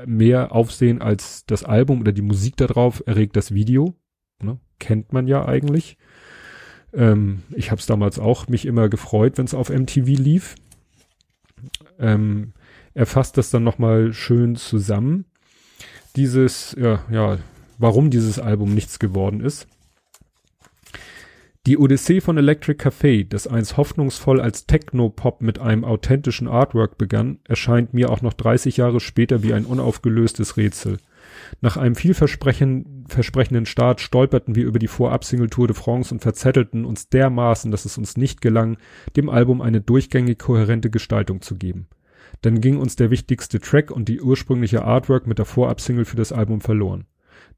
Mehr 0.07 0.53
Aufsehen 0.53 1.01
als 1.03 1.45
das 1.47 1.63
Album 1.63 2.01
oder 2.01 2.13
die 2.13 2.23
Musik 2.23 2.57
darauf 2.57 3.03
erregt 3.07 3.37
das 3.37 3.55
Video. 3.55 3.95
Ne? 4.43 4.59
Kennt 4.79 5.13
man 5.13 5.29
ja 5.29 5.47
eigentlich. 5.47 5.99
Ähm, 6.93 7.43
ich 7.55 7.71
habe 7.71 7.81
es 7.81 7.87
damals 7.87 8.19
auch 8.19 8.49
mich 8.49 8.67
immer 8.67 8.89
gefreut, 8.89 9.39
wenn 9.39 9.45
es 9.45 9.55
auf 9.55 9.69
MTV 9.69 10.07
lief. 10.07 10.57
Ähm, 11.99 12.55
er 12.97 13.05
fasst 13.05 13.37
das 13.37 13.51
dann 13.51 13.63
nochmal 13.63 14.15
schön 14.15 14.57
zusammen. 14.57 15.27
Dieses, 16.17 16.75
ja, 16.81 17.05
ja, 17.11 17.37
warum 17.77 18.09
dieses 18.09 18.39
Album 18.39 18.73
nichts 18.73 18.99
geworden 18.99 19.43
ist. 19.43 19.69
Die 21.67 21.77
Odyssee 21.77 22.23
von 22.23 22.39
Electric 22.39 22.83
Café, 22.83 23.29
das 23.29 23.47
einst 23.47 23.77
hoffnungsvoll 23.77 24.41
als 24.41 24.67
Techno-Pop 24.67 25.43
mit 25.43 25.59
einem 25.59 25.85
authentischen 25.85 26.49
Artwork 26.49 26.97
begann, 26.97 27.39
erscheint 27.45 27.93
mir 27.93 28.09
auch 28.09 28.23
noch 28.23 28.33
30 28.33 28.79
Jahre 28.79 29.01
später 29.01 29.43
wie 29.43 29.53
ein 29.53 29.67
unaufgelöstes 29.67 30.57
Rätsel. 30.57 30.97
Nach 31.61 31.77
einem 31.77 31.97
vielversprechenden 31.97 33.67
Start 33.67 34.01
stolperten 34.01 34.55
wir 34.55 34.65
über 34.65 34.79
die 34.79 34.89
Vorab-Single 34.89 35.51
Tour 35.51 35.67
de 35.67 35.77
France 35.77 36.15
und 36.15 36.21
verzettelten 36.21 36.87
uns 36.87 37.11
dermaßen, 37.11 37.71
dass 37.71 37.85
es 37.85 37.99
uns 37.99 38.17
nicht 38.17 38.41
gelang, 38.41 38.79
dem 39.17 39.29
Album 39.29 39.61
eine 39.61 39.83
durchgängig 39.83 40.39
kohärente 40.39 40.89
Gestaltung 40.89 41.43
zu 41.43 41.57
geben. 41.57 41.89
Dann 42.43 42.61
ging 42.61 42.79
uns 42.79 42.97
der 42.97 43.11
wichtigste 43.11 43.61
Track 43.61 43.91
und 43.91 44.09
die 44.09 44.21
ursprüngliche 44.21 44.85
Artwork 44.85 45.27
mit 45.27 45.39
der 45.39 45.47
Vorab-Single 45.47 46.05
für 46.05 46.17
das 46.17 46.33
Album 46.33 46.61
verloren. 46.61 47.07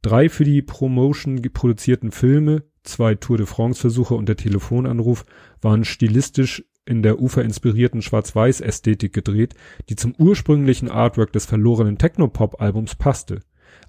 Drei 0.02 0.28
für 0.28 0.44
die 0.44 0.62
Promotion 0.62 1.42
produzierten 1.52 2.12
Filme, 2.12 2.62
zwei 2.84 3.14
Tour 3.14 3.36
de 3.36 3.46
France-Versuche 3.46 4.14
und 4.14 4.28
der 4.28 4.36
Telefonanruf 4.36 5.24
waren 5.60 5.84
stilistisch 5.84 6.64
in 6.86 7.02
der 7.02 7.20
uferinspirierten 7.20 8.00
Schwarz-Weiß-Ästhetik 8.00 9.12
gedreht, 9.12 9.54
die 9.88 9.96
zum 9.96 10.14
ursprünglichen 10.16 10.90
Artwork 10.90 11.32
des 11.32 11.44
verlorenen 11.44 11.98
Technopop-Albums 11.98 12.94
passte. 12.94 13.40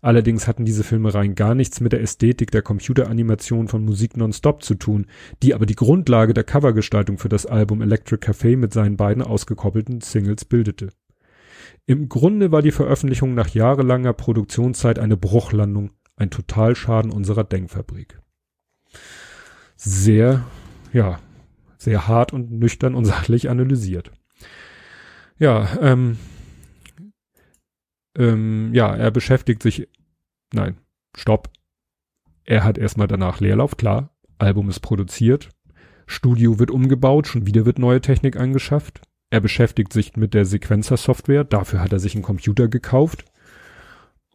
Allerdings 0.02 0.47
hatten 0.47 0.66
diese 0.66 0.84
Filme 0.84 1.14
rein 1.14 1.36
gar 1.36 1.56
nichts 1.56 1.82
mit 1.82 1.91
der 1.91 2.02
Ästhetik 2.02 2.52
der 2.52 2.62
Computeranimation 2.62 3.68
von 3.68 3.84
Musik 3.84 4.16
nonstop 4.16 4.64
zu 4.64 4.76
tun, 4.76 5.08
die 5.43 5.54
aber 5.54 5.66
die 5.66 5.76
Grundlage 5.76 6.34
der 6.34 6.43
Covergestaltung 6.43 7.18
für 7.18 7.30
das 7.30 7.45
Album 7.45 7.82
Electric 7.82 8.26
Café 8.26 8.58
mit 8.58 8.74
seinen 8.74 8.97
beiden 8.97 9.24
ausgekoppelten 9.24 10.02
Singles 10.02 10.45
bildete. 10.45 10.89
Im 11.86 12.08
Grunde 12.08 12.52
war 12.52 12.62
die 12.62 12.72
Veröffentlichung 12.72 13.34
nach 13.34 13.50
jahrelanger 13.50 14.14
Produktionszeit 14.14 15.00
eine 15.00 15.18
Bruchlandung, 15.18 15.91
ein 16.16 16.30
Totalschaden 16.30 17.12
unserer 17.12 17.43
Denkfabrik. 17.43 18.20
Sehr, 19.76 20.45
ja, 20.93 21.20
sehr 21.78 22.08
hart 22.08 22.34
und 22.34 22.52
nüchtern 22.52 22.95
und 22.95 23.06
sachlich 23.06 23.50
analysiert. 23.50 24.12
Ja, 25.38 25.68
ähm, 25.82 26.18
ähm, 28.18 28.72
ja, 28.74 28.95
er 28.95 29.12
beschäftigt 29.12 29.64
sich, 29.64 29.88
nein, 30.53 30.78
stopp. 31.16 31.49
Er 32.43 32.64
hat 32.64 32.78
erstmal 32.78 33.07
danach 33.07 33.39
Leerlauf, 33.39 33.78
klar. 33.78 34.16
Album 34.38 34.70
ist 34.70 34.80
produziert. 34.80 35.49
Studio 36.07 36.57
wird 36.57 36.72
umgebaut, 36.72 37.28
schon 37.28 37.45
wieder 37.45 37.66
wird 37.66 37.78
neue 37.78 38.01
Technik 38.01 38.38
angeschafft. 38.38 39.01
Er 39.30 39.41
beschäftigt 39.41 39.93
sich 39.93 40.16
mit 40.16 40.34
der 40.34 40.45
Sequencer-Software, 40.45 41.43
dafür 41.43 41.82
hat 41.82 41.93
er 41.93 41.99
sich 41.99 42.16
einen 42.16 42.24
Computer 42.24 42.68
gekauft. 42.68 43.26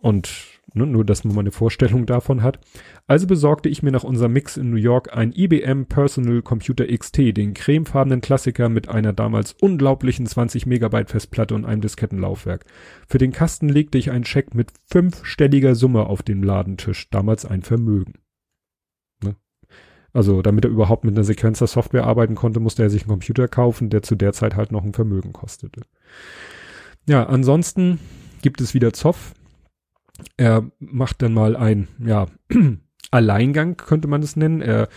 Und 0.00 0.53
Ne, 0.72 0.86
nur, 0.86 1.04
dass 1.04 1.24
man 1.24 1.34
mal 1.34 1.42
eine 1.42 1.52
Vorstellung 1.52 2.06
davon 2.06 2.42
hat. 2.42 2.58
Also 3.06 3.26
besorgte 3.26 3.68
ich 3.68 3.82
mir 3.82 3.92
nach 3.92 4.02
unserem 4.02 4.32
Mix 4.32 4.56
in 4.56 4.70
New 4.70 4.76
York 4.76 5.16
ein 5.16 5.32
IBM 5.32 5.86
Personal 5.86 6.42
Computer 6.42 6.86
XT, 6.86 7.36
den 7.36 7.54
cremefarbenen 7.54 8.20
Klassiker 8.20 8.68
mit 8.68 8.88
einer 8.88 9.12
damals 9.12 9.54
unglaublichen 9.60 10.26
20 10.26 10.66
Megabyte 10.66 11.10
Festplatte 11.10 11.54
und 11.54 11.64
einem 11.64 11.82
Diskettenlaufwerk. 11.82 12.64
Für 13.06 13.18
den 13.18 13.30
Kasten 13.30 13.68
legte 13.68 13.98
ich 13.98 14.10
einen 14.10 14.24
Scheck 14.24 14.54
mit 14.54 14.72
fünfstelliger 14.86 15.74
Summe 15.74 16.06
auf 16.06 16.22
den 16.22 16.42
Ladentisch, 16.42 17.10
damals 17.10 17.44
ein 17.44 17.62
Vermögen. 17.62 18.14
Ne? 19.22 19.36
Also, 20.12 20.42
damit 20.42 20.64
er 20.64 20.70
überhaupt 20.70 21.04
mit 21.04 21.14
einer 21.14 21.24
Sequencer-Software 21.24 22.04
arbeiten 22.04 22.34
konnte, 22.34 22.58
musste 22.58 22.82
er 22.82 22.90
sich 22.90 23.02
einen 23.02 23.10
Computer 23.10 23.48
kaufen, 23.48 23.90
der 23.90 24.02
zu 24.02 24.16
der 24.16 24.32
Zeit 24.32 24.56
halt 24.56 24.72
noch 24.72 24.82
ein 24.82 24.94
Vermögen 24.94 25.32
kostete. 25.32 25.82
Ja, 27.06 27.26
ansonsten 27.26 28.00
gibt 28.42 28.60
es 28.60 28.74
wieder 28.74 28.92
Zoff 28.92 29.34
er 30.36 30.70
macht 30.78 31.22
dann 31.22 31.34
mal 31.34 31.56
ein, 31.56 31.88
ja, 32.04 32.26
Alleingang 33.10 33.76
könnte 33.76 34.08
man 34.08 34.22
es 34.22 34.36
nennen. 34.36 34.60
Er 34.60 34.88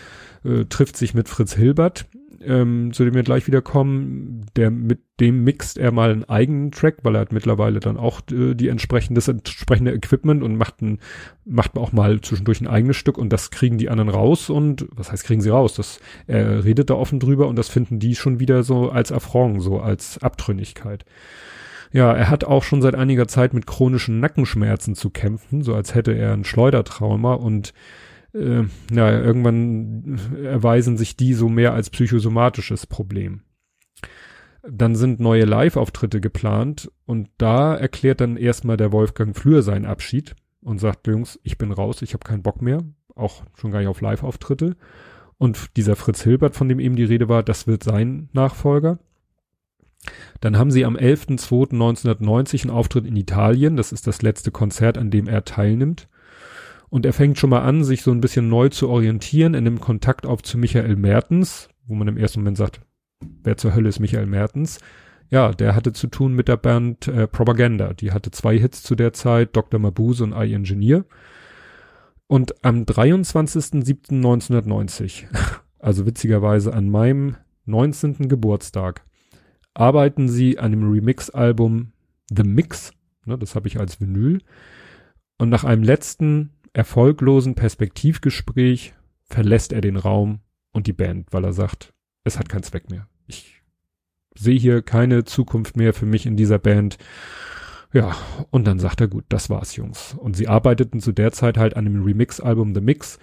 äh, 0.44 0.66
trifft 0.66 0.98
sich 0.98 1.14
mit 1.14 1.30
Fritz 1.30 1.54
Hilbert, 1.54 2.08
ähm, 2.42 2.92
zu 2.92 3.04
dem 3.06 3.14
wir 3.14 3.24
gleich 3.24 3.46
wieder 3.46 3.62
kommen. 3.62 4.46
Der, 4.56 4.72
mit 4.72 5.02
dem 5.20 5.44
mixt 5.44 5.78
er 5.78 5.92
mal 5.92 6.12
einen 6.12 6.24
eigenen 6.24 6.72
Track, 6.72 6.98
weil 7.04 7.16
er 7.16 7.22
hat 7.22 7.32
mittlerweile 7.32 7.80
dann 7.80 7.98
auch 7.98 8.22
äh, 8.32 8.56
die 8.56 8.70
entsprechende, 8.70 9.20
das 9.20 9.28
entsprechende 9.28 9.94
Equipment 9.94 10.42
und 10.42 10.56
macht 10.56 10.82
ein, 10.82 11.00
macht 11.46 11.78
auch 11.78 11.92
mal 11.92 12.20
zwischendurch 12.22 12.60
ein 12.62 12.68
eigenes 12.68 12.98
Stück 12.98 13.20
und 13.20 13.32
das 13.32 13.52
kriegen 13.52 13.78
die 13.78 13.90
anderen 13.90 14.10
raus 14.10 14.50
und, 14.50 14.88
was 14.92 15.12
heißt 15.12 15.24
kriegen 15.24 15.42
sie 15.42 15.50
raus? 15.50 15.76
Das, 15.76 16.00
er 16.26 16.64
redet 16.64 16.90
da 16.90 16.96
offen 16.96 17.20
drüber 17.20 17.48
und 17.48 17.56
das 17.56 17.70
finden 17.70 18.00
die 18.00 18.16
schon 18.16 18.40
wieder 18.40 18.64
so 18.64 18.90
als 18.90 19.12
Affront, 19.12 19.62
so 19.62 19.80
als 19.80 20.18
Abtrünnigkeit. 20.20 21.06
Ja, 21.92 22.14
er 22.14 22.30
hat 22.30 22.44
auch 22.44 22.64
schon 22.64 22.82
seit 22.82 22.96
einiger 22.96 23.28
Zeit 23.28 23.54
mit 23.54 23.66
chronischen 23.66 24.20
Nackenschmerzen 24.20 24.96
zu 24.96 25.10
kämpfen, 25.10 25.62
so 25.62 25.74
als 25.74 25.96
hätte 25.96 26.12
er 26.14 26.34
ein 26.34 26.44
Schleudertrauma 26.44 27.34
und 27.34 27.74
äh, 28.34 28.64
ja, 28.92 29.20
irgendwann 29.20 30.20
erweisen 30.44 30.98
sich 30.98 31.16
die 31.16 31.34
so 31.34 31.50
mehr 31.50 31.74
als 31.74 31.90
psychosomatisches 31.90 32.88
Problem. 32.88 33.42
Dann 34.70 34.96
sind 34.96 35.20
neue 35.22 35.46
Live-Auftritte 35.46 36.20
geplant 36.20 36.92
und 37.06 37.30
da 37.38 37.76
erklärt 37.76 38.20
dann 38.20 38.36
erstmal 38.36 38.76
der 38.76 38.92
Wolfgang 38.92 39.36
Flür 39.36 39.62
seinen 39.62 39.86
Abschied 39.86 40.36
und 40.62 40.80
sagt, 40.80 41.08
Jungs, 41.08 41.40
ich 41.44 41.58
bin 41.58 41.72
raus, 41.72 42.02
ich 42.02 42.14
habe 42.14 42.28
keinen 42.28 42.44
Bock 42.44 42.62
mehr, 42.62 42.84
auch 43.16 43.44
schon 43.56 43.72
gar 43.72 43.80
nicht 43.80 43.88
auf 43.88 44.02
Live-Auftritte. 44.02 44.76
Und 45.38 45.78
dieser 45.78 45.96
Fritz 45.96 46.24
Hilbert, 46.24 46.56
von 46.56 46.68
dem 46.68 46.80
eben 46.80 46.96
die 46.96 47.04
Rede 47.04 47.30
war, 47.30 47.44
das 47.44 47.68
wird 47.68 47.84
sein 47.84 48.30
Nachfolger. 48.34 49.00
Dann 50.42 50.58
haben 50.58 50.72
sie 50.72 50.86
am 50.86 50.96
11.02.1990 50.96 52.64
einen 52.64 52.72
Auftritt 52.72 53.06
in 53.06 53.16
Italien. 53.16 53.76
Das 53.76 53.92
ist 53.92 54.08
das 54.08 54.22
letzte 54.22 54.52
Konzert, 54.52 54.98
an 54.98 55.12
dem 55.12 55.28
er 55.28 55.46
teilnimmt. 55.46 56.08
Und 56.90 57.06
er 57.06 57.14
fängt 57.14 57.38
schon 57.38 57.50
mal 57.50 57.64
an, 57.64 57.84
sich 57.84 58.02
so 58.02 58.12
ein 58.12 58.22
bisschen 58.22 58.48
neu 58.48 58.70
zu 58.70 58.90
orientieren. 58.90 59.54
Er 59.54 59.62
nimmt 59.62 59.82
Kontakt 59.82 60.26
auf 60.26 60.42
zu 60.42 60.58
Michael 60.58 60.96
Mertens, 60.96 61.70
wo 61.86 61.96
man 61.96 62.08
im 62.08 62.18
ersten 62.18 62.40
Moment 62.40 62.58
sagt, 62.58 62.82
wer 63.44 63.58
zur 63.58 63.76
Hölle 63.76 63.90
ist 63.90 64.00
Michael 64.00 64.28
Mertens? 64.28 64.80
Ja, 65.30 65.52
der 65.52 65.76
hatte 65.76 65.92
zu 65.92 66.08
tun 66.08 66.34
mit 66.34 66.48
der 66.48 66.56
Band 66.56 67.10
äh, 67.10 67.28
Propaganda. 67.28 67.94
Die 67.94 68.14
hatte 68.14 68.32
zwei 68.32 68.58
Hits 68.58 68.84
zu 68.84 68.96
der 68.96 69.12
Zeit, 69.12 69.58
Dr. 69.58 69.80
Mabuse 69.80 70.24
und 70.24 70.32
I 70.32 70.54
Engineer. 70.54 71.04
Und 72.28 72.64
am 72.64 72.84
23.07.1990, 72.84 75.26
also 75.80 76.06
witzigerweise 76.06 76.74
an 76.74 76.90
meinem 76.90 77.36
19. 77.66 78.30
Geburtstag, 78.30 79.04
arbeiten 79.78 80.28
sie 80.28 80.60
an 80.60 80.72
dem 80.72 80.90
Remix-Album 80.90 81.92
The 82.30 82.44
Mix, 82.44 82.92
ne, 83.26 83.38
das 83.38 83.56
habe 83.56 83.68
ich 83.68 83.80
als 83.80 84.02
Vinyl. 84.02 84.42
Und 85.38 85.50
nach 85.50 85.64
einem 85.64 85.84
letzten 85.84 86.52
erfolglosen 86.74 87.56
Perspektivgespräch 87.56 88.94
verlässt 89.24 89.72
er 89.72 89.82
den 89.82 89.98
Raum 89.98 90.40
und 90.72 90.88
die 90.88 90.94
Band, 90.94 91.32
weil 91.32 91.44
er 91.44 91.54
sagt, 91.54 91.94
es 92.24 92.40
hat 92.40 92.50
keinen 92.50 92.64
Zweck 92.64 92.90
mehr. 92.90 93.08
Ich 93.28 93.62
sehe 94.36 94.58
hier 94.58 94.82
keine 94.82 95.24
Zukunft 95.24 95.78
mehr 95.78 95.94
für 95.94 96.06
mich 96.06 96.26
in 96.26 96.38
dieser 96.38 96.60
Band. 96.60 96.98
Ja, 97.94 98.16
und 98.50 98.66
dann 98.68 98.80
sagt 98.80 99.02
er, 99.02 99.08
gut, 99.08 99.26
das 99.30 99.50
war's, 99.50 99.76
Jungs. 99.76 100.16
Und 100.16 100.36
sie 100.36 100.48
arbeiteten 100.48 101.00
zu 101.00 101.12
der 101.12 101.32
Zeit 101.32 101.58
halt 101.58 101.76
an 101.76 101.86
dem 101.86 102.04
Remix-Album 102.04 102.74
The 102.74 102.82
Mix, 102.82 103.20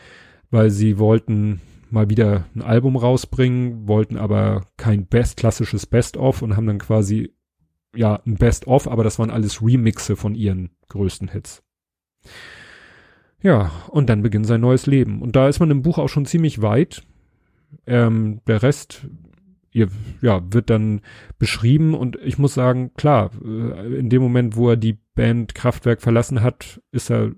weil 0.51 0.71
sie 0.71 0.99
wollten 0.99 1.61
mal 1.95 2.11
wieder 2.11 2.45
ein 2.55 2.63
Album 2.63 2.97
rausbringen, 2.97 3.89
wollten 3.89 4.19
aber 4.19 4.67
kein 4.77 5.07
Best, 5.07 5.39
klassisches 5.39 5.87
Best-of 5.87 6.43
und 6.43 6.57
haben 6.57 6.67
dann 6.67 6.79
quasi, 6.79 7.33
ja, 7.97 8.21
ein 8.27 8.35
Best-of, 8.35 8.89
aber 8.89 9.05
das 9.05 9.19
waren 9.19 9.31
alles 9.31 9.63
Remixe 9.63 10.17
von 10.17 10.35
ihren 10.35 10.71
größten 10.89 11.29
Hits. 11.29 11.63
Ja, 13.41 13.71
und 13.89 14.09
dann 14.09 14.23
beginnt 14.23 14.47
sein 14.47 14.61
neues 14.61 14.87
Leben. 14.87 15.23
Und 15.23 15.37
da 15.37 15.49
ist 15.49 15.61
man 15.61 15.71
im 15.71 15.83
Buch 15.83 15.99
auch 15.99 16.09
schon 16.09 16.27
ziemlich 16.27 16.63
weit. 16.63 17.03
Ähm, 17.87 18.41
der 18.47 18.63
Rest 18.63 19.07
ihr, 19.75 19.89
ja, 20.23 20.41
wird 20.53 20.71
dann 20.71 21.01
beschrieben 21.39 21.95
und 21.95 22.17
ich 22.23 22.39
muss 22.39 22.55
sagen, 22.55 22.93
klar, 22.95 23.31
äh, 23.45 23.99
in 23.99 24.09
dem 24.09 24.23
Moment, 24.23 24.57
wo 24.57 24.71
er 24.71 24.77
die 24.77 24.99
Band 25.15 25.55
Kraftwerk 25.55 26.01
verlassen 26.01 26.43
hat, 26.43 26.81
ist 26.93 27.11
er 27.11 27.33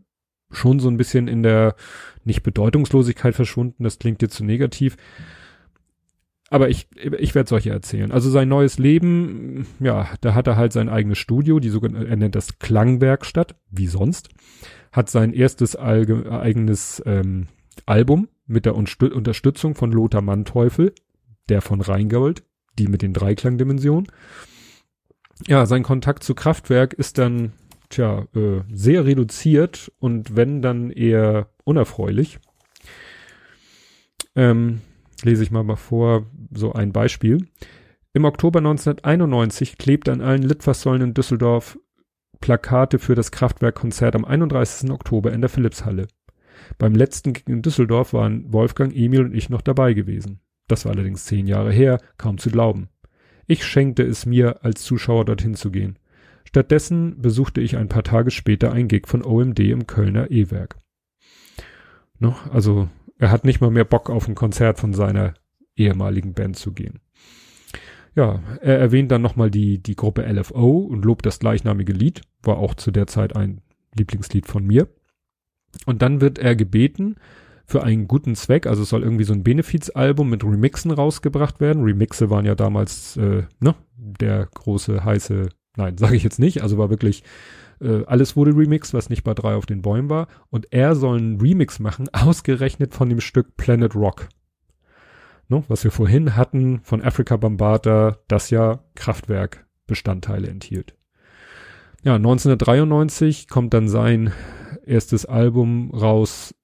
schon 0.51 0.79
so 0.79 0.89
ein 0.89 0.99
bisschen 0.99 1.29
in 1.29 1.43
der 1.43 1.75
nicht 2.27 2.43
Bedeutungslosigkeit 2.43 3.35
verschwunden. 3.35 3.85
Das 3.85 3.99
klingt 3.99 4.23
jetzt 4.23 4.35
zu 4.35 4.45
negativ. 4.45 4.97
Aber 6.49 6.69
ich, 6.69 6.89
ich 7.19 7.35
werde 7.35 7.49
solche 7.49 7.71
erzählen. 7.71 8.13
Also 8.13 8.31
sein 8.31 8.49
neues 8.49 8.79
Leben, 8.79 9.67
ja, 9.81 10.09
da 10.21 10.35
hat 10.35 10.47
er 10.47 10.57
halt 10.57 10.73
sein 10.73 10.89
eigenes 10.89 11.19
Studio, 11.19 11.59
die 11.59 11.71
sogenannte, 11.71 12.09
er 12.09 12.17
nennt 12.17 12.37
das 12.37 12.59
Klangwerkstatt, 12.59 13.57
wie 13.71 13.89
sonst. 13.89 14.29
Hat 14.93 15.11
sein 15.11 15.33
erstes 15.33 15.77
eigenes 15.77 17.03
ähm, 17.05 17.49
Album 17.85 18.29
mit 18.47 18.65
der 18.65 18.77
Unterstützung 18.77 19.75
von 19.75 19.91
Lothar 19.91 20.23
Manteuffel, 20.23 20.95
der 21.49 21.63
von 21.63 21.81
Rheingold, 21.81 22.45
die 22.79 22.87
mit 22.87 23.03
den 23.03 23.13
Dreiklangdimensionen. 23.13 24.07
Ja, 25.49 25.67
sein 25.67 25.83
Kontakt 25.83 26.23
zu 26.23 26.35
Kraftwerk 26.35 26.95
ist 26.95 27.19
dann, 27.19 27.53
tja, 27.89 28.27
äh, 28.35 28.61
sehr 28.73 29.05
reduziert 29.05 29.93
und 29.99 30.37
wenn 30.37 30.63
dann 30.63 30.91
eher 30.91 31.49
unerfreulich. 31.67 32.39
Ähm, 34.35 34.81
lese 35.23 35.43
ich 35.43 35.51
mal 35.51 35.65
mal 35.65 35.77
vor, 35.77 36.27
so 36.53 36.73
ein 36.73 36.93
Beispiel. 36.93 37.47
Im 38.13 38.25
Oktober 38.25 38.61
1991 38.61 39.77
klebte 39.77 40.13
an 40.13 40.23
allen 40.23 40.43
Litfaßsäulen 40.43 41.03
in 41.03 41.15
Düsseldorf 41.15 41.79
Plakate 42.41 42.99
für 42.99 43.15
das 43.15 43.31
Kraftwerkkonzert 43.31 44.15
am 44.15 44.25
31. 44.25 44.91
Oktober 44.91 45.33
in 45.33 45.41
der 45.41 45.51
Philipshalle. 45.51 46.07
Beim 46.79 46.95
letzten 46.95 47.35
in 47.47 47.63
Düsseldorf 47.63 48.13
waren 48.13 48.53
Wolfgang, 48.53 48.95
Emil 48.95 49.25
und 49.25 49.35
ich 49.35 49.51
noch 49.51 49.63
dabei 49.63 49.93
gewesen. 49.93 50.41
Das 50.69 50.85
war 50.85 50.93
allerdings 50.93 51.25
zehn 51.25 51.47
Jahre 51.47 51.73
her, 51.73 52.01
kaum 52.19 52.39
zu 52.39 52.51
glauben. 52.51 52.89
Ich 53.47 53.65
schenkte 53.65 54.03
es 54.03 54.27
mir, 54.27 54.65
als 54.65 54.83
Zuschauer 54.83 55.25
dorthin 55.25 55.55
zu 55.55 55.71
gehen. 55.71 55.99
Stattdessen 56.45 57.21
besuchte 57.21 57.61
ich 57.61 57.77
ein 57.77 57.89
paar 57.89 58.03
Tage 58.03 58.31
später 58.31 58.73
ein 58.73 58.89
Gig 58.89 59.07
von 59.07 59.25
OMD 59.25 59.61
im 59.61 59.87
Kölner 59.87 60.31
E-Werk. 60.31 60.77
Noch, 62.19 62.51
also 62.53 62.89
er 63.19 63.31
hat 63.31 63.45
nicht 63.45 63.61
mal 63.61 63.71
mehr 63.71 63.85
Bock 63.85 64.11
auf 64.11 64.29
ein 64.29 64.35
Konzert 64.35 64.79
von 64.79 64.93
seiner 64.93 65.35
ehemaligen 65.77 66.35
Band 66.35 66.57
zu 66.57 66.73
gehen. 66.73 67.01
Ja, 68.15 68.43
er 68.63 68.79
erwähnt 68.79 69.11
dann 69.11 69.21
nochmal 69.21 69.51
die, 69.51 69.83
die 69.83 69.97
Gruppe 69.97 70.23
LFO 70.23 70.79
und 70.79 71.05
lobt 71.05 71.27
das 71.27 71.39
gleichnamige 71.39 71.93
Lied, 71.93 72.23
war 72.43 72.57
auch 72.57 72.75
zu 72.75 72.91
der 72.91 73.07
Zeit 73.07 73.37
ein 73.37 73.61
Lieblingslied 73.95 74.47
von 74.47 74.67
mir. 74.67 74.89
Und 75.85 76.01
dann 76.01 76.23
wird 76.23 76.39
er 76.39 76.57
gebeten, 76.57 77.17
für 77.67 77.83
einen 77.83 78.07
guten 78.07 78.37
Zweck, 78.37 78.67
also 78.67 78.85
es 78.85 78.89
soll 78.89 79.03
irgendwie 79.03 79.25
so 79.25 79.33
ein 79.33 79.43
Benefizalbum 79.43 80.31
mit 80.31 80.45
Remixen 80.45 80.93
rausgebracht 80.93 81.61
werden. 81.61 81.83
Remixe 81.83 82.31
waren 82.31 82.47
ja 82.47 82.55
damals, 82.55 83.17
äh, 83.17 83.43
ne, 83.59 83.75
der 83.97 84.49
große 84.55 85.05
heiße, 85.05 85.49
nein, 85.77 85.99
sage 85.99 86.17
ich 86.17 86.23
jetzt 86.23 86.39
nicht, 86.39 86.63
also 86.63 86.79
war 86.79 86.91
wirklich 86.91 87.25
äh, 87.81 88.05
alles 88.07 88.37
wurde 88.37 88.57
remixed, 88.57 88.95
was 88.95 89.11
nicht 89.11 89.25
bei 89.25 89.35
drei 89.35 89.55
auf 89.55 89.67
den 89.67 89.83
Bäumen 89.83 90.11
war. 90.11 90.29
Und 90.51 90.73
er 90.73 90.95
soll 90.95 91.19
einen 91.19 91.41
Remix 91.41 91.79
machen, 91.79 92.09
ausgerechnet 92.13 92.95
von 92.95 93.09
dem 93.09 93.21
Stück 93.21 93.57
Planet 93.57 93.95
Rock. 93.95 94.29
Ne, 95.49 95.63
was 95.69 95.85
wir 95.85 95.93
vorhin 95.93 96.35
hatten 96.35 96.81
von 96.83 97.03
Africa 97.03 97.37
Bambata, 97.37 98.19
das 98.27 98.51
ja 98.51 98.81
Kraftwerk 98.97 99.67
Bestandteile 99.87 100.49
enthielt. 100.49 100.97
Ja, 102.03 102.17
1993 102.17 103.49
kommt 103.49 103.73
dann 103.73 103.89
sein 103.89 104.33
erstes 104.85 105.25
Album 105.27 105.93
raus, 105.93 106.55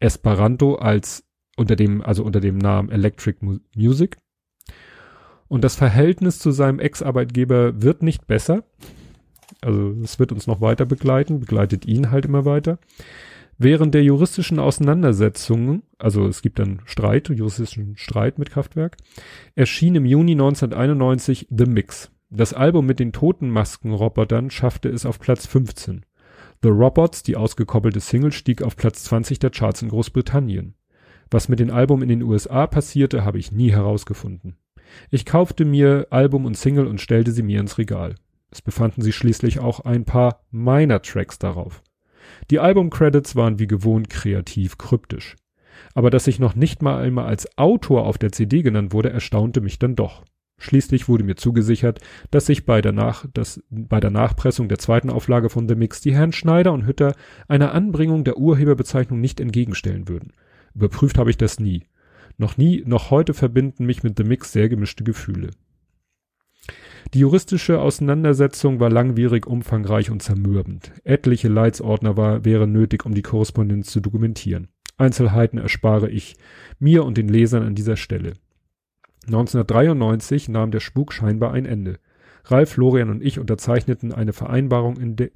Esperanto 0.00 0.74
als 0.74 1.24
unter 1.56 1.76
dem, 1.76 2.02
also 2.02 2.24
unter 2.24 2.40
dem 2.40 2.58
Namen 2.58 2.90
Electric 2.90 3.38
Music. 3.74 4.18
Und 5.48 5.64
das 5.64 5.76
Verhältnis 5.76 6.38
zu 6.38 6.50
seinem 6.50 6.80
Ex-Arbeitgeber 6.80 7.80
wird 7.82 8.02
nicht 8.02 8.26
besser. 8.26 8.64
Also 9.60 9.94
es 10.02 10.18
wird 10.18 10.32
uns 10.32 10.46
noch 10.46 10.60
weiter 10.60 10.86
begleiten, 10.86 11.40
begleitet 11.40 11.86
ihn 11.86 12.10
halt 12.10 12.24
immer 12.24 12.44
weiter. 12.44 12.78
Während 13.58 13.94
der 13.94 14.02
juristischen 14.02 14.58
Auseinandersetzungen, 14.58 15.82
also 15.98 16.26
es 16.26 16.42
gibt 16.42 16.58
dann 16.58 16.82
Streit, 16.84 17.30
juristischen 17.30 17.96
Streit 17.96 18.38
mit 18.38 18.50
Kraftwerk, 18.50 18.98
erschien 19.54 19.94
im 19.94 20.04
Juni 20.04 20.32
1991 20.32 21.48
The 21.50 21.64
Mix. 21.64 22.10
Das 22.28 22.52
Album 22.52 22.84
mit 22.84 23.00
den 23.00 23.12
Totenmaskenrobotern 23.12 24.50
schaffte 24.50 24.90
es 24.90 25.06
auf 25.06 25.20
Platz 25.20 25.46
15. 25.46 26.04
The 26.62 26.68
Robots, 26.68 27.22
die 27.22 27.36
ausgekoppelte 27.36 28.00
Single, 28.00 28.32
stieg 28.32 28.62
auf 28.62 28.76
Platz 28.76 29.04
20 29.04 29.38
der 29.38 29.50
Charts 29.50 29.80
in 29.80 29.88
Großbritannien. 29.88 30.74
Was 31.30 31.48
mit 31.48 31.58
dem 31.58 31.70
Album 31.70 32.02
in 32.02 32.08
den 32.08 32.22
USA 32.22 32.66
passierte, 32.66 33.24
habe 33.24 33.38
ich 33.38 33.52
nie 33.52 33.72
herausgefunden. 33.72 34.56
Ich 35.10 35.24
kaufte 35.24 35.64
mir 35.64 36.08
Album 36.10 36.44
und 36.44 36.56
Single 36.56 36.86
und 36.86 37.00
stellte 37.00 37.32
sie 37.32 37.42
mir 37.42 37.60
ins 37.60 37.78
Regal. 37.78 38.16
Es 38.50 38.62
befanden 38.62 39.02
sich 39.02 39.14
schließlich 39.14 39.58
auch 39.58 39.80
ein 39.80 40.04
paar 40.04 40.44
meiner 40.50 41.02
Tracks 41.02 41.38
darauf. 41.38 41.82
Die 42.50 42.58
Albumcredits 42.58 43.36
waren 43.36 43.58
wie 43.58 43.66
gewohnt 43.66 44.10
kreativ 44.10 44.78
kryptisch. 44.78 45.36
Aber 45.94 46.10
dass 46.10 46.26
ich 46.26 46.38
noch 46.38 46.54
nicht 46.54 46.82
mal 46.82 47.02
einmal 47.02 47.26
als 47.26 47.58
Autor 47.58 48.06
auf 48.06 48.18
der 48.18 48.32
CD 48.32 48.62
genannt 48.62 48.92
wurde, 48.92 49.10
erstaunte 49.10 49.60
mich 49.60 49.78
dann 49.78 49.94
doch. 49.94 50.24
Schließlich 50.58 51.06
wurde 51.06 51.24
mir 51.24 51.36
zugesichert, 51.36 52.00
dass 52.30 52.46
sich 52.46 52.64
bei 52.64 52.80
der, 52.80 52.92
Nach 52.92 53.26
dass 53.34 53.62
bei 53.68 54.00
der 54.00 54.10
Nachpressung 54.10 54.68
der 54.68 54.78
zweiten 54.78 55.10
Auflage 55.10 55.50
von 55.50 55.68
The 55.68 55.74
Mix 55.74 56.00
die 56.00 56.14
Herren 56.14 56.32
Schneider 56.32 56.72
und 56.72 56.86
Hütter 56.86 57.14
einer 57.46 57.72
Anbringung 57.72 58.24
der 58.24 58.38
Urheberbezeichnung 58.38 59.20
nicht 59.20 59.38
entgegenstellen 59.38 60.08
würden. 60.08 60.32
Überprüft 60.74 61.18
habe 61.18 61.30
ich 61.30 61.36
das 61.36 61.60
nie. 61.60 61.84
Noch 62.38 62.56
nie, 62.56 62.82
noch 62.86 63.10
heute 63.10 63.34
verbinden 63.34 63.84
mich 63.84 64.02
mit 64.02 64.16
The 64.16 64.24
Mix 64.24 64.52
sehr 64.52 64.68
gemischte 64.68 65.04
Gefühle. 65.04 65.50
Die 67.14 67.20
juristische 67.20 67.80
Auseinandersetzung 67.80 68.80
war 68.80 68.90
langwierig, 68.90 69.46
umfangreich 69.46 70.10
und 70.10 70.22
zermürbend. 70.22 70.92
Etliche 71.04 71.48
Leitsordner 71.48 72.16
war, 72.16 72.44
wären 72.44 72.72
nötig, 72.72 73.06
um 73.06 73.14
die 73.14 73.22
Korrespondenz 73.22 73.90
zu 73.90 74.00
dokumentieren. 74.00 74.68
Einzelheiten 74.96 75.58
erspare 75.58 76.10
ich 76.10 76.36
mir 76.78 77.04
und 77.04 77.16
den 77.16 77.28
Lesern 77.28 77.62
an 77.62 77.74
dieser 77.74 77.96
Stelle. 77.96 78.32
1993 79.26 80.48
nahm 80.48 80.70
der 80.70 80.80
Spuk 80.80 81.12
scheinbar 81.12 81.52
ein 81.52 81.66
Ende. 81.66 81.98
Ralf, 82.44 82.70
Florian 82.70 83.10
und 83.10 83.22
ich 83.22 83.38
unterzeichneten 83.40 84.12
eine 84.12 84.32
Vereinbarung, 84.32 84.96
in 84.98 85.16
de 85.16 85.32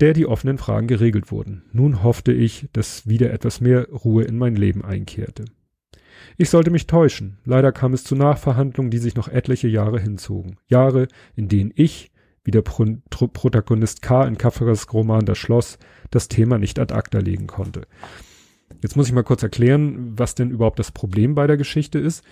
der 0.00 0.12
die 0.12 0.26
offenen 0.26 0.58
Fragen 0.58 0.86
geregelt 0.86 1.30
wurden. 1.30 1.62
Nun 1.72 2.02
hoffte 2.02 2.32
ich, 2.32 2.68
dass 2.72 3.08
wieder 3.08 3.32
etwas 3.32 3.60
mehr 3.60 3.88
Ruhe 3.88 4.24
in 4.24 4.36
mein 4.36 4.56
Leben 4.56 4.84
einkehrte. 4.84 5.46
Ich 6.40 6.48
sollte 6.48 6.70
mich 6.70 6.86
täuschen. 6.86 7.36
Leider 7.44 7.70
kam 7.70 7.92
es 7.92 8.02
zu 8.02 8.16
Nachverhandlungen, 8.16 8.90
die 8.90 8.96
sich 8.96 9.14
noch 9.14 9.28
etliche 9.28 9.68
Jahre 9.68 10.00
hinzogen. 10.00 10.56
Jahre, 10.68 11.06
in 11.36 11.48
denen 11.48 11.70
ich, 11.74 12.12
wie 12.44 12.50
der 12.50 12.62
Pro 12.62 12.86
Protagonist 13.10 14.00
K. 14.00 14.24
in 14.24 14.38
Kafkas 14.38 14.90
Roman 14.90 15.26
Das 15.26 15.36
Schloss, 15.36 15.78
das 16.10 16.28
Thema 16.28 16.56
nicht 16.56 16.78
ad 16.78 16.94
acta 16.94 17.18
legen 17.18 17.46
konnte. 17.46 17.82
Jetzt 18.82 18.96
muss 18.96 19.06
ich 19.06 19.12
mal 19.12 19.22
kurz 19.22 19.42
erklären, 19.42 20.18
was 20.18 20.34
denn 20.34 20.50
überhaupt 20.50 20.78
das 20.78 20.92
Problem 20.92 21.34
bei 21.34 21.46
der 21.46 21.58
Geschichte 21.58 21.98
ist. 21.98 22.24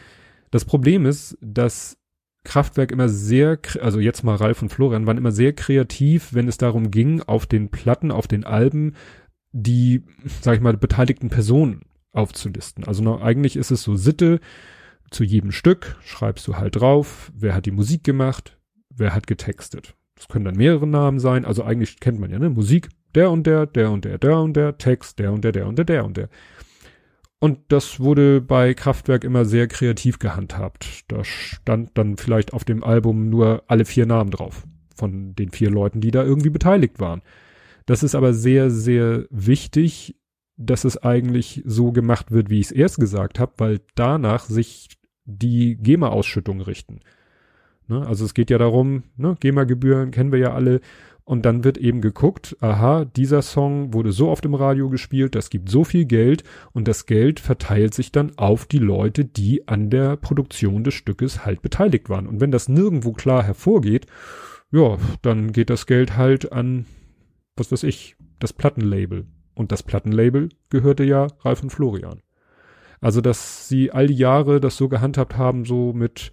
Das 0.50 0.64
Problem 0.64 1.04
ist, 1.04 1.36
dass 1.42 1.98
Kraftwerk 2.44 2.92
immer 2.92 3.10
sehr, 3.10 3.58
also 3.82 4.00
jetzt 4.00 4.24
mal 4.24 4.36
Ralf 4.36 4.62
und 4.62 4.70
Florian, 4.70 5.06
waren 5.06 5.18
immer 5.18 5.32
sehr 5.32 5.52
kreativ, 5.52 6.32
wenn 6.32 6.48
es 6.48 6.56
darum 6.56 6.90
ging, 6.90 7.20
auf 7.20 7.44
den 7.44 7.68
Platten, 7.68 8.10
auf 8.10 8.26
den 8.26 8.44
Alben, 8.44 8.94
die, 9.52 10.04
sag 10.40 10.54
ich 10.54 10.62
mal, 10.62 10.78
beteiligten 10.78 11.28
Personen 11.28 11.82
aufzulisten. 12.12 12.84
Also 12.84 13.02
noch, 13.02 13.20
eigentlich 13.20 13.56
ist 13.56 13.70
es 13.70 13.82
so 13.82 13.96
Sitte, 13.96 14.40
zu 15.10 15.24
jedem 15.24 15.52
Stück 15.52 15.96
schreibst 16.04 16.46
du 16.46 16.56
halt 16.56 16.76
drauf, 16.76 17.32
wer 17.34 17.54
hat 17.54 17.66
die 17.66 17.70
Musik 17.70 18.04
gemacht, 18.04 18.58
wer 18.90 19.14
hat 19.14 19.26
getextet. 19.26 19.94
Das 20.14 20.28
können 20.28 20.44
dann 20.44 20.56
mehrere 20.56 20.86
Namen 20.86 21.18
sein, 21.18 21.44
also 21.44 21.62
eigentlich 21.64 22.00
kennt 22.00 22.18
man 22.18 22.30
ja, 22.30 22.38
ne? 22.38 22.50
Musik, 22.50 22.88
der 23.14 23.30
und 23.30 23.46
der, 23.46 23.66
der 23.66 23.90
und 23.90 24.04
der, 24.04 24.18
der 24.18 24.38
und 24.38 24.54
der, 24.54 24.76
Text, 24.76 25.18
der 25.18 25.32
und 25.32 25.44
der, 25.44 25.52
der 25.52 25.66
und 25.66 25.78
der, 25.78 25.84
der 25.84 26.04
und 26.04 26.16
der. 26.16 26.28
Und 27.40 27.60
das 27.68 28.00
wurde 28.00 28.40
bei 28.40 28.74
Kraftwerk 28.74 29.22
immer 29.22 29.44
sehr 29.44 29.68
kreativ 29.68 30.18
gehandhabt. 30.18 31.04
Da 31.08 31.22
stand 31.24 31.96
dann 31.96 32.16
vielleicht 32.16 32.52
auf 32.52 32.64
dem 32.64 32.82
Album 32.82 33.30
nur 33.30 33.62
alle 33.68 33.84
vier 33.84 34.06
Namen 34.06 34.30
drauf. 34.30 34.66
Von 34.96 35.36
den 35.36 35.50
vier 35.52 35.70
Leuten, 35.70 36.00
die 36.00 36.10
da 36.10 36.24
irgendwie 36.24 36.50
beteiligt 36.50 36.98
waren. 36.98 37.22
Das 37.86 38.02
ist 38.02 38.16
aber 38.16 38.34
sehr, 38.34 38.70
sehr 38.70 39.26
wichtig, 39.30 40.16
dass 40.58 40.84
es 40.84 41.02
eigentlich 41.02 41.62
so 41.64 41.92
gemacht 41.92 42.32
wird, 42.32 42.50
wie 42.50 42.58
ich 42.58 42.66
es 42.66 42.72
erst 42.72 42.98
gesagt 42.98 43.38
habe, 43.38 43.52
weil 43.58 43.80
danach 43.94 44.44
sich 44.44 44.88
die 45.24 45.76
GEMA-Ausschüttungen 45.76 46.62
richten. 46.62 47.00
Ne? 47.86 48.06
Also 48.06 48.24
es 48.24 48.34
geht 48.34 48.50
ja 48.50 48.58
darum, 48.58 49.04
ne, 49.16 49.36
GEMA-Gebühren 49.38 50.10
kennen 50.10 50.32
wir 50.32 50.40
ja 50.40 50.52
alle. 50.52 50.80
Und 51.24 51.44
dann 51.44 51.62
wird 51.62 51.76
eben 51.76 52.00
geguckt, 52.00 52.56
aha, 52.60 53.04
dieser 53.04 53.42
Song 53.42 53.92
wurde 53.92 54.12
so 54.12 54.30
oft 54.30 54.46
im 54.46 54.54
Radio 54.54 54.88
gespielt, 54.88 55.34
das 55.34 55.50
gibt 55.50 55.68
so 55.68 55.84
viel 55.84 56.06
Geld 56.06 56.42
und 56.72 56.88
das 56.88 57.04
Geld 57.04 57.38
verteilt 57.38 57.92
sich 57.92 58.12
dann 58.12 58.32
auf 58.38 58.64
die 58.64 58.78
Leute, 58.78 59.26
die 59.26 59.68
an 59.68 59.90
der 59.90 60.16
Produktion 60.16 60.84
des 60.84 60.94
Stückes 60.94 61.44
halt 61.44 61.60
beteiligt 61.60 62.08
waren. 62.08 62.26
Und 62.26 62.40
wenn 62.40 62.50
das 62.50 62.70
nirgendwo 62.70 63.12
klar 63.12 63.42
hervorgeht, 63.42 64.06
ja, 64.72 64.96
dann 65.20 65.52
geht 65.52 65.68
das 65.68 65.84
Geld 65.84 66.16
halt 66.16 66.50
an, 66.50 66.86
was 67.56 67.70
weiß 67.70 67.82
ich, 67.82 68.16
das 68.38 68.54
Plattenlabel. 68.54 69.26
Und 69.58 69.72
das 69.72 69.82
Plattenlabel 69.82 70.50
gehörte 70.70 71.02
ja 71.02 71.26
Ralf 71.40 71.64
und 71.64 71.70
Florian. 71.70 72.22
Also, 73.00 73.20
dass 73.20 73.68
sie 73.68 73.90
all 73.90 74.06
die 74.06 74.14
Jahre 74.14 74.60
das 74.60 74.76
so 74.76 74.88
gehandhabt 74.88 75.36
haben, 75.36 75.64
so 75.64 75.92
mit, 75.92 76.30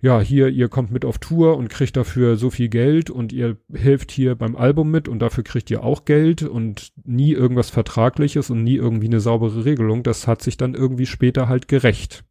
ja, 0.00 0.20
hier, 0.20 0.48
ihr 0.48 0.70
kommt 0.70 0.90
mit 0.90 1.04
auf 1.04 1.18
Tour 1.18 1.58
und 1.58 1.68
kriegt 1.68 1.94
dafür 1.94 2.36
so 2.36 2.48
viel 2.48 2.70
Geld 2.70 3.10
und 3.10 3.34
ihr 3.34 3.58
hilft 3.70 4.10
hier 4.10 4.34
beim 4.34 4.56
Album 4.56 4.90
mit 4.90 5.08
und 5.08 5.18
dafür 5.18 5.44
kriegt 5.44 5.70
ihr 5.70 5.84
auch 5.84 6.06
Geld 6.06 6.42
und 6.42 6.94
nie 7.04 7.32
irgendwas 7.32 7.68
Vertragliches 7.68 8.48
und 8.48 8.64
nie 8.64 8.76
irgendwie 8.76 9.08
eine 9.08 9.20
saubere 9.20 9.66
Regelung. 9.66 10.02
Das 10.02 10.26
hat 10.26 10.40
sich 10.40 10.56
dann 10.56 10.72
irgendwie 10.72 11.06
später 11.06 11.48
halt 11.48 11.68
gerecht. 11.68 12.24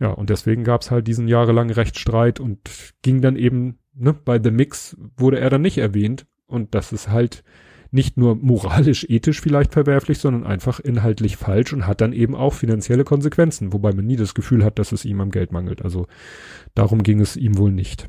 Ja, 0.00 0.08
und 0.08 0.30
deswegen 0.30 0.64
gab's 0.64 0.90
halt 0.90 1.06
diesen 1.06 1.28
jahrelangen 1.28 1.74
Rechtsstreit 1.74 2.40
und 2.40 2.92
ging 3.02 3.22
dann 3.22 3.36
eben, 3.36 3.78
ne, 3.94 4.12
bei 4.12 4.42
The 4.42 4.50
Mix 4.50 4.96
wurde 5.16 5.38
er 5.38 5.48
dann 5.48 5.62
nicht 5.62 5.78
erwähnt 5.78 6.26
und 6.48 6.74
das 6.74 6.92
ist 6.92 7.08
halt 7.08 7.44
nicht 7.92 8.16
nur 8.16 8.34
moralisch, 8.36 9.06
ethisch 9.08 9.40
vielleicht 9.40 9.72
verwerflich, 9.72 10.18
sondern 10.18 10.44
einfach 10.44 10.80
inhaltlich 10.80 11.36
falsch 11.36 11.72
und 11.72 11.86
hat 11.86 12.00
dann 12.00 12.12
eben 12.12 12.34
auch 12.34 12.54
finanzielle 12.54 13.04
Konsequenzen, 13.04 13.72
wobei 13.72 13.92
man 13.92 14.06
nie 14.06 14.16
das 14.16 14.34
Gefühl 14.34 14.64
hat, 14.64 14.78
dass 14.78 14.92
es 14.92 15.04
ihm 15.04 15.20
am 15.20 15.30
Geld 15.30 15.52
mangelt. 15.52 15.82
Also 15.82 16.06
darum 16.74 17.02
ging 17.02 17.20
es 17.20 17.36
ihm 17.36 17.58
wohl 17.58 17.70
nicht. 17.70 18.08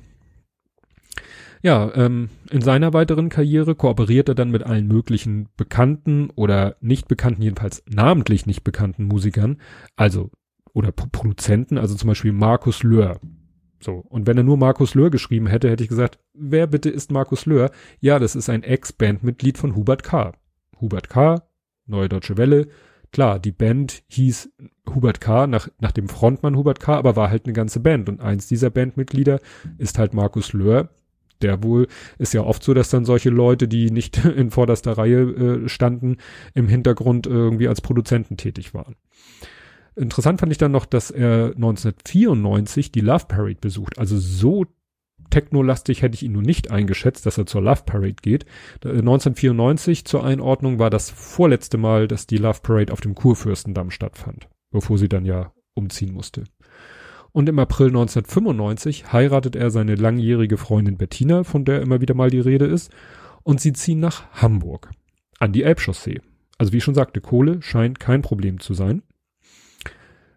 Ja, 1.61 1.91
ähm, 1.95 2.29
in 2.49 2.61
seiner 2.61 2.93
weiteren 2.93 3.29
Karriere 3.29 3.75
kooperiert 3.75 4.27
er 4.27 4.35
dann 4.35 4.51
mit 4.51 4.63
allen 4.63 4.87
möglichen 4.87 5.47
bekannten 5.55 6.29
oder 6.35 6.75
nicht 6.81 7.07
bekannten, 7.07 7.41
jedenfalls 7.41 7.83
namentlich 7.89 8.45
nicht 8.45 8.63
bekannten 8.63 9.05
Musikern, 9.05 9.57
also 9.95 10.29
oder 10.73 10.91
Produzenten, 10.91 11.77
also 11.77 11.95
zum 11.95 12.07
Beispiel 12.07 12.33
Markus 12.33 12.83
Löhr, 12.83 13.19
so. 13.83 14.03
Und 14.09 14.27
wenn 14.27 14.37
er 14.37 14.43
nur 14.43 14.57
Markus 14.57 14.95
Löhr 14.95 15.09
geschrieben 15.09 15.47
hätte, 15.47 15.69
hätte 15.69 15.83
ich 15.83 15.89
gesagt, 15.89 16.19
wer 16.33 16.67
bitte 16.67 16.89
ist 16.89 17.11
Markus 17.11 17.45
Löhr? 17.45 17.71
Ja, 17.99 18.19
das 18.19 18.35
ist 18.35 18.49
ein 18.49 18.63
Ex-Bandmitglied 18.63 19.57
von 19.57 19.75
Hubert 19.75 20.03
K. 20.03 20.33
Hubert 20.79 21.09
K., 21.09 21.43
Neue 21.85 22.07
Deutsche 22.07 22.37
Welle. 22.37 22.67
Klar, 23.11 23.39
die 23.39 23.51
Band 23.51 24.03
hieß 24.07 24.51
Hubert 24.93 25.21
K. 25.21 25.47
nach, 25.47 25.67
nach 25.79 25.91
dem 25.91 26.07
Frontmann 26.07 26.55
Hubert 26.55 26.79
K., 26.79 26.95
aber 26.95 27.15
war 27.15 27.29
halt 27.29 27.45
eine 27.45 27.53
ganze 27.53 27.79
Band. 27.79 28.09
Und 28.09 28.21
eins 28.21 28.47
dieser 28.47 28.69
Bandmitglieder 28.69 29.39
ist 29.77 29.99
halt 29.99 30.13
Markus 30.13 30.53
Löhr. 30.53 30.89
Der 31.41 31.61
wohl 31.61 31.87
ist 32.17 32.33
ja 32.33 32.41
oft 32.41 32.63
so, 32.63 32.73
dass 32.73 32.89
dann 32.89 33.05
solche 33.05 33.29
Leute, 33.29 33.67
die 33.67 33.91
nicht 33.91 34.23
in 34.25 34.49
vorderster 34.49 34.97
Reihe 34.97 35.21
äh, 35.21 35.69
standen, 35.69 36.17
im 36.53 36.67
Hintergrund 36.67 37.27
irgendwie 37.27 37.67
als 37.67 37.81
Produzenten 37.81 38.37
tätig 38.37 38.73
waren. 38.73 38.95
Interessant 39.95 40.39
fand 40.39 40.51
ich 40.51 40.57
dann 40.57 40.71
noch, 40.71 40.85
dass 40.85 41.11
er 41.11 41.53
1994 41.55 42.91
die 42.91 43.01
Love 43.01 43.25
Parade 43.27 43.59
besucht. 43.59 43.99
Also 43.99 44.17
so 44.17 44.65
technolastig 45.29 46.01
hätte 46.01 46.15
ich 46.15 46.23
ihn 46.23 46.31
nur 46.31 46.41
nicht 46.41 46.71
eingeschätzt, 46.71 47.25
dass 47.25 47.37
er 47.37 47.45
zur 47.45 47.61
Love 47.61 47.83
Parade 47.85 48.15
geht. 48.21 48.45
1994 48.83 49.99
äh, 49.99 50.03
zur 50.03 50.23
Einordnung 50.23 50.79
war 50.79 50.89
das 50.89 51.09
vorletzte 51.09 51.77
Mal, 51.77 52.07
dass 52.07 52.27
die 52.27 52.37
Love 52.37 52.59
Parade 52.61 52.91
auf 52.91 53.01
dem 53.01 53.15
Kurfürstendamm 53.15 53.91
stattfand, 53.91 54.47
bevor 54.71 54.97
sie 54.97 55.09
dann 55.09 55.25
ja 55.25 55.51
umziehen 55.75 56.13
musste. 56.13 56.43
Und 57.31 57.49
im 57.49 57.57
April 57.57 57.87
1995 57.87 59.11
heiratet 59.11 59.55
er 59.55 59.71
seine 59.71 59.95
langjährige 59.95 60.57
Freundin 60.57 60.97
Bettina, 60.97 61.43
von 61.43 61.65
der 61.65 61.81
immer 61.81 61.99
wieder 61.99 62.13
mal 62.13 62.29
die 62.29 62.39
Rede 62.39 62.65
ist, 62.65 62.91
und 63.41 63.59
sie 63.59 63.73
ziehen 63.73 63.99
nach 63.99 64.31
Hamburg 64.33 64.91
an 65.39 65.51
die 65.51 65.63
Elbchaussee. 65.63 66.21
Also 66.59 66.73
wie 66.73 66.77
ich 66.77 66.83
schon 66.83 66.93
sagte, 66.93 67.21
Kohle 67.21 67.61
scheint 67.61 67.99
kein 67.99 68.21
Problem 68.21 68.59
zu 68.59 68.75
sein 68.75 69.01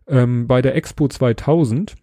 ähm, 0.09 0.47
bei 0.47 0.63
der 0.63 0.75
Expo 0.75 1.09
2000, 1.09 1.95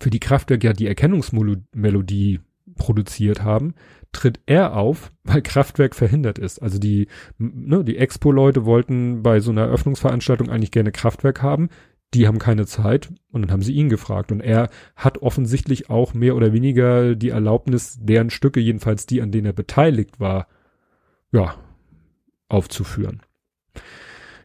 für 0.00 0.10
die 0.10 0.20
Kraftwerk 0.20 0.64
ja 0.64 0.72
die 0.72 0.86
Erkennungsmelodie 0.86 2.40
produziert 2.76 3.42
haben, 3.42 3.74
tritt 4.12 4.40
er 4.46 4.76
auf, 4.76 5.12
weil 5.24 5.42
Kraftwerk 5.42 5.94
verhindert 5.94 6.38
ist. 6.38 6.60
Also 6.60 6.78
die, 6.78 7.08
ne, 7.38 7.84
die 7.84 7.96
Expo-Leute 7.96 8.64
wollten 8.64 9.22
bei 9.22 9.40
so 9.40 9.50
einer 9.50 9.62
Eröffnungsveranstaltung 9.62 10.50
eigentlich 10.50 10.70
gerne 10.70 10.92
Kraftwerk 10.92 11.42
haben. 11.42 11.68
Die 12.14 12.28
haben 12.28 12.38
keine 12.38 12.66
Zeit 12.66 13.10
und 13.32 13.42
dann 13.42 13.50
haben 13.50 13.62
sie 13.62 13.74
ihn 13.74 13.88
gefragt. 13.88 14.30
Und 14.30 14.40
er 14.40 14.70
hat 14.94 15.18
offensichtlich 15.18 15.90
auch 15.90 16.14
mehr 16.14 16.36
oder 16.36 16.52
weniger 16.52 17.14
die 17.16 17.30
Erlaubnis, 17.30 17.98
deren 18.00 18.30
Stücke, 18.30 18.60
jedenfalls 18.60 19.06
die, 19.06 19.20
an 19.20 19.32
denen 19.32 19.46
er 19.46 19.52
beteiligt 19.52 20.20
war, 20.20 20.46
ja, 21.32 21.56
aufzuführen. 22.48 23.22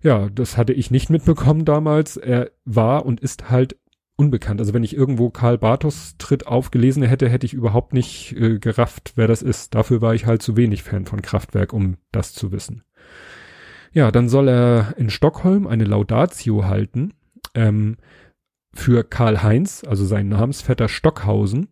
Ja, 0.02 0.30
das 0.30 0.58
hatte 0.58 0.74
ich 0.74 0.92
nicht 0.92 1.10
mitbekommen 1.10 1.66
damals. 1.66 2.18
Er 2.18 2.52
war 2.66 3.06
und 3.06 3.20
ist 3.20 3.50
halt 3.50 3.78
unbekannt. 4.16 4.60
Also 4.60 4.74
wenn 4.74 4.84
ich 4.84 4.96
irgendwo 4.96 5.30
Karl 5.30 5.58
Bartos 5.58 6.16
Tritt 6.18 6.48
aufgelesen 6.48 7.04
hätte, 7.04 7.30
hätte 7.30 7.46
ich 7.46 7.54
überhaupt 7.54 7.94
nicht 7.94 8.34
äh, 8.34 8.60
gerafft, 8.60 9.14
wer 9.16 9.28
das 9.28 9.42
ist. 9.42 9.76
Dafür 9.76 10.02
war 10.02 10.14
ich 10.14 10.26
halt 10.26 10.42
zu 10.42 10.56
wenig 10.58 10.84
Fan 10.84 11.06
von 11.06 11.22
Kraftwerk, 11.22 11.74
um 11.74 11.98
das 12.12 12.34
zu 12.34 12.52
wissen. 12.52 12.84
Ja, 13.92 14.12
dann 14.12 14.30
soll 14.30 14.48
er 14.48 14.96
in 14.98 15.10
Stockholm 15.10 15.68
eine 15.68 15.84
Laudatio 15.84 16.66
halten 16.66 17.14
ähm, 17.56 17.98
für 18.74 19.04
Karl 19.04 19.44
Heinz, 19.44 19.84
also 19.86 20.06
seinen 20.06 20.30
Namensvetter 20.30 20.88
Stockhausen. 20.88 21.68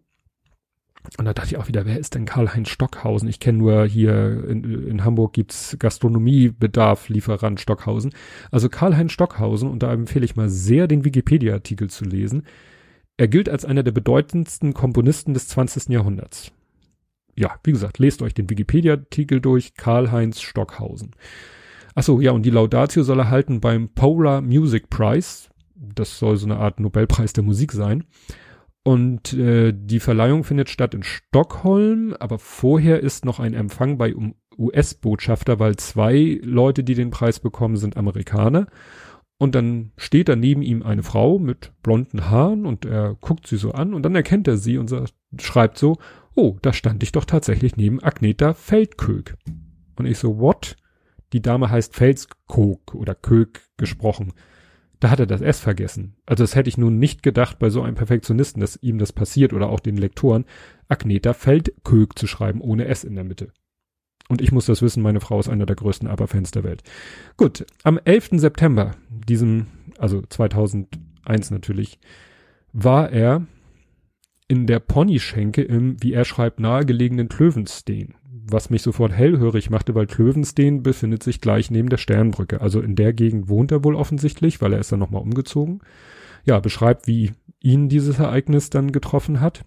Und 1.17 1.25
da 1.25 1.33
dachte 1.33 1.49
ich 1.49 1.57
auch 1.57 1.67
wieder, 1.67 1.85
wer 1.85 1.99
ist 1.99 2.15
denn 2.15 2.25
Karl-Heinz 2.25 2.69
Stockhausen? 2.69 3.27
Ich 3.27 3.39
kenne 3.39 3.57
nur 3.57 3.85
hier 3.85 4.45
in, 4.47 4.87
in 4.87 5.03
Hamburg 5.03 5.33
gibt's 5.33 5.75
Gastronomiebedarf, 5.79 7.09
Lieferant 7.09 7.59
Stockhausen. 7.59 8.11
Also 8.51 8.69
Karl-Heinz 8.69 9.11
Stockhausen, 9.11 9.69
und 9.69 9.83
da 9.83 9.91
empfehle 9.91 10.25
ich 10.25 10.35
mal 10.35 10.49
sehr, 10.49 10.87
den 10.87 11.05
Wikipedia-Artikel 11.05 11.89
zu 11.89 12.05
lesen. 12.05 12.43
Er 13.17 13.27
gilt 13.27 13.49
als 13.49 13.65
einer 13.65 13.83
der 13.83 13.91
bedeutendsten 13.91 14.73
Komponisten 14.73 15.33
des 15.33 15.47
20. 15.49 15.89
Jahrhunderts. 15.89 16.51
Ja, 17.35 17.59
wie 17.63 17.71
gesagt, 17.71 17.99
lest 17.99 18.21
euch 18.21 18.33
den 18.33 18.49
Wikipedia-Artikel 18.49 19.41
durch, 19.41 19.73
Karl-Heinz 19.75 20.41
Stockhausen. 20.41 21.11
Achso, 21.95 22.21
ja, 22.21 22.31
und 22.31 22.43
die 22.43 22.49
Laudatio 22.49 23.03
soll 23.03 23.19
er 23.19 23.29
halten 23.29 23.59
beim 23.59 23.89
Polar 23.89 24.41
Music 24.41 24.89
Prize. 24.89 25.49
Das 25.75 26.19
soll 26.19 26.37
so 26.37 26.45
eine 26.45 26.57
Art 26.57 26.79
Nobelpreis 26.79 27.33
der 27.33 27.43
Musik 27.43 27.71
sein. 27.71 28.05
Und 28.83 29.33
äh, 29.33 29.73
die 29.75 29.99
Verleihung 29.99 30.43
findet 30.43 30.69
statt 30.69 30.93
in 30.93 31.03
Stockholm, 31.03 32.15
aber 32.19 32.39
vorher 32.39 33.01
ist 33.01 33.25
noch 33.25 33.39
ein 33.39 33.53
Empfang 33.53 33.97
bei 33.97 34.15
US-Botschafter, 34.57 35.59
weil 35.59 35.75
zwei 35.75 36.39
Leute, 36.43 36.83
die 36.83 36.95
den 36.95 37.09
Preis 37.09 37.39
bekommen, 37.39 37.77
sind 37.77 37.97
Amerikaner. 37.97 38.67
Und 39.37 39.55
dann 39.55 39.91
steht 39.95 40.27
da 40.27 40.35
neben 40.35 40.61
ihm 40.61 40.83
eine 40.83 41.03
Frau 41.03 41.39
mit 41.39 41.71
blonden 41.81 42.29
Haaren 42.29 42.65
und 42.65 42.85
er 42.85 43.15
guckt 43.15 43.47
sie 43.47 43.57
so 43.57 43.71
an 43.71 43.93
und 43.93 44.03
dann 44.03 44.15
erkennt 44.15 44.47
er 44.49 44.57
sie 44.57 44.77
und 44.77 44.89
sagt, 44.89 45.13
schreibt 45.39 45.77
so, 45.77 45.97
oh, 46.35 46.57
da 46.61 46.73
stand 46.73 47.03
ich 47.03 47.13
doch 47.13 47.25
tatsächlich 47.25 47.77
neben 47.77 48.03
Agneta 48.03 48.53
Feldkög. 48.53 49.37
Und 49.97 50.05
ich 50.05 50.17
so, 50.17 50.39
what? 50.39 50.75
Die 51.31 51.41
Dame 51.41 51.69
heißt 51.69 51.95
Felskog 51.95 52.95
oder 52.95 53.15
Kög 53.15 53.61
gesprochen 53.77 54.33
da 54.99 55.09
hat 55.09 55.19
er 55.19 55.25
das 55.25 55.41
S 55.41 55.59
vergessen. 55.59 56.15
Also 56.25 56.43
das 56.43 56.55
hätte 56.55 56.69
ich 56.69 56.77
nun 56.77 56.99
nicht 56.99 57.23
gedacht 57.23 57.59
bei 57.59 57.69
so 57.69 57.81
einem 57.81 57.95
Perfektionisten, 57.95 58.59
dass 58.59 58.81
ihm 58.81 58.97
das 58.97 59.13
passiert 59.13 59.53
oder 59.53 59.69
auch 59.69 59.79
den 59.79 59.97
Lektoren, 59.97 60.45
Agneta 60.87 61.33
Feldkög 61.33 62.17
zu 62.17 62.27
schreiben 62.27 62.61
ohne 62.61 62.85
S 62.85 63.03
in 63.03 63.15
der 63.15 63.23
Mitte. 63.23 63.51
Und 64.27 64.41
ich 64.41 64.51
muss 64.51 64.67
das 64.67 64.81
wissen, 64.81 65.01
meine 65.01 65.21
Frau 65.21 65.39
ist 65.39 65.49
einer 65.49 65.65
der 65.65 65.75
größten 65.75 66.07
ABBA-Fans 66.07 66.51
der 66.51 66.63
Welt. 66.63 66.83
Gut, 67.35 67.65
am 67.83 67.99
11. 68.03 68.29
September, 68.33 68.91
diesem, 69.09 69.67
also 69.97 70.21
2001 70.21 71.49
natürlich, 71.49 71.99
war 72.71 73.11
er 73.11 73.47
in 74.47 74.67
der 74.67 74.79
Ponyschenke 74.79 75.63
im, 75.63 76.01
wie 76.03 76.13
er 76.13 76.25
schreibt, 76.25 76.59
nahegelegenen 76.59 77.29
Klövenstein 77.29 78.15
was 78.51 78.69
mich 78.69 78.81
sofort 78.81 79.11
hellhörig 79.11 79.69
machte, 79.69 79.95
weil 79.95 80.07
Klövenstein 80.07 80.83
befindet 80.83 81.23
sich 81.23 81.41
gleich 81.41 81.71
neben 81.71 81.89
der 81.89 81.97
Sternbrücke. 81.97 82.61
Also 82.61 82.81
in 82.81 82.95
der 82.95 83.13
Gegend 83.13 83.49
wohnt 83.49 83.71
er 83.71 83.83
wohl 83.83 83.95
offensichtlich, 83.95 84.61
weil 84.61 84.73
er 84.73 84.79
ist 84.79 84.91
dann 84.91 84.99
nochmal 84.99 85.21
umgezogen. 85.21 85.79
Ja, 86.45 86.59
beschreibt, 86.59 87.07
wie 87.07 87.31
ihn 87.61 87.89
dieses 87.89 88.19
Ereignis 88.19 88.69
dann 88.69 88.91
getroffen 88.91 89.41
hat. 89.41 89.65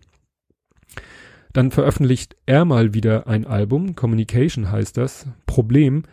Dann 1.52 1.70
veröffentlicht 1.70 2.36
er 2.46 2.64
mal 2.64 2.94
wieder 2.94 3.26
ein 3.26 3.46
Album, 3.46 3.94
Communication 3.94 4.70
heißt 4.70 4.96
das. 4.96 5.26
Problem, 5.46 6.04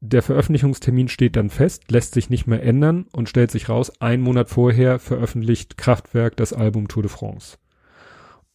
der 0.00 0.20
Veröffentlichungstermin 0.22 1.08
steht 1.08 1.36
dann 1.36 1.48
fest, 1.48 1.90
lässt 1.90 2.14
sich 2.14 2.28
nicht 2.28 2.46
mehr 2.46 2.62
ändern 2.62 3.06
und 3.12 3.28
stellt 3.28 3.50
sich 3.50 3.68
raus, 3.68 3.92
ein 4.00 4.20
Monat 4.20 4.50
vorher 4.50 4.98
veröffentlicht 4.98 5.78
Kraftwerk 5.78 6.36
das 6.36 6.52
Album 6.52 6.88
Tour 6.88 7.04
de 7.04 7.10
France. 7.10 7.56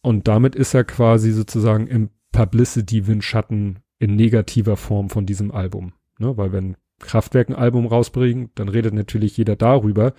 Und 0.02 0.28
damit 0.28 0.54
ist 0.54 0.74
er 0.74 0.84
quasi 0.84 1.32
sozusagen 1.32 1.86
im 1.86 2.10
Publicity-Windschatten 2.32 3.80
in 3.98 4.16
negativer 4.16 4.76
Form 4.76 5.10
von 5.10 5.26
diesem 5.26 5.50
Album. 5.50 5.92
Ne? 6.18 6.36
Weil 6.36 6.52
wenn 6.52 6.76
Kraftwerk 6.98 7.48
ein 7.48 7.54
Album 7.54 7.86
rausbringt, 7.86 8.52
dann 8.54 8.68
redet 8.68 8.94
natürlich 8.94 9.36
jeder 9.36 9.56
darüber. 9.56 10.12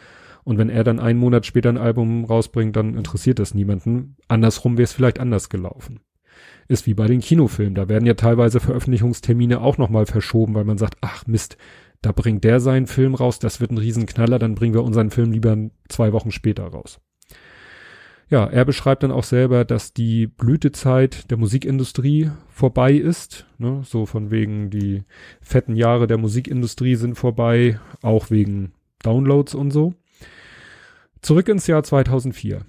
Und 0.44 0.58
wenn 0.58 0.70
er 0.70 0.84
dann 0.84 1.00
einen 1.00 1.20
Monat 1.20 1.46
später 1.46 1.70
ein 1.70 1.78
Album 1.78 2.26
rausbringt, 2.26 2.76
dann 2.76 2.96
interessiert 2.96 3.40
das 3.40 3.54
niemanden. 3.54 4.18
Andersrum 4.28 4.78
wäre 4.78 4.86
es 4.86 4.94
vielleicht 4.94 5.20
anders 5.20 5.50
gelaufen. 5.50 6.00
Ist 6.68 6.88
wie 6.88 6.94
bei 6.94 7.08
den 7.08 7.22
Kinofilmen. 7.22 7.76
Da 7.76 7.90
werden 7.90 8.06
ja 8.06 8.16
teilweise 8.16 8.60
Veröffentlichungstermine 8.60 9.62
auch 9.62 9.78
nochmal 9.78 10.06
verschoben, 10.06 10.56
weil 10.56 10.64
man 10.64 10.78
sagt, 10.78 10.98
ach 11.02 11.28
Mist, 11.28 11.58
da 12.02 12.12
bringt 12.12 12.44
der 12.44 12.60
seinen 12.60 12.88
Film 12.88 13.14
raus, 13.14 13.38
das 13.38 13.62
wird 13.62 13.72
ein 13.72 13.78
Riesenknaller, 13.78 14.40
dann 14.40 14.56
bringen 14.56 14.74
wir 14.74 14.84
unseren 14.84 15.12
Film 15.12 15.32
lieber 15.32 15.56
zwei 15.88 16.14
Wochen 16.14 16.32
später 16.32 16.64
raus. 16.64 17.00
Ja, 18.32 18.46
er 18.46 18.64
beschreibt 18.64 19.04
dann 19.04 19.12
auch 19.12 19.26
selber, 19.26 19.66
dass 19.66 19.92
die 19.92 20.26
Blütezeit 20.26 21.30
der 21.30 21.38
Musikindustrie 21.38 22.32
vorbei 22.48 22.94
ist. 22.94 23.46
Ne? 23.58 23.82
So 23.84 24.06
von 24.06 24.32
wegen 24.32 24.70
die 24.70 25.04
fetten 25.42 25.76
Jahre 25.76 26.08
der 26.08 26.18
Musikindustrie 26.18 26.96
sind 26.96 27.16
vorbei, 27.16 27.78
auch 28.02 28.32
wegen 28.32 28.72
Downloads 29.04 29.54
und 29.54 29.72
so. 29.72 29.96
Zurück 31.22 31.50
ins 31.50 31.68
Jahr 31.68 31.84
2004. 31.84 32.62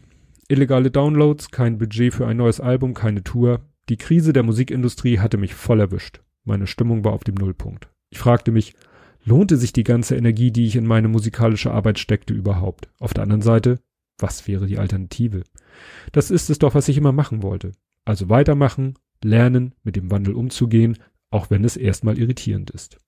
illegale 0.49 0.91
Downloads, 0.91 1.53
kein 1.53 1.79
Budget 1.79 2.13
für 2.13 2.27
ein 2.27 2.39
neues 2.39 2.59
Album, 2.59 2.93
keine 2.93 3.23
Tour. 3.23 3.61
Die 3.89 3.97
Krise 3.97 4.33
der 4.33 4.43
Musikindustrie 4.43 5.21
hatte 5.21 5.37
mich 5.37 5.55
voll 5.55 5.79
erwischt. 5.79 6.23
Meine 6.43 6.67
Stimmung 6.67 7.05
war 7.05 7.13
auf 7.13 7.23
dem 7.23 7.37
Nullpunkt. 7.37 7.89
Ich 8.11 8.19
fragte 8.19 8.51
mich, 8.51 8.75
lohnte 9.25 9.57
sich 9.57 9.73
die 9.73 9.85
ganze 9.85 10.17
Energie, 10.17 10.51
die 10.51 10.67
ich 10.67 10.75
in 10.75 10.87
meine 10.87 11.07
musikalische 11.07 11.71
Arbeit 11.71 12.01
steckte, 12.01 12.35
überhaupt? 12.35 12.89
Auf 12.99 13.15
der 13.15 13.23
anderen 13.23 13.43
Seite, 13.43 13.79
was 14.19 14.47
wäre 14.49 14.67
die 14.67 14.79
Alternative? 14.79 15.43
Das 16.13 16.31
ist 16.31 16.51
es 16.51 16.59
doch, 16.59 16.75
was 16.75 16.89
ich 16.89 16.97
immer 16.97 17.13
machen 17.13 17.43
wollte. 17.43 17.73
Also 18.05 18.29
weitermachen, 18.29 18.95
lernen, 19.23 19.75
mit 19.85 19.97
dem 19.97 20.11
Wandel 20.11 20.35
umzugehen, 20.35 20.99
auch 21.31 21.51
wenn 21.51 21.65
es 21.65 21.77
erstmal 21.77 22.19
irritierend 22.19 22.71
ist. 22.71 22.99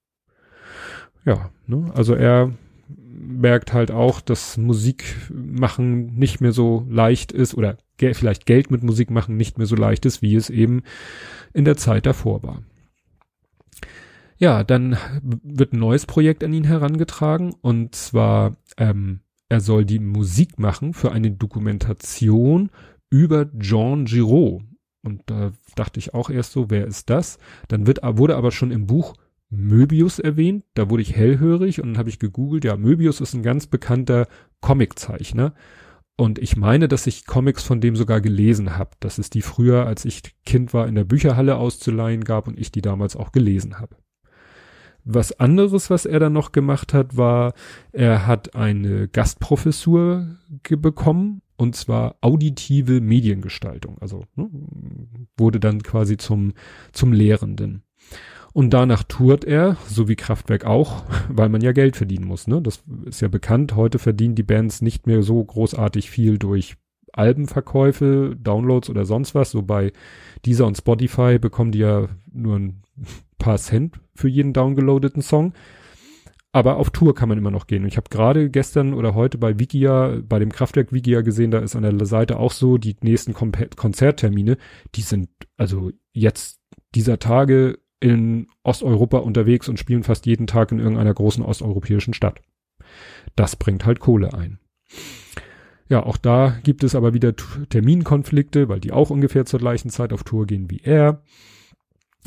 Ja, 1.24 1.50
ne? 1.66 1.90
also 1.94 2.14
er 2.14 2.52
merkt 2.88 3.72
halt 3.72 3.90
auch, 3.90 4.20
dass 4.20 4.56
Musik 4.56 5.04
machen 5.30 6.14
nicht 6.16 6.40
mehr 6.40 6.52
so 6.52 6.86
leicht 6.88 7.32
ist 7.32 7.54
oder 7.54 7.78
ge 7.96 8.14
vielleicht 8.14 8.46
Geld 8.46 8.70
mit 8.70 8.82
Musik 8.82 9.10
machen 9.10 9.36
nicht 9.36 9.56
mehr 9.56 9.66
so 9.66 9.76
leicht 9.76 10.04
ist, 10.04 10.20
wie 10.20 10.34
es 10.34 10.50
eben 10.50 10.82
in 11.52 11.64
der 11.64 11.76
Zeit 11.76 12.06
davor 12.06 12.42
war. 12.42 12.62
Ja, 14.36 14.64
dann 14.64 14.98
wird 15.22 15.72
ein 15.72 15.78
neues 15.78 16.06
Projekt 16.06 16.42
an 16.42 16.52
ihn 16.52 16.64
herangetragen 16.64 17.54
und 17.60 17.94
zwar 17.94 18.56
ähm, 18.76 19.20
er 19.48 19.60
soll 19.60 19.84
die 19.84 19.98
Musik 19.98 20.58
machen 20.58 20.94
für 20.94 21.12
eine 21.12 21.30
Dokumentation 21.30 22.70
über 23.10 23.50
Jean 23.58 24.04
Giraud. 24.06 24.62
Und 25.02 25.22
da 25.26 25.52
dachte 25.76 26.00
ich 26.00 26.14
auch 26.14 26.30
erst 26.30 26.52
so, 26.52 26.70
wer 26.70 26.86
ist 26.86 27.10
das? 27.10 27.38
Dann 27.68 27.86
wird, 27.86 28.00
wurde 28.02 28.36
aber 28.36 28.50
schon 28.50 28.70
im 28.70 28.86
Buch 28.86 29.14
Möbius 29.50 30.18
erwähnt. 30.18 30.64
Da 30.74 30.88
wurde 30.90 31.02
ich 31.02 31.14
hellhörig 31.14 31.80
und 31.80 31.90
dann 31.90 31.98
habe 31.98 32.08
ich 32.08 32.18
gegoogelt. 32.18 32.64
Ja, 32.64 32.76
Möbius 32.76 33.20
ist 33.20 33.34
ein 33.34 33.42
ganz 33.42 33.66
bekannter 33.66 34.26
Comiczeichner. 34.60 35.54
Und 36.16 36.38
ich 36.38 36.56
meine, 36.56 36.88
dass 36.88 37.06
ich 37.06 37.26
Comics 37.26 37.64
von 37.64 37.80
dem 37.80 37.96
sogar 37.96 38.20
gelesen 38.20 38.78
habe. 38.78 38.90
Dass 39.00 39.18
es 39.18 39.30
die 39.30 39.42
früher, 39.42 39.86
als 39.86 40.04
ich 40.04 40.22
Kind 40.46 40.72
war, 40.72 40.88
in 40.88 40.94
der 40.94 41.04
Bücherhalle 41.04 41.56
auszuleihen 41.56 42.24
gab 42.24 42.48
und 42.48 42.58
ich 42.58 42.72
die 42.72 42.82
damals 42.82 43.14
auch 43.14 43.30
gelesen 43.30 43.78
habe. 43.80 43.96
Was 45.04 45.38
anderes, 45.38 45.90
was 45.90 46.06
er 46.06 46.18
dann 46.18 46.32
noch 46.32 46.52
gemacht 46.52 46.94
hat, 46.94 47.16
war, 47.16 47.52
er 47.92 48.26
hat 48.26 48.54
eine 48.54 49.08
Gastprofessur 49.08 50.36
bekommen 50.70 51.42
und 51.56 51.76
zwar 51.76 52.16
auditive 52.20 53.00
Mediengestaltung. 53.00 53.98
Also 54.00 54.24
ne, 54.34 54.48
wurde 55.36 55.60
dann 55.60 55.82
quasi 55.82 56.16
zum, 56.16 56.54
zum 56.92 57.12
Lehrenden. 57.12 57.82
Und 58.54 58.70
danach 58.70 59.02
tourt 59.02 59.44
er, 59.44 59.76
so 59.88 60.08
wie 60.08 60.16
Kraftwerk 60.16 60.64
auch, 60.64 61.04
weil 61.28 61.48
man 61.48 61.60
ja 61.60 61.72
Geld 61.72 61.96
verdienen 61.96 62.24
muss. 62.24 62.46
Ne? 62.46 62.62
Das 62.62 62.82
ist 63.04 63.20
ja 63.20 63.28
bekannt. 63.28 63.76
Heute 63.76 63.98
verdienen 63.98 64.36
die 64.36 64.42
Bands 64.42 64.80
nicht 64.80 65.06
mehr 65.06 65.22
so 65.22 65.44
großartig 65.44 66.08
viel 66.08 66.38
durch 66.38 66.76
Albenverkäufe, 67.12 68.36
Downloads 68.40 68.90
oder 68.90 69.04
sonst 69.04 69.34
was. 69.34 69.50
So 69.50 69.62
bei 69.62 69.92
dieser 70.44 70.66
und 70.66 70.76
Spotify 70.76 71.38
bekommen 71.38 71.72
die 71.72 71.80
ja 71.80 72.08
nur 72.32 72.56
ein 72.56 72.82
paar 73.44 73.58
Cent 73.58 74.00
für 74.14 74.28
jeden 74.28 74.54
downgeloadeten 74.54 75.20
Song. 75.20 75.52
Aber 76.50 76.76
auf 76.76 76.88
Tour 76.90 77.14
kann 77.14 77.28
man 77.28 77.36
immer 77.36 77.50
noch 77.50 77.66
gehen. 77.66 77.84
Ich 77.84 77.98
habe 77.98 78.08
gerade 78.08 78.48
gestern 78.48 78.94
oder 78.94 79.14
heute 79.14 79.36
bei 79.36 79.58
Wikia, 79.58 80.20
bei 80.26 80.38
dem 80.38 80.50
Kraftwerk 80.50 80.94
Wikia 80.94 81.20
gesehen, 81.20 81.50
da 81.50 81.58
ist 81.58 81.76
an 81.76 81.82
der 81.82 82.06
Seite 82.06 82.38
auch 82.38 82.52
so, 82.52 82.78
die 82.78 82.96
nächsten 83.02 83.34
Kom 83.34 83.52
Konzerttermine, 83.76 84.56
die 84.94 85.02
sind 85.02 85.28
also 85.58 85.90
jetzt 86.12 86.58
dieser 86.94 87.18
Tage 87.18 87.80
in 88.00 88.46
Osteuropa 88.62 89.18
unterwegs 89.18 89.68
und 89.68 89.78
spielen 89.78 90.04
fast 90.04 90.24
jeden 90.24 90.46
Tag 90.46 90.72
in 90.72 90.78
irgendeiner 90.78 91.12
großen 91.12 91.44
osteuropäischen 91.44 92.14
Stadt. 92.14 92.40
Das 93.36 93.56
bringt 93.56 93.84
halt 93.84 94.00
Kohle 94.00 94.32
ein. 94.32 94.58
Ja, 95.88 96.02
auch 96.02 96.16
da 96.16 96.56
gibt 96.62 96.82
es 96.82 96.94
aber 96.94 97.12
wieder 97.12 97.34
Terminkonflikte, 97.36 98.70
weil 98.70 98.80
die 98.80 98.92
auch 98.92 99.10
ungefähr 99.10 99.44
zur 99.44 99.60
gleichen 99.60 99.90
Zeit 99.90 100.14
auf 100.14 100.24
Tour 100.24 100.46
gehen 100.46 100.70
wie 100.70 100.80
er. 100.82 101.20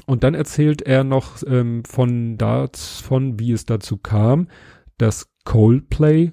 Und 0.05 0.23
dann 0.23 0.35
erzählt 0.35 0.81
er 0.81 1.03
noch 1.03 1.43
ähm, 1.45 1.83
von 1.83 2.37
davon, 2.37 3.39
wie 3.39 3.51
es 3.51 3.65
dazu 3.65 3.97
kam, 3.97 4.47
dass 4.97 5.29
Coldplay 5.43 6.31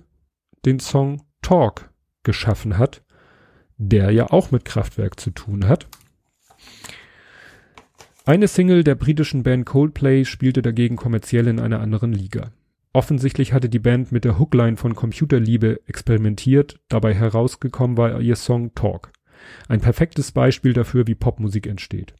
den 0.64 0.80
Song 0.80 1.22
Talk 1.42 1.90
geschaffen 2.22 2.78
hat, 2.78 3.02
der 3.76 4.10
ja 4.10 4.30
auch 4.30 4.50
mit 4.50 4.64
Kraftwerk 4.64 5.18
zu 5.18 5.30
tun 5.30 5.68
hat. 5.68 5.86
Eine 8.26 8.48
Single 8.48 8.84
der 8.84 8.94
britischen 8.94 9.42
Band 9.42 9.66
Coldplay 9.66 10.24
spielte 10.24 10.62
dagegen 10.62 10.96
kommerziell 10.96 11.46
in 11.46 11.60
einer 11.60 11.80
anderen 11.80 12.12
Liga. 12.12 12.52
Offensichtlich 12.94 13.52
hatte 13.52 13.68
die 13.68 13.80
Band 13.80 14.12
mit 14.12 14.24
der 14.24 14.38
Hookline 14.38 14.76
von 14.76 14.94
Computerliebe 14.94 15.80
experimentiert, 15.86 16.80
dabei 16.88 17.12
herausgekommen 17.12 17.96
war 17.96 18.20
ihr 18.20 18.36
Song 18.36 18.74
Talk. 18.74 19.12
Ein 19.68 19.80
perfektes 19.80 20.32
Beispiel 20.32 20.72
dafür, 20.72 21.06
wie 21.06 21.14
Popmusik 21.14 21.66
entsteht. 21.66 22.14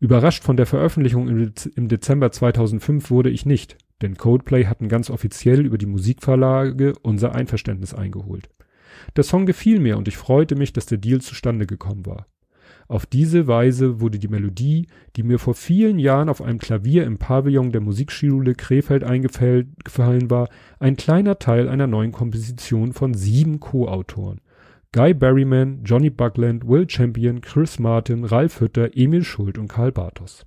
Überrascht 0.00 0.44
von 0.44 0.56
der 0.56 0.66
Veröffentlichung 0.66 1.28
im 1.28 1.88
Dezember 1.88 2.30
2005 2.32 3.10
wurde 3.10 3.30
ich 3.30 3.46
nicht, 3.46 3.76
denn 4.02 4.16
Coldplay 4.16 4.66
hatten 4.66 4.88
ganz 4.88 5.08
offiziell 5.08 5.64
über 5.64 5.78
die 5.78 5.86
Musikverlage 5.86 6.94
unser 7.02 7.34
Einverständnis 7.34 7.94
eingeholt. 7.94 8.48
Der 9.16 9.24
Song 9.24 9.46
gefiel 9.46 9.80
mir 9.80 9.96
und 9.96 10.08
ich 10.08 10.16
freute 10.16 10.56
mich, 10.56 10.72
dass 10.72 10.86
der 10.86 10.98
Deal 10.98 11.20
zustande 11.20 11.66
gekommen 11.66 12.06
war. 12.06 12.26
Auf 12.86 13.06
diese 13.06 13.46
Weise 13.46 14.00
wurde 14.00 14.18
die 14.18 14.28
Melodie, 14.28 14.88
die 15.16 15.22
mir 15.22 15.38
vor 15.38 15.54
vielen 15.54 15.98
Jahren 15.98 16.28
auf 16.28 16.42
einem 16.42 16.58
Klavier 16.58 17.04
im 17.04 17.16
Pavillon 17.16 17.72
der 17.72 17.80
Musikschule 17.80 18.54
Krefeld 18.54 19.04
eingefallen 19.04 20.30
war, 20.30 20.48
ein 20.78 20.96
kleiner 20.96 21.38
Teil 21.38 21.68
einer 21.68 21.86
neuen 21.86 22.12
Komposition 22.12 22.92
von 22.92 23.14
sieben 23.14 23.58
Co-Autoren. 23.60 24.40
Guy 24.94 25.12
Berryman, 25.12 25.80
Johnny 25.82 26.08
Buckland, 26.08 26.68
Will 26.68 26.88
Champion, 26.88 27.40
Chris 27.40 27.80
Martin, 27.80 28.24
Ralf 28.24 28.60
Hütter, 28.60 28.96
Emil 28.96 29.24
Schult 29.24 29.58
und 29.58 29.66
Karl 29.66 29.90
Bartos. 29.90 30.46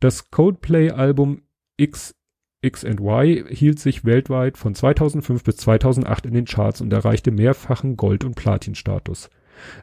Das 0.00 0.30
Coldplay-Album 0.30 1.42
X 1.76 2.14
X 2.62 2.82
and 2.82 3.00
Y 3.00 3.46
hielt 3.50 3.78
sich 3.78 4.06
weltweit 4.06 4.56
von 4.56 4.74
2005 4.74 5.44
bis 5.44 5.56
2008 5.58 6.24
in 6.24 6.32
den 6.32 6.46
Charts 6.46 6.80
und 6.80 6.90
erreichte 6.94 7.30
mehrfachen 7.30 7.98
Gold- 7.98 8.24
und 8.24 8.36
Platin-Status. 8.36 9.28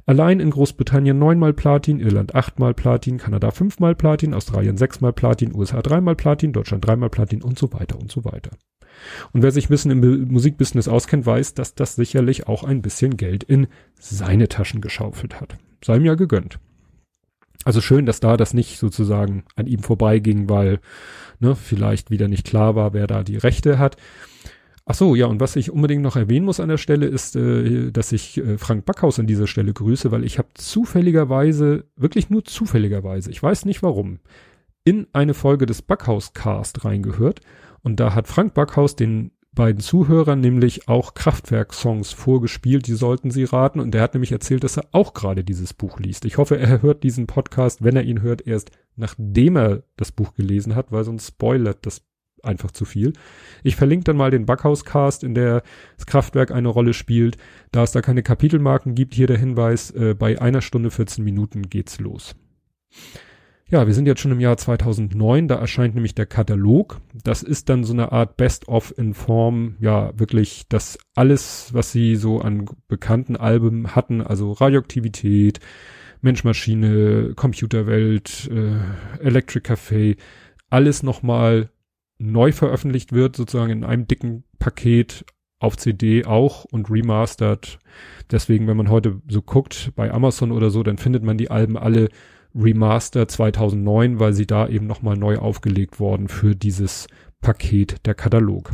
Allein 0.08 0.40
in 0.40 0.50
Großbritannien 0.50 1.20
neunmal 1.20 1.54
Platin, 1.54 2.00
Irland 2.00 2.34
achtmal 2.34 2.74
Platin, 2.74 3.20
Kanada 3.20 3.52
fünfmal 3.52 3.94
Platin, 3.94 4.34
Australien 4.34 4.78
sechsmal 4.78 5.14
Platin, 5.14 5.54
USA 5.54 5.84
dreimal 5.84 6.16
Platin, 6.16 6.54
Deutschland 6.54 6.88
dreimal 6.88 7.12
Platin 7.12 7.44
und 7.44 7.60
so 7.60 7.72
weiter 7.72 8.00
und 8.00 8.10
so 8.10 8.26
weiter. 8.26 8.50
Und 9.34 9.44
wer 9.44 9.52
sich 9.52 9.66
ein 9.66 9.70
bisschen 9.70 9.92
im 9.92 10.28
Musikbusiness 10.32 10.88
auskennt, 10.88 11.26
weiß, 11.26 11.54
dass 11.54 11.76
das 11.76 11.96
sicherlich 11.96 12.48
auch 12.48 12.64
ein 12.64 12.82
bisschen 12.82 13.18
Geld 13.18 13.44
in 13.44 13.68
seine 14.00 14.48
Taschen 14.48 14.82
geschaufelt 14.82 15.40
hat. 15.40 15.58
Sei 15.84 15.98
ihm 15.98 16.06
ja 16.06 16.16
gegönnt. 16.16 16.60
Also 17.66 17.82
schön, 17.82 18.06
dass 18.06 18.20
da 18.20 18.38
das 18.38 18.54
nicht 18.54 18.80
sozusagen 18.80 19.44
an 19.56 19.68
ihm 19.68 19.80
vorbeiging, 19.80 20.50
weil 20.50 20.80
ne, 21.40 21.56
vielleicht 21.56 22.10
wieder 22.10 22.28
nicht 22.28 22.46
klar 22.46 22.76
war, 22.76 22.94
wer 22.94 23.06
da 23.06 23.24
die 23.24 23.38
Rechte 23.38 23.80
hat. 23.80 23.98
Ach 24.86 24.96
so, 24.96 25.14
ja, 25.14 25.28
und 25.28 25.40
was 25.40 25.56
ich 25.56 25.70
unbedingt 25.70 26.02
noch 26.02 26.16
erwähnen 26.16 26.46
muss 26.46 26.60
an 26.60 26.70
der 26.70 26.78
Stelle 26.78 27.06
ist, 27.06 27.36
äh, 27.36 27.92
dass 27.92 28.12
ich 28.12 28.38
äh, 28.40 28.58
Frank 28.58 28.86
Backhaus 28.86 29.20
an 29.20 29.28
dieser 29.28 29.46
Stelle 29.46 29.72
grüße, 29.72 30.12
weil 30.12 30.24
ich 30.24 30.40
habe 30.40 30.48
zufälligerweise, 30.56 31.84
wirklich 31.96 32.32
nur 32.32 32.44
zufälligerweise, 32.44 33.30
ich 33.30 33.44
weiß 33.44 33.66
nicht 33.66 33.84
warum, 33.84 34.20
in 34.86 35.06
eine 35.14 35.36
Folge 35.36 35.68
des 35.68 35.84
Backhaus 35.84 36.34
Cast 36.34 36.86
reingehört 36.86 37.42
und 37.82 38.00
da 38.00 38.14
hat 38.14 38.28
Frank 38.28 38.54
Backhaus 38.54 38.96
den 38.96 39.32
beiden 39.54 39.82
Zuhörern 39.82 40.40
nämlich 40.40 40.88
auch 40.88 41.14
Kraftwerk-Songs 41.14 42.14
vorgespielt, 42.14 42.88
die 42.88 42.94
sollten 42.94 43.32
sie 43.32 43.44
raten. 43.44 43.80
Und 43.80 43.92
der 43.92 44.02
hat 44.02 44.14
nämlich 44.14 44.32
erzählt, 44.32 44.64
dass 44.64 44.78
er 44.78 44.86
auch 44.92 45.14
gerade 45.14 45.44
dieses 45.44 45.74
Buch 45.74 46.00
liest. 46.00 46.26
Ich 46.26 46.38
hoffe, 46.38 46.58
er 46.58 46.82
hört 46.82 47.04
diesen 47.04 47.28
Podcast, 47.28 47.84
wenn 47.84 47.96
er 47.96 48.04
ihn 48.04 48.22
hört, 48.22 48.46
erst 48.46 48.72
nachdem 48.96 49.58
er 49.58 49.84
das 49.98 50.12
Buch 50.12 50.34
gelesen 50.36 50.76
hat, 50.76 50.92
weil 50.92 51.04
sonst 51.04 51.28
spoilert 51.28 51.86
das 51.86 52.04
einfach 52.44 52.72
zu 52.72 52.86
viel. 52.86 53.14
Ich 53.64 53.76
verlinke 53.76 54.06
dann 54.06 54.18
mal 54.18 54.32
den 54.32 54.46
Backhaus-Cast, 54.46 55.24
in 55.24 55.36
der 55.36 55.64
das 55.98 56.06
Kraftwerk 56.06 56.52
eine 56.52 56.70
Rolle 56.70 56.94
spielt. 56.94 57.38
Da 57.72 57.84
es 57.84 57.92
da 57.92 58.02
keine 58.02 58.24
Kapitelmarken 58.24 58.96
gibt, 58.96 59.14
hier 59.14 59.28
der 59.28 59.38
Hinweis, 59.38 59.92
äh, 59.92 60.16
bei 60.18 60.40
einer 60.42 60.62
Stunde 60.62 60.92
14 60.92 61.24
Minuten 61.24 61.64
geht's 61.64 62.00
los. 62.00 62.36
Ja, 63.72 63.86
wir 63.86 63.94
sind 63.94 64.08
jetzt 64.08 64.22
schon 64.22 64.32
im 64.32 64.40
Jahr 64.40 64.58
2009, 64.58 65.48
da 65.48 65.56
erscheint 65.56 65.94
nämlich 65.94 66.16
der 66.16 66.26
Katalog. 66.26 67.02
Das 67.24 67.44
ist 67.44 67.70
dann 67.70 67.84
so 67.84 67.94
eine 67.94 68.12
Art 68.12 68.36
Best-of 68.36 68.98
in 68.98 69.14
Form, 69.14 69.76
ja, 69.80 70.12
wirklich 70.18 70.64
das 70.70 70.98
alles, 71.14 71.72
was 71.72 71.92
sie 71.92 72.16
so 72.16 72.42
an 72.42 72.66
bekannten 72.88 73.36
Alben 73.36 73.96
hatten, 73.96 74.22
also 74.22 74.54
Radioaktivität, 74.54 75.60
Mensch-Maschine, 76.22 77.34
Computerwelt, 77.36 78.50
äh, 78.52 79.24
Electric 79.24 79.72
Café, 79.72 80.18
alles 80.72 81.04
nochmal 81.04 81.70
neu 82.18 82.52
veröffentlicht 82.52 83.14
wird, 83.14 83.36
sozusagen 83.36 83.72
in 83.72 83.84
einem 83.84 84.08
dicken 84.08 84.46
Paket 84.58 85.26
auf 85.60 85.78
CD 85.78 86.26
auch 86.26 86.66
und 86.66 86.90
remastered. 86.90 87.78
Deswegen, 88.32 88.66
wenn 88.66 88.78
man 88.78 88.90
heute 88.90 89.22
so 89.30 89.44
guckt 89.44 89.92
bei 89.96 90.12
Amazon 90.12 90.52
oder 90.52 90.72
so, 90.72 90.82
dann 90.82 90.98
findet 90.98 91.24
man 91.24 91.38
die 91.38 91.52
Alben 91.52 91.78
alle 91.78 92.10
Remaster 92.56 93.28
2009, 93.28 94.20
weil 94.20 94.34
sie 94.34 94.48
da 94.48 94.68
eben 94.68 94.88
nochmal 94.88 95.18
neu 95.18 95.38
aufgelegt 95.38 96.00
worden 96.00 96.28
für 96.28 96.56
dieses 96.56 97.08
Paket 97.42 98.06
der 98.06 98.16
Katalog. 98.16 98.74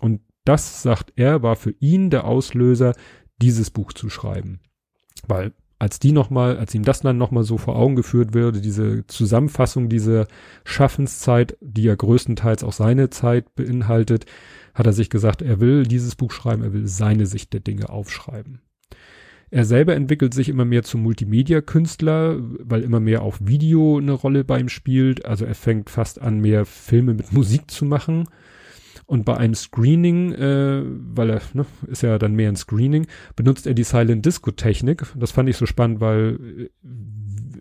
Und 0.00 0.20
das, 0.44 0.82
sagt 0.82 1.12
er, 1.16 1.42
war 1.42 1.56
für 1.56 1.74
ihn 1.80 2.10
der 2.10 2.24
Auslöser, 2.24 2.94
dieses 3.40 3.70
Buch 3.70 3.92
zu 3.92 4.08
schreiben. 4.08 4.60
Weil 5.26 5.52
als 5.78 6.00
die 6.00 6.12
nochmal, 6.12 6.58
als 6.58 6.74
ihm 6.74 6.82
das 6.82 7.00
dann 7.00 7.18
nochmal 7.18 7.44
so 7.44 7.56
vor 7.56 7.76
Augen 7.76 7.94
geführt 7.94 8.34
würde, 8.34 8.60
diese 8.60 9.06
Zusammenfassung 9.06 9.88
dieser 9.88 10.26
Schaffenszeit, 10.64 11.56
die 11.60 11.84
ja 11.84 11.94
größtenteils 11.94 12.64
auch 12.64 12.72
seine 12.72 13.10
Zeit 13.10 13.54
beinhaltet, 13.54 14.26
hat 14.74 14.86
er 14.86 14.92
sich 14.92 15.08
gesagt, 15.08 15.40
er 15.40 15.60
will 15.60 15.84
dieses 15.84 16.16
Buch 16.16 16.32
schreiben, 16.32 16.62
er 16.62 16.72
will 16.72 16.86
seine 16.86 17.26
Sicht 17.26 17.52
der 17.52 17.60
Dinge 17.60 17.90
aufschreiben. 17.90 18.60
Er 19.50 19.64
selber 19.64 19.94
entwickelt 19.94 20.34
sich 20.34 20.48
immer 20.48 20.64
mehr 20.64 20.82
zum 20.82 21.02
Multimedia-Künstler, 21.02 22.36
weil 22.40 22.82
immer 22.82 23.00
mehr 23.00 23.22
auch 23.22 23.36
Video 23.40 23.98
eine 23.98 24.12
Rolle 24.12 24.44
bei 24.44 24.58
ihm 24.60 24.68
spielt. 24.68 25.24
Also 25.24 25.44
er 25.44 25.54
fängt 25.54 25.90
fast 25.90 26.20
an, 26.20 26.40
mehr 26.40 26.66
Filme 26.66 27.14
mit 27.14 27.32
Musik 27.32 27.70
zu 27.70 27.84
machen. 27.84 28.28
Und 29.06 29.24
bei 29.24 29.38
einem 29.38 29.54
Screening, 29.54 30.32
äh, 30.32 30.82
weil 30.84 31.30
er, 31.30 31.40
ne, 31.54 31.64
ist 31.86 32.02
ja 32.02 32.18
dann 32.18 32.34
mehr 32.34 32.50
ein 32.50 32.56
Screening, 32.56 33.06
benutzt 33.36 33.66
er 33.66 33.72
die 33.72 33.84
Silent 33.84 34.26
Disco 34.26 34.50
Technik. 34.50 35.06
Das 35.16 35.30
fand 35.30 35.48
ich 35.48 35.56
so 35.56 35.64
spannend, 35.64 36.02
weil 36.02 36.68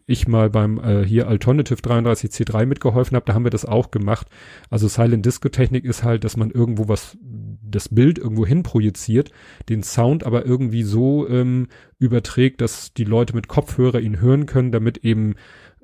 ich 0.08 0.28
mal 0.28 0.50
beim 0.50 0.80
äh, 0.80 1.06
hier 1.06 1.28
Alternative 1.28 1.80
33C3 1.80 2.66
mitgeholfen 2.66 3.16
habe, 3.16 3.26
da 3.26 3.34
haben 3.34 3.46
wir 3.46 3.52
das 3.52 3.66
auch 3.66 3.92
gemacht. 3.92 4.28
Also 4.70 4.88
Silent 4.88 5.26
Disco 5.26 5.50
Technik 5.50 5.86
ist 5.86 6.04
halt, 6.04 6.24
dass 6.24 6.38
man 6.38 6.50
irgendwo 6.50 6.88
was, 6.88 7.18
das 7.62 7.90
Bild 7.90 8.18
irgendwo 8.18 8.46
hin 8.46 8.64
projiziert, 8.64 9.32
den 9.70 9.84
Sound 9.84 10.26
aber 10.26 10.46
irgendwie 10.46 10.84
so 10.84 11.28
ähm, 11.28 11.68
überträgt, 12.00 12.62
dass 12.62 12.94
die 12.94 13.04
Leute 13.04 13.36
mit 13.36 13.48
Kopfhörer 13.48 14.00
ihn 14.00 14.22
hören 14.22 14.46
können, 14.46 14.72
damit 14.72 15.00
eben 15.00 15.36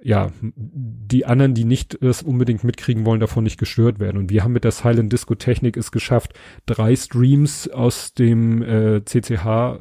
ja, 0.03 0.31
die 0.41 1.25
anderen, 1.25 1.53
die 1.53 1.63
nicht 1.63 1.97
das 2.01 2.23
unbedingt 2.23 2.65
mitkriegen 2.65 3.05
wollen, 3.05 3.21
davon 3.21 3.45
nicht 3.45 3.57
gestört 3.57 3.99
werden. 3.99 4.17
Und 4.17 4.29
wir 4.29 4.43
haben 4.43 4.51
mit 4.51 4.65
der 4.65 4.71
Silent 4.71 5.13
Disco 5.13 5.33
Technik 5.33 5.77
es 5.77 5.91
geschafft, 5.91 6.33
drei 6.65 6.95
Streams 6.95 7.69
aus 7.69 8.13
dem 8.13 8.61
äh, 8.61 9.05
CCH 9.05 9.45
äh, 9.45 9.79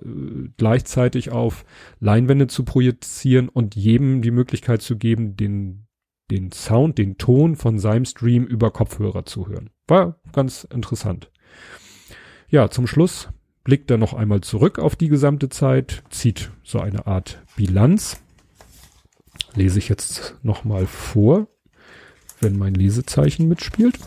gleichzeitig 0.57 1.33
auf 1.33 1.65
Leinwände 1.99 2.47
zu 2.47 2.65
projizieren 2.65 3.49
und 3.49 3.75
jedem 3.75 4.23
die 4.23 4.31
Möglichkeit 4.31 4.81
zu 4.81 4.97
geben, 4.97 5.37
den, 5.37 5.89
den 6.31 6.53
Sound, 6.53 6.99
den 6.99 7.19
Ton 7.19 7.57
von 7.57 7.81
seinem 7.81 8.05
Stream 8.05 8.45
über 8.45 8.71
Kopfhörer 8.71 9.25
zu 9.25 9.49
hören. 9.49 9.71
War 9.89 10.21
ganz 10.33 10.63
interessant. 10.73 11.32
Ja, 12.53 12.71
zum 12.71 12.87
Schluss 12.87 13.31
blickt 13.65 13.91
er 13.91 13.99
noch 13.99 14.15
einmal 14.15 14.43
zurück 14.43 14.79
auf 14.79 14.95
die 14.95 15.09
gesamte 15.09 15.49
Zeit, 15.49 16.05
zieht 16.11 16.53
so 16.63 16.79
eine 16.79 17.09
Art 17.09 17.43
Bilanz 17.57 18.23
lese 19.57 19.79
ich 19.79 19.89
jetzt 19.89 20.37
nochmal 20.43 20.87
vor, 20.87 21.49
wenn 22.41 22.59
mein 22.59 22.75
Lesezeichen 22.75 23.49
mitspielt. 23.49 23.99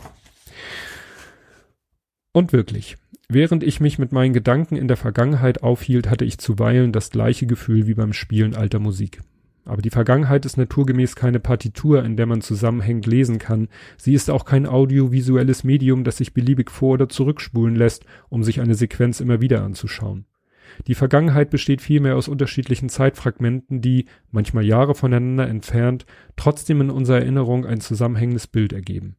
Und 2.32 2.52
wirklich, 2.52 2.98
während 3.30 3.64
ich 3.64 3.80
mich 3.80 3.98
mit 3.98 4.12
meinen 4.12 4.34
Gedanken 4.34 4.76
in 4.76 4.88
der 4.88 4.98
Vergangenheit 4.98 5.64
aufhielt, 5.64 6.10
hatte 6.10 6.26
ich 6.26 6.38
zuweilen 6.38 6.92
das 6.92 7.10
gleiche 7.10 7.48
Gefühl 7.48 7.88
wie 7.88 7.94
beim 7.94 8.14
Spielen 8.14 8.56
alter 8.56 8.80
Musik. 8.80 9.22
Aber 9.66 9.82
die 9.82 9.90
Vergangenheit 9.90 10.46
ist 10.46 10.58
naturgemäß 10.58 11.16
keine 11.16 11.40
Partitur, 11.40 12.06
in 12.06 12.16
der 12.16 12.28
man 12.28 12.42
zusammenhängend 12.42 13.08
lesen 13.08 13.40
kann. 13.40 13.68
Sie 13.98 14.14
ist 14.14 14.30
auch 14.30 14.46
kein 14.46 14.68
audiovisuelles 14.68 15.64
Medium, 15.64 16.04
das 16.04 16.18
sich 16.18 16.34
beliebig 16.34 16.70
vor- 16.70 16.94
oder 16.94 17.10
zurückspulen 17.10 17.76
lässt, 17.76 18.06
um 18.30 18.44
sich 18.44 18.62
eine 18.62 18.76
Sequenz 18.76 19.20
immer 19.20 19.42
wieder 19.42 19.64
anzuschauen. 19.64 20.26
Die 20.88 20.96
Vergangenheit 20.96 21.50
besteht 21.50 21.82
vielmehr 21.82 22.16
aus 22.16 22.28
unterschiedlichen 22.28 22.90
Zeitfragmenten, 22.90 23.82
die, 23.82 24.06
manchmal 24.32 24.66
Jahre 24.66 24.94
voneinander 24.94 25.48
entfernt, 25.48 26.06
trotzdem 26.36 26.82
in 26.82 26.90
unserer 26.92 27.20
Erinnerung 27.20 27.66
ein 27.66 27.82
zusammenhängendes 27.82 28.48
Bild 28.48 28.72
ergeben. 28.72 29.16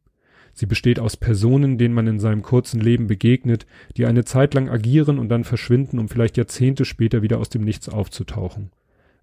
Sie 0.53 0.65
besteht 0.65 0.99
aus 0.99 1.17
Personen, 1.17 1.77
denen 1.77 1.93
man 1.93 2.07
in 2.07 2.19
seinem 2.19 2.41
kurzen 2.41 2.79
Leben 2.79 3.07
begegnet, 3.07 3.67
die 3.95 4.05
eine 4.05 4.23
Zeit 4.23 4.53
lang 4.53 4.69
agieren 4.69 5.19
und 5.19 5.29
dann 5.29 5.43
verschwinden, 5.43 5.99
um 5.99 6.09
vielleicht 6.09 6.37
Jahrzehnte 6.37 6.85
später 6.85 7.21
wieder 7.21 7.37
aus 7.37 7.49
dem 7.49 7.63
Nichts 7.63 7.89
aufzutauchen. 7.89 8.71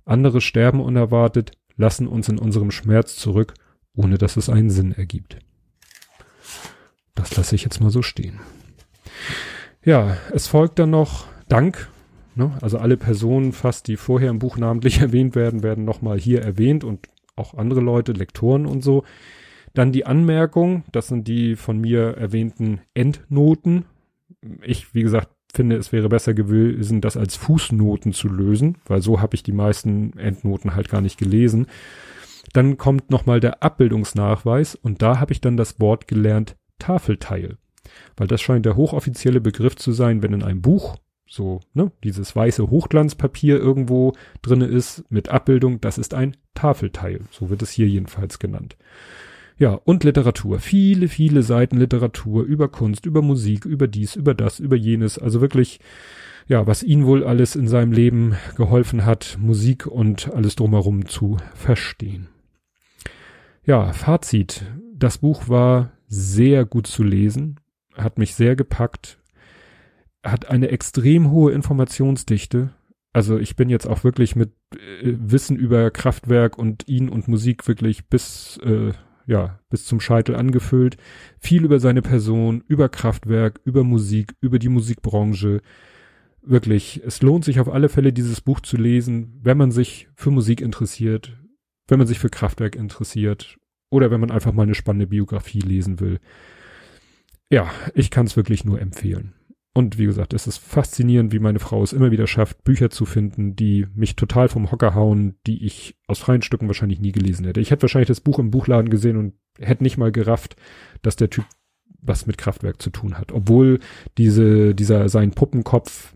Andere 0.05 0.41
sterben 0.41 0.81
unerwartet, 0.81 1.53
lassen 1.77 2.07
uns 2.07 2.29
in 2.29 2.39
unserem 2.39 2.71
Schmerz 2.71 3.17
zurück, 3.17 3.55
ohne 3.95 4.19
dass 4.19 4.37
es 4.37 4.49
einen 4.49 4.71
Sinn 4.71 4.93
ergibt. 4.93 5.39
Das 7.15 7.37
lasse 7.37 7.55
ich 7.55 7.65
jetzt 7.65 7.81
mal 7.81 7.91
so 7.91 8.03
stehen. 8.03 8.41
Ja, 9.85 10.17
es 10.33 10.47
folgt 10.47 10.79
dann 10.79 10.91
noch 10.91 11.27
Dank 11.49 11.89
Ne? 12.37 12.53
Also 12.61 12.79
alle 12.79 12.97
Personen 12.97 13.53
fast, 13.53 13.87
die 13.87 13.97
vorher 13.97 14.31
im 14.31 14.39
Buch 14.39 14.57
namentlich 14.57 14.99
erwähnt 15.01 15.35
werden, 15.35 15.63
werden 15.63 15.85
nochmal 15.85 16.19
hier 16.19 16.43
erwähnt 16.43 16.85
und 16.85 17.09
auch 17.37 17.55
andere 17.55 17.81
Leute, 17.81 18.13
Lektoren 18.13 18.67
und 18.67 18.83
so. 18.83 19.05
Dann 19.73 19.93
die 19.93 20.07
Anmerkung, 20.07 20.85
das 20.93 21.09
sind 21.09 21.27
die 21.27 21.57
von 21.57 21.81
mir 21.81 22.17
erwähnten 22.17 22.81
Endnoten. 22.95 23.87
Ich, 24.63 24.95
wie 24.95 25.03
gesagt, 25.03 25.31
finde, 25.55 25.77
es 25.77 25.93
wäre 25.93 26.09
besser 26.09 26.35
gewesen, 26.35 27.01
das 27.01 27.17
als 27.17 27.37
Fußnoten 27.37 28.13
zu 28.13 28.29
lösen, 28.29 28.79
weil 28.87 29.03
so 29.03 29.21
habe 29.21 29.35
ich 29.35 29.43
die 29.43 29.53
meisten 29.53 30.19
Endnoten 30.19 30.75
halt 30.75 30.89
gar 30.89 31.01
nicht 31.01 31.19
gelesen. 31.19 31.67
Dann 32.53 32.77
kommt 32.77 33.11
nochmal 33.11 33.41
der 33.41 33.63
Abbildungsnachweis 33.63 34.75
und 34.75 35.03
da 35.03 35.21
habe 35.21 35.33
ich 35.33 35.41
dann 35.41 35.57
das 35.57 35.81
Wort 35.81 36.09
gelernt 36.09 36.57
Tafelteil. 36.79 37.57
Weil 38.17 38.27
das 38.27 38.41
scheint 38.41 38.67
der 38.67 38.77
hochoffizielle 38.77 39.41
Begriff 39.41 39.77
zu 39.77 39.93
sein, 39.93 40.23
wenn 40.23 40.33
in 40.33 40.43
einem 40.43 40.63
Buch 40.63 40.97
so, 41.27 41.61
ne, 41.73 41.91
dieses 42.05 42.37
weiße 42.37 42.71
Hochglanzpapier 42.71 43.59
irgendwo 43.59 44.13
drinne 44.43 44.67
ist 44.67 45.05
mit 45.11 45.31
Abbildung, 45.31 45.81
das 45.81 45.99
ist 45.99 46.15
ein 46.15 46.37
Tafelteil. 46.55 47.23
So 47.31 47.51
wird 47.51 47.63
es 47.63 47.71
hier 47.71 47.89
jedenfalls 47.89 48.39
genannt. 48.39 48.77
Ja, 49.57 49.75
und 49.85 50.03
Literatur. 50.03 50.59
Viele, 50.59 51.09
viele 51.09 51.43
Seiten 51.43 51.77
Literatur 51.77 52.43
über 52.43 52.69
Kunst, 52.69 53.07
über 53.07 53.23
Musik, 53.23 53.65
über 53.65 53.87
dies, 53.87 54.17
über 54.17 54.35
das, 54.35 54.59
über 54.59 54.77
jenes. 54.77 55.19
Also 55.19 55.41
wirklich, 55.41 55.79
ja, 56.49 56.67
was 56.67 56.83
ihn 56.83 57.07
wohl 57.07 57.25
alles 57.25 57.55
in 57.55 57.69
seinem 57.69 57.93
Leben 57.93 58.35
geholfen 58.57 59.05
hat, 59.05 59.39
Musik 59.41 59.87
und 59.87 60.33
alles 60.33 60.57
drumherum 60.57 61.07
zu 61.07 61.37
verstehen. 61.55 62.29
Ja, 63.65 63.93
Fazit. 63.93 64.65
Das 64.93 65.19
Buch 65.19 65.49
war 65.49 65.93
sehr 66.07 66.65
gut 66.65 66.87
zu 66.87 67.03
lesen, 67.03 67.61
hat 67.95 68.19
mich 68.19 68.35
sehr 68.35 68.57
gepackt, 68.57 69.19
hat 70.23 70.51
eine 70.51 70.69
extrem 70.69 71.31
hohe 71.31 71.53
Informationsdichte. 71.53 72.71
Also 73.13 73.39
ich 73.39 73.55
bin 73.55 73.69
jetzt 73.71 73.87
auch 73.87 74.03
wirklich 74.03 74.35
mit 74.35 74.53
äh, 74.75 75.15
Wissen 75.19 75.57
über 75.57 75.91
Kraftwerk 75.91 76.59
und 76.59 76.89
ihn 76.89 77.09
und 77.09 77.29
Musik 77.29 77.67
wirklich 77.69 78.07
bis 78.09 78.59
äh, 78.65 78.93
ja 79.27 79.59
bis 79.71 79.87
zum 79.87 80.01
Scheitel 80.01 80.35
angefüllt. 80.35 80.97
Viel 81.39 81.65
über 81.65 81.81
seine 81.81 82.03
Person, 82.03 82.63
über 82.69 82.89
Kraftwerk, 82.89 83.61
über 83.65 83.85
Musik, 83.85 84.35
über 84.41 84.59
die 84.59 84.69
Musikbranche. 84.69 85.61
Wirklich, 86.43 87.01
es 87.05 87.23
lohnt 87.23 87.45
sich 87.45 87.61
auf 87.61 87.69
alle 87.69 87.89
Fälle, 87.89 88.13
dieses 88.13 88.41
Buch 88.41 88.61
zu 88.61 88.77
lesen, 88.77 89.41
wenn 89.43 89.57
man 89.57 89.71
sich 89.71 90.09
für 90.15 90.31
Musik 90.31 90.61
interessiert, 90.61 91.37
wenn 91.89 91.99
man 91.99 92.07
sich 92.07 92.19
für 92.19 92.29
Kraftwerk 92.29 92.77
interessiert 92.77 93.59
oder 93.91 94.11
wenn 94.11 94.21
man 94.21 94.31
einfach 94.31 94.53
mal 94.53 94.65
eine 94.65 94.75
spannende 94.75 95.07
Biografie 95.07 95.61
lesen 95.61 96.01
will. 96.01 96.21
Ja, 97.51 97.71
ich 97.95 98.11
kann 98.11 98.27
es 98.27 98.37
wirklich 98.37 98.65
nur 98.65 98.81
empfehlen. 98.81 99.35
Und 99.77 99.99
wie 99.99 100.07
gesagt, 100.07 100.35
es 100.35 100.47
ist 100.47 100.59
faszinierend, 100.59 101.33
wie 101.33 101.41
meine 101.41 101.59
Frau 101.59 101.83
es 101.83 101.93
immer 101.93 102.13
wieder 102.13 102.29
schafft, 102.29 102.63
Bücher 102.63 102.91
zu 102.91 103.07
finden, 103.07 103.57
die 103.57 103.89
mich 103.97 104.15
total 104.15 104.49
vom 104.49 104.71
Hocker 104.71 104.95
hauen, 104.95 105.35
die 105.49 105.67
ich 105.67 105.97
aus 106.07 106.21
freien 106.21 106.43
Stücken 106.43 106.69
wahrscheinlich 106.69 107.01
nie 107.01 107.11
gelesen 107.11 107.45
hätte. 107.45 107.61
Ich 107.61 107.73
hätte 107.73 107.83
wahrscheinlich 107.83 108.07
das 108.07 108.21
Buch 108.21 108.39
im 108.39 108.53
Buchladen 108.53 108.89
gesehen 108.89 109.17
und 109.17 109.35
hätte 109.59 109.83
nicht 109.83 109.99
mal 109.99 110.13
gerafft, 110.13 110.55
dass 111.03 111.17
der 111.17 111.29
Typ 111.29 111.45
was 112.01 112.27
mit 112.27 112.39
Kraftwerk 112.39 112.81
zu 112.81 112.91
tun 112.91 113.19
hat. 113.19 113.33
Obwohl 113.33 113.81
diese, 114.17 114.77
dieser, 114.77 115.09
sein 115.09 115.33
Puppenkopf, 115.33 116.15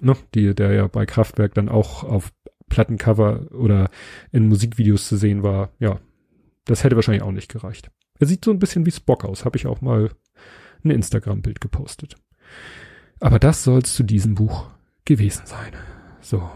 ne, 0.00 0.16
die, 0.34 0.54
der 0.54 0.72
ja 0.72 0.86
bei 0.86 1.04
Kraftwerk 1.04 1.52
dann 1.54 1.68
auch 1.68 2.04
auf 2.04 2.32
Plattencover 2.70 3.52
oder 3.52 3.90
in 4.30 4.48
Musikvideos 4.48 5.08
zu 5.08 5.18
sehen 5.18 5.42
war, 5.42 5.72
ja, 5.78 6.00
das 6.64 6.84
hätte 6.84 6.96
wahrscheinlich 6.96 7.22
auch 7.22 7.32
nicht 7.32 7.52
gereicht. 7.52 7.90
Er 8.18 8.26
sieht 8.26 8.44
so 8.44 8.50
ein 8.50 8.58
bisschen 8.58 8.86
wie 8.86 8.92
Spock 8.92 9.26
aus, 9.26 9.44
habe 9.44 9.58
ich 9.58 9.66
auch 9.66 9.82
mal 9.82 10.10
ein 10.84 10.90
Instagram-Bild 10.90 11.60
gepostet. 11.60 12.16
Aber 13.20 13.38
das 13.38 13.64
soll's 13.64 13.94
zu 13.94 14.02
diesem 14.02 14.34
Buch 14.34 14.66
gewesen 15.04 15.46
sein. 15.46 15.72
So. 16.20 16.48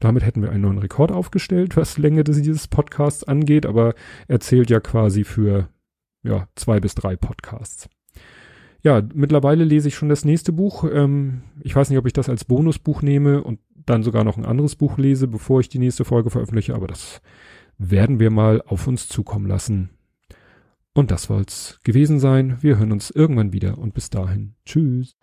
Damit 0.00 0.24
hätten 0.24 0.42
wir 0.42 0.50
einen 0.50 0.62
neuen 0.62 0.78
Rekord 0.78 1.10
aufgestellt, 1.10 1.76
was 1.76 1.98
Länge 1.98 2.22
dieses 2.22 2.68
Podcasts 2.68 3.24
angeht, 3.24 3.66
aber 3.66 3.94
er 4.28 4.38
zählt 4.38 4.70
ja 4.70 4.78
quasi 4.78 5.24
für, 5.24 5.68
ja, 6.22 6.46
zwei 6.54 6.78
bis 6.78 6.94
drei 6.94 7.16
Podcasts. 7.16 7.88
Ja, 8.80 9.02
mittlerweile 9.12 9.64
lese 9.64 9.88
ich 9.88 9.96
schon 9.96 10.08
das 10.08 10.24
nächste 10.24 10.52
Buch. 10.52 10.84
Ähm, 10.84 11.42
ich 11.60 11.74
weiß 11.74 11.90
nicht, 11.90 11.98
ob 11.98 12.06
ich 12.06 12.12
das 12.12 12.28
als 12.28 12.44
Bonusbuch 12.44 13.02
nehme 13.02 13.42
und 13.42 13.58
dann 13.74 14.04
sogar 14.04 14.22
noch 14.22 14.36
ein 14.36 14.46
anderes 14.46 14.76
Buch 14.76 14.98
lese, 14.98 15.26
bevor 15.26 15.60
ich 15.60 15.68
die 15.68 15.80
nächste 15.80 16.04
Folge 16.04 16.30
veröffentliche, 16.30 16.74
aber 16.74 16.86
das 16.86 17.20
werden 17.76 18.20
wir 18.20 18.30
mal 18.30 18.62
auf 18.62 18.86
uns 18.86 19.08
zukommen 19.08 19.46
lassen. 19.46 19.90
Und 20.94 21.10
das 21.10 21.24
soll's 21.24 21.78
gewesen 21.84 22.18
sein. 22.18 22.58
Wir 22.60 22.78
hören 22.78 22.92
uns 22.92 23.10
irgendwann 23.10 23.52
wieder 23.52 23.78
und 23.78 23.94
bis 23.94 24.10
dahin. 24.10 24.54
Tschüss. 24.64 25.16